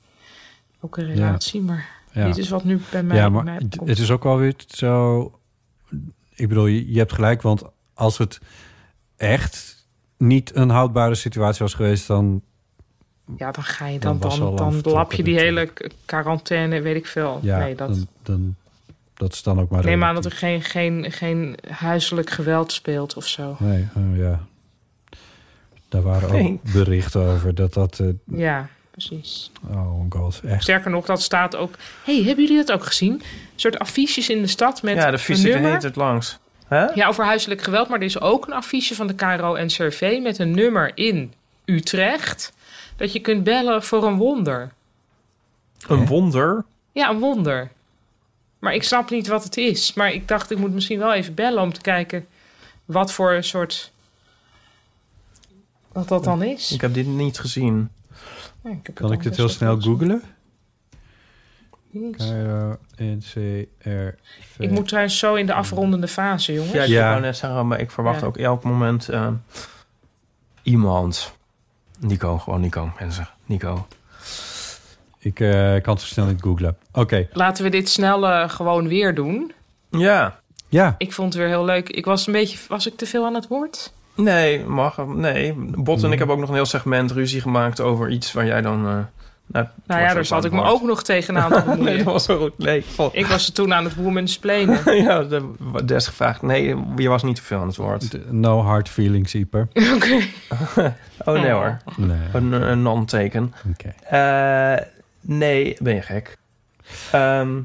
Ook 0.80 0.98
een 0.98 1.06
relatie, 1.06 1.62
maar 1.62 1.90
Ja. 2.12 2.26
dit 2.26 2.38
is 2.38 2.50
wat 2.50 2.64
nu 2.64 2.80
bij 2.92 3.04
mij... 3.04 3.18
Ja, 3.18 3.30
maar 3.30 3.44
mij 3.44 3.62
het- 3.86 4.00
is 4.00 4.12
ook 4.12 4.24
wel 4.24 4.38
weer 4.38 4.54
zo... 4.68 5.22
Ik 6.36 6.48
bedoel, 6.48 6.66
je, 6.66 6.92
je 6.92 6.98
hebt 6.98 7.14
gelijk, 7.14 7.42
want 7.42 7.64
als 7.94 8.18
het 8.18 8.40
echt 9.18 9.86
niet 10.18 10.56
een 10.56 10.70
houdbare 10.70 11.16
situatie 11.16 11.62
was 11.62 11.74
geweest... 11.74 12.08
dan 12.08 12.42
Ja, 13.38 13.52
dan 13.52 13.64
ga 13.64 13.88
je 13.88 14.00
Dan 14.00 14.20
dan, 14.20 14.56
dan, 14.56 14.82
lap 14.84 15.14
je 15.14 15.24
die 15.24 15.40
hele 15.40 15.70
quarantaine, 16.06 16.82
weet 16.82 16.96
ik 16.96 17.06
veel. 17.06 17.40
ja, 17.42 17.58
nee, 17.60 17.76
dat, 17.76 17.88
dan, 17.88 18.08
dan, 18.24 18.56
dat 19.14 19.34
is 19.34 19.44
dan 19.44 19.60
ook 19.60 19.70
maar... 19.70 19.86
neem 19.86 20.04
aan 20.04 20.16
dat 20.16 20.26
er 20.26 20.32
geen, 20.32 20.62
geen, 20.62 21.12
geen 21.12 21.58
huiselijk 21.70 22.30
geweld 22.30 22.72
speelt 22.72 23.16
of 23.16 23.28
zo. 23.28 23.56
Nee, 23.60 23.88
oh 23.96 24.18
ja. 24.18 24.40
Daar 25.90 26.02
waren 26.02 26.28
ook 26.28 26.34
Nee. 26.34 26.60
berichten 26.74 27.22
over 27.22 27.56
dat 27.56 27.74
dat... 27.74 28.00
eh, 28.00 28.08
Ja, 28.26 28.68
precies. 28.92 29.52
oh 29.72 30.06
god, 30.10 30.42
echt. 30.48 30.62
Sterker 30.64 30.92
nog, 30.92 31.06
dat 31.06 31.22
staat 31.22 31.56
ook... 31.56 31.76
hey, 32.04 32.16
hebben 32.24 32.46
jullie 32.46 32.66
dat 32.66 32.72
ook 32.72 32.86
gezien? 32.86 33.12
Een 33.14 33.22
soort 33.56 33.80
affiches 33.80 34.30
in 34.30 34.42
de 34.42 34.48
stad 34.48 34.82
met 34.84 34.96
ja, 34.96 35.06
de 35.06 35.12
een 35.12 35.20
fiets 35.20 35.40
ik 35.40 35.46
de 35.46 35.52
nummer. 35.52 35.70
hele 35.70 35.82
tijd 35.82 35.96
langs. 35.96 36.38
Hè? 36.68 36.86
Ja, 36.86 37.08
over 37.08 37.26
huiselijk 37.26 37.62
geweld. 37.62 37.90
Maar 37.90 38.00
er 38.00 38.06
is 38.06 38.20
ook 38.20 38.48
een 38.48 38.54
affiche 38.54 38.96
van 38.96 39.08
de 39.08 39.14
KRO 39.14 39.56
en 39.56 39.68
CRV 39.68 40.20
met 40.22 40.40
een 40.40 40.52
nummer 40.52 40.92
in 40.96 41.34
Utrecht. 41.66 42.54
Dat 42.96 43.14
je 43.14 43.20
kunt 43.20 43.44
bellen 43.44 43.84
voor 43.84 44.04
een 44.06 44.16
wonder. 44.18 44.72
Een 45.88 46.06
wonder. 46.06 46.66
Ja, 46.92 47.10
een 47.10 47.20
wonder. 47.20 47.72
Maar 48.60 48.74
ik 48.74 48.84
snap 48.84 49.10
niet 49.10 49.28
wat 49.28 49.44
het 49.44 49.58
is. 49.58 49.94
Maar 49.94 50.12
ik 50.14 50.28
dacht, 50.28 50.52
ik 50.52 50.58
moet 50.58 50.74
misschien 50.74 51.00
wel 51.00 51.14
even 51.14 51.34
bellen 51.34 51.62
om 51.62 51.74
te 51.74 51.82
kijken 51.82 52.28
wat 52.86 53.12
voor 53.12 53.32
een 53.34 53.44
soort. 53.44 53.92
wat 55.92 56.08
dat 56.08 56.24
dan 56.24 56.44
is. 56.44 56.72
Ik 56.72 56.82
heb 56.82 56.94
dit 56.94 57.08
niet 57.08 57.40
gezien. 57.40 57.90
Ja, 58.64 58.70
ik 58.70 58.80
heb 58.86 58.96
Kan 58.96 59.12
ik 59.12 59.24
dit 59.24 59.36
heel 59.38 59.50
snel 59.50 59.82
googlen? 59.82 60.22
Ik 64.58 64.70
moet 64.72 64.88
trouwens 64.88 65.18
zo 65.20 65.36
in 65.36 65.46
de 65.46 65.54
afrondende 65.54 66.08
fase, 66.08 66.54
jongens. 66.54 66.74
Ja, 66.74 66.82
ik 66.84 66.90
Ja. 66.90 67.10
wou 67.10 67.22
net 67.22 67.38
zeggen, 67.38 67.68
maar 67.68 67.80
ik 67.80 67.92
verwacht 67.92 68.20
Ja. 68.22 68.26
ook 68.28 68.38
elk 68.38 68.64
moment 68.64 69.10
eh, 69.10 69.28
iemand. 70.64 71.34
Nico, 72.04 72.38
gewoon 72.38 72.62
Nico, 72.62 72.92
mensen. 73.00 73.30
Nico. 73.46 73.88
Ik 75.20 75.40
eh, 75.40 75.52
kan 75.82 75.94
het 75.94 76.02
zo 76.02 76.08
snel 76.08 76.26
niet 76.26 76.42
googlen. 76.42 76.78
Oké. 76.92 77.28
Laten 77.34 77.64
we 77.64 77.70
dit 77.70 77.90
snel 77.90 78.28
eh, 78.28 78.50
gewoon 78.50 78.88
weer 78.88 79.16
doen. 79.16 79.52
Ja. 79.90 80.40
Ja. 80.70 80.96
Ik 80.98 81.14
vond 81.14 81.34
het 81.34 81.42
weer 81.42 81.52
heel 81.52 81.66
leuk. 81.66 81.90
Ik 81.90 82.06
was 82.06 82.28
een 82.28 82.34
beetje. 82.34 82.58
Was 82.68 82.88
ik 82.88 82.98
te 82.98 83.06
veel 83.06 83.26
aan 83.26 83.34
het 83.34 83.48
woord? 83.48 83.94
Nee, 84.16 84.66
mag. 84.66 85.06
Nee. 85.06 85.54
Bot 85.58 86.04
en 86.04 86.12
ik 86.12 86.18
hebben 86.18 86.36
ook 86.36 86.42
nog 86.42 86.50
een 86.50 86.56
heel 86.56 86.66
segment 86.66 87.12
ruzie 87.12 87.42
gemaakt 87.42 87.82
over 87.82 88.10
iets 88.10 88.34
waar 88.34 88.46
jij 88.46 88.62
dan... 88.62 88.88
eh 88.88 88.98
nou, 89.54 89.66
Nou 89.86 90.02
ja, 90.02 90.14
daar 90.14 90.26
zat 90.26 90.46
ik 90.46 90.52
me 90.52 90.64
ook 90.64 90.82
nog 90.82 91.04
tegenaan 91.04 91.52
te 91.54 91.60
bemoeien. 91.62 91.84
nee, 91.84 91.96
dat 91.96 92.06
was 92.14 92.24
zo 92.24 92.38
goed. 92.40 92.58
Nee, 92.58 92.86
vol- 92.86 93.10
Ik 93.14 93.26
was 93.26 93.48
er 93.48 93.54
toen 93.54 93.74
aan 93.74 93.84
het 93.84 93.96
womansplainen. 93.96 94.96
ja, 95.04 95.24
de, 95.24 95.52
des 95.86 96.08
gevraagd. 96.08 96.42
Nee, 96.42 96.76
je 96.96 97.10
was 97.10 97.24
niet 97.24 97.36
te 97.36 97.42
veel 97.42 97.60
aan 97.60 97.68
het 97.68 97.76
woord. 97.76 98.32
No 98.32 98.62
hard 98.62 98.90
feelings, 98.90 99.34
Ieper. 99.36 99.68
Oké. 99.96 100.20
Oh 101.26 101.34
nee 101.42 101.52
Oh. 101.54 101.60
hoor. 101.60 101.78
Nee. 101.96 102.18
Een, 102.34 102.52
een 102.52 102.82
non-teken. 102.82 103.54
Oké. 103.70 103.94
Eh, 104.18 104.86
nee, 105.22 105.76
ben 105.80 105.96
je 105.96 106.02
gek. 106.02 106.38
Ehm, 107.12 107.60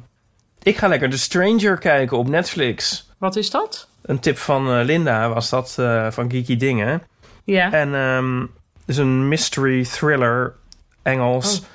ik 0.62 0.76
ga 0.76 0.88
lekker 0.88 1.10
The 1.10 1.18
Stranger 1.18 1.78
kijken 1.78 2.18
op 2.18 2.28
Netflix. 2.28 3.08
Wat 3.18 3.36
is 3.36 3.50
dat? 3.50 3.88
Een 4.02 4.18
tip 4.18 4.38
van 4.38 4.70
eh, 4.72 4.84
Linda 4.84 5.28
was 5.28 5.48
dat 5.48 5.74
eh, 5.78 6.06
van 6.10 6.30
Geeky 6.30 6.56
Dingen. 6.56 7.02
Ja. 7.44 7.72
En 7.72 7.94
ehm, 7.94 8.40
het 8.40 8.48
is 8.86 8.96
een 8.96 9.28
mystery 9.28 9.84
thriller, 9.84 10.52
Engels. 11.02 11.60
Oh. 11.60 11.66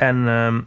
En 0.00 0.28
ehm, 0.28 0.60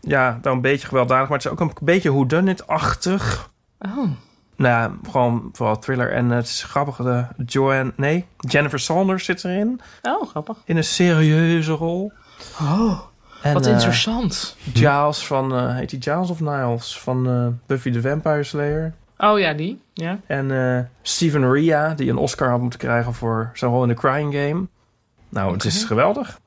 ja, 0.00 0.38
dan 0.42 0.52
een 0.52 0.60
beetje 0.60 0.86
gewelddadig, 0.86 1.28
maar 1.28 1.36
het 1.38 1.46
is 1.46 1.52
ook 1.52 1.60
een 1.60 1.72
beetje 1.80 2.12
whodunit-achtig. 2.12 3.50
Oh. 3.78 4.10
Nou 4.56 4.74
ja, 4.74 4.92
gewoon 5.10 5.48
vooral 5.52 5.78
thriller. 5.78 6.12
En 6.12 6.30
het 6.30 6.46
is 6.46 6.62
grappig, 6.62 6.96
de 6.96 7.26
Joanne, 7.46 7.92
nee, 7.96 8.26
Jennifer 8.38 8.78
Saunders 8.78 9.24
zit 9.24 9.44
erin. 9.44 9.80
Oh, 10.02 10.28
grappig. 10.28 10.56
In 10.64 10.76
een 10.76 10.84
serieuze 10.84 11.72
rol. 11.72 12.12
Oh, 12.60 13.00
En, 13.42 13.54
wat 13.54 13.66
eh, 13.66 13.72
interessant. 13.72 14.56
Giles 14.72 15.26
van, 15.26 15.54
eh, 15.54 15.76
heet 15.76 15.90
hij 15.90 16.00
Giles 16.00 16.30
of 16.30 16.40
Niles? 16.40 17.00
Van 17.00 17.28
eh, 17.28 17.46
Buffy 17.66 17.90
the 17.90 18.00
Vampire 18.00 18.44
Slayer. 18.44 18.94
Oh 19.18 19.38
ja, 19.38 19.52
die. 19.52 19.80
Ja. 19.92 20.18
En 20.26 20.90
Steven 21.02 21.52
Ria, 21.52 21.94
die 21.94 22.10
een 22.10 22.16
Oscar 22.16 22.50
had 22.50 22.60
moeten 22.60 22.78
krijgen 22.78 23.14
voor 23.14 23.50
zijn 23.54 23.70
rol 23.70 23.82
in 23.82 23.88
The 23.88 23.94
Crying 23.94 24.34
Game. 24.34 24.66
Nou, 25.28 25.52
het 25.52 25.64
is 25.64 25.84
geweldig. 25.84 26.38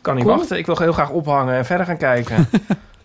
Kan 0.00 0.14
niet 0.14 0.24
Cool. 0.24 0.36
wachten. 0.36 0.58
Ik 0.58 0.66
wil 0.66 0.78
heel 0.78 0.92
graag 0.92 1.10
ophangen 1.10 1.54
en 1.54 1.64
verder 1.64 1.86
gaan 1.86 1.96
kijken. 1.96 2.36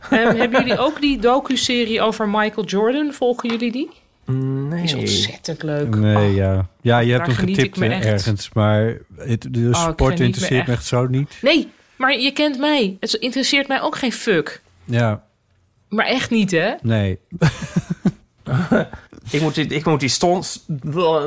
Ehm, 0.10 0.36
hebben 0.36 0.60
jullie 0.60 0.78
ook 0.80 1.02
die 1.02 1.20
docu-serie 1.20 2.02
over 2.02 2.30
Michael 2.30 2.66
Jordan? 2.66 3.14
Volgen 3.14 3.50
jullie 3.50 3.72
die? 3.72 3.90
nee. 4.26 4.70
Die 4.70 4.84
is 4.84 4.94
ontzettend 4.94 5.64
leuk. 5.64 5.96
Nee, 5.96 6.30
Oh. 6.30 6.36
ja. 6.36 6.68
Ja, 6.82 7.00
je 7.00 7.12
hebt 7.12 7.26
hem 7.26 7.36
geniet 7.36 7.56
getipt 7.56 7.76
ik 7.76 7.82
me 7.82 7.88
eh, 7.90 7.96
echt. 7.98 8.06
ergens, 8.06 8.50
maar 8.54 8.98
het, 9.18 9.48
de 9.52 9.68
ik 9.70 9.76
sport 9.76 10.20
interesseert 10.20 10.52
me 10.66 10.72
echt. 10.72 10.80
echt 10.80 10.86
zo 10.86 11.08
niet. 11.08 11.38
Nee, 11.42 11.72
maar 11.96 12.20
je 12.20 12.32
kent 12.32 12.58
mij. 12.60 12.98
Het 13.00 13.14
interesseert 13.14 13.68
mij 13.68 13.82
ook 13.82 13.96
geen 13.98 14.12
fuck. 14.14 14.62
Ja, 14.84 15.24
Maar 15.90 16.06
echt 16.06 16.30
niet, 16.30 16.52
hè? 16.52 16.74
nee. 16.82 17.20
ik, 19.30 19.42
moet 19.42 19.56
die, 19.56 19.66
ik 19.68 19.86
moet 19.86 20.00
die, 20.00 20.10
Stons, 20.10 20.66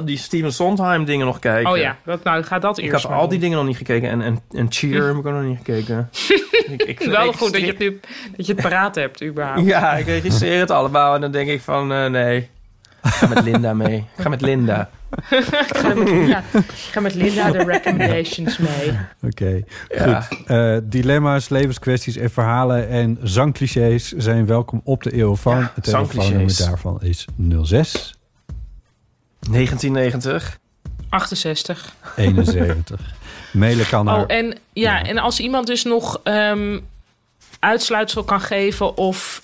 die 0.04 0.16
Steven 0.18 0.52
Sondheim 0.52 1.04
dingen 1.04 1.26
nog 1.26 1.38
kijken. 1.38 1.70
Oh 1.72 1.76
ja, 1.78 1.96
dat, 2.04 2.24
nou 2.24 2.42
ga 2.42 2.58
dat 2.58 2.78
Ik 2.78 2.84
eerst 2.84 2.94
heb 3.02 3.10
maar 3.10 3.14
al 3.14 3.20
doen. 3.20 3.30
die 3.30 3.38
dingen 3.40 3.56
nog 3.58 3.66
niet 3.66 3.76
gekeken. 3.76 4.08
En, 4.10 4.20
en, 4.22 4.38
en 4.50 4.66
Cheer 4.70 5.06
heb 5.06 5.16
ik 5.16 5.26
ook 5.26 5.32
nog 5.32 5.42
niet 5.42 5.56
gekeken. 5.56 6.10
ik, 6.76 6.82
ik, 6.82 6.98
Wel 7.00 7.28
ik- 7.28 7.36
goed 7.36 7.52
dat 7.52 7.60
je, 7.60 7.66
het 7.66 7.78
nu, 7.78 8.00
dat 8.36 8.46
je 8.46 8.52
het 8.52 8.62
paraat 8.62 8.94
hebt, 8.94 9.22
überhaupt. 9.24 9.66
Ja, 9.66 9.92
ik 9.96 10.06
registreer 10.06 10.60
het 10.60 10.70
allemaal. 10.70 11.14
En 11.14 11.20
dan 11.20 11.30
denk 11.32 11.48
ik 11.48 11.60
van, 11.60 11.92
eh, 11.92 12.06
nee. 12.06 12.48
Ik 13.02 13.10
ga 13.10 13.26
met 13.26 13.44
Linda 13.44 13.74
mee. 13.74 13.96
Ik 14.16 14.22
ga 14.22 14.28
met 14.28 14.40
Linda. 14.40 14.90
Ik, 15.30 15.76
ga 15.76 15.94
met 15.94 16.08
Linda, 16.10 16.42
ik 16.52 16.64
ga 16.90 17.00
met 17.00 17.14
Linda 17.14 17.50
de 17.50 17.64
recommendations 17.64 18.58
mee. 18.58 18.98
Oké, 19.22 19.60
Ja. 19.88 20.20
goed. 20.20 20.46
Eh, 20.46 20.76
dilemma's, 20.82 21.48
levenskwesties 21.48 22.16
en 22.16 22.30
verhalen 22.30 22.88
en 22.88 23.18
zangclichés 23.22 24.12
zijn 24.12 24.46
welkom 24.46 24.80
op 24.84 25.02
de 25.02 25.18
Eeuw 25.18 25.36
van. 25.36 25.58
Ja, 25.58 25.72
het 25.74 25.84
telefoonnummer 25.84 26.56
daarvan 26.56 27.02
is 27.02 27.26
06 27.62 28.14
1990. 29.50 30.58
68. 31.08 31.94
71. 32.16 33.00
Mailen 33.52 33.88
kan 33.88 34.04
naar... 34.04 34.20
Oh, 34.20 34.24
en, 34.26 34.58
ja, 34.72 35.02
en 35.02 35.18
als 35.18 35.40
iemand 35.40 35.66
dus 35.66 35.84
nog 35.84 36.20
ehm, 36.22 36.78
uitsluitsel 37.58 38.24
kan 38.24 38.40
geven 38.40 38.96
of 38.96 39.42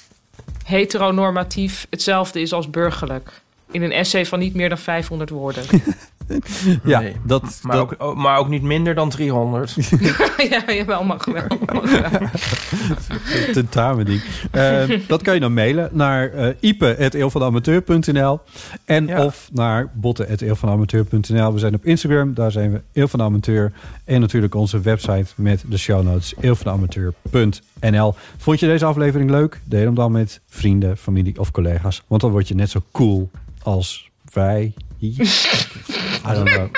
heteronormatief 0.65 1.87
hetzelfde 1.91 2.41
is 2.41 2.53
als 2.53 2.71
burgerlijk. 2.71 3.43
In 3.75 3.83
een 3.83 3.93
essay 3.93 4.27
van 4.27 4.39
niet 4.39 4.55
meer 4.55 4.69
dan 4.69 4.79
500 4.79 5.31
woorden. 5.31 5.63
ja, 6.85 7.01
Nee. 7.01 7.17
dat... 7.25 7.61
Maar, 7.63 7.77
dat 7.77 7.83
ook, 7.83 8.03
oh, 8.03 8.17
maar 8.17 8.39
ook 8.39 8.49
niet 8.49 8.63
minder 8.63 8.95
dan 8.95 9.11
300. 9.11 9.75
ja, 10.51 10.63
jawel, 10.67 11.05
mag 11.05 11.25
wel. 11.25 11.43
Mag 11.73 12.01
wel. 12.01 12.29
tentamening. 13.53 14.23
Eh, 14.51 14.83
dat 15.07 15.23
kan 15.23 15.35
je 15.35 15.41
dan 15.41 15.55
mailen 15.55 15.89
naar 15.93 16.31
eh 16.33 16.49
ipe.eeuwvanamateur.nl 16.61 18.41
en 18.85 19.07
Ja. 19.07 19.25
of 19.25 19.49
naar 19.53 19.91
botten.eeuwvanamateur.nl. 19.95 21.53
We 21.53 21.59
zijn 21.59 21.75
op 21.75 21.85
Instagram, 21.85 22.35
daar 22.35 22.51
zijn 22.53 22.73
we 22.73 22.81
Eeuw 22.93 23.07
van 23.07 23.19
de 23.19 23.25
Amateur. 23.25 23.73
En 24.05 24.21
natuurlijk 24.21 24.55
onze 24.55 24.81
website 24.81 25.27
met 25.37 25.65
de 25.69 25.79
show 25.79 26.03
notes 26.03 26.35
eeuwvanamateur.nl. 26.41 28.15
Vond 28.37 28.61
je 28.61 28.67
deze 28.67 28.85
aflevering 28.85 29.31
leuk? 29.31 29.61
Deel 29.65 29.85
hem 29.85 29.95
dan 29.95 30.13
met 30.13 30.41
vrienden, 30.49 30.97
familie 30.97 31.39
of 31.39 31.51
collega's. 31.51 32.03
Want 32.07 32.21
dan 32.21 32.31
word 32.31 32.49
je 32.49 32.55
net 32.55 32.71
zo 32.71 32.83
cool 32.93 33.31
als 33.65 34.11
wij 34.33 34.73
hier. 34.99 35.21
I 36.29 36.33
don't 36.33 36.49
know. 36.51 36.69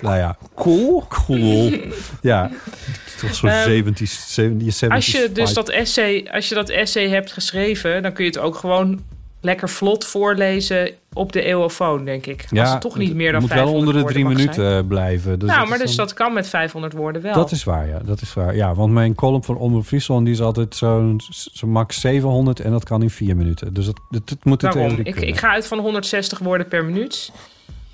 Nou 0.00 0.16
ja, 0.16 0.36
Cool? 0.54 1.06
cool. 1.08 1.72
Ja, 2.22 2.50
toch 3.20 3.34
zo'n 3.34 3.50
70s, 3.50 4.40
70s, 4.40 4.84
70s 4.84 4.88
Als 4.88 5.06
je 5.06 5.30
dus 5.32 5.52
dat 5.52 5.68
essay, 5.68 6.28
als 6.32 6.48
je 6.48 6.54
dat 6.54 6.68
essay 6.68 7.08
hebt 7.08 7.32
geschreven, 7.32 8.02
dan 8.02 8.12
kun 8.12 8.24
je 8.24 8.30
het 8.30 8.38
ook 8.38 8.56
gewoon 8.56 9.04
lekker 9.42 9.68
vlot 9.68 10.04
voorlezen 10.04 10.90
op 11.12 11.32
de 11.32 11.42
eeuwofoon, 11.42 12.04
denk 12.04 12.26
ik. 12.26 12.44
Als 12.56 12.70
het 12.70 12.80
toch 12.80 12.96
niet 12.98 13.14
meer 13.14 13.32
dan 13.32 13.40
moet 13.40 13.50
500 13.50 13.70
wel 13.70 13.78
onder 13.80 13.94
de 13.94 14.00
woorden 14.00 14.22
drie 14.22 14.36
minuten 14.36 14.54
zijn. 14.70 14.82
eh, 14.82 14.88
blijven. 14.88 15.38
Dus 15.38 15.48
nou, 15.48 15.60
dat 15.60 15.68
maar 15.68 15.78
dus 15.78 15.96
dat 15.96 16.12
kan 16.14 16.32
met 16.32 16.48
500 16.48 16.92
woorden 16.92 17.22
wel. 17.22 17.34
Dat 17.34 17.50
is 17.50 17.64
waar, 17.64 17.88
ja. 17.88 17.98
Dat 18.04 18.20
is 18.20 18.34
waar. 18.34 18.54
Ja, 18.56 18.74
want 18.74 18.92
mijn 18.92 19.14
column 19.14 19.44
van 19.44 19.56
Omroep 19.56 19.84
Friesland 19.86 20.24
die 20.24 20.34
is 20.34 20.40
altijd 20.40 20.74
zo'n 20.76 21.20
zo 21.52 21.66
max 21.66 22.00
700 22.00 22.60
en 22.60 22.70
dat 22.70 22.84
kan 22.84 23.02
in 23.02 23.10
vier 23.10 23.36
minuten. 23.36 23.74
Dus 23.74 23.86
dat, 23.86 24.00
dat, 24.10 24.28
dat 24.28 24.44
moet 24.44 24.62
het 24.62 24.74
Waarom? 24.74 24.94
theorie 24.94 25.14
Ik, 25.14 25.20
ik 25.20 25.38
ga 25.38 25.50
uit 25.50 25.66
van 25.66 25.78
160 25.78 26.38
woorden 26.38 26.68
per 26.68 26.84
minuut. 26.84 27.32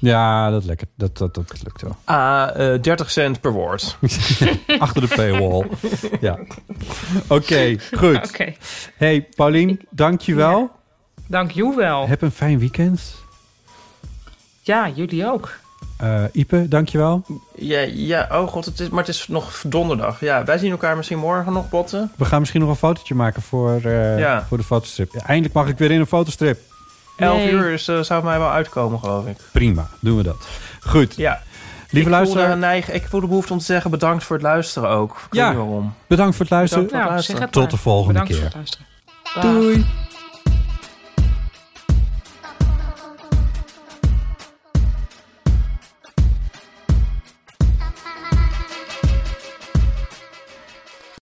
Ja, 0.00 0.50
dat 0.50 0.64
lekker. 0.64 0.86
Dat, 0.94 1.18
dat, 1.18 1.34
dat 1.34 1.52
lukt 1.64 1.82
wel. 1.82 1.96
Ah, 2.04 2.72
eh 2.74 2.82
30 2.82 3.10
cent 3.10 3.40
per 3.40 3.52
woord. 3.52 3.96
Achter 4.78 5.08
de 5.08 5.14
paywall. 5.16 5.66
ja. 6.20 6.38
Oké, 7.28 7.76
goed. 7.96 8.16
Oké. 8.28 8.52
Hey, 8.96 9.28
Paulien, 9.36 9.80
dank 9.90 10.20
je 10.20 10.34
wel. 10.34 10.70
Jou 11.28 11.76
wel. 11.76 12.08
Heb 12.08 12.22
een 12.22 12.30
fijn 12.30 12.58
weekend. 12.58 13.02
Ja, 14.60 14.88
jullie 14.94 15.26
ook. 15.26 15.50
Eh 15.96 16.22
Ipe, 16.32 16.68
dank 16.68 16.88
je 16.88 16.98
wel. 16.98 17.24
Ja, 17.54 17.80
ja, 17.80 18.28
oh 18.32 18.48
god, 18.48 18.64
het 18.64 18.80
is, 18.80 18.88
maar 18.88 18.98
het 18.98 19.08
is 19.08 19.28
nog 19.28 19.62
donderdag. 19.66 20.20
Ja, 20.20 20.44
wij 20.44 20.58
zien 20.58 20.70
elkaar 20.70 20.96
misschien 20.96 21.18
morgen 21.18 21.52
nog 21.52 21.68
botten. 21.68 22.12
We 22.16 22.24
gaan 22.24 22.38
misschien 22.38 22.60
nog 22.60 22.70
een 22.70 22.76
fotootje 22.76 23.14
maken 23.14 23.42
voor, 23.42 23.80
eh, 23.84 24.18
Ja. 24.18 24.44
voor 24.48 24.58
de 24.58 24.64
fotostrip. 24.64 25.12
Ja, 25.12 25.20
eindelijk 25.20 25.54
mag 25.54 25.68
ik 25.68 25.78
weer 25.78 25.90
in 25.90 26.00
een 26.00 26.06
fotostrip. 26.06 26.58
11 27.16 27.38
Yay. 27.38 27.50
uur 27.50 27.70
is, 27.72 27.88
eh, 27.88 28.00
zou 28.00 28.24
mij 28.24 28.38
wel 28.38 28.50
uitkomen, 28.50 28.98
geloof 28.98 29.26
ik. 29.26 29.36
Prima, 29.52 29.88
doen 30.00 30.16
we 30.16 30.22
dat. 30.22 30.46
Goed. 30.80 31.16
Ja. 31.16 31.42
Lieve 31.90 32.08
ik 32.08 32.14
luisteraar, 32.14 32.46
Voelde, 32.50 32.60
neig, 32.66 32.90
ik 32.90 33.06
voel 33.08 33.20
de 33.20 33.26
behoefte 33.26 33.52
om 33.52 33.58
te 33.58 33.64
zeggen 33.64 33.90
bedankt 33.90 34.24
voor 34.24 34.36
het 34.36 34.44
luisteren 34.44 34.88
ook. 34.88 35.10
Ik 35.26 35.34
Ja. 35.34 35.54
waarom. 35.54 35.94
bedankt 36.06 36.36
voor 36.36 36.44
het 36.44 36.54
luisteren. 36.54 36.84
Bedankt 36.86 37.06
voor 37.06 37.14
het 37.16 37.28
Nou, 37.28 37.38
luisteren. 37.42 37.50
Tot 37.50 37.70
de 37.70 37.76
volgende 37.76 38.12
Bedankt 38.20 38.28
keer. 38.32 38.36
voor 38.40 38.46
het 38.46 38.54
luisteren. 38.54 38.86
Dag. 39.34 39.42
Doei. 39.42 39.86